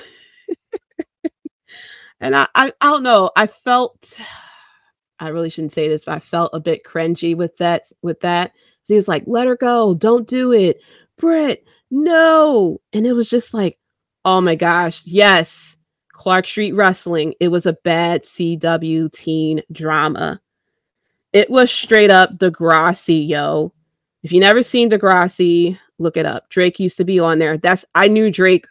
and 2.20 2.34
I, 2.34 2.46
I, 2.54 2.72
I 2.80 2.86
don't 2.86 3.02
know. 3.02 3.30
I 3.36 3.46
felt 3.48 4.18
I 5.20 5.28
really 5.28 5.50
shouldn't 5.50 5.72
say 5.72 5.88
this, 5.88 6.04
but 6.04 6.14
I 6.14 6.18
felt 6.18 6.50
a 6.54 6.60
bit 6.60 6.84
cringy 6.84 7.36
with 7.36 7.56
that. 7.58 7.84
With 8.02 8.20
that, 8.20 8.52
so 8.82 8.94
he 8.94 8.96
was 8.96 9.08
like, 9.08 9.24
"Let 9.26 9.46
her 9.46 9.56
go, 9.56 9.94
don't 9.94 10.26
do 10.26 10.52
it, 10.52 10.80
Britt, 11.16 11.64
no." 11.90 12.80
And 12.92 13.06
it 13.06 13.12
was 13.12 13.28
just 13.28 13.54
like, 13.54 13.78
oh 14.24 14.40
my 14.40 14.54
gosh, 14.54 15.02
yes, 15.04 15.78
Clark 16.12 16.46
Street 16.46 16.72
Wrestling. 16.72 17.34
It 17.40 17.48
was 17.48 17.66
a 17.66 17.78
bad 17.84 18.24
CW 18.24 19.12
teen 19.12 19.62
drama. 19.72 20.40
It 21.32 21.48
was 21.48 21.70
straight 21.70 22.10
up 22.10 22.36
Degrassi, 22.36 23.26
yo. 23.26 23.72
If 24.22 24.32
you 24.32 24.40
never 24.40 24.62
seen 24.62 24.90
Degrassi, 24.90 25.78
look 25.98 26.16
it 26.16 26.26
up. 26.26 26.50
Drake 26.50 26.80
used 26.80 26.96
to 26.98 27.04
be 27.04 27.18
on 27.20 27.38
there. 27.38 27.56
That's 27.56 27.84
I 27.94 28.08
knew 28.08 28.30
Drake. 28.30 28.66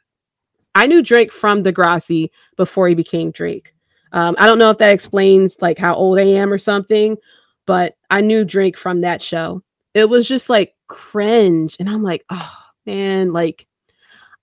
I 0.75 0.85
knew 0.85 1.01
Drake 1.01 1.31
from 1.31 1.63
Degrassi 1.63 2.29
before 2.55 2.87
he 2.87 2.95
became 2.95 3.31
Drake. 3.31 3.73
Um, 4.11 4.35
I 4.39 4.45
don't 4.45 4.59
know 4.59 4.71
if 4.71 4.77
that 4.79 4.93
explains 4.93 5.57
like 5.61 5.77
how 5.77 5.93
old 5.93 6.19
I 6.19 6.23
am 6.23 6.51
or 6.51 6.57
something, 6.59 7.17
but 7.65 7.95
I 8.09 8.21
knew 8.21 8.43
Drake 8.43 8.77
from 8.77 9.01
that 9.01 9.21
show. 9.21 9.63
It 9.93 10.09
was 10.09 10.27
just 10.27 10.49
like 10.49 10.75
cringe, 10.87 11.77
and 11.79 11.89
I'm 11.89 12.03
like, 12.03 12.25
oh 12.29 12.57
man, 12.85 13.33
like 13.33 13.67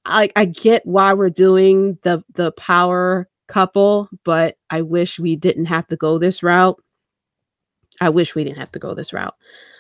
I 0.04 0.30
I 0.36 0.44
get 0.44 0.86
why 0.86 1.12
we're 1.14 1.30
doing 1.30 1.98
the 2.02 2.22
the 2.34 2.52
power 2.52 3.28
couple, 3.48 4.08
but 4.24 4.56
I 4.70 4.82
wish 4.82 5.18
we 5.18 5.36
didn't 5.36 5.66
have 5.66 5.86
to 5.88 5.96
go 5.96 6.18
this 6.18 6.42
route. 6.42 6.80
I 8.00 8.10
wish 8.10 8.34
we 8.34 8.44
didn't 8.44 8.58
have 8.58 8.72
to 8.72 8.78
go 8.78 8.94
this 8.94 9.12
route. 9.12 9.34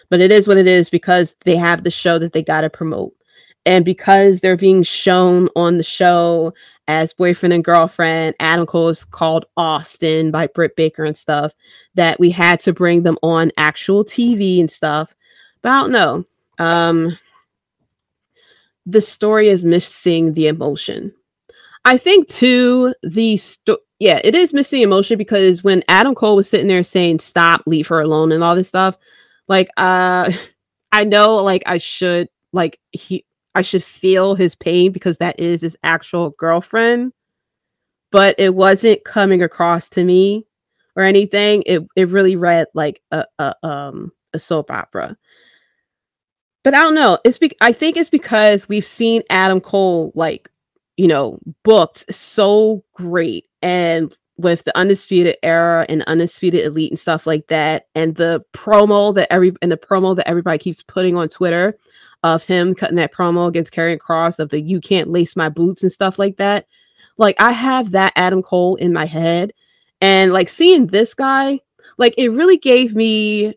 But 0.08 0.20
it 0.20 0.30
is 0.32 0.46
what 0.46 0.56
it 0.56 0.66
is 0.66 0.88
because 0.88 1.34
they 1.44 1.56
have 1.56 1.82
the 1.82 1.90
show 1.90 2.18
that 2.18 2.32
they 2.32 2.42
got 2.42 2.62
to 2.62 2.70
promote. 2.70 3.12
And 3.64 3.84
because 3.84 4.40
they're 4.40 4.56
being 4.56 4.84
shown 4.84 5.48
on 5.56 5.76
the 5.76 5.82
show 5.82 6.54
as 6.88 7.12
boyfriend 7.12 7.52
and 7.52 7.64
girlfriend. 7.64 8.34
Adam 8.40 8.66
Cole 8.66 8.88
is 8.88 9.04
called 9.04 9.46
Austin 9.56 10.30
by 10.30 10.46
Britt 10.46 10.76
Baker 10.76 11.04
and 11.04 11.16
stuff. 11.16 11.52
That 11.94 12.18
we 12.18 12.30
had 12.30 12.60
to 12.60 12.72
bring 12.72 13.02
them 13.02 13.18
on 13.22 13.50
actual 13.56 14.04
TV 14.04 14.60
and 14.60 14.70
stuff. 14.70 15.14
But 15.62 15.72
I 15.72 15.80
don't 15.80 15.92
know. 15.92 16.24
Um, 16.58 17.18
the 18.86 19.00
story 19.00 19.48
is 19.48 19.64
missing 19.64 20.32
the 20.32 20.46
emotion. 20.46 21.12
I 21.84 21.96
think 21.98 22.28
too 22.28 22.94
the 23.02 23.36
sto- 23.36 23.78
yeah, 23.98 24.20
it 24.24 24.34
is 24.34 24.52
missing 24.52 24.78
the 24.78 24.82
emotion 24.84 25.18
because 25.18 25.64
when 25.64 25.82
Adam 25.88 26.14
Cole 26.14 26.36
was 26.36 26.48
sitting 26.48 26.68
there 26.68 26.82
saying 26.84 27.20
stop, 27.20 27.62
leave 27.66 27.86
her 27.88 28.00
alone 28.00 28.32
and 28.32 28.42
all 28.42 28.54
this 28.54 28.68
stuff, 28.68 28.96
like 29.48 29.68
uh 29.76 30.30
I 30.92 31.04
know 31.04 31.36
like 31.36 31.62
I 31.66 31.78
should 31.78 32.28
like 32.52 32.78
he 32.92 33.24
I 33.56 33.62
should 33.62 33.82
feel 33.82 34.34
his 34.34 34.54
pain 34.54 34.92
because 34.92 35.16
that 35.16 35.40
is 35.40 35.62
his 35.62 35.78
actual 35.82 36.30
girlfriend. 36.38 37.12
But 38.12 38.34
it 38.38 38.54
wasn't 38.54 39.04
coming 39.04 39.42
across 39.42 39.88
to 39.90 40.04
me 40.04 40.46
or 40.94 41.02
anything. 41.02 41.62
It 41.64 41.82
it 41.96 42.08
really 42.10 42.36
read 42.36 42.66
like 42.74 43.02
a, 43.10 43.24
a 43.38 43.54
um 43.62 44.12
a 44.34 44.38
soap 44.38 44.70
opera. 44.70 45.16
But 46.64 46.74
I 46.74 46.80
don't 46.80 46.94
know. 46.94 47.18
It's 47.24 47.38
be- 47.38 47.56
I 47.62 47.72
think 47.72 47.96
it's 47.96 48.10
because 48.10 48.68
we've 48.68 48.86
seen 48.86 49.22
Adam 49.30 49.60
Cole 49.60 50.12
like, 50.14 50.50
you 50.98 51.08
know, 51.08 51.38
booked 51.64 52.12
so 52.14 52.84
great 52.92 53.46
and 53.62 54.14
with 54.36 54.64
the 54.64 54.76
undisputed 54.76 55.36
era 55.42 55.86
and 55.88 56.02
undisputed 56.02 56.64
elite 56.64 56.90
and 56.90 57.00
stuff 57.00 57.26
like 57.26 57.46
that 57.46 57.86
and 57.94 58.16
the 58.16 58.44
promo 58.52 59.14
that 59.14 59.32
every 59.32 59.54
and 59.62 59.72
the 59.72 59.78
promo 59.78 60.14
that 60.14 60.28
everybody 60.28 60.58
keeps 60.58 60.82
putting 60.82 61.16
on 61.16 61.28
Twitter 61.28 61.78
of 62.34 62.42
him 62.42 62.74
cutting 62.74 62.96
that 62.96 63.14
promo 63.14 63.48
against 63.48 63.72
Karrion 63.72 63.98
Kross 63.98 64.38
of 64.38 64.50
the 64.50 64.60
you 64.60 64.80
can't 64.80 65.10
lace 65.10 65.36
my 65.36 65.48
boots 65.48 65.82
and 65.82 65.92
stuff 65.92 66.18
like 66.18 66.36
that. 66.36 66.66
Like 67.18 67.36
I 67.38 67.52
have 67.52 67.92
that 67.92 68.12
Adam 68.16 68.42
Cole 68.42 68.76
in 68.76 68.92
my 68.92 69.06
head. 69.06 69.52
And 70.00 70.32
like 70.32 70.48
seeing 70.48 70.88
this 70.88 71.14
guy, 71.14 71.60
like 71.98 72.14
it 72.18 72.30
really 72.30 72.58
gave 72.58 72.94
me 72.94 73.54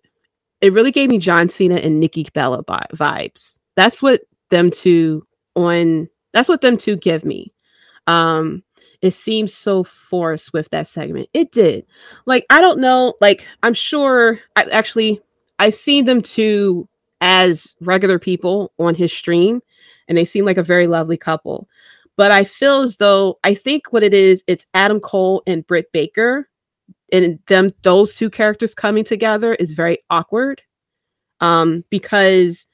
it 0.62 0.74
really 0.74 0.92
gave 0.92 1.10
me 1.10 1.20
John 1.20 1.50
Cena 1.50 1.76
and 1.76 2.00
Nikki 2.00 2.28
Bella 2.34 2.64
vibes. 2.64 3.60
That's 3.76 4.02
what 4.02 4.22
them 4.50 4.72
two 4.72 5.26
on 5.56 6.10
that's 6.34 6.50
what 6.50 6.62
them 6.62 6.78
two 6.78 6.96
give 6.96 7.24
me. 7.24 7.54
Um 8.08 8.64
it 9.02 9.12
seems 9.12 9.54
so 9.54 9.86
forced 9.86 10.52
with 10.52 10.70
that 10.72 10.86
segment. 10.88 11.30
It 11.34 11.52
did. 11.52 11.86
Like 12.26 12.46
I 12.50 12.60
don't 12.62 12.82
know, 12.82 13.14
like 13.22 13.46
I'm 13.64 13.74
sure 13.74 14.40
I 14.56 14.64
actually 14.64 15.22
I've 15.60 15.76
seen 15.76 16.06
them 16.06 16.22
two 16.22 16.89
as 17.22 17.76
regular 17.82 18.20
people 18.20 18.72
on 18.80 18.96
his 18.96 19.12
stream 19.12 19.62
and 20.08 20.18
they 20.18 20.26
seem 20.26 20.46
like 20.46 20.58
a 20.58 20.64
very 20.64 20.88
lovely 20.88 21.18
couple. 21.18 21.70
But 22.18 22.32
I 22.32 22.44
feel 22.44 22.82
as 22.82 22.98
though 22.98 23.40
I 23.44 23.54
think 23.54 23.94
what 23.94 24.04
it 24.04 24.14
is, 24.14 24.44
it's 24.48 24.68
Adam 24.74 25.00
Cole 25.00 25.42
and 25.48 25.66
Britt 25.66 25.92
Baker, 25.94 26.50
and 27.14 27.40
them 27.48 27.72
those 27.84 28.14
two 28.14 28.30
characters 28.30 28.76
coming 28.76 29.06
together 29.06 29.56
is 29.56 29.72
very 29.72 30.00
awkward. 30.10 30.62
Um, 31.40 31.86
because 31.90 32.66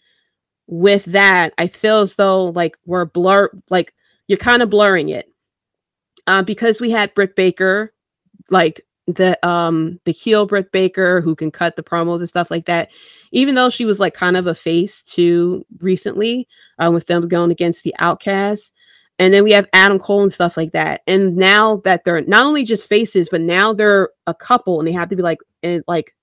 with 0.65 1.05
that, 1.05 1.53
I 1.59 1.67
feel 1.67 1.99
as 1.99 2.15
though 2.15 2.45
like 2.45 2.75
we're 2.85 3.05
blur 3.05 3.51
like 3.69 3.93
you're 4.27 4.39
kind 4.39 4.63
of 4.63 4.71
blurring 4.71 5.09
it. 5.09 5.31
Uh, 6.25 6.41
because 6.41 6.81
we 6.81 6.89
had 6.89 7.13
Britt 7.13 7.35
Baker 7.35 7.93
like 8.49 8.81
the 9.05 9.37
um 9.47 9.99
the 10.05 10.11
heel 10.11 10.47
Britt 10.47 10.71
Baker 10.71 11.21
who 11.21 11.35
can 11.35 11.51
cut 11.51 11.75
the 11.75 11.83
promos 11.83 12.19
and 12.19 12.29
stuff 12.29 12.49
like 12.49 12.65
that. 12.65 12.89
Even 13.35 13.53
though 13.53 13.69
she 13.69 13.83
was 13.83 13.99
like 13.99 14.13
kind 14.13 14.37
of 14.37 14.47
a 14.47 14.55
face 14.55 15.03
too 15.03 15.65
recently, 15.79 16.47
uh, 16.81 16.89
with 16.89 17.05
them 17.07 17.27
going 17.27 17.51
against 17.51 17.83
the 17.83 17.93
Outcasts, 17.99 18.73
and 19.19 19.33
then 19.33 19.43
we 19.43 19.51
have 19.51 19.67
Adam 19.73 19.99
Cole 19.99 20.23
and 20.23 20.31
stuff 20.31 20.55
like 20.55 20.71
that. 20.71 21.01
And 21.05 21.35
now 21.35 21.81
that 21.83 22.05
they're 22.05 22.21
not 22.21 22.45
only 22.45 22.63
just 22.63 22.87
faces, 22.87 23.27
but 23.29 23.41
now 23.41 23.73
they're 23.73 24.09
a 24.25 24.33
couple 24.33 24.79
and 24.79 24.87
they 24.87 24.93
have 24.93 25.09
to 25.09 25.17
be 25.17 25.21
like 25.21 25.39
in 25.61 25.83
like 25.85 26.15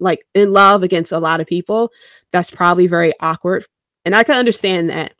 like 0.00 0.26
in 0.34 0.52
love 0.52 0.82
against 0.82 1.12
a 1.12 1.18
lot 1.18 1.40
of 1.40 1.46
people. 1.46 1.92
That's 2.32 2.50
probably 2.50 2.86
very 2.86 3.12
awkward, 3.20 3.66
and 4.06 4.14
I 4.14 4.24
can 4.24 4.36
understand 4.36 4.88
that. 4.88 5.12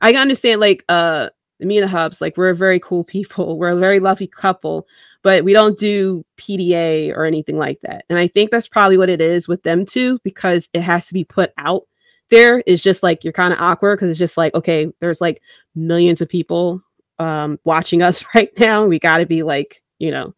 I 0.00 0.12
can 0.12 0.20
understand 0.20 0.60
like 0.60 0.84
uh 0.88 1.30
me 1.58 1.78
and 1.78 1.84
the 1.84 1.88
Hubs, 1.88 2.20
like 2.20 2.36
we're 2.36 2.54
very 2.54 2.78
cool 2.78 3.02
people. 3.16 3.58
We're 3.58 3.72
a 3.72 3.76
very 3.76 3.98
lovely 3.98 4.28
couple 4.28 4.86
but 5.22 5.44
we 5.44 5.52
don't 5.52 5.78
do 5.78 6.24
PDA 6.36 7.16
or 7.16 7.24
anything 7.24 7.56
like 7.56 7.80
that. 7.82 8.04
And 8.08 8.18
I 8.18 8.26
think 8.26 8.50
that's 8.50 8.68
probably 8.68 8.98
what 8.98 9.08
it 9.08 9.20
is 9.20 9.48
with 9.48 9.62
them 9.62 9.86
too, 9.86 10.18
because 10.24 10.68
it 10.72 10.80
has 10.80 11.06
to 11.06 11.14
be 11.14 11.24
put 11.24 11.52
out 11.58 11.84
there. 12.30 12.62
It's 12.66 12.82
just 12.82 13.02
like 13.02 13.24
you're 13.24 13.32
kind 13.32 13.52
of 13.52 13.60
awkward 13.60 13.96
because 13.98 14.10
it's 14.10 14.18
just 14.18 14.36
like, 14.36 14.54
okay, 14.54 14.92
there's 15.00 15.20
like 15.20 15.40
millions 15.74 16.20
of 16.20 16.28
people 16.28 16.82
um, 17.18 17.58
watching 17.64 18.02
us 18.02 18.24
right 18.34 18.50
now. 18.58 18.86
We 18.86 18.98
got 18.98 19.18
to 19.18 19.26
be 19.26 19.42
like, 19.42 19.82
you 19.98 20.10
know, 20.10 20.34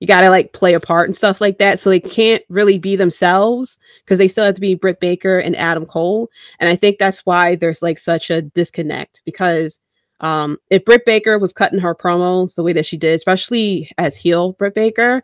you 0.00 0.06
got 0.06 0.22
to 0.22 0.30
like 0.30 0.52
play 0.52 0.74
a 0.74 0.80
part 0.80 1.06
and 1.08 1.16
stuff 1.16 1.40
like 1.40 1.58
that. 1.58 1.78
So 1.78 1.90
they 1.90 2.00
can't 2.00 2.42
really 2.48 2.78
be 2.78 2.96
themselves 2.96 3.78
because 4.04 4.18
they 4.18 4.28
still 4.28 4.44
have 4.44 4.54
to 4.54 4.60
be 4.60 4.74
Britt 4.74 5.00
Baker 5.00 5.38
and 5.38 5.56
Adam 5.56 5.86
Cole. 5.86 6.28
And 6.58 6.68
I 6.68 6.76
think 6.76 6.98
that's 6.98 7.24
why 7.24 7.56
there's 7.56 7.82
like 7.82 7.98
such 7.98 8.30
a 8.30 8.42
disconnect 8.42 9.22
because 9.24 9.80
um, 10.20 10.58
if 10.70 10.84
Britt 10.84 11.04
Baker 11.04 11.38
was 11.38 11.52
cutting 11.52 11.78
her 11.78 11.94
promos 11.94 12.54
the 12.54 12.62
way 12.62 12.72
that 12.72 12.86
she 12.86 12.96
did, 12.96 13.14
especially 13.14 13.90
as 13.98 14.16
heel 14.16 14.52
Britt 14.52 14.74
Baker, 14.74 15.22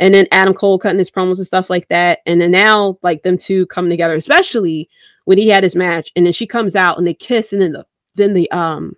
and 0.00 0.14
then 0.14 0.26
Adam 0.30 0.54
Cole 0.54 0.78
cutting 0.78 0.98
his 0.98 1.10
promos 1.10 1.38
and 1.38 1.46
stuff 1.46 1.68
like 1.68 1.88
that, 1.88 2.20
and 2.26 2.40
then 2.40 2.50
now 2.50 2.98
like 3.02 3.22
them 3.22 3.36
two 3.36 3.66
coming 3.66 3.90
together, 3.90 4.14
especially 4.14 4.88
when 5.24 5.38
he 5.38 5.48
had 5.48 5.64
his 5.64 5.76
match, 5.76 6.12
and 6.16 6.24
then 6.24 6.32
she 6.32 6.46
comes 6.46 6.76
out 6.76 6.98
and 6.98 7.06
they 7.06 7.14
kiss, 7.14 7.52
and 7.52 7.60
then 7.60 7.72
the 7.72 7.86
then 8.14 8.34
the 8.34 8.50
um 8.50 8.94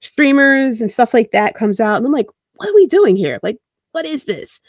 streamers 0.00 0.80
and 0.80 0.92
stuff 0.92 1.14
like 1.14 1.30
that 1.32 1.54
comes 1.54 1.80
out, 1.80 1.96
and 1.96 2.06
I'm 2.06 2.12
like, 2.12 2.28
what 2.56 2.68
are 2.68 2.74
we 2.74 2.86
doing 2.86 3.16
here? 3.16 3.40
Like, 3.42 3.58
what 3.92 4.04
is 4.04 4.24
this? 4.24 4.60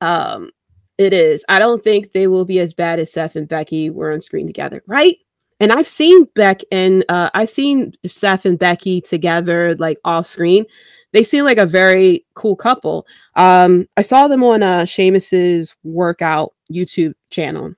Um, 0.00 0.50
it 0.98 1.12
is. 1.12 1.44
I 1.48 1.58
don't 1.58 1.82
think 1.84 2.12
they 2.12 2.26
will 2.26 2.44
be 2.44 2.60
as 2.60 2.72
bad 2.72 2.98
as 2.98 3.12
Seth 3.12 3.36
and 3.36 3.48
Becky 3.48 3.90
were 3.90 4.12
on 4.12 4.20
screen 4.20 4.46
together, 4.46 4.82
right? 4.86 5.18
And 5.60 5.72
I've 5.72 5.88
seen 5.88 6.24
Beck 6.34 6.62
and 6.70 7.04
uh, 7.08 7.30
I've 7.34 7.48
seen 7.48 7.94
Seth 8.06 8.44
and 8.44 8.58
Becky 8.58 9.00
together 9.00 9.74
like 9.76 9.98
off 10.04 10.26
screen. 10.26 10.64
They 11.12 11.24
seem 11.24 11.44
like 11.44 11.58
a 11.58 11.66
very 11.66 12.26
cool 12.34 12.56
couple. 12.56 13.06
Um, 13.36 13.86
I 13.96 14.02
saw 14.02 14.28
them 14.28 14.44
on 14.44 14.62
uh, 14.62 14.84
Sheamus's 14.84 15.74
workout 15.82 16.52
YouTube 16.70 17.14
channel. 17.30 17.72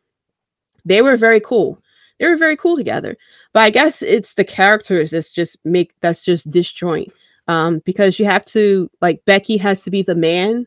They 0.85 1.03
were 1.03 1.17
very 1.17 1.41
cool. 1.41 1.81
They 2.19 2.27
were 2.27 2.37
very 2.37 2.57
cool 2.57 2.77
together. 2.77 3.17
But 3.53 3.63
I 3.63 3.71
guess 3.71 4.03
it's 4.03 4.35
the 4.35 4.45
characters 4.45 5.11
that's 5.11 5.31
just 5.31 5.57
make 5.65 5.93
that's 6.01 6.25
just 6.25 6.51
disjoint. 6.51 7.13
Um, 7.47 7.81
because 7.85 8.19
you 8.19 8.25
have 8.27 8.45
to 8.47 8.91
like 9.01 9.25
Becky 9.25 9.57
has 9.57 9.83
to 9.83 9.91
be 9.91 10.03
the 10.03 10.15
man, 10.15 10.67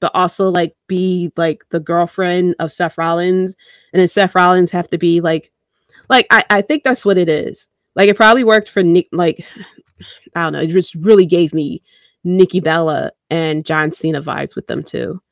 but 0.00 0.12
also 0.14 0.48
like 0.50 0.76
be 0.88 1.32
like 1.36 1.64
the 1.70 1.80
girlfriend 1.80 2.54
of 2.58 2.72
Seth 2.72 2.98
Rollins, 2.98 3.56
and 3.92 4.00
then 4.00 4.08
Seth 4.08 4.34
Rollins 4.34 4.70
have 4.70 4.90
to 4.90 4.98
be 4.98 5.20
like 5.20 5.50
like 6.10 6.26
I, 6.30 6.44
I 6.50 6.62
think 6.62 6.84
that's 6.84 7.04
what 7.04 7.16
it 7.16 7.30
is. 7.30 7.68
Like 7.94 8.10
it 8.10 8.16
probably 8.16 8.44
worked 8.44 8.68
for 8.68 8.82
Nick. 8.82 9.08
Like 9.12 9.46
I 10.34 10.42
don't 10.42 10.52
know. 10.52 10.60
It 10.60 10.68
just 10.68 10.94
really 10.96 11.24
gave 11.24 11.54
me 11.54 11.82
Nikki 12.24 12.60
Bella 12.60 13.12
and 13.30 13.64
John 13.64 13.92
Cena 13.92 14.20
vibes 14.20 14.54
with 14.54 14.66
them 14.66 14.84
too. 14.84 15.22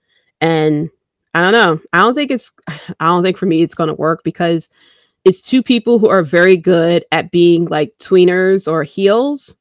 And 0.41 0.89
I 1.35 1.41
don't 1.41 1.53
know. 1.53 1.81
I 1.93 2.01
don't 2.01 2.15
think 2.15 2.31
it's. 2.31 2.51
I 2.69 3.07
don't 3.07 3.23
think 3.23 3.37
for 3.37 3.47
me 3.47 3.63
it's 3.63 3.75
going 3.75 3.89
to 3.89 3.95
work 3.95 4.23
because 4.25 4.71
it's 5.25 5.43
two 5.43 5.63
people 5.63 5.99
who 5.99 6.09
are 6.09 6.23
very 6.23 6.57
good 6.57 7.05
at 7.13 7.31
being 7.31 7.67
like 7.67 7.93
tweeners 7.99 8.71
or 8.71 8.83
heels 8.83 9.59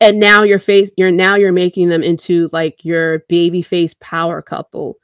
and 0.00 0.18
now 0.20 0.42
your 0.42 0.58
face 0.58 0.90
you're 0.96 1.10
now 1.10 1.34
you're 1.34 1.52
making 1.52 1.88
them 1.88 2.02
into 2.02 2.48
like 2.52 2.84
your 2.84 3.20
baby 3.28 3.62
face 3.62 3.94
power 4.00 4.42
couple 4.42 4.96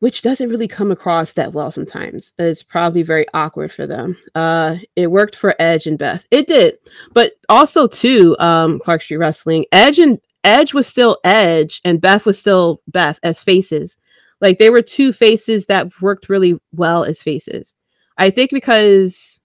which 0.00 0.22
doesn't 0.22 0.50
really 0.50 0.68
come 0.68 0.90
across 0.90 1.32
that 1.32 1.52
well 1.52 1.70
sometimes. 1.70 2.34
It's 2.38 2.62
probably 2.62 3.02
very 3.02 3.26
awkward 3.32 3.72
for 3.72 3.86
them. 3.86 4.16
Uh 4.34 4.76
it 4.94 5.10
worked 5.10 5.36
for 5.36 5.54
edge 5.58 5.86
and 5.86 5.98
beth. 5.98 6.26
It 6.30 6.46
did. 6.46 6.78
But 7.12 7.32
also 7.48 7.86
too 7.86 8.36
um 8.38 8.80
clark 8.80 9.02
street 9.02 9.16
wrestling 9.16 9.64
edge 9.72 9.98
and 9.98 10.18
edge 10.44 10.74
was 10.74 10.86
still 10.86 11.18
edge 11.24 11.80
and 11.84 12.00
beth 12.00 12.26
was 12.26 12.38
still 12.38 12.82
beth 12.88 13.18
as 13.22 13.42
faces. 13.42 13.98
Like 14.40 14.58
they 14.58 14.70
were 14.70 14.82
two 14.82 15.12
faces 15.12 15.66
that 15.66 15.90
worked 16.02 16.28
really 16.28 16.60
well 16.72 17.04
as 17.04 17.22
faces. 17.22 17.74
I 18.18 18.30
think 18.30 18.50
because 18.50 19.40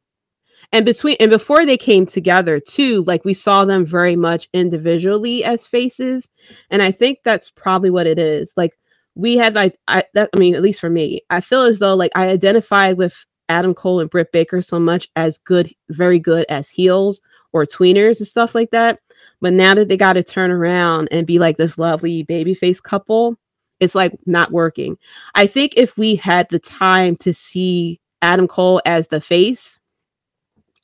and 0.73 0.85
between 0.85 1.15
and 1.19 1.31
before 1.31 1.65
they 1.65 1.77
came 1.77 2.05
together 2.05 2.59
too 2.59 3.03
like 3.03 3.25
we 3.25 3.33
saw 3.33 3.65
them 3.65 3.85
very 3.85 4.15
much 4.15 4.49
individually 4.53 5.45
as 5.45 5.65
faces. 5.65 6.29
And 6.69 6.81
i 6.81 6.91
think 6.91 7.19
that's 7.23 7.49
probably 7.49 7.89
what 7.89 8.07
it 8.07 8.19
is. 8.19 8.53
Like 8.57 8.77
we 9.15 9.37
had 9.37 9.53
like 9.53 9.77
i 9.87 10.03
that 10.13 10.29
i 10.35 10.39
mean 10.39 10.55
at 10.55 10.61
least 10.61 10.79
for 10.79 10.89
me 10.89 11.21
i 11.29 11.41
feel 11.41 11.63
as 11.63 11.79
though 11.79 11.93
like 11.95 12.11
i 12.15 12.27
identified 12.27 12.97
with 12.97 13.25
adam 13.49 13.73
cole 13.73 13.99
and 13.99 14.09
britt 14.09 14.31
baker 14.31 14.61
so 14.61 14.79
much 14.79 15.09
as 15.15 15.37
good 15.39 15.73
very 15.89 16.19
good 16.19 16.45
as 16.49 16.69
heels 16.69 17.21
or 17.53 17.65
tweeners 17.65 18.19
and 18.19 18.27
stuff 18.27 18.55
like 18.55 18.71
that. 18.71 18.99
But 19.39 19.53
now 19.53 19.73
that 19.75 19.87
they 19.87 19.97
got 19.97 20.13
to 20.13 20.23
turn 20.23 20.51
around 20.51 21.07
and 21.11 21.25
be 21.25 21.39
like 21.39 21.57
this 21.57 21.77
lovely 21.77 22.23
baby 22.23 22.53
face 22.53 22.81
couple 22.81 23.37
it's 23.79 23.95
like 23.95 24.13
not 24.27 24.51
working. 24.51 24.95
I 25.33 25.47
think 25.47 25.73
if 25.75 25.97
we 25.97 26.15
had 26.15 26.47
the 26.49 26.59
time 26.59 27.15
to 27.17 27.33
see 27.33 27.99
adam 28.21 28.47
cole 28.47 28.79
as 28.85 29.07
the 29.07 29.19
face 29.19 29.79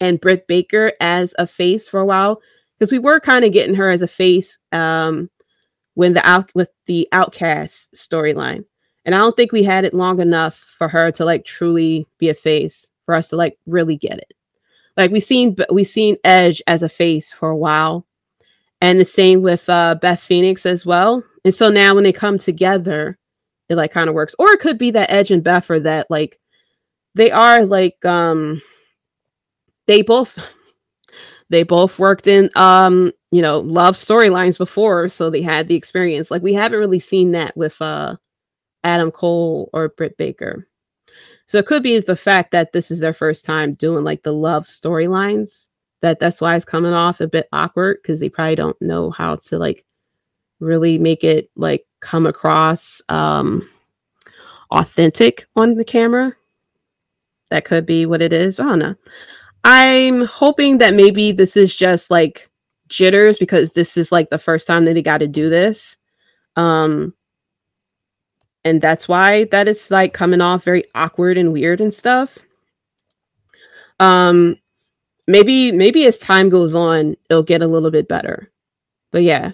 and 0.01 0.19
Britt 0.19 0.47
Baker 0.47 0.93
as 0.99 1.35
a 1.37 1.45
face 1.45 1.87
for 1.87 1.99
a 1.99 2.05
while 2.05 2.41
because 2.79 2.91
we 2.91 2.97
were 2.97 3.19
kind 3.19 3.45
of 3.45 3.53
getting 3.53 3.75
her 3.75 3.91
as 3.91 4.01
a 4.01 4.07
face 4.07 4.57
um, 4.71 5.29
when 5.97 6.13
the 6.13 6.29
out 6.29 6.51
with 6.53 6.69
the 6.85 7.07
Outcast 7.11 7.95
storyline, 7.95 8.63
and 9.03 9.15
I 9.15 9.17
don't 9.17 9.35
think 9.35 9.51
we 9.51 9.63
had 9.63 9.83
it 9.83 9.95
long 9.95 10.19
enough 10.19 10.55
for 10.77 10.87
her 10.87 11.11
to 11.13 11.25
like 11.25 11.43
truly 11.43 12.05
be 12.19 12.29
a 12.29 12.35
face 12.35 12.91
for 13.07 13.15
us 13.15 13.29
to 13.29 13.35
like 13.35 13.57
really 13.65 13.95
get 13.95 14.19
it. 14.19 14.33
Like 14.95 15.09
we 15.09 15.19
seen 15.19 15.55
we 15.71 15.83
seen 15.83 16.15
Edge 16.23 16.61
as 16.67 16.83
a 16.83 16.89
face 16.89 17.33
for 17.33 17.49
a 17.49 17.57
while, 17.57 18.05
and 18.79 18.99
the 18.99 19.05
same 19.05 19.41
with 19.41 19.67
uh, 19.69 19.95
Beth 19.95 20.21
Phoenix 20.21 20.67
as 20.67 20.85
well. 20.85 21.23
And 21.43 21.55
so 21.55 21.71
now 21.71 21.95
when 21.95 22.03
they 22.03 22.13
come 22.13 22.37
together, 22.37 23.17
it 23.67 23.75
like 23.75 23.91
kind 23.91 24.07
of 24.07 24.13
works. 24.13 24.35
Or 24.37 24.51
it 24.51 24.59
could 24.59 24.77
be 24.77 24.91
that 24.91 25.09
Edge 25.11 25.31
and 25.31 25.43
Beth 25.43 25.71
are 25.71 25.79
that 25.79 26.11
like 26.11 26.39
they 27.15 27.31
are 27.31 27.65
like 27.65 28.05
um 28.05 28.61
they 29.87 30.03
both 30.03 30.37
they 31.49 31.63
both 31.63 31.97
worked 31.97 32.27
in 32.27 32.51
um 32.55 33.11
you 33.31 33.41
know 33.41 33.59
love 33.59 33.95
storylines 33.95 34.57
before 34.57 35.09
so 35.09 35.29
they 35.29 35.41
had 35.41 35.67
the 35.67 35.75
experience. 35.75 36.31
Like 36.31 36.41
we 36.41 36.53
haven't 36.53 36.79
really 36.79 36.99
seen 36.99 37.31
that 37.31 37.55
with 37.57 37.81
uh 37.81 38.15
adam 38.83 39.11
cole 39.11 39.69
or 39.73 39.89
britt 39.89 40.17
baker. 40.17 40.67
So 41.47 41.57
it 41.57 41.65
could 41.65 41.83
be 41.83 41.93
is 41.93 42.05
the 42.05 42.15
fact 42.15 42.51
that 42.51 42.73
this 42.73 42.91
is 42.91 42.99
their 42.99 43.13
first 43.13 43.45
time 43.45 43.73
doing 43.73 44.03
like 44.03 44.23
the 44.23 44.33
love 44.33 44.65
storylines 44.65 45.67
that 46.01 46.19
that's 46.19 46.41
why 46.41 46.55
it's 46.55 46.65
coming 46.65 46.93
off 46.93 47.21
a 47.21 47.27
bit 47.27 47.47
awkward 47.51 47.99
because 48.01 48.19
they 48.19 48.29
probably 48.29 48.55
don't 48.55 48.79
know 48.81 49.09
how 49.11 49.35
to 49.35 49.57
like 49.57 49.85
really 50.59 50.97
make 50.97 51.23
it 51.23 51.49
like 51.55 51.85
come 51.99 52.25
across 52.25 53.01
um 53.09 53.67
authentic 54.71 55.47
on 55.55 55.75
the 55.75 55.85
camera. 55.85 56.33
That 57.49 57.65
could 57.65 57.85
be 57.85 58.05
what 58.05 58.21
it 58.21 58.33
is. 58.33 58.59
I 58.59 58.63
don't 58.63 58.79
know. 58.79 58.95
I'm 59.63 60.25
hoping 60.25 60.77
that 60.79 60.93
maybe 60.93 61.31
this 61.31 61.55
is 61.55 61.75
just 61.75 62.11
like 62.11 62.49
jitters 62.87 63.37
because 63.37 63.71
this 63.71 63.97
is 63.97 64.11
like 64.11 64.29
the 64.29 64.37
first 64.37 64.67
time 64.67 64.85
that 64.85 64.93
they 64.93 65.01
got 65.01 65.19
to 65.19 65.27
do 65.27 65.49
this. 65.49 65.97
Um 66.55 67.13
and 68.65 68.81
that's 68.81 69.07
why 69.07 69.45
that 69.45 69.67
is 69.67 69.89
like 69.91 70.13
coming 70.13 70.41
off 70.41 70.63
very 70.63 70.83
awkward 70.95 71.37
and 71.37 71.53
weird 71.53 71.81
and 71.81 71.93
stuff. 71.93 72.37
Um 73.99 74.57
maybe 75.27 75.71
maybe 75.71 76.05
as 76.05 76.17
time 76.17 76.49
goes 76.49 76.75
on 76.75 77.15
it'll 77.29 77.43
get 77.43 77.61
a 77.61 77.67
little 77.67 77.91
bit 77.91 78.07
better. 78.07 78.51
But 79.11 79.23
yeah, 79.23 79.51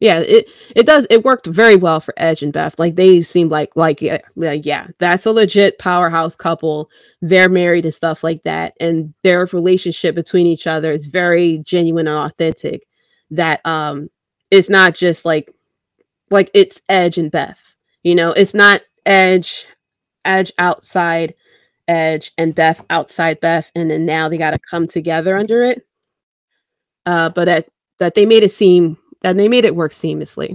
yeah, 0.00 0.20
it 0.20 0.48
it 0.76 0.86
does. 0.86 1.06
It 1.10 1.24
worked 1.24 1.46
very 1.46 1.74
well 1.74 1.98
for 1.98 2.14
Edge 2.16 2.42
and 2.42 2.52
Beth. 2.52 2.78
Like 2.78 2.94
they 2.94 3.22
seemed 3.22 3.50
like 3.50 3.70
like 3.74 4.00
yeah, 4.00 4.18
like 4.36 4.64
yeah, 4.64 4.88
that's 4.98 5.26
a 5.26 5.32
legit 5.32 5.78
powerhouse 5.78 6.36
couple. 6.36 6.88
They're 7.20 7.48
married 7.48 7.84
and 7.84 7.94
stuff 7.94 8.22
like 8.22 8.44
that, 8.44 8.74
and 8.78 9.12
their 9.24 9.46
relationship 9.46 10.14
between 10.14 10.46
each 10.46 10.68
other 10.68 10.92
is 10.92 11.06
very 11.06 11.58
genuine 11.58 12.06
and 12.06 12.16
authentic. 12.16 12.86
That 13.32 13.60
um, 13.66 14.08
it's 14.52 14.68
not 14.68 14.94
just 14.94 15.24
like 15.24 15.52
like 16.30 16.50
it's 16.54 16.80
Edge 16.88 17.18
and 17.18 17.32
Beth. 17.32 17.58
You 18.04 18.14
know, 18.14 18.30
it's 18.32 18.54
not 18.54 18.82
Edge, 19.04 19.66
Edge 20.24 20.52
outside 20.58 21.34
Edge 21.88 22.30
and 22.38 22.54
Beth 22.54 22.84
outside 22.88 23.40
Beth, 23.40 23.68
and 23.74 23.90
then 23.90 24.06
now 24.06 24.28
they 24.28 24.38
got 24.38 24.52
to 24.52 24.60
come 24.70 24.86
together 24.86 25.36
under 25.36 25.64
it. 25.64 25.84
Uh, 27.04 27.30
but 27.30 27.46
that 27.46 27.68
that 27.98 28.14
they 28.14 28.26
made 28.26 28.44
it 28.44 28.52
seem 28.52 28.96
and 29.22 29.38
they 29.38 29.48
made 29.48 29.64
it 29.64 29.76
work 29.76 29.92
seamlessly. 29.92 30.54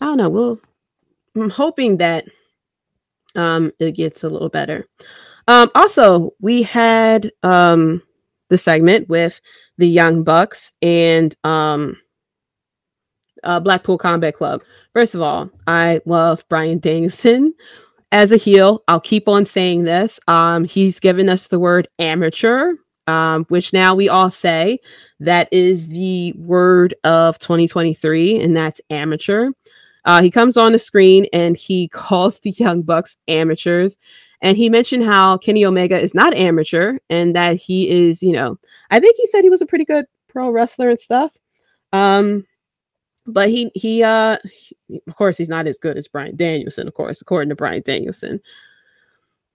I 0.00 0.06
don't 0.06 0.16
know. 0.16 0.28
We'll. 0.28 0.60
I'm 1.36 1.50
hoping 1.50 1.98
that 1.98 2.24
um, 3.36 3.72
it 3.78 3.92
gets 3.92 4.24
a 4.24 4.28
little 4.28 4.48
better. 4.48 4.86
Um, 5.46 5.70
also, 5.74 6.32
we 6.40 6.62
had 6.62 7.30
um, 7.42 8.02
the 8.48 8.58
segment 8.58 9.08
with 9.08 9.40
the 9.76 9.88
Young 9.88 10.24
Bucks 10.24 10.72
and 10.82 11.34
um, 11.44 11.96
uh, 13.44 13.60
Blackpool 13.60 13.98
Combat 13.98 14.34
Club. 14.34 14.62
First 14.92 15.14
of 15.14 15.22
all, 15.22 15.50
I 15.66 16.00
love 16.06 16.44
Bryan 16.48 16.80
Danielson 16.80 17.54
as 18.10 18.32
a 18.32 18.36
heel. 18.36 18.82
I'll 18.88 19.00
keep 19.00 19.28
on 19.28 19.46
saying 19.46 19.84
this. 19.84 20.18
Um, 20.28 20.64
he's 20.64 20.98
given 20.98 21.28
us 21.28 21.46
the 21.46 21.58
word 21.58 21.88
amateur 21.98 22.74
um, 23.08 23.46
which 23.46 23.72
now 23.72 23.94
we 23.94 24.08
all 24.08 24.30
say 24.30 24.78
that 25.18 25.48
is 25.50 25.88
the 25.88 26.32
word 26.36 26.94
of 27.04 27.38
2023, 27.38 28.40
and 28.40 28.56
that's 28.56 28.80
amateur. 28.90 29.50
Uh, 30.04 30.22
he 30.22 30.30
comes 30.30 30.56
on 30.56 30.72
the 30.72 30.78
screen 30.78 31.26
and 31.32 31.56
he 31.56 31.88
calls 31.92 32.40
the 32.40 32.50
Young 32.50 32.82
Bucks 32.82 33.16
amateurs. 33.26 33.98
And 34.40 34.56
he 34.56 34.68
mentioned 34.68 35.04
how 35.04 35.38
Kenny 35.38 35.64
Omega 35.64 35.98
is 35.98 36.14
not 36.14 36.34
amateur 36.34 36.98
and 37.10 37.34
that 37.34 37.56
he 37.56 37.90
is, 37.90 38.22
you 38.22 38.32
know, 38.32 38.56
I 38.90 39.00
think 39.00 39.16
he 39.16 39.26
said 39.26 39.42
he 39.42 39.50
was 39.50 39.62
a 39.62 39.66
pretty 39.66 39.84
good 39.84 40.06
pro 40.28 40.50
wrestler 40.50 40.90
and 40.90 41.00
stuff. 41.00 41.32
Um, 41.92 42.46
but 43.26 43.48
he 43.48 43.70
he 43.74 44.02
uh 44.02 44.38
he, 44.50 45.02
of 45.06 45.16
course 45.16 45.36
he's 45.36 45.48
not 45.48 45.66
as 45.66 45.76
good 45.76 45.98
as 45.98 46.08
Bryan 46.08 46.36
Danielson, 46.36 46.86
of 46.86 46.94
course, 46.94 47.20
according 47.20 47.48
to 47.48 47.56
Bryan 47.56 47.82
Danielson. 47.84 48.40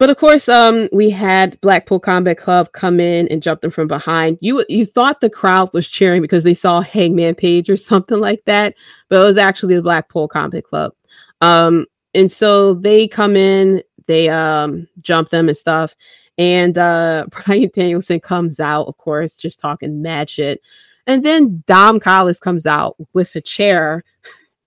But 0.03 0.09
of 0.09 0.17
course, 0.17 0.49
um, 0.49 0.89
we 0.91 1.09
had 1.09 1.61
Blackpool 1.61 1.97
Combat 1.97 2.37
Club 2.37 2.73
come 2.73 2.99
in 2.99 3.25
and 3.29 3.41
jump 3.41 3.61
them 3.61 3.71
from 3.71 3.87
behind. 3.87 4.37
You 4.41 4.65
you 4.67 4.85
thought 4.85 5.21
the 5.21 5.29
crowd 5.29 5.69
was 5.71 5.87
cheering 5.87 6.21
because 6.21 6.43
they 6.43 6.53
saw 6.53 6.81
Hangman 6.81 7.35
Page 7.35 7.69
or 7.69 7.77
something 7.91 8.19
like 8.19 8.43
that, 8.43 8.75
but 9.07 9.21
it 9.21 9.23
was 9.23 9.37
actually 9.37 9.75
the 9.75 9.81
Blackpool 9.81 10.27
Combat 10.27 10.65
Club. 10.65 10.91
Um, 11.39 11.85
and 12.13 12.29
so 12.29 12.73
they 12.73 13.07
come 13.07 13.37
in, 13.37 13.81
they 14.07 14.27
um 14.27 14.89
jump 15.01 15.29
them 15.29 15.47
and 15.47 15.55
stuff. 15.55 15.95
And 16.37 16.77
uh 16.77 17.27
Bryan 17.45 17.71
Danielson 17.73 18.19
comes 18.19 18.59
out, 18.59 18.87
of 18.87 18.97
course, 18.97 19.37
just 19.37 19.61
talking 19.61 20.01
mad 20.01 20.29
shit. 20.29 20.59
And 21.07 21.23
then 21.23 21.63
Don 21.65 22.01
Callis 22.01 22.41
comes 22.41 22.65
out 22.65 22.97
with 23.13 23.33
a 23.37 23.41
chair, 23.41 24.03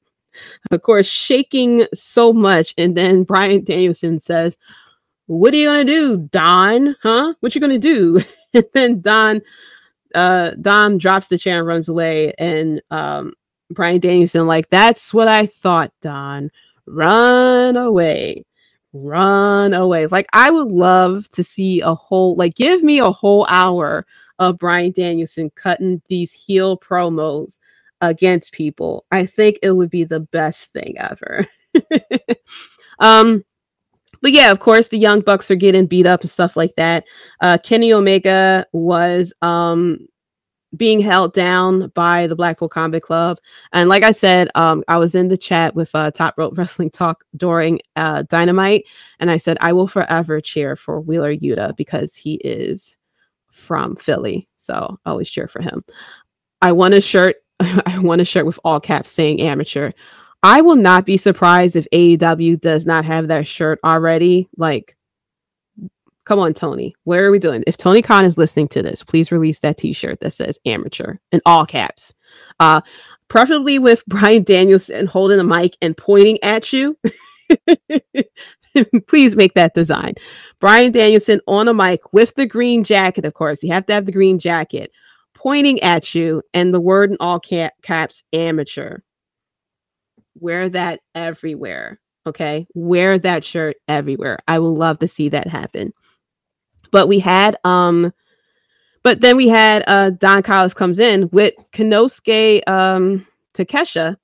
of 0.70 0.80
course, 0.80 1.06
shaking 1.06 1.86
so 1.92 2.32
much. 2.32 2.72
And 2.78 2.96
then 2.96 3.24
Bryan 3.24 3.64
Danielson 3.64 4.18
says, 4.18 4.56
what 5.26 5.52
are 5.52 5.56
you 5.56 5.66
gonna 5.66 5.84
do, 5.84 6.18
Don? 6.30 6.96
Huh? 7.02 7.34
What 7.40 7.54
you 7.54 7.60
gonna 7.60 7.78
do? 7.78 8.22
and 8.54 8.64
then 8.72 9.00
Don, 9.00 9.42
uh, 10.14 10.52
Don 10.60 10.98
drops 10.98 11.28
the 11.28 11.38
chair 11.38 11.58
and 11.58 11.66
runs 11.66 11.88
away. 11.88 12.32
And 12.38 12.80
um, 12.90 13.32
Bryan 13.70 14.00
Danielson, 14.00 14.46
like, 14.46 14.68
that's 14.70 15.12
what 15.12 15.28
I 15.28 15.46
thought, 15.46 15.92
Don. 16.02 16.50
Run 16.86 17.76
away. 17.76 18.44
Run 18.92 19.74
away. 19.74 20.06
Like, 20.06 20.28
I 20.32 20.50
would 20.50 20.68
love 20.68 21.28
to 21.30 21.42
see 21.42 21.80
a 21.80 21.94
whole, 21.94 22.36
like, 22.36 22.54
give 22.54 22.82
me 22.82 23.00
a 23.00 23.10
whole 23.10 23.46
hour 23.48 24.06
of 24.38 24.58
Bryan 24.58 24.92
Danielson 24.92 25.50
cutting 25.54 26.00
these 26.08 26.32
heel 26.32 26.78
promos 26.78 27.58
against 28.00 28.52
people. 28.52 29.04
I 29.10 29.26
think 29.26 29.58
it 29.62 29.72
would 29.72 29.90
be 29.90 30.04
the 30.04 30.20
best 30.20 30.72
thing 30.72 30.94
ever. 30.98 31.44
um, 33.00 33.44
but 34.22 34.32
yeah, 34.32 34.50
of 34.50 34.60
course, 34.60 34.88
the 34.88 34.98
Young 34.98 35.20
Bucks 35.20 35.50
are 35.50 35.56
getting 35.56 35.86
beat 35.86 36.06
up 36.06 36.22
and 36.22 36.30
stuff 36.30 36.56
like 36.56 36.74
that. 36.76 37.04
Uh, 37.40 37.58
Kenny 37.58 37.92
Omega 37.92 38.66
was 38.72 39.32
um, 39.42 39.98
being 40.76 41.00
held 41.00 41.32
down 41.34 41.88
by 41.94 42.26
the 42.26 42.36
Blackpool 42.36 42.68
Combat 42.68 43.02
Club, 43.02 43.38
and 43.72 43.88
like 43.88 44.02
I 44.02 44.12
said, 44.12 44.48
um, 44.54 44.84
I 44.88 44.98
was 44.98 45.14
in 45.14 45.28
the 45.28 45.36
chat 45.36 45.74
with 45.74 45.94
uh, 45.94 46.10
Top 46.10 46.34
Rope 46.36 46.54
Wrestling 46.58 46.90
Talk 46.90 47.24
during 47.36 47.80
uh, 47.96 48.22
Dynamite, 48.28 48.84
and 49.20 49.30
I 49.30 49.36
said 49.36 49.58
I 49.60 49.72
will 49.72 49.88
forever 49.88 50.40
cheer 50.40 50.76
for 50.76 51.00
Wheeler 51.00 51.34
Yuta 51.34 51.76
because 51.76 52.14
he 52.14 52.34
is 52.36 52.94
from 53.50 53.96
Philly, 53.96 54.48
so 54.56 54.98
I 55.04 55.10
always 55.10 55.30
cheer 55.30 55.48
for 55.48 55.62
him. 55.62 55.82
I 56.62 56.72
want 56.72 56.94
a 56.94 57.00
shirt. 57.00 57.36
I 57.60 57.98
want 57.98 58.20
a 58.20 58.24
shirt 58.24 58.46
with 58.46 58.58
all 58.64 58.80
caps 58.80 59.10
saying 59.10 59.40
amateur. 59.40 59.92
I 60.42 60.60
will 60.60 60.76
not 60.76 61.06
be 61.06 61.16
surprised 61.16 61.76
if 61.76 61.86
AEW 61.92 62.60
does 62.60 62.86
not 62.86 63.04
have 63.04 63.28
that 63.28 63.46
shirt 63.46 63.80
already. 63.84 64.48
Like, 64.56 64.96
come 66.24 66.38
on, 66.38 66.54
Tony. 66.54 66.94
Where 67.04 67.24
are 67.24 67.30
we 67.30 67.38
doing? 67.38 67.64
If 67.66 67.76
Tony 67.76 68.02
Khan 68.02 68.24
is 68.24 68.38
listening 68.38 68.68
to 68.68 68.82
this, 68.82 69.02
please 69.02 69.32
release 69.32 69.60
that 69.60 69.78
T-shirt 69.78 70.20
that 70.20 70.32
says 70.32 70.58
amateur 70.66 71.16
in 71.32 71.40
all 71.46 71.66
caps. 71.66 72.14
Uh, 72.60 72.80
preferably 73.28 73.78
with 73.78 74.04
Bryan 74.06 74.42
Danielson 74.42 75.06
holding 75.06 75.38
the 75.38 75.44
mic 75.44 75.76
and 75.80 75.96
pointing 75.96 76.38
at 76.42 76.72
you. 76.72 76.98
please 79.08 79.36
make 79.36 79.54
that 79.54 79.74
design. 79.74 80.14
Bryan 80.60 80.92
Danielson 80.92 81.40
on 81.46 81.68
a 81.68 81.74
mic 81.74 82.12
with 82.12 82.34
the 82.34 82.46
green 82.46 82.84
jacket, 82.84 83.24
of 83.24 83.34
course. 83.34 83.62
You 83.62 83.72
have 83.72 83.86
to 83.86 83.94
have 83.94 84.06
the 84.06 84.12
green 84.12 84.38
jacket 84.38 84.92
pointing 85.34 85.80
at 85.80 86.14
you 86.14 86.42
and 86.54 86.72
the 86.72 86.80
word 86.80 87.10
in 87.10 87.16
all 87.20 87.38
cap- 87.38 87.74
caps 87.82 88.24
amateur 88.32 89.00
wear 90.40 90.68
that 90.68 91.00
everywhere. 91.14 92.00
Okay. 92.26 92.66
Wear 92.74 93.18
that 93.20 93.44
shirt 93.44 93.76
everywhere. 93.88 94.38
I 94.48 94.58
will 94.58 94.74
love 94.74 94.98
to 94.98 95.08
see 95.08 95.28
that 95.30 95.46
happen. 95.46 95.92
But 96.90 97.08
we 97.08 97.18
had 97.18 97.56
um 97.64 98.12
but 99.02 99.20
then 99.20 99.36
we 99.36 99.48
had 99.48 99.84
uh 99.86 100.10
Don 100.10 100.42
Callis 100.42 100.74
comes 100.74 100.98
in 100.98 101.28
with 101.30 101.54
Konosuke 101.72 102.68
um 102.68 103.26
Takeshita 103.54 104.16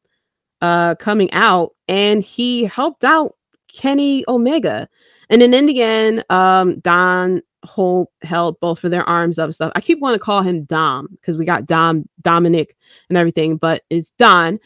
uh 0.60 0.94
coming 0.96 1.32
out 1.32 1.74
and 1.88 2.22
he 2.22 2.64
helped 2.64 3.04
out 3.04 3.34
Kenny 3.72 4.24
Omega. 4.28 4.88
And 5.30 5.40
then 5.40 5.54
in 5.54 5.66
the 5.66 5.82
end, 5.82 6.24
um 6.30 6.80
Don 6.80 7.42
hold 7.64 8.08
held 8.22 8.58
both 8.58 8.82
of 8.82 8.90
their 8.90 9.08
arms 9.08 9.38
up 9.38 9.52
stuff. 9.52 9.70
I 9.76 9.80
keep 9.80 10.00
wanting 10.00 10.18
to 10.18 10.24
call 10.24 10.42
him 10.42 10.64
Dom 10.64 11.06
because 11.12 11.38
we 11.38 11.44
got 11.44 11.66
Dom 11.66 12.08
Dominic 12.20 12.76
and 13.08 13.16
everything, 13.16 13.56
but 13.56 13.82
it's 13.90 14.10
Don 14.12 14.58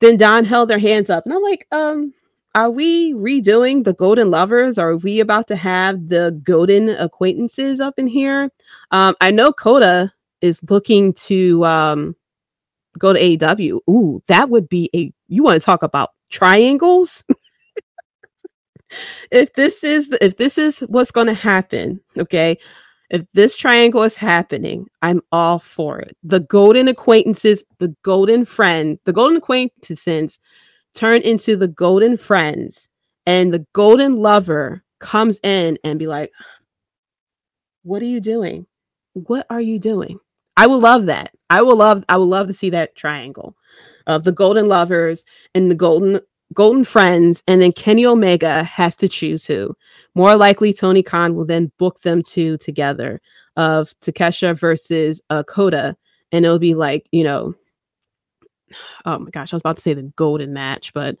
then 0.00 0.16
Don 0.16 0.44
held 0.44 0.70
their 0.70 0.78
hands 0.78 1.10
up, 1.10 1.24
and 1.24 1.34
I'm 1.34 1.42
like, 1.42 1.66
um, 1.72 2.14
are 2.54 2.70
we 2.70 3.12
redoing 3.12 3.84
the 3.84 3.92
Golden 3.92 4.30
Lovers? 4.30 4.78
Are 4.78 4.96
we 4.96 5.20
about 5.20 5.46
to 5.48 5.56
have 5.56 6.08
the 6.08 6.40
Golden 6.42 6.88
Acquaintances 6.88 7.80
up 7.80 7.98
in 7.98 8.06
here? 8.06 8.50
Um, 8.92 9.14
I 9.20 9.30
know 9.30 9.52
Kota 9.52 10.12
is 10.40 10.60
looking 10.70 11.12
to 11.14 11.64
um 11.64 12.16
go 12.98 13.12
to 13.12 13.20
AEW. 13.20 13.80
Ooh, 13.90 14.22
that 14.28 14.48
would 14.48 14.68
be 14.68 14.88
a 14.94 15.12
you 15.28 15.42
want 15.42 15.60
to 15.60 15.64
talk 15.64 15.82
about 15.82 16.10
triangles? 16.30 17.24
if 19.30 19.52
this 19.54 19.84
is 19.84 20.08
if 20.20 20.36
this 20.36 20.58
is 20.58 20.80
what's 20.80 21.10
going 21.10 21.26
to 21.26 21.34
happen, 21.34 22.00
okay? 22.16 22.58
If 23.10 23.24
this 23.34 23.56
triangle 23.56 24.02
is 24.02 24.16
happening, 24.16 24.86
I'm 25.02 25.20
all 25.30 25.58
for 25.58 26.00
it. 26.00 26.16
The 26.24 26.40
golden 26.40 26.88
acquaintances, 26.88 27.64
the 27.78 27.94
golden 28.02 28.44
friend, 28.44 28.98
the 29.04 29.12
golden 29.12 29.36
acquaintances 29.36 30.40
turn 30.94 31.22
into 31.22 31.56
the 31.56 31.68
golden 31.68 32.16
friends, 32.16 32.88
and 33.26 33.52
the 33.52 33.64
golden 33.72 34.16
lover 34.16 34.82
comes 34.98 35.38
in 35.42 35.78
and 35.84 35.98
be 35.98 36.06
like, 36.06 36.32
What 37.82 38.02
are 38.02 38.06
you 38.06 38.20
doing? 38.20 38.66
What 39.12 39.46
are 39.50 39.60
you 39.60 39.78
doing? 39.78 40.18
I 40.56 40.66
will 40.66 40.80
love 40.80 41.06
that. 41.06 41.32
I 41.50 41.62
will 41.62 41.76
love, 41.76 42.04
I 42.08 42.16
would 42.16 42.24
love 42.24 42.48
to 42.48 42.52
see 42.52 42.70
that 42.70 42.96
triangle 42.96 43.54
of 44.06 44.24
the 44.24 44.32
golden 44.32 44.68
lovers 44.68 45.24
and 45.54 45.70
the 45.70 45.74
golden 45.74 46.20
golden 46.52 46.84
friends, 46.84 47.42
and 47.46 47.60
then 47.60 47.72
Kenny 47.72 48.06
Omega 48.06 48.62
has 48.64 48.96
to 48.96 49.08
choose 49.08 49.44
who. 49.44 49.74
More 50.14 50.36
likely, 50.36 50.72
Tony 50.72 51.02
Khan 51.02 51.34
will 51.34 51.46
then 51.46 51.72
book 51.78 52.00
them 52.02 52.22
two 52.22 52.58
together 52.58 53.20
of 53.56 53.92
Takeshita 54.00 54.58
versus 54.58 55.20
uh, 55.30 55.42
and 56.32 56.44
it'll 56.44 56.58
be 56.58 56.74
like 56.74 57.06
you 57.12 57.24
know, 57.24 57.54
oh 59.04 59.18
my 59.18 59.30
gosh, 59.30 59.52
I 59.52 59.56
was 59.56 59.62
about 59.62 59.76
to 59.76 59.82
say 59.82 59.94
the 59.94 60.12
golden 60.16 60.52
match, 60.52 60.92
but 60.92 61.16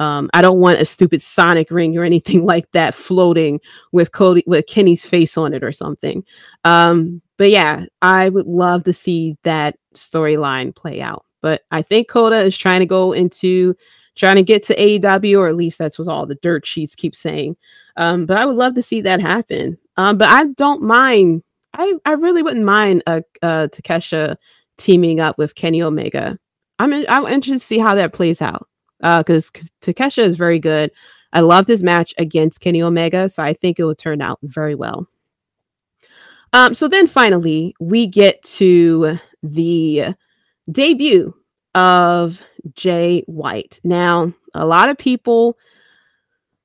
um, 0.00 0.30
I 0.32 0.42
don't 0.42 0.60
want 0.60 0.80
a 0.80 0.84
stupid 0.84 1.22
Sonic 1.22 1.70
ring 1.70 1.96
or 1.98 2.04
anything 2.04 2.44
like 2.46 2.70
that 2.72 2.94
floating 2.94 3.60
with 3.92 4.12
Cody 4.12 4.44
with 4.46 4.66
Kenny's 4.66 5.04
face 5.04 5.36
on 5.36 5.54
it 5.54 5.64
or 5.64 5.72
something. 5.72 6.24
Um, 6.64 7.22
but 7.36 7.50
yeah, 7.50 7.84
I 8.02 8.28
would 8.28 8.46
love 8.46 8.84
to 8.84 8.92
see 8.92 9.36
that 9.44 9.76
storyline 9.94 10.74
play 10.74 11.00
out. 11.00 11.24
But 11.40 11.62
I 11.70 11.82
think 11.82 12.08
Kota 12.08 12.38
is 12.38 12.56
trying 12.58 12.80
to 12.80 12.86
go 12.86 13.12
into 13.12 13.76
trying 14.18 14.36
to 14.36 14.42
get 14.42 14.62
to 14.64 14.76
AEW, 14.76 15.38
or 15.38 15.48
at 15.48 15.56
least 15.56 15.78
that's 15.78 15.98
what 15.98 16.08
all 16.08 16.26
the 16.26 16.34
dirt 16.36 16.66
sheets 16.66 16.94
keep 16.94 17.14
saying. 17.14 17.56
Um, 17.96 18.26
but 18.26 18.36
I 18.36 18.44
would 18.44 18.56
love 18.56 18.74
to 18.74 18.82
see 18.82 19.00
that 19.02 19.20
happen. 19.20 19.78
Um, 19.96 20.18
but 20.18 20.28
I 20.28 20.46
don't 20.56 20.82
mind. 20.82 21.42
I, 21.74 21.94
I 22.04 22.12
really 22.12 22.42
wouldn't 22.42 22.64
mind 22.64 23.02
a, 23.06 23.22
a 23.42 23.68
Takeshita 23.72 24.36
teaming 24.76 25.20
up 25.20 25.38
with 25.38 25.54
Kenny 25.54 25.82
Omega. 25.82 26.38
I'm 26.78 26.92
in, 26.92 27.06
I'm 27.08 27.26
interested 27.26 27.60
to 27.60 27.66
see 27.66 27.78
how 27.78 27.94
that 27.94 28.12
plays 28.12 28.42
out 28.42 28.68
because 28.98 29.50
uh, 29.54 29.60
Takeshita 29.82 30.26
is 30.26 30.36
very 30.36 30.58
good. 30.58 30.90
I 31.32 31.40
love 31.40 31.66
this 31.66 31.82
match 31.82 32.14
against 32.18 32.60
Kenny 32.60 32.82
Omega, 32.82 33.28
so 33.28 33.42
I 33.42 33.52
think 33.52 33.78
it 33.78 33.84
will 33.84 33.94
turn 33.94 34.22
out 34.22 34.38
very 34.42 34.74
well. 34.74 35.06
Um, 36.52 36.74
so 36.74 36.88
then 36.88 37.06
finally, 37.06 37.74
we 37.78 38.06
get 38.06 38.42
to 38.44 39.18
the 39.42 40.14
debut 40.70 41.34
of 41.78 42.42
Jay 42.74 43.22
White. 43.26 43.80
Now, 43.84 44.34
a 44.52 44.66
lot 44.66 44.88
of 44.88 44.98
people 44.98 45.56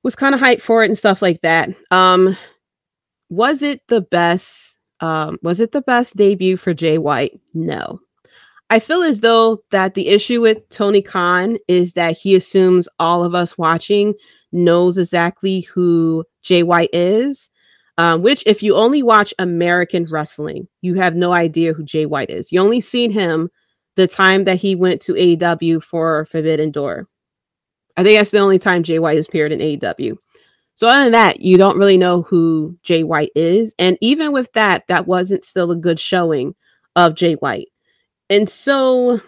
was 0.02 0.15
kind 0.15 0.34
of 0.34 0.41
hyped 0.41 0.61
for 0.61 0.84
it 0.84 0.88
and 0.90 0.98
stuff 0.98 1.22
like 1.22 1.41
that. 1.41 1.69
Um, 1.91 2.35
was 3.30 3.61
it 3.61 3.81
the 3.88 4.02
best? 4.02 4.77
Um, 5.02 5.38
was 5.44 5.60
it 5.60 5.72
the 5.72 5.81
best 5.81 6.15
debut 6.15 6.57
for 6.57 6.73
Jay 6.73 6.98
White? 6.98 7.40
No. 7.53 7.99
I 8.72 8.80
feel 8.80 9.03
as 9.03 9.19
though 9.19 9.64
that 9.69 9.94
the 9.94 10.07
issue 10.07 10.41
with 10.41 10.68
Tony 10.69 11.02
Khan 11.03 11.57
is 11.68 11.94
that 11.94 12.18
he 12.18 12.35
assumes 12.35 12.90
all 12.98 13.23
of 13.23 13.35
us 13.35 13.56
watching 13.56 14.15
knows 14.52 14.98
exactly 14.98 15.61
who 15.61 16.26
Jay 16.41 16.64
White 16.64 16.90
is. 16.91 17.49
Um, 17.99 18.23
which, 18.23 18.41
if 18.48 18.64
you 18.64 18.76
only 18.76 19.03
watch 19.03 19.35
American 19.38 20.07
wrestling, 20.10 20.68
you 20.81 20.95
have 20.95 21.15
no 21.15 21.31
idea 21.31 21.73
who 21.73 21.84
Jay 21.84 22.07
White 22.07 22.31
is. 22.31 22.52
You 22.52 22.60
only 22.60 22.81
seen 22.81 23.11
him 23.11 23.52
the 23.95 24.07
time 24.07 24.45
that 24.45 24.57
he 24.57 24.76
went 24.76 25.02
to 25.02 25.14
AEW 25.14 25.84
for 25.84 26.26
Forbidden 26.26 26.72
Door. 26.72 27.07
I 27.95 28.03
think 28.03 28.18
that's 28.18 28.32
the 28.32 28.40
only 28.40 28.60
time 28.60 28.84
Jay 28.84 28.99
White 28.99 29.18
has 29.18 29.28
appeared 29.28 29.52
in 29.52 29.60
AEW. 29.60 30.18
So 30.76 30.88
other 30.88 31.03
than 31.03 31.11
that, 31.11 31.41
you 31.41 31.57
don't 31.57 31.78
really 31.78 31.98
know 31.98 32.24
who 32.24 32.78
Jay 32.82 33.03
White 33.03 33.32
is. 33.36 33.76
And 33.78 33.98
even 34.02 34.32
with 34.32 34.52
that, 34.53 34.88
that 34.88 35.06
wasn't 35.06 35.45
still 35.45 35.72
a 35.72 35.76
good 35.76 35.99
showing 35.99 36.56
of 36.95 37.15
Jay 37.15 37.34
White. 37.34 37.68
And 38.30 38.49
so 38.49 39.22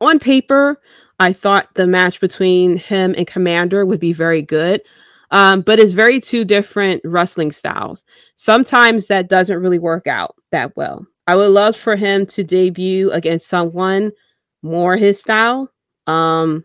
on 0.00 0.18
paper, 0.18 0.80
I 1.20 1.32
thought 1.32 1.74
the 1.74 1.86
match 1.86 2.20
between 2.20 2.78
him 2.78 3.14
and 3.16 3.26
Komander 3.26 3.86
would 3.86 4.00
be 4.00 4.14
very 4.14 4.42
good. 4.42 4.80
Um, 5.30 5.62
but 5.62 5.78
it's 5.78 5.92
very 5.92 6.20
two 6.20 6.44
different 6.44 7.00
wrestling 7.04 7.52
styles. 7.52 8.04
Sometimes 8.36 9.06
that 9.06 9.28
doesn't 9.28 9.62
really 9.62 9.78
work 9.78 10.06
out 10.06 10.36
that 10.50 10.76
well. 10.76 11.06
I 11.26 11.36
would 11.36 11.50
love 11.50 11.76
for 11.76 11.96
him 11.96 12.26
to 12.26 12.44
debut 12.44 13.10
against 13.12 13.48
someone 13.48 14.12
more 14.62 14.96
his 14.96 15.20
style. 15.20 15.70
Um, 16.06 16.64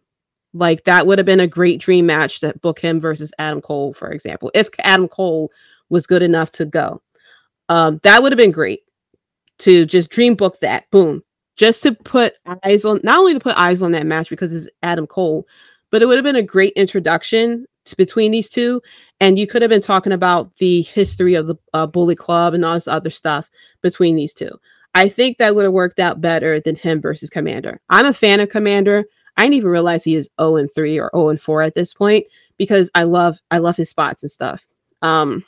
like 0.54 0.84
that 0.86 1.06
would 1.06 1.20
have 1.20 1.26
been 1.26 1.40
a 1.40 1.48
great 1.48 1.80
dream 1.80 2.06
match 2.06 2.40
to 2.40 2.58
book 2.62 2.80
him 2.80 3.00
versus 3.00 3.34
Adam 3.38 3.62
Cole, 3.62 3.94
for 3.94 4.12
example. 4.12 4.50
If 4.54 4.70
Adam 4.80 5.08
Cole 5.08 5.52
was 5.90 6.08
good 6.08 6.24
enough 6.24 6.52
to 6.54 6.66
go, 6.66 7.02
um, 7.70 8.00
that 8.04 8.22
would 8.22 8.32
have 8.32 8.38
been 8.38 8.52
great 8.52 8.82
to 9.60 9.86
just 9.86 10.10
dream 10.10 10.36
book 10.36 10.60
that. 10.62 10.90
Boom, 10.90 11.24
just 11.58 11.84
to 11.84 11.94
put 11.94 12.34
eyes 12.64 12.86
on, 12.86 13.00
not 13.04 13.18
only 13.18 13.34
to 13.34 13.40
put 13.40 13.58
eyes 13.58 13.82
on 13.82 13.92
that 13.92 14.06
match 14.06 14.30
because 14.30 14.56
it's 14.56 14.70
Adam 14.84 15.06
Cole, 15.06 15.46
but 15.92 16.02
it 16.02 16.06
would 16.06 16.18
have 16.18 16.24
been 16.24 16.36
a 16.36 16.44
great 16.44 16.74
introduction 16.74 17.66
to, 17.86 17.96
between 17.96 18.32
these 18.32 18.50
two. 18.50 18.82
And 19.20 19.38
you 19.38 19.48
could 19.48 19.62
have 19.62 19.70
been 19.70 19.82
talking 19.82 20.14
about 20.14 20.56
the 20.58 20.82
history 20.84 21.36
of 21.36 21.48
the 21.48 21.56
uh, 21.74 21.88
Bullet 21.88 22.18
Club 22.18 22.54
and 22.54 22.64
all 22.64 22.76
this 22.76 22.88
other 22.88 23.10
stuff 23.10 23.50
between 23.88 24.16
these 24.16 24.34
two. 24.34 24.52
I 24.96 25.10
think 25.10 25.38
that 25.38 25.56
would 25.56 25.64
have 25.64 25.74
worked 25.74 26.00
out 26.00 26.22
better 26.22 26.60
than 26.60 26.76
him 26.76 27.02
versus 27.02 27.30
Komander. 27.30 27.78
I'm 27.90 28.06
a 28.06 28.14
fan 28.14 28.40
of 28.40 28.50
Komander. 28.50 29.04
I 29.38 29.44
didn't 29.44 29.56
even 29.56 29.70
realize 29.70 30.04
he 30.04 30.16
is 30.16 30.30
0 30.40 30.58
and 30.58 30.72
3 30.74 31.00
or 31.00 31.12
0 31.16 31.30
and 31.30 31.42
4 31.42 31.62
at 31.62 31.76
this 31.76 31.94
point 31.94 32.26
because 32.58 32.90
I 32.96 33.04
love 33.04 33.38
I 33.52 33.60
love 33.60 33.78
his 33.78 33.90
spots 33.90 34.24
and 34.24 34.32
stuff. 34.32 34.66
Um 35.02 35.44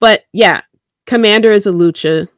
but 0.00 0.24
yeah, 0.32 0.60
Komander 1.06 1.54
is 1.54 1.66
a 1.66 1.70
lucha 1.70 2.28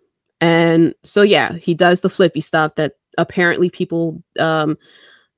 and 0.40 0.94
so 1.02 1.22
yeah, 1.22 1.54
he 1.54 1.74
does 1.74 2.00
the 2.00 2.10
flippy 2.10 2.40
stuff 2.40 2.76
that 2.76 2.94
apparently 3.18 3.70
people 3.70 4.22
um 4.38 4.76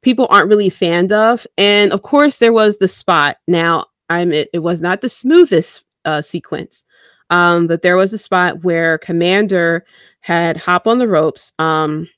people 0.03 0.29
aren't 0.31 0.49
really 0.49 0.71
fanned 0.71 1.13
of. 1.13 1.47
And 1.59 1.93
of 1.93 2.03
course, 2.03 2.39
there 2.39 2.53
was 2.53 2.79
the 2.79 2.89
spot. 2.89 3.39
Now, 3.49 3.87
I'm 4.09 4.33
it, 4.33 4.51
it 4.53 4.61
was 4.61 4.81
not 4.81 5.01
the 5.01 5.09
smoothest 5.09 5.85
uh, 6.05 6.23
sequence, 6.23 6.85
um, 7.31 7.67
but 7.67 7.83
there 7.83 7.97
was 7.97 8.13
a 8.13 8.19
spot 8.19 8.65
where 8.65 8.99
Komander 8.99 9.83
had 10.21 10.57
hop 10.57 10.87
on 10.87 10.99
the 10.99 11.09
ropes. 11.09 11.53
Um, 11.59 12.09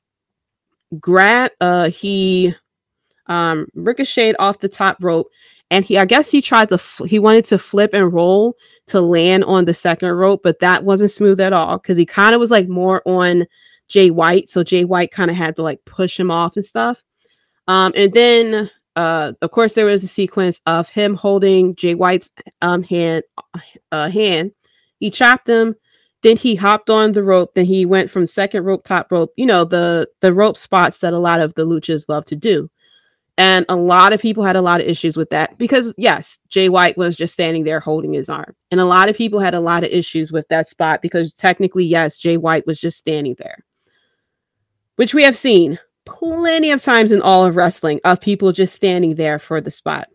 grab, 0.98 1.50
uh, 1.60 1.90
he 1.90 2.54
um, 3.26 3.66
ricocheted 3.74 4.36
off 4.38 4.60
the 4.60 4.68
top 4.68 4.96
rope, 5.00 5.28
and 5.70 5.84
he, 5.84 5.98
I 5.98 6.04
guess, 6.04 6.30
he 6.30 6.40
tried 6.40 6.70
to, 6.70 6.78
fl- 6.78 7.04
he 7.04 7.18
wanted 7.18 7.44
to 7.46 7.58
flip 7.58 7.90
and 7.92 8.12
roll 8.12 8.56
to 8.86 9.00
land 9.00 9.44
on 9.44 9.66
the 9.66 9.74
second 9.74 10.10
rope, 10.12 10.40
but 10.42 10.60
that 10.60 10.84
wasn't 10.84 11.10
smooth 11.10 11.40
at 11.40 11.52
all 11.52 11.78
because 11.78 11.96
he 11.96 12.06
kind 12.06 12.34
of 12.34 12.40
was 12.40 12.50
like 12.50 12.68
more 12.68 13.02
on 13.04 13.46
Jay 13.88 14.10
White, 14.10 14.50
so 14.50 14.62
Jay 14.62 14.84
White 14.84 15.10
kind 15.10 15.30
of 15.30 15.36
had 15.36 15.56
to 15.56 15.62
like 15.62 15.84
push 15.84 16.18
him 16.18 16.30
off 16.30 16.56
and 16.56 16.64
stuff. 16.64 17.02
Um, 17.66 17.92
and 17.96 18.12
then, 18.12 18.70
uh, 18.96 19.32
of 19.42 19.50
course, 19.50 19.74
there 19.74 19.86
was 19.86 20.02
a 20.02 20.08
sequence 20.08 20.60
of 20.66 20.88
him 20.88 21.14
holding 21.14 21.74
Jay 21.74 21.94
White's 21.94 22.30
um, 22.62 22.82
hand, 22.82 23.24
uh, 23.92 24.10
hand. 24.10 24.52
He 24.98 25.10
chopped 25.10 25.48
him. 25.48 25.74
Then 26.22 26.36
he 26.36 26.56
hopped 26.56 26.90
on 26.90 27.12
the 27.12 27.22
rope. 27.22 27.54
Then 27.54 27.66
he 27.66 27.86
went 27.86 28.10
from 28.10 28.26
second 28.26 28.64
rope, 28.64 28.84
top 28.84 29.12
rope. 29.12 29.32
You 29.36 29.46
know 29.46 29.64
the 29.64 30.08
the 30.20 30.34
rope 30.34 30.56
spots 30.56 30.98
that 30.98 31.12
a 31.12 31.18
lot 31.18 31.40
of 31.40 31.54
the 31.54 31.66
luchas 31.66 32.08
love 32.08 32.24
to 32.26 32.36
do. 32.36 32.70
And 33.38 33.64
a 33.68 33.76
lot 33.76 34.12
of 34.12 34.20
people 34.20 34.42
had 34.42 34.56
a 34.56 34.60
lot 34.60 34.80
of 34.80 34.88
issues 34.88 35.16
with 35.16 35.30
that 35.30 35.56
because, 35.58 35.94
yes, 35.96 36.40
Jay 36.48 36.68
White 36.68 36.98
was 36.98 37.14
just 37.14 37.32
standing 37.32 37.62
there 37.62 37.78
holding 37.78 38.12
his 38.12 38.28
arm. 38.28 38.52
And 38.72 38.80
a 38.80 38.84
lot 38.84 39.08
of 39.08 39.16
people 39.16 39.38
had 39.38 39.54
a 39.54 39.60
lot 39.60 39.84
of 39.84 39.90
issues 39.90 40.32
with 40.32 40.48
that 40.48 40.68
spot 40.68 41.02
because 41.02 41.32
technically, 41.34 41.84
yes, 41.84 42.16
Jay 42.16 42.36
White 42.36 42.66
was 42.66 42.80
just 42.80 42.98
standing 42.98 43.36
there, 43.38 43.64
which 44.96 45.14
we 45.14 45.22
have 45.22 45.36
seen 45.36 45.78
plenty 46.04 46.72
of 46.72 46.82
times 46.82 47.12
in 47.12 47.22
all 47.22 47.44
of 47.44 47.54
wrestling 47.54 48.00
of 48.02 48.20
people 48.20 48.50
just 48.50 48.74
standing 48.74 49.14
there 49.14 49.38
for 49.38 49.60
the 49.60 49.70
spot. 49.70 50.08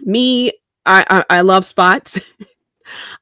Me, 0.00 0.52
I, 0.84 1.06
I, 1.08 1.38
I 1.38 1.40
love 1.40 1.64
spots. 1.64 2.20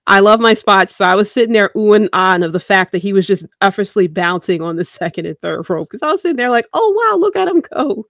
I 0.06 0.20
love 0.20 0.40
my 0.40 0.54
spots. 0.54 0.96
So 0.96 1.04
I 1.04 1.14
was 1.14 1.30
sitting 1.30 1.52
there 1.52 1.70
oohing 1.76 2.08
on 2.12 2.42
of 2.42 2.52
the 2.52 2.60
fact 2.60 2.92
that 2.92 3.02
he 3.02 3.12
was 3.12 3.26
just 3.26 3.46
effortlessly 3.60 4.08
bouncing 4.08 4.62
on 4.62 4.76
the 4.76 4.84
second 4.84 5.26
and 5.26 5.38
third 5.40 5.68
rope 5.68 5.88
because 5.90 6.02
I 6.02 6.10
was 6.10 6.22
sitting 6.22 6.36
there 6.36 6.50
like, 6.50 6.66
oh 6.72 7.10
wow, 7.10 7.18
look 7.18 7.36
at 7.36 7.48
him 7.48 7.62
go. 7.72 8.06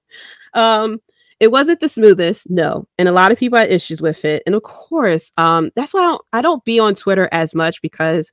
Um, 0.55 1.01
it 1.41 1.51
wasn't 1.51 1.81
the 1.81 1.89
smoothest, 1.89 2.49
no, 2.49 2.87
and 2.97 3.09
a 3.09 3.13
lot 3.13 3.33
of 3.33 3.39
people 3.39 3.59
had 3.59 3.71
issues 3.71 4.01
with 4.01 4.25
it. 4.25 4.43
And 4.47 4.55
of 4.55 4.63
course, 4.63 5.33
um, 5.37 5.71
that's 5.75 5.93
why 5.93 6.01
I 6.01 6.07
don't 6.07 6.23
I 6.35 6.43
don't 6.43 6.65
be 6.65 6.79
on 6.79 6.95
Twitter 6.95 7.29
as 7.33 7.55
much 7.55 7.83
because 7.83 8.33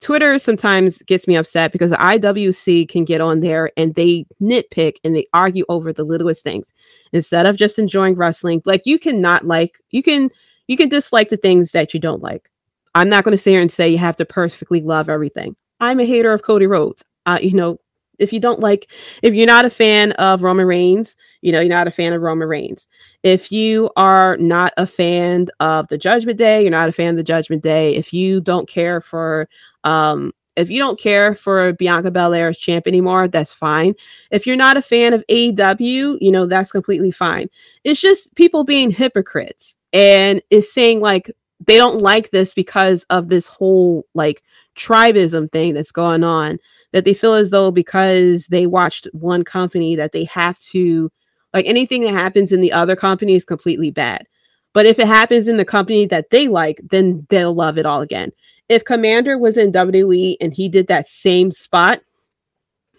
Twitter 0.00 0.38
sometimes 0.38 0.98
gets 1.02 1.26
me 1.26 1.36
upset 1.36 1.72
because 1.72 1.90
the 1.90 1.96
IWC 1.96 2.88
can 2.88 3.04
get 3.04 3.20
on 3.20 3.40
there 3.40 3.70
and 3.76 3.94
they 3.94 4.26
nitpick 4.42 4.96
and 5.02 5.14
they 5.14 5.26
argue 5.32 5.64
over 5.68 5.92
the 5.92 6.04
littlest 6.04 6.42
things 6.42 6.74
instead 7.12 7.46
of 7.46 7.56
just 7.56 7.78
enjoying 7.78 8.14
wrestling. 8.14 8.60
Like 8.66 8.82
you 8.84 8.98
cannot 8.98 9.46
like 9.46 9.80
you 9.90 10.02
can 10.02 10.28
you 10.66 10.76
can 10.76 10.88
dislike 10.88 11.30
the 11.30 11.36
things 11.36 11.72
that 11.72 11.94
you 11.94 12.00
don't 12.00 12.22
like. 12.22 12.50
I'm 12.94 13.08
not 13.08 13.24
going 13.24 13.36
to 13.36 13.38
sit 13.38 13.50
here 13.50 13.60
and 13.60 13.70
say 13.70 13.88
you 13.88 13.98
have 13.98 14.16
to 14.16 14.24
perfectly 14.24 14.80
love 14.80 15.08
everything. 15.08 15.54
I'm 15.80 16.00
a 16.00 16.06
hater 16.06 16.32
of 16.32 16.42
Cody 16.42 16.66
Rhodes. 16.66 17.04
Uh, 17.26 17.38
you 17.42 17.52
know, 17.52 17.78
if 18.18 18.32
you 18.32 18.40
don't 18.40 18.60
like, 18.60 18.90
if 19.22 19.34
you're 19.34 19.46
not 19.46 19.66
a 19.66 19.70
fan 19.70 20.12
of 20.12 20.42
Roman 20.42 20.66
Reigns, 20.66 21.16
you 21.42 21.52
know, 21.52 21.60
you're 21.60 21.68
not 21.68 21.88
a 21.88 21.90
fan 21.90 22.12
of 22.12 22.22
Roman 22.22 22.48
Reigns. 22.48 22.88
If 23.22 23.52
you 23.52 23.90
are 23.96 24.36
not 24.38 24.72
a 24.76 24.86
fan 24.86 25.48
of 25.60 25.88
the 25.88 25.98
Judgment 25.98 26.38
Day, 26.38 26.62
you're 26.62 26.70
not 26.70 26.88
a 26.88 26.92
fan 26.92 27.10
of 27.10 27.16
the 27.16 27.22
Judgment 27.22 27.62
Day. 27.62 27.94
If 27.94 28.12
you 28.12 28.40
don't 28.40 28.68
care 28.68 29.00
for, 29.00 29.48
um, 29.84 30.32
if 30.56 30.70
you 30.70 30.78
don't 30.78 30.98
care 30.98 31.34
for 31.34 31.74
Bianca 31.74 32.10
Belair 32.10 32.48
as 32.48 32.58
champ 32.58 32.86
anymore, 32.86 33.28
that's 33.28 33.52
fine. 33.52 33.94
If 34.30 34.46
you're 34.46 34.56
not 34.56 34.78
a 34.78 34.82
fan 34.82 35.12
of 35.12 35.22
AEW, 35.28 36.16
you 36.20 36.32
know, 36.32 36.46
that's 36.46 36.72
completely 36.72 37.10
fine. 37.10 37.48
It's 37.84 38.00
just 38.00 38.34
people 38.36 38.64
being 38.64 38.90
hypocrites 38.90 39.75
and 39.92 40.42
is 40.50 40.72
saying 40.72 41.00
like 41.00 41.30
they 41.66 41.76
don't 41.76 42.00
like 42.00 42.30
this 42.30 42.52
because 42.52 43.04
of 43.10 43.28
this 43.28 43.46
whole 43.46 44.06
like 44.14 44.42
tribism 44.74 45.48
thing 45.48 45.74
that's 45.74 45.92
going 45.92 46.22
on 46.22 46.58
that 46.92 47.04
they 47.04 47.14
feel 47.14 47.34
as 47.34 47.50
though 47.50 47.70
because 47.70 48.46
they 48.48 48.66
watched 48.66 49.08
one 49.12 49.42
company 49.42 49.96
that 49.96 50.12
they 50.12 50.24
have 50.24 50.58
to 50.60 51.10
like 51.52 51.66
anything 51.66 52.02
that 52.02 52.12
happens 52.12 52.52
in 52.52 52.60
the 52.60 52.72
other 52.72 52.96
company 52.96 53.34
is 53.34 53.44
completely 53.44 53.90
bad. 53.90 54.26
But 54.72 54.84
if 54.84 54.98
it 54.98 55.06
happens 55.06 55.48
in 55.48 55.56
the 55.56 55.64
company 55.64 56.04
that 56.06 56.28
they 56.28 56.48
like, 56.48 56.80
then 56.90 57.26
they'll 57.30 57.54
love 57.54 57.78
it 57.78 57.86
all 57.86 58.02
again. 58.02 58.30
If 58.68 58.84
Komander 58.84 59.40
was 59.40 59.56
in 59.56 59.72
WWE 59.72 60.36
and 60.40 60.52
he 60.52 60.68
did 60.68 60.88
that 60.88 61.08
same 61.08 61.50
spot, 61.50 62.02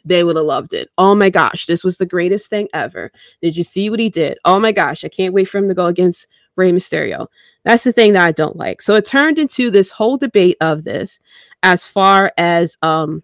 they 0.03 0.23
would 0.23 0.37
have 0.37 0.45
loved 0.45 0.73
it. 0.73 0.89
Oh 0.97 1.13
my 1.13 1.29
gosh, 1.29 1.65
this 1.65 1.83
was 1.83 1.97
the 1.97 2.05
greatest 2.05 2.49
thing 2.49 2.67
ever. 2.73 3.11
Did 3.41 3.55
you 3.55 3.63
see 3.63 3.89
what 3.89 3.99
he 3.99 4.09
did? 4.09 4.39
Oh 4.45 4.59
my 4.59 4.71
gosh, 4.71 5.03
I 5.03 5.09
can't 5.09 5.33
wait 5.33 5.45
for 5.45 5.57
him 5.59 5.67
to 5.67 5.75
go 5.75 5.85
against 5.85 6.27
Rey 6.57 6.71
Mysterio. 6.71 7.27
That's 7.63 7.83
the 7.83 7.93
thing 7.93 8.13
that 8.13 8.25
I 8.25 8.31
don't 8.31 8.57
like. 8.57 8.81
So 8.81 8.95
it 8.95 9.05
turned 9.05 9.37
into 9.37 9.69
this 9.69 9.91
whole 9.91 10.17
debate 10.17 10.57
of 10.61 10.83
this 10.83 11.19
as 11.63 11.85
far 11.85 12.33
as 12.37 12.77
um 12.81 13.23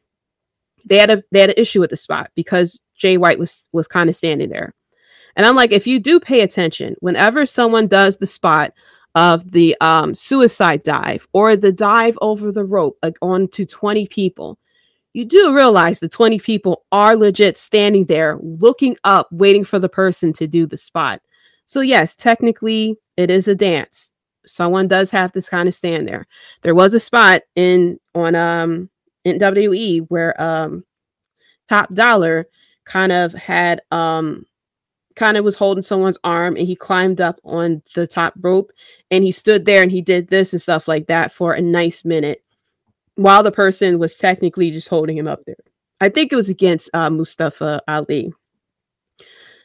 they 0.86 0.98
had 0.98 1.10
a 1.10 1.24
they 1.32 1.40
had 1.40 1.50
an 1.50 1.56
issue 1.58 1.80
with 1.80 1.90
the 1.90 1.98
spot 1.98 2.32
because 2.36 2.82
Jay 2.96 3.18
White 3.18 3.40
was 3.40 3.68
was 3.74 3.88
kind 3.88 4.10
of 4.10 4.16
standing 4.16 4.50
there. 4.50 4.74
And 5.36 5.46
I'm 5.46 5.56
like, 5.56 5.72
if 5.72 5.88
you 5.88 6.00
do 6.00 6.20
pay 6.20 6.42
attention, 6.42 6.96
whenever 7.00 7.46
someone 7.46 7.88
does 7.88 8.18
the 8.18 8.28
spot 8.28 8.72
of 9.16 9.52
the 9.52 9.76
um, 9.82 10.14
suicide 10.14 10.84
dive 10.84 11.28
or 11.34 11.56
the 11.56 11.72
dive 11.72 12.18
over 12.22 12.52
the 12.52 12.64
rope 12.64 12.98
like 13.02 13.18
onto 13.22 13.66
20 13.66 14.08
people, 14.08 14.60
you 15.14 15.26
do 15.26 15.56
realize 15.56 16.00
the 16.00 16.10
20 16.10 16.40
people 16.40 16.86
are 16.92 17.16
legit 17.16 17.58
standing 17.58 18.06
there 18.06 18.38
looking 18.42 18.96
up, 19.04 19.28
waiting 19.32 19.64
for 19.64 19.80
the 19.80 19.90
person 19.90 20.34
to 20.34 20.48
do 20.48 20.66
the 20.66 20.78
spot. 20.78 21.22
So, 21.66 21.82
yes, 21.82 22.16
technically 22.16 22.98
it 23.18 23.30
is 23.30 23.48
a 23.48 23.56
dance. 23.56 24.12
Someone 24.46 24.88
does 24.88 25.10
have 25.12 25.32
to 25.34 25.42
kind 25.42 25.68
of 25.68 25.76
stand 25.76 26.08
there. 26.08 26.28
There 26.62 26.76
was 26.76 26.94
a 26.94 27.00
spot 27.00 27.42
in 27.56 28.00
on 28.14 28.36
um 28.36 28.90
in 29.24 29.40
WWE 29.40 30.06
where 30.10 30.40
um 30.42 30.84
Top 31.70 31.94
Dolla 31.94 32.46
kind 32.86 33.12
of 33.12 33.34
had 33.34 33.82
um 33.92 34.46
kind 35.16 35.38
of 35.38 35.46
was 35.46 35.56
holding 35.56 35.84
someone's 35.84 36.18
arm 36.24 36.56
and 36.56 36.68
he 36.68 36.76
climbed 36.76 37.22
up 37.22 37.40
on 37.44 37.82
the 37.96 38.08
top 38.08 38.34
rope 38.42 38.72
and 39.12 39.24
he 39.24 39.32
stood 39.32 39.66
there 39.66 39.84
and 39.84 39.92
he 39.92 40.02
did 40.02 40.28
this 40.28 40.54
and 40.54 40.62
stuff 40.62 40.88
like 40.88 41.08
that 41.08 41.32
for 41.32 41.54
a 41.54 41.62
nice 41.62 42.04
minute 42.04 42.44
while 43.16 43.44
the 43.44 43.52
person 43.52 44.00
was 44.00 44.16
technically 44.16 44.72
just 44.72 44.88
holding 44.88 45.18
him 45.18 45.28
up 45.28 45.44
there. 45.46 45.56
I 46.02 46.10
think 46.10 46.34
it 46.34 46.36
was 46.36 46.50
against 46.50 46.90
uh, 46.94 47.10
Mustafa 47.10 47.82
Ali. 47.88 48.34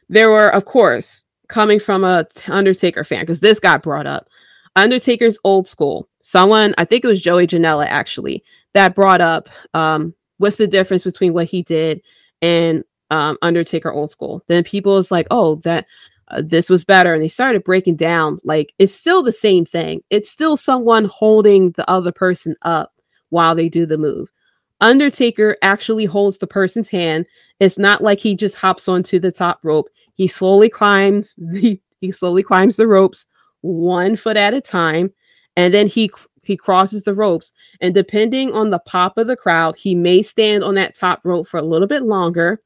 There 0.08 0.30
were, 0.30 0.48
of 0.48 0.64
course, 0.64 1.24
coming 1.48 1.80
from 1.80 2.04
a 2.04 2.26
Undertaker 2.46 3.04
fan 3.04 3.22
because 3.22 3.40
this 3.40 3.60
got 3.60 3.82
brought 3.82 4.06
up. 4.06 4.28
Undertaker's 4.76 5.38
old 5.44 5.66
school. 5.66 6.08
Someone, 6.22 6.74
I 6.78 6.84
think 6.84 7.04
it 7.04 7.08
was 7.08 7.22
Joey 7.22 7.46
Janela 7.46 7.86
actually, 7.86 8.44
that 8.74 8.94
brought 8.94 9.20
up 9.20 9.48
um, 9.74 10.14
what's 10.36 10.56
the 10.56 10.66
difference 10.66 11.04
between 11.04 11.32
what 11.32 11.46
he 11.46 11.62
did 11.62 12.00
and 12.42 12.84
um, 13.10 13.36
Undertaker 13.42 13.92
old 13.92 14.10
school. 14.10 14.42
Then 14.46 14.64
people 14.64 14.94
was 14.94 15.10
like, 15.10 15.26
oh, 15.30 15.56
that 15.56 15.86
uh, 16.28 16.42
this 16.44 16.68
was 16.68 16.84
better, 16.84 17.14
and 17.14 17.22
they 17.22 17.28
started 17.28 17.64
breaking 17.64 17.96
down 17.96 18.38
like 18.44 18.74
it's 18.78 18.94
still 18.94 19.22
the 19.22 19.32
same 19.32 19.64
thing. 19.64 20.02
It's 20.10 20.30
still 20.30 20.56
someone 20.56 21.06
holding 21.06 21.72
the 21.72 21.88
other 21.90 22.12
person 22.12 22.54
up 22.62 22.92
while 23.30 23.54
they 23.54 23.68
do 23.68 23.86
the 23.86 23.98
move. 23.98 24.30
Undertaker 24.80 25.56
actually 25.62 26.04
holds 26.04 26.38
the 26.38 26.46
person's 26.46 26.88
hand. 26.88 27.26
It's 27.60 27.78
not 27.78 28.02
like 28.02 28.20
he 28.20 28.36
just 28.36 28.54
hops 28.54 28.88
onto 28.88 29.18
the 29.18 29.32
top 29.32 29.58
rope. 29.62 29.88
He 30.18 30.28
slowly 30.28 30.68
climbs 30.68 31.34
the 31.38 31.80
he 32.00 32.12
slowly 32.12 32.42
climbs 32.42 32.76
the 32.76 32.86
ropes 32.86 33.26
one 33.62 34.14
foot 34.14 34.36
at 34.36 34.54
a 34.54 34.60
time, 34.60 35.12
and 35.56 35.72
then 35.72 35.86
he 35.86 36.10
he 36.42 36.56
crosses 36.56 37.04
the 37.04 37.14
ropes. 37.14 37.52
And 37.80 37.94
depending 37.94 38.52
on 38.52 38.70
the 38.70 38.78
pop 38.80 39.16
of 39.16 39.26
the 39.26 39.36
crowd, 39.36 39.76
he 39.76 39.94
may 39.94 40.22
stand 40.22 40.62
on 40.62 40.74
that 40.74 40.94
top 40.94 41.20
rope 41.24 41.46
for 41.46 41.58
a 41.58 41.62
little 41.62 41.88
bit 41.88 42.02
longer 42.02 42.60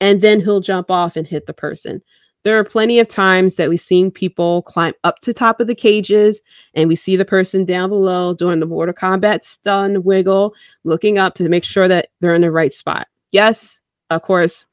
and 0.00 0.20
then 0.20 0.40
he'll 0.40 0.60
jump 0.60 0.90
off 0.90 1.16
and 1.16 1.26
hit 1.26 1.46
the 1.46 1.54
person. 1.54 2.02
There 2.44 2.58
are 2.58 2.64
plenty 2.64 3.00
of 3.00 3.08
times 3.08 3.56
that 3.56 3.68
we've 3.68 3.80
seen 3.80 4.10
people 4.10 4.62
climb 4.62 4.94
up 5.02 5.20
to 5.20 5.34
top 5.34 5.58
of 5.58 5.66
the 5.66 5.74
cages 5.74 6.42
and 6.74 6.88
we 6.88 6.94
see 6.94 7.16
the 7.16 7.24
person 7.24 7.64
down 7.64 7.88
below 7.88 8.34
doing 8.34 8.60
the 8.60 8.66
Mortal 8.66 8.94
Kombat 8.94 9.42
stun 9.42 10.04
wiggle, 10.04 10.54
looking 10.84 11.18
up 11.18 11.34
to 11.34 11.48
make 11.48 11.64
sure 11.64 11.88
that 11.88 12.10
they're 12.20 12.34
in 12.34 12.42
the 12.42 12.52
right 12.52 12.72
spot. 12.72 13.08
Yes, 13.32 13.80
of 14.10 14.22
course. 14.22 14.64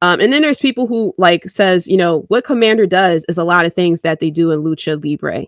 Um, 0.00 0.20
and 0.20 0.32
then 0.32 0.42
there's 0.42 0.60
people 0.60 0.86
who 0.86 1.12
like 1.18 1.48
says, 1.48 1.86
you 1.88 1.96
know, 1.96 2.20
what 2.28 2.44
Komander 2.44 2.88
does 2.88 3.24
is 3.28 3.38
a 3.38 3.44
lot 3.44 3.66
of 3.66 3.74
things 3.74 4.02
that 4.02 4.20
they 4.20 4.30
do 4.30 4.52
in 4.52 4.62
Lucha 4.62 5.02
Libre 5.02 5.46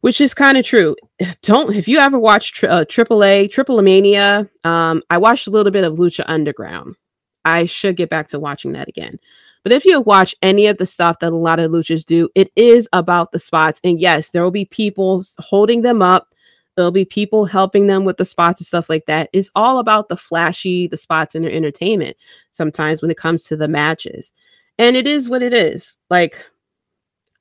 which 0.00 0.20
is 0.20 0.34
kind 0.34 0.56
of 0.56 0.64
true. 0.64 0.96
Don't 1.42 1.74
if 1.74 1.86
you 1.86 1.98
ever 1.98 2.18
watch 2.18 2.52
tri- 2.52 2.68
uh, 2.68 2.84
AAA, 2.84 3.50
Triple 3.50 3.80
Mania, 3.82 4.48
um, 4.64 5.02
I 5.10 5.18
watched 5.18 5.46
a 5.46 5.50
little 5.50 5.72
bit 5.72 5.84
of 5.84 5.94
Lucha 5.94 6.24
Underground. 6.26 6.96
I 7.44 7.66
should 7.66 7.96
get 7.96 8.10
back 8.10 8.28
to 8.28 8.38
watching 8.38 8.72
that 8.72 8.88
again. 8.88 9.18
But 9.62 9.72
if 9.72 9.84
you 9.84 10.00
watch 10.00 10.34
any 10.40 10.66
of 10.66 10.78
the 10.78 10.86
stuff 10.86 11.18
that 11.18 11.32
a 11.32 11.36
lot 11.36 11.58
of 11.58 11.70
luchas 11.70 12.04
do, 12.06 12.30
it 12.34 12.50
is 12.56 12.88
about 12.94 13.32
the 13.32 13.38
spots. 13.38 13.78
And 13.84 14.00
yes, 14.00 14.30
there 14.30 14.42
will 14.42 14.50
be 14.50 14.64
people 14.64 15.22
holding 15.38 15.82
them 15.82 16.00
up. 16.00 16.29
There'll 16.76 16.90
be 16.92 17.04
people 17.04 17.44
helping 17.44 17.86
them 17.86 18.04
with 18.04 18.16
the 18.16 18.24
spots 18.24 18.60
and 18.60 18.66
stuff 18.66 18.88
like 18.88 19.06
that. 19.06 19.28
It's 19.32 19.50
all 19.54 19.78
about 19.78 20.08
the 20.08 20.16
flashy, 20.16 20.86
the 20.86 20.96
spots 20.96 21.34
and 21.34 21.44
their 21.44 21.52
entertainment 21.52 22.16
sometimes 22.52 23.02
when 23.02 23.10
it 23.10 23.16
comes 23.16 23.42
to 23.44 23.56
the 23.56 23.68
matches. 23.68 24.32
and 24.78 24.96
it 24.96 25.06
is 25.06 25.28
what 25.28 25.42
it 25.42 25.52
is. 25.52 25.98
Like 26.08 26.42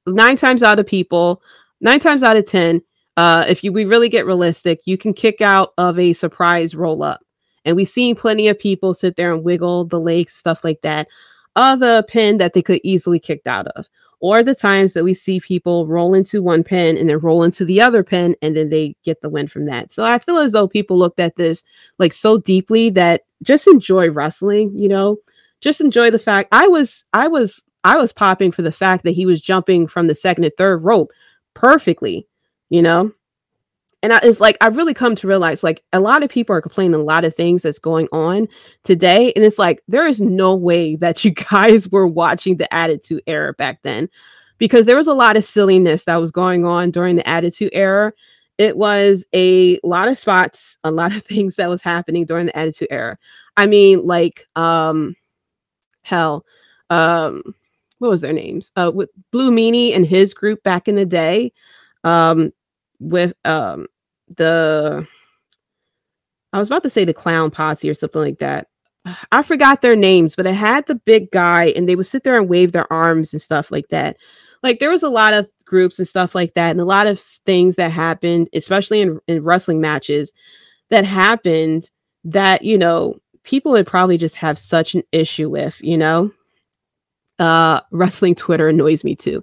nine 0.06 0.36
times 0.36 0.62
out 0.62 0.78
of 0.78 0.86
people, 0.86 1.42
nine 1.80 2.00
times 2.02 2.22
out 2.22 2.36
of 2.38 2.46
ten, 2.46 2.82
uh, 3.18 3.46
if 3.48 3.64
you 3.64 3.72
we 3.72 3.86
really 3.86 4.10
get 4.10 4.26
realistic, 4.26 4.82
you 4.86 4.98
can 4.98 5.14
kick 5.14 5.42
out 5.42 5.74
of 5.78 5.98
a 5.98 6.14
surprise 6.14 6.76
roll 6.76 7.02
up. 7.02 7.22
And 7.66 7.76
we've 7.76 7.88
seen 7.88 8.16
plenty 8.16 8.48
of 8.50 8.60
people 8.60 8.94
sit 8.94 9.16
there 9.16 9.34
and 9.34 9.44
wiggle 9.44 9.86
the 9.86 10.00
legs, 10.00 10.34
stuff 10.34 10.64
like 10.64 10.82
that, 10.82 11.08
of 11.56 11.82
a 11.82 12.04
pin 12.08 12.38
that 12.40 12.54
they 12.54 12.62
could 12.62 12.82
easily 12.84 13.20
kicked 13.20 13.48
out 13.48 13.68
of. 13.68 13.88
Or 14.22 14.44
the 14.44 14.56
times 14.56 14.94
that 14.94 15.04
we 15.04 15.14
see 15.14 15.40
people 15.40 15.88
roll 15.88 16.14
into 16.14 16.44
one 16.44 16.64
pin 16.64 16.98
and 16.98 17.10
then 17.10 17.20
roll 17.20 17.44
into 17.44 17.64
the 17.64 17.80
other 17.80 18.04
pin 18.04 18.36
and 18.42 18.56
then 18.56 18.70
they 18.70 18.96
get 19.06 19.22
the 19.22 19.30
win 19.30 19.48
from 19.48 19.66
that. 19.66 19.94
So 19.94 20.04
I 20.04 20.20
feel 20.20 20.38
as 20.40 20.52
though 20.52 20.68
people 20.68 20.98
looked 20.98 21.22
at 21.22 21.38
this 21.38 21.64
like 22.00 22.12
so 22.12 22.38
deeply 22.38 22.90
that 22.92 23.24
just 23.44 23.66
enjoy 23.68 24.10
wrestling, 24.10 24.78
you 24.78 24.90
know, 24.90 25.18
just 25.62 25.80
enjoy 25.80 26.12
the 26.12 26.20
fact 26.20 26.50
I 26.52 26.68
was 26.68 27.06
I 27.14 27.28
was 27.28 27.64
I 27.84 27.98
was 27.98 28.12
popping 28.12 28.52
for 28.52 28.62
the 28.62 28.72
fact 28.72 29.06
that 29.06 29.12
he 29.12 29.26
was 29.26 29.42
jumping 29.42 29.88
from 29.88 30.08
the 30.08 30.16
second 30.16 30.44
and 30.44 30.54
third 30.58 30.84
rope 30.84 31.12
perfectly, 31.54 32.28
you 32.70 32.82
know. 32.82 33.14
And 34.02 34.14
I, 34.14 34.20
it's 34.24 34.40
like 34.40 34.58
I 34.62 34.68
really 34.68 34.94
come 34.94 35.16
to 35.16 35.28
realize 35.28 35.64
like 35.64 35.84
a 35.92 36.00
lot 36.00 36.24
of 36.24 36.30
people 36.30 36.56
are 36.56 36.62
complaining 36.62 36.94
a 36.94 37.04
lot 37.04 37.26
of 37.26 37.36
things 37.36 37.64
that's 37.64 37.80
going 37.80 38.08
on 38.12 38.48
today, 38.84 39.34
and 39.36 39.44
it's 39.44 39.60
like 39.60 39.82
there 39.88 40.08
is 40.08 40.22
no 40.22 40.56
way 40.56 40.96
that 40.98 41.24
you 41.26 41.32
guys 41.52 41.90
were 41.90 42.08
watching 42.08 42.58
the 42.58 42.74
Attitude 42.74 43.24
Era 43.28 43.54
back 43.54 43.82
then, 43.84 44.10
because 44.58 44.86
there 44.86 44.98
was 44.98 45.08
a 45.08 45.14
lot 45.14 45.36
of 45.38 45.44
silliness 45.44 46.06
that 46.06 46.18
was 46.18 46.32
going 46.32 46.66
on 46.66 46.92
during 46.92 47.16
the 47.16 47.28
Attitude 47.28 47.72
Era. 47.74 48.14
It 48.58 48.78
was 48.78 49.26
a 49.34 49.80
lot 49.84 50.10
of 50.10 50.18
spots, 50.18 50.78
a 50.84 50.92
lot 50.92 51.16
of 51.16 51.24
things 51.26 51.56
that 51.56 51.70
was 51.70 51.82
happening 51.82 52.26
during 52.26 52.46
the 52.46 52.58
Attitude 52.58 52.90
Era. 52.92 53.18
I 53.58 53.68
mean, 53.68 54.08
like 54.08 54.48
um, 54.56 55.16
hell, 56.04 56.46
um, 56.90 57.44
what 58.00 58.10
was 58.10 58.22
their 58.22 58.34
names? 58.34 58.72
Uh, 58.76 58.92
with 58.94 59.10
Blue 59.32 59.52
Meanie 59.52 59.96
and 59.96 60.06
his 60.06 60.34
group 60.34 60.64
back 60.64 60.88
in 60.88 60.96
the 60.96 61.06
day, 61.06 61.52
um, 62.04 62.52
with 63.00 63.34
um 63.46 63.88
the 64.38 65.08
I 66.52 66.60
was 66.60 66.68
about 66.68 66.84
to 66.84 66.90
say 66.90 67.06
the 67.06 67.14
clown 67.14 67.52
posse 67.52 67.90
or 67.90 67.94
something 67.94 68.22
like 68.22 68.40
that. 68.40 68.68
I 69.32 69.42
forgot 69.44 69.82
their 69.82 69.96
names, 69.96 70.36
but 70.36 70.46
it 70.46 70.54
had 70.54 70.88
the 70.88 70.96
big 70.96 71.32
guy 71.32 71.66
and 71.76 71.88
they 71.88 71.96
would 71.96 72.08
sit 72.08 72.24
there 72.24 72.40
and 72.40 72.50
wave 72.50 72.72
their 72.72 72.92
arms 72.92 73.34
and 73.34 73.42
stuff 73.42 73.72
like 73.72 73.88
that. 73.90 74.18
Like 74.64 74.80
there 74.80 74.90
was 74.90 75.04
a 75.04 75.10
lot 75.10 75.34
of 75.34 75.48
groups 75.66 76.00
and 76.00 76.08
stuff 76.08 76.36
like 76.36 76.54
that, 76.56 76.72
and 76.72 76.82
a 76.82 76.86
lot 76.86 77.08
of 77.08 77.20
things 77.20 77.76
that 77.78 77.92
happened, 77.92 78.50
especially 78.54 79.02
in, 79.02 79.20
in 79.28 79.44
wrestling 79.44 79.80
matches 79.80 80.34
that 80.90 81.06
happened 81.06 81.90
that, 82.26 82.64
you 82.64 82.78
know, 82.78 83.16
people 83.44 83.72
would 83.72 83.88
probably 83.88 84.18
just 84.18 84.36
have 84.36 84.60
such 84.60 84.96
an 84.96 85.04
issue 85.12 85.50
with, 85.50 85.80
you 85.82 85.98
know. 85.98 86.32
Uh 87.38 87.80
wrestling 87.92 88.36
Twitter 88.36 88.68
annoys 88.68 89.04
me 89.04 89.16
too. 89.16 89.42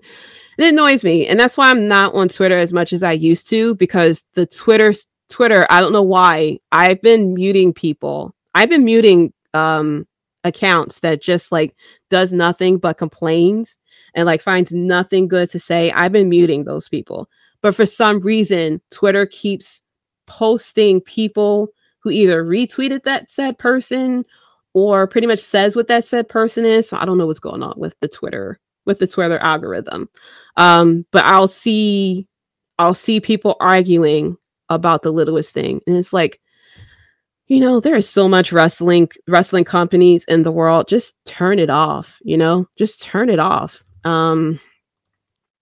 It 0.59 0.73
annoys 0.73 1.05
me, 1.05 1.27
and 1.27 1.39
that's 1.39 1.57
why 1.57 1.71
I'm 1.71 1.87
not 1.87 2.15
on 2.15 2.29
Twitter 2.29 2.57
as 2.57 2.73
much 2.73 2.93
as 2.93 3.03
I 3.03 3.13
used 3.13 3.49
to 3.51 3.75
because 3.75 4.27
the 4.35 4.47
Twitter 4.47 4.95
Twitter, 5.29 5.67
I 5.71 5.81
don't 5.81 5.93
know 5.93 6.03
why. 6.03 6.59
I've 6.73 7.03
been 7.03 7.35
muting 7.35 7.73
people. 7.73 8.35
I've 8.55 8.71
been 8.71 8.85
muting 8.85 9.33
um 9.55 10.07
accounts 10.45 11.01
that 11.01 11.21
just 11.21 11.51
like 11.53 11.75
does 12.11 12.33
nothing 12.33 12.79
but 12.79 12.99
complains 12.99 13.79
and 14.15 14.27
like 14.27 14.41
finds 14.41 14.73
nothing 14.73 15.29
good 15.29 15.51
to 15.51 15.59
say. 15.59 15.91
I've 15.93 16.13
been 16.13 16.29
muting 16.29 16.65
those 16.65 16.89
people. 16.89 17.29
But 17.61 17.75
for 17.75 17.85
some 17.87 18.21
reason, 18.21 18.81
Twitter 18.91 19.27
keeps 19.27 19.83
posting 20.27 21.01
people 21.01 21.69
who 22.01 22.11
either 22.11 22.45
retweeted 22.45 23.03
that 23.03 23.31
said 23.31 23.59
person 23.59 24.25
or 24.73 25.07
pretty 25.07 25.27
much 25.27 25.41
says 25.41 25.75
what 25.75 25.89
that 25.89 26.05
said 26.05 26.29
person 26.29 26.65
is. 26.65 26.89
So 26.89 26.97
I 26.97 27.05
don't 27.05 27.19
know 27.19 27.27
what's 27.27 27.41
going 27.41 27.63
on 27.63 27.75
with 27.77 27.95
the 28.01 28.09
Twitter 28.09 28.59
with 28.87 28.99
the 28.99 29.07
Twitter 29.07 29.39
algorithm. 29.39 30.09
Um, 30.57 31.05
but 31.13 31.25
I'll 31.25 31.49
see 31.49 32.27
I'll 32.79 32.95
see 32.95 33.21
people 33.21 33.57
arguing 33.61 34.37
about 34.69 35.03
the 35.03 35.13
littlest 35.13 35.53
thing. 35.55 35.81
And 35.87 35.97
it's 35.97 36.13
like, 36.13 36.41
you 37.47 37.61
know, 37.61 37.81
there 37.81 37.95
is 37.97 38.09
so 38.09 38.29
much 38.29 38.53
wrestling 38.53 39.09
wrestling 39.29 39.65
companies 39.65 40.25
in 40.29 40.43
the 40.43 40.53
world. 40.53 40.89
Just 40.89 41.17
turn 41.27 41.59
it 41.59 41.71
off, 41.71 42.19
you 42.23 42.37
know, 42.37 42.67
just 42.79 43.03
turn 43.03 43.29
it 43.29 43.39
off. 43.39 43.83
Um 44.05 44.59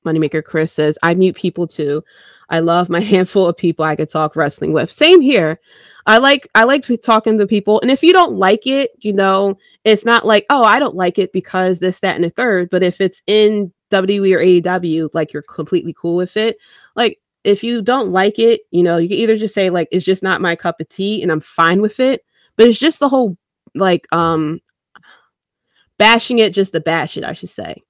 Moneymaker 0.07 0.45
Chris 0.45 0.71
says, 0.71 0.99
I 1.03 1.15
mute 1.15 1.35
people 1.35 1.67
too. 1.67 2.05
I 2.51 2.61
love 2.61 2.89
my 2.89 3.01
handful 3.13 3.47
of 3.47 3.57
people 3.57 3.85
I 3.85 3.97
could 3.97 4.11
talk 4.11 4.37
wrestling 4.37 4.73
with. 4.73 4.91
Same 4.91 5.21
here. 5.21 5.61
I 6.07 6.19
like 6.19 6.49
I 6.55 6.65
like 6.65 6.85
talking 7.03 7.39
to 7.39 7.47
people, 7.47 7.81
and 7.81 7.91
if 7.91 8.03
you 8.03 8.13
don't 8.13 8.35
like 8.35 8.67
it, 8.67 8.91
you 8.99 9.13
know, 9.13 9.57
it's 9.85 10.05
not 10.05 10.27
like 10.27 10.45
oh 10.51 10.63
I 10.63 10.79
don't 10.79 10.95
like 10.95 11.19
it 11.19 11.33
because 11.33 11.79
this, 11.79 12.01
that, 12.01 12.17
and 12.17 12.25
the 12.25 12.31
third. 12.31 12.69
But 12.71 12.83
if 12.83 13.01
it's 13.01 13.23
in 13.27 13.73
WWE 13.91 14.35
or 14.35 14.39
AEW, 14.39 15.11
like 15.15 15.33
you're 15.33 15.43
completely 15.43 15.95
cool 15.99 16.17
with 16.17 16.37
it. 16.37 16.57
Like 16.95 17.21
if 17.45 17.65
you 17.65 17.81
don't 17.81 18.11
like 18.11 18.39
it, 18.39 18.63
you 18.71 18.83
know, 18.83 18.99
you 18.99 19.09
can 19.09 19.19
either 19.19 19.37
just 19.37 19.55
say 19.55 19.71
like 19.71 19.89
it's 19.93 20.05
just 20.05 20.23
not 20.23 20.43
my 20.43 20.57
cup 20.57 20.81
of 20.81 20.89
tea, 20.89 21.23
and 21.23 21.33
I'm 21.33 21.41
fine 21.41 21.81
with 21.81 22.01
it. 22.01 22.23
But 22.57 22.69
it's 22.69 22.79
just 22.79 22.99
the 23.01 23.09
whole 23.09 23.39
like 23.75 24.07
um 24.13 24.61
bashing 25.99 26.39
it 26.39 26.53
just 26.53 26.73
to 26.73 26.81
bash 26.81 27.17
it, 27.17 27.25
I 27.25 27.33
should 27.33 27.51
say 27.51 27.83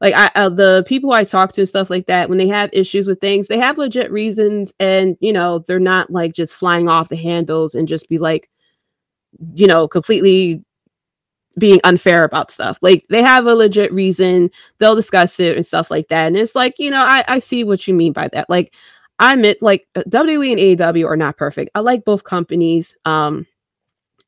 like 0.00 0.14
I, 0.14 0.30
uh, 0.34 0.48
the 0.48 0.84
people 0.86 1.12
I 1.12 1.24
talk 1.24 1.52
to 1.52 1.60
and 1.60 1.68
stuff 1.68 1.90
like 1.90 2.06
that, 2.06 2.28
when 2.28 2.38
they 2.38 2.48
have 2.48 2.70
issues 2.72 3.06
with 3.06 3.20
things, 3.20 3.48
they 3.48 3.58
have 3.58 3.78
legit 3.78 4.10
reasons, 4.10 4.72
and 4.80 5.16
you 5.20 5.32
know 5.32 5.60
they're 5.60 5.78
not 5.78 6.10
like 6.10 6.32
just 6.32 6.54
flying 6.54 6.88
off 6.88 7.10
the 7.10 7.16
handles 7.16 7.74
and 7.74 7.86
just 7.88 8.08
be 8.08 8.18
like, 8.18 8.48
you 9.54 9.66
know, 9.66 9.86
completely 9.88 10.64
being 11.58 11.80
unfair 11.84 12.24
about 12.24 12.50
stuff. 12.50 12.78
Like 12.80 13.04
they 13.10 13.22
have 13.22 13.46
a 13.46 13.54
legit 13.54 13.92
reason, 13.92 14.50
they'll 14.78 14.96
discuss 14.96 15.38
it 15.40 15.56
and 15.56 15.66
stuff 15.66 15.90
like 15.90 16.08
that. 16.08 16.28
And 16.28 16.36
it's 16.36 16.54
like, 16.54 16.78
you 16.78 16.90
know, 16.90 17.02
I 17.02 17.24
I 17.28 17.38
see 17.40 17.64
what 17.64 17.86
you 17.86 17.94
mean 17.94 18.12
by 18.12 18.28
that. 18.28 18.48
Like 18.48 18.72
I 19.18 19.34
admit, 19.34 19.60
like 19.60 19.86
WWE 19.96 20.52
and 20.52 20.78
AEW 20.78 21.06
are 21.06 21.16
not 21.16 21.36
perfect. 21.36 21.70
I 21.74 21.80
like 21.80 22.04
both 22.06 22.24
companies. 22.24 22.96
Um, 23.04 23.46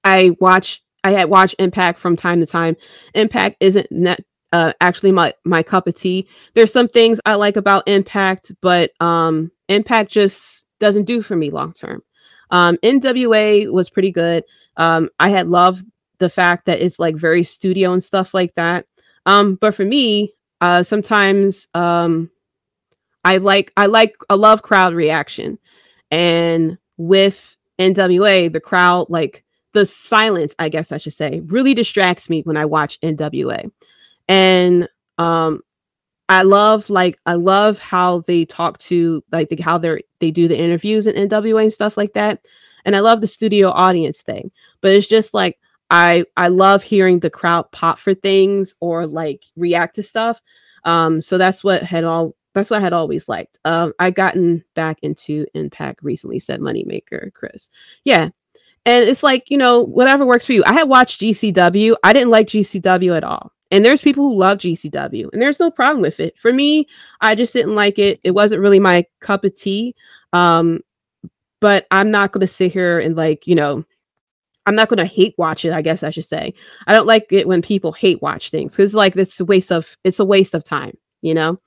I 0.05 0.37
watch 0.41 0.83
I 1.05 1.13
had 1.13 1.31
watched 1.31 1.57
Impact 1.59 1.99
from 1.99 2.17
time 2.17 2.41
to 2.41 2.47
time. 2.47 2.77
Impact 3.15 3.57
isn't 3.61 3.91
net 3.91 4.25
uh, 4.53 4.73
actually 4.81 5.13
my 5.13 5.35
my 5.45 5.63
cup 5.63 5.87
of 5.87 5.95
tea. 5.95 6.29
There's 6.55 6.73
some 6.73 6.89
things 6.89 7.21
I 7.25 7.35
like 7.35 7.57
about 7.57 7.89
Impact, 7.89 8.53
but 8.61 8.93
um, 9.01 9.51
Impact 9.69 10.11
just 10.11 10.65
doesn't 10.79 11.05
do 11.05 11.23
for 11.23 11.37
me 11.37 11.51
long 11.51 11.73
term. 11.73 12.03
Um, 12.51 12.77
NWA 12.83 13.71
was 13.73 13.89
pretty 13.91 14.13
good. 14.13 14.45
Um, 14.77 15.09
I 15.19 15.31
had 15.31 15.49
loved 15.49 15.87
the 16.19 16.29
fact 16.29 16.67
that 16.67 16.81
it's 16.81 16.99
like 16.99 17.17
very 17.17 17.45
studio 17.45 17.93
and 17.93 18.05
stuff 18.05 18.35
like 18.35 18.55
that. 18.55 18.87
Um, 19.25 19.57
but 19.57 19.75
for 19.75 19.85
me, 19.85 20.35
uh, 20.61 20.83
sometimes 20.83 21.67
um, 21.75 22.31
I 23.25 23.39
like 23.39 23.73
I 23.77 23.87
like 23.87 24.17
I 24.29 24.35
love 24.35 24.63
crowd 24.63 24.95
reaction, 24.95 25.59
and 26.11 26.79
with 26.99 27.57
NWA, 27.79 28.53
the 28.53 28.61
crowd 28.61 29.07
like 29.09 29.45
the 29.73 29.87
silence, 29.87 30.55
I 30.59 30.69
guess 30.69 30.93
I 30.93 30.99
should 30.99 31.15
say, 31.15 31.41
really 31.47 31.73
distracts 31.73 32.29
me 32.29 32.43
when 32.43 32.59
I 32.59 32.67
watch 32.67 33.01
NWA 33.01 33.71
and 34.29 34.89
um 35.19 35.61
I 36.29 36.43
love 36.43 36.89
like 36.89 37.19
I 37.27 37.35
love 37.35 37.79
how 37.79 38.21
they 38.21 38.45
talk 38.45 38.79
to 38.79 39.23
like 39.33 39.49
the, 39.51 39.61
how 39.61 39.77
they're 39.77 40.01
they 40.21 40.31
do 40.31 40.49
the 40.49 40.59
interviews 40.59 41.07
in 41.07 41.29
NWA 41.29 41.65
and 41.65 41.73
stuff 41.73 41.97
like 41.97 42.15
that. 42.15 42.41
And 42.85 42.97
I 42.97 43.01
love 43.01 43.21
the 43.21 43.27
studio 43.27 43.71
audience 43.71 44.23
thing. 44.23 44.51
But 44.81 44.93
it's 44.93 45.07
just 45.07 45.35
like 45.35 45.59
I 45.91 46.25
I 46.37 46.49
love 46.49 46.83
hearing 46.83 47.21
the 47.21 47.31
crowd 47.31 47.71
pop 47.73 47.99
for 47.99 48.15
things 48.15 48.75
or 48.81 49.07
like 49.07 49.45
react 49.57 49.97
to 49.97 50.03
stuff. 50.03 50.41
Um 50.85 51.21
so 51.21 51.37
that's 51.39 51.63
what 51.63 51.83
had 51.83 52.05
all 52.05 52.35
that's 52.55 52.71
what 52.71 52.79
I 52.79 52.81
had 52.83 52.95
always 52.95 53.29
liked. 53.29 53.59
Um 53.67 53.93
I 53.99 54.11
gotten 54.11 54.65
back 54.75 55.01
into 55.03 55.47
Impact 55.55 56.03
recently, 56.03 56.39
said 56.39 56.61
Moneymaker 56.61 57.33
Chris. 57.35 57.69
Yeah. 58.05 58.31
And 58.85 59.09
it's 59.09 59.23
like, 59.23 59.51
you 59.51 59.59
know, 59.59 59.83
whatever 59.83 60.25
works 60.27 60.47
for 60.47 60.55
you. 60.55 60.65
I 60.67 60.73
had 60.73 60.89
watched 60.89 61.21
GCW. 61.21 61.95
I 62.03 62.13
didn't 62.13 62.31
like 62.31 62.49
GCW 62.49 63.17
at 63.17 63.23
all. 63.23 63.53
And 63.73 63.85
there's 63.85 64.03
people 64.03 64.23
who 64.23 64.37
love 64.37 64.59
GCW, 64.59 65.31
and 65.33 65.43
there's 65.43 65.59
no 65.59 65.71
problem 65.71 66.03
with 66.03 66.21
it. 66.21 66.39
For 66.39 66.53
me, 66.53 66.87
I 67.23 67.35
just 67.35 67.55
didn't 67.55 67.75
like 67.75 67.99
it. 67.99 68.21
It 68.23 68.33
wasn't 68.33 68.61
really 68.61 68.79
my 68.79 69.05
cup 69.21 69.45
of 69.45 69.57
tea. 69.57 69.97
Um, 70.33 70.81
but 71.61 71.87
I'm 71.91 72.11
not 72.11 72.33
going 72.33 72.43
to 72.43 72.47
sit 72.47 72.73
here 72.73 72.99
and 72.99 73.17
like, 73.17 73.47
you 73.47 73.55
know, 73.55 73.85
I'm 74.67 74.75
not 74.75 74.89
going 74.89 74.99
to 74.99 75.07
hate 75.07 75.35
watch 75.39 75.65
it. 75.65 75.73
I 75.73 75.81
guess 75.81 76.03
I 76.03 76.11
should 76.11 76.27
say. 76.27 76.53
I 76.87 76.93
don't 76.93 77.07
like 77.07 77.27
it 77.31 77.49
when 77.49 77.63
people 77.63 77.93
hate 77.93 78.21
watch 78.21 78.51
things 78.51 78.73
because 78.73 78.95
like 78.95 79.15
this 79.15 79.41
a 79.41 79.45
waste 79.45 79.73
of 79.73 79.97
it's 80.05 80.21
a 80.21 80.25
waste 80.25 80.55
of 80.55 80.65
time, 80.65 80.97
you 81.23 81.35
know. 81.35 81.59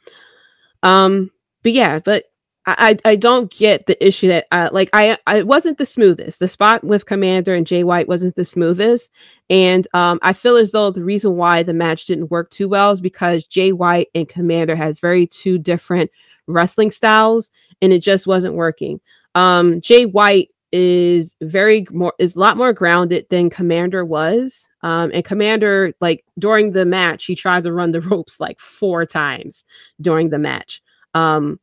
Um, 0.84 1.32
but 1.64 1.72
yeah, 1.72 2.00
but 2.00 2.26
I, 2.68 2.98
I 3.06 3.16
don't 3.16 3.52
get 3.52 3.86
the 3.86 4.06
issue 4.06 4.28
that 4.30 4.48
uh, 4.52 4.70
like 4.72 4.90
I 4.92 5.18
I 5.28 5.44
wasn't 5.44 5.78
the 5.78 5.86
smoothest. 5.86 6.40
The 6.40 6.48
spot 6.48 6.84
with 6.84 7.06
Komander 7.06 7.56
and 7.56 7.68
Jay 7.68 7.84
White 7.84 8.08
wasn't 8.08 8.36
the 8.36 8.46
smoothest, 8.46 9.12
and 9.50 9.88
um, 9.94 10.20
I 10.24 10.34
feel 10.34 10.58
as 10.58 10.72
though 10.72 10.90
the 10.90 11.04
reason 11.04 11.36
why 11.36 11.62
the 11.62 11.74
match 11.74 12.06
didn't 12.06 12.32
work 12.32 12.50
too 12.50 12.68
well 12.68 12.92
is 12.92 13.02
because 13.02 13.46
Jay 13.46 13.72
White 13.72 14.08
and 14.16 14.28
Komander 14.28 14.76
has 14.76 15.00
very 15.00 15.28
two 15.28 15.60
different 15.60 16.10
wrestling 16.48 16.90
styles, 16.90 17.52
and 17.82 17.94
it 17.94 18.00
just 18.00 18.26
wasn't 18.26 18.56
working. 18.56 19.00
Um, 19.36 19.80
Jay 19.82 20.06
White 20.06 20.50
is 20.72 21.36
very 21.42 21.86
more 21.92 22.14
is 22.20 22.36
a 22.36 22.40
lot 22.40 22.58
more 22.58 22.74
grounded 22.74 23.28
than 23.30 23.50
Komander 23.50 24.06
was. 24.08 24.68
Um, 24.82 25.12
and 25.14 25.24
Komander 25.24 25.94
like 26.02 26.26
during 26.40 26.72
the 26.72 26.86
match, 26.86 27.26
he 27.26 27.36
tried 27.36 27.64
to 27.64 27.72
run 27.72 27.92
the 27.92 28.02
ropes 28.10 28.40
like 28.40 28.60
four 28.60 29.06
times 29.06 29.64
during 30.02 30.30
the 30.30 30.40
match. 30.40 30.82
Um, 31.14 31.60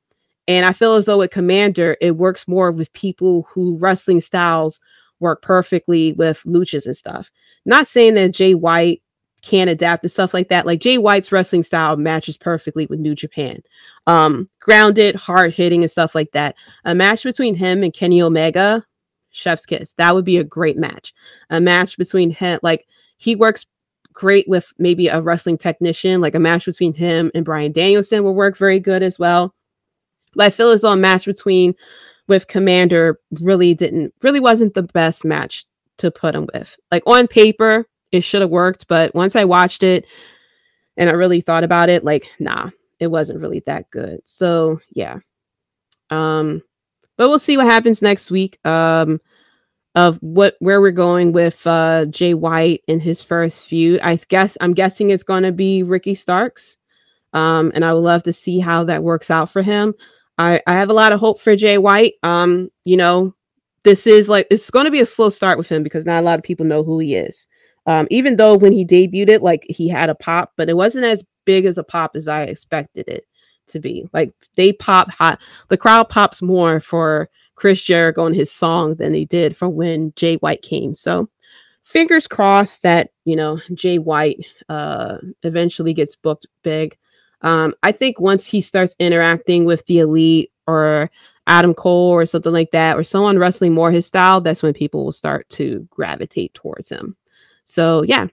and 0.49 0.67
I 0.67 0.73
feel 0.73 0.95
as 0.95 1.07
though 1.07 1.19
with 1.19 1.31
Komander, 1.31 1.97
it 2.01 2.17
works 2.17 2.49
more 2.49 2.73
with 2.73 2.93
people 2.93 3.47
who 3.51 3.79
wrestling 3.79 4.21
styles 4.21 4.81
work 5.21 5.43
perfectly 5.43 6.13
with 6.15 6.43
luchas 6.45 6.87
and 6.87 6.97
stuff. 6.97 7.31
Not 7.65 7.87
saying 7.87 8.15
that 8.15 8.33
Jay 8.33 8.55
White 8.55 9.03
can't 9.43 9.71
adapt 9.71 10.05
and 10.05 10.11
stuff 10.11 10.35
like 10.35 10.49
that. 10.49 10.67
Like 10.67 10.81
Jay 10.81 10.99
White's 10.99 11.33
wrestling 11.33 11.63
style 11.63 11.97
matches 11.97 12.37
perfectly 12.37 12.87
with 12.87 13.01
New 13.01 13.15
Japan. 13.15 13.61
Um, 14.07 14.49
grounded, 14.61 15.15
hard 15.17 15.55
hitting, 15.55 15.83
and 15.83 15.91
stuff 15.91 16.15
like 16.15 16.33
that. 16.33 16.57
A 16.85 16.95
match 16.95 17.25
between 17.25 17.55
him 17.55 17.83
and 17.83 17.93
Kenny 17.93 18.23
Omega, 18.23 18.85
chef's 19.31 19.67
kiss. 19.67 19.95
That 19.95 20.15
would 20.15 20.25
be 20.25 20.39
a 20.39 20.45
great 20.45 20.77
match. 20.77 21.13
A 21.51 21.61
match 21.61 21.99
between 21.99 22.31
him, 22.31 22.61
like 22.63 22.87
he 23.17 23.37
works 23.37 23.67
great 24.13 24.49
with 24.49 24.73
maybe 24.79 25.09
a 25.09 25.21
wrestling 25.21 25.59
technician, 25.59 26.21
like 26.21 26.35
a 26.35 26.41
match 26.41 26.67
between 26.67 26.95
him 26.95 27.31
and 27.35 27.45
Bryan 27.45 27.73
Danielson 27.73 28.25
will 28.25 28.35
work 28.35 28.57
very 28.57 28.79
good 28.79 29.03
as 29.03 29.19
well. 29.19 29.55
But 30.35 30.47
I 30.47 30.51
feel 30.51 30.71
as 30.71 30.81
though 30.81 30.93
a 30.93 30.97
match 30.97 31.27
between 31.27 31.75
with 32.29 32.49
Komander 32.49 33.15
really 33.41 33.75
didn't 33.75 34.15
really 34.23 34.41
wasn't 34.41 34.75
the 34.75 34.83
best 34.83 35.25
match 35.25 35.67
to 35.99 36.11
put 36.11 36.35
him 36.35 36.49
with. 36.55 36.77
Like 36.91 37.03
on 37.07 37.27
paper, 37.27 37.87
it 38.11 38.23
should 38.23 38.41
have 38.41 38.51
worked, 38.51 38.89
but 38.89 39.15
once 39.15 39.37
I 39.37 39.45
watched 39.45 39.83
it 39.83 40.07
and 40.97 41.09
I 41.09 41.13
really 41.13 41.41
thought 41.41 41.65
about 41.65 41.89
it, 41.89 42.05
like, 42.05 42.27
nah, 42.39 42.71
it 43.01 43.09
wasn't 43.09 43.41
really 43.41 43.63
that 43.67 43.91
good. 43.91 44.21
So 44.25 44.81
yeah. 44.91 45.19
Um, 46.11 46.63
but 47.17 47.29
we'll 47.29 47.39
see 47.39 47.57
what 47.57 47.67
happens 47.67 48.03
next 48.03 48.31
week. 48.31 48.59
Um, 48.67 49.21
of 49.95 50.17
what 50.23 50.57
where 50.61 50.81
we're 50.81 50.91
going 50.91 51.33
with 51.33 51.67
uh 51.67 52.07
Jay 52.07 52.35
White 52.35 52.83
in 52.87 53.01
his 53.01 53.23
first 53.23 53.69
feud. 53.69 54.01
I 54.03 54.17
guess 54.29 54.57
I'm 54.61 54.75
guessing 54.75 55.11
it's 55.11 55.23
gonna 55.23 55.53
be 55.53 55.83
Ricky 55.83 56.15
Starks. 56.15 56.79
Um, 57.35 57.73
and 57.75 57.85
I 57.85 57.93
would 57.93 58.01
love 58.01 58.23
to 58.25 58.33
see 58.33 58.59
how 58.59 58.85
that 58.85 59.03
works 59.03 59.31
out 59.31 59.51
for 59.51 59.63
him. 59.63 59.95
I, 60.39 60.61
I 60.67 60.75
have 60.75 60.91
a 60.91 60.95
lot 60.95 61.13
of 61.13 61.21
hope 61.21 61.41
for 61.41 61.57
Jay 61.57 61.79
White. 61.79 62.15
Um, 62.23 62.69
you 62.85 62.97
know, 62.97 63.35
this 63.85 64.07
is 64.07 64.29
like 64.29 64.47
it's 64.51 64.71
going 64.71 64.87
to 64.87 64.91
be 64.91 65.01
a 65.01 65.07
slow 65.07 65.29
start 65.29 65.59
with 65.59 65.69
him 65.69 65.83
because 65.83 66.05
not 66.05 66.21
a 66.21 66.25
lot 66.25 66.39
of 66.39 66.45
people 66.45 66.67
know 66.67 66.83
who 66.83 66.99
he 66.99 67.15
is. 67.15 67.49
Um, 67.87 68.07
even 68.11 68.37
though 68.37 68.57
when 68.57 68.73
he 68.73 68.87
debuted 68.87 69.29
it, 69.29 69.43
like 69.43 69.65
he 69.69 69.89
had 69.89 70.09
a 70.09 70.15
pop, 70.15 70.53
but 70.57 70.69
it 70.69 70.77
wasn't 70.77 71.05
as 71.05 71.25
big 71.45 71.65
as 71.65 71.79
a 71.79 71.85
pop 71.85 72.13
as 72.15 72.29
I 72.29 72.45
expected 72.45 73.09
it 73.09 73.27
to 73.69 73.81
be. 73.81 74.09
Like 74.13 74.33
they 74.57 74.73
pop 74.73 75.11
hot, 75.11 75.41
the 75.69 75.77
crowd 75.77 76.09
pops 76.09 76.43
more 76.43 76.81
for 76.81 77.29
Chris 77.57 77.83
Jericho 77.83 78.27
and 78.27 78.35
his 78.35 78.53
song 78.53 78.95
than 78.97 79.13
they 79.13 79.25
did 79.25 79.57
for 79.57 79.69
when 79.69 80.13
Jay 80.17 80.37
White 80.37 80.63
came. 80.63 80.95
So 80.95 81.29
fingers 81.83 82.29
crossed 82.29 82.83
that 82.83 83.11
you 83.25 83.37
know 83.37 83.61
Jay 83.75 83.99
White 83.99 84.39
uh, 84.69 85.19
eventually 85.43 85.93
gets 85.93 86.17
booked 86.17 86.47
big. 86.63 86.97
Um, 87.43 87.75
I 87.83 87.93
think 87.93 88.21
once 88.21 88.47
he 88.47 88.61
starts 88.61 88.97
interacting 88.99 89.65
with 89.65 89.85
the 89.87 90.01
elite 90.01 90.53
or 90.67 91.11
Adam 91.47 91.75
Cole 91.75 92.11
or 92.11 92.25
something 92.25 92.53
like 92.53 92.71
that, 92.71 92.97
or 92.97 93.05
someone 93.05 93.39
wrestling 93.39 93.75
more 93.75 93.91
his 93.91 94.07
style, 94.07 94.41
that's 94.41 94.63
when 94.63 94.75
people 94.75 95.05
will 95.05 95.13
start 95.13 95.49
to 95.51 95.87
gravitate 95.91 96.55
towards 96.55 96.89
him. 96.89 97.17
So 97.65 98.03
yeah. 98.03 98.29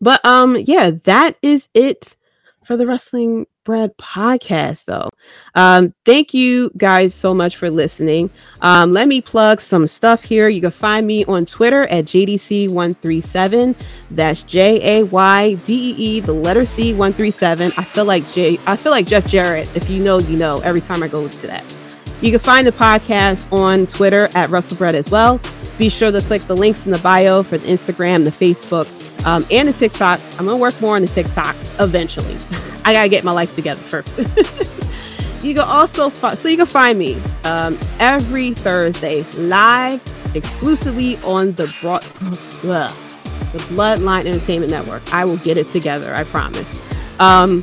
But 0.00 0.24
um 0.24 0.56
yeah, 0.64 0.92
that 1.04 1.36
is 1.42 1.68
it 1.74 2.16
for 2.64 2.76
the 2.76 2.86
Wrestling 2.86 3.46
Bread 3.64 3.96
podcast, 3.96 4.86
though. 4.86 5.08
Um, 5.54 5.94
thank 6.04 6.34
you 6.34 6.70
guys 6.76 7.14
so 7.14 7.32
much 7.32 7.56
for 7.56 7.70
listening. 7.70 8.30
Um, 8.60 8.92
let 8.92 9.08
me 9.08 9.20
plug 9.20 9.60
some 9.60 9.86
stuff 9.86 10.24
here. 10.24 10.48
You 10.48 10.60
can 10.60 10.70
find 10.70 11.06
me 11.06 11.24
on 11.26 11.46
Twitter 11.46 11.84
at 11.84 12.06
JDC137. 12.06 13.76
That's 14.10 14.42
J 14.42 14.98
A 15.00 15.04
Y 15.04 15.54
D 15.54 15.74
E 15.74 16.16
E, 16.16 16.20
the 16.20 16.32
letter 16.32 16.64
C 16.64 16.92
137. 16.92 17.72
I 17.76 17.84
feel 17.84 18.04
like 18.04 18.28
J 18.32 18.58
I 18.66 18.76
feel 18.76 18.92
like 18.92 19.06
Jeff 19.06 19.28
Jarrett. 19.28 19.68
If 19.76 19.88
you 19.88 20.02
know, 20.02 20.18
you 20.18 20.36
know, 20.36 20.58
every 20.58 20.80
time 20.80 21.02
I 21.02 21.08
go 21.08 21.28
to 21.28 21.46
that. 21.46 21.64
You 22.20 22.30
can 22.30 22.38
find 22.38 22.64
the 22.64 22.72
podcast 22.72 23.50
on 23.52 23.88
Twitter 23.88 24.28
at 24.36 24.50
Wrestlebread 24.50 24.94
as 24.94 25.10
well. 25.10 25.40
Be 25.76 25.88
sure 25.88 26.12
to 26.12 26.20
click 26.20 26.42
the 26.42 26.54
links 26.54 26.86
in 26.86 26.92
the 26.92 26.98
bio 26.98 27.42
for 27.42 27.58
the 27.58 27.66
Instagram, 27.66 28.22
the 28.22 28.30
Facebook, 28.30 28.86
um, 29.24 29.46
and 29.50 29.68
the 29.68 29.72
TikTok. 29.72 30.20
I'm 30.38 30.46
gonna 30.46 30.56
work 30.56 30.80
more 30.80 30.96
on 30.96 31.02
the 31.02 31.08
TikTok 31.08 31.54
eventually. 31.78 32.36
I 32.84 32.92
gotta 32.92 33.08
get 33.08 33.22
my 33.24 33.32
life 33.32 33.54
together 33.54 33.80
first. 33.80 34.18
you 35.44 35.54
can 35.54 35.64
also 35.64 36.10
fi- 36.10 36.34
so 36.34 36.48
you 36.48 36.56
can 36.56 36.66
find 36.66 36.98
me 36.98 37.20
um, 37.44 37.78
every 37.98 38.52
Thursday 38.54 39.22
live 39.36 40.02
exclusively 40.34 41.16
on 41.18 41.52
the 41.52 41.72
broad 41.80 42.02
the 42.62 42.92
Bloodline 43.58 44.24
Entertainment 44.26 44.70
Network. 44.70 45.12
I 45.12 45.26
will 45.26 45.36
get 45.38 45.56
it 45.58 45.66
together. 45.68 46.14
I 46.14 46.24
promise. 46.24 46.78
Um, 47.20 47.62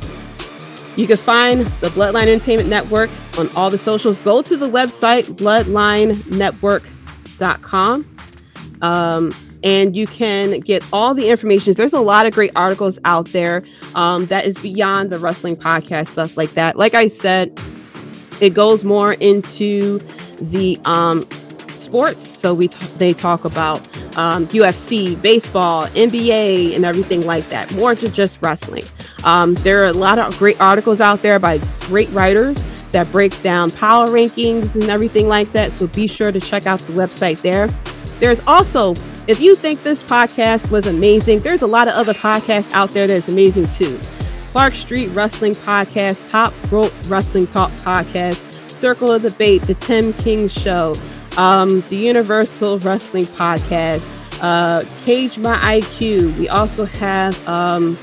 you 0.96 1.06
can 1.06 1.16
find 1.16 1.60
the 1.80 1.88
Bloodline 1.88 2.28
Entertainment 2.28 2.68
Network 2.68 3.08
on 3.38 3.48
all 3.56 3.70
the 3.70 3.78
socials. 3.78 4.18
Go 4.18 4.42
to 4.42 4.56
the 4.56 4.68
website 4.68 5.24
bloodlinenetwork.com. 5.24 8.16
Um, 8.82 9.30
and 9.62 9.94
you 9.94 10.06
can 10.06 10.60
get 10.60 10.84
all 10.92 11.14
the 11.14 11.28
information. 11.28 11.74
There's 11.74 11.92
a 11.92 12.00
lot 12.00 12.26
of 12.26 12.34
great 12.34 12.52
articles 12.56 12.98
out 13.04 13.26
there 13.26 13.64
um, 13.94 14.26
that 14.26 14.44
is 14.44 14.58
beyond 14.58 15.10
the 15.10 15.18
wrestling 15.18 15.56
podcast, 15.56 16.08
stuff 16.08 16.36
like 16.36 16.50
that. 16.52 16.76
Like 16.76 16.94
I 16.94 17.08
said, 17.08 17.58
it 18.40 18.54
goes 18.54 18.84
more 18.84 19.14
into 19.14 20.00
the 20.40 20.78
um, 20.84 21.28
sports. 21.68 22.38
So 22.38 22.54
we 22.54 22.68
t- 22.68 22.86
they 22.96 23.12
talk 23.12 23.44
about 23.44 23.78
um, 24.16 24.46
UFC, 24.48 25.20
baseball, 25.20 25.86
NBA, 25.88 26.74
and 26.74 26.84
everything 26.84 27.26
like 27.26 27.48
that. 27.48 27.72
More 27.74 27.94
to 27.94 28.08
just 28.08 28.40
wrestling. 28.40 28.84
Um, 29.24 29.54
there 29.56 29.82
are 29.82 29.86
a 29.88 29.92
lot 29.92 30.18
of 30.18 30.36
great 30.38 30.60
articles 30.60 31.00
out 31.00 31.20
there 31.22 31.38
by 31.38 31.58
great 31.80 32.08
writers 32.10 32.62
that 32.92 33.10
breaks 33.12 33.40
down 33.42 33.70
power 33.70 34.08
rankings 34.08 34.74
and 34.74 34.84
everything 34.84 35.28
like 35.28 35.52
that. 35.52 35.72
So 35.72 35.86
be 35.88 36.06
sure 36.06 36.32
to 36.32 36.40
check 36.40 36.66
out 36.66 36.80
the 36.80 36.92
website 36.92 37.42
there. 37.42 37.68
There's 38.18 38.40
also, 38.46 38.94
if 39.30 39.38
you 39.38 39.54
think 39.54 39.84
this 39.84 40.02
podcast 40.02 40.72
was 40.72 40.88
amazing, 40.88 41.38
there's 41.38 41.62
a 41.62 41.66
lot 41.66 41.86
of 41.86 41.94
other 41.94 42.12
podcasts 42.12 42.72
out 42.72 42.88
there 42.88 43.06
that's 43.06 43.28
amazing 43.28 43.68
too. 43.68 43.96
Clark 44.50 44.74
Street 44.74 45.06
Wrestling 45.08 45.54
Podcast, 45.54 46.28
Top 46.28 46.52
Rope 46.72 46.92
Wrestling 47.06 47.46
Talk 47.46 47.70
Podcast, 47.70 48.40
Circle 48.68 49.12
of 49.12 49.22
Debate, 49.22 49.62
The 49.62 49.74
Tim 49.74 50.12
King 50.14 50.48
Show, 50.48 50.96
um, 51.36 51.80
the 51.82 51.96
Universal 51.96 52.80
Wrestling 52.80 53.26
Podcast, 53.26 54.02
uh, 54.42 54.82
Cage 55.04 55.38
My 55.38 55.80
IQ. 55.80 56.36
We 56.36 56.48
also 56.48 56.84
have 56.86 57.48
um, 57.48 57.96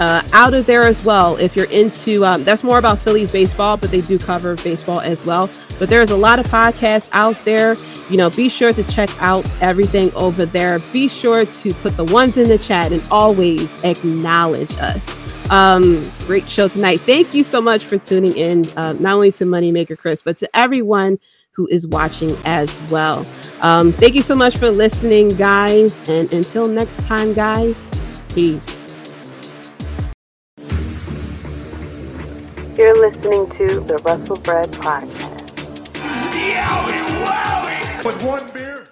uh, 0.00 0.22
out 0.32 0.54
of 0.54 0.64
there 0.64 0.84
as 0.84 1.04
well. 1.04 1.36
If 1.36 1.54
you're 1.54 1.70
into, 1.70 2.24
um, 2.24 2.44
that's 2.44 2.64
more 2.64 2.78
about 2.78 2.98
Phillies 3.00 3.30
baseball, 3.30 3.76
but 3.76 3.90
they 3.90 4.00
do 4.00 4.18
cover 4.18 4.56
baseball 4.56 5.00
as 5.00 5.22
well. 5.26 5.50
But 5.78 5.88
there's 5.88 6.10
a 6.10 6.16
lot 6.16 6.38
of 6.38 6.46
podcasts 6.46 7.08
out 7.12 7.36
there. 7.44 7.76
You 8.10 8.16
know, 8.16 8.30
be 8.30 8.48
sure 8.48 8.72
to 8.72 8.84
check 8.84 9.10
out 9.20 9.44
everything 9.60 10.12
over 10.14 10.46
there. 10.46 10.78
Be 10.92 11.08
sure 11.08 11.44
to 11.44 11.74
put 11.74 11.96
the 11.96 12.04
ones 12.04 12.36
in 12.36 12.48
the 12.48 12.58
chat 12.58 12.92
and 12.92 13.02
always 13.10 13.82
acknowledge 13.84 14.74
us. 14.78 15.50
Um, 15.50 16.08
great 16.26 16.48
show 16.48 16.68
tonight. 16.68 17.00
Thank 17.00 17.34
you 17.34 17.44
so 17.44 17.60
much 17.60 17.84
for 17.84 17.98
tuning 17.98 18.36
in, 18.36 18.66
uh, 18.76 18.94
not 18.94 19.14
only 19.14 19.32
to 19.32 19.44
Moneymaker 19.44 19.96
Chris, 19.96 20.22
but 20.22 20.36
to 20.38 20.56
everyone 20.56 21.18
who 21.52 21.66
is 21.68 21.86
watching 21.86 22.34
as 22.44 22.90
well. 22.90 23.26
Um, 23.62 23.92
thank 23.92 24.14
you 24.14 24.22
so 24.22 24.34
much 24.34 24.56
for 24.58 24.70
listening, 24.70 25.30
guys. 25.30 26.08
And 26.08 26.30
until 26.32 26.68
next 26.68 26.98
time, 27.04 27.32
guys, 27.32 27.90
peace. 28.28 28.92
You're 32.76 33.00
listening 33.00 33.48
to 33.56 33.80
the 33.80 33.98
Wrestlebread 34.04 34.70
Podcast. 34.72 35.35
With 38.06 38.22
one 38.22 38.48
beer. 38.54 38.84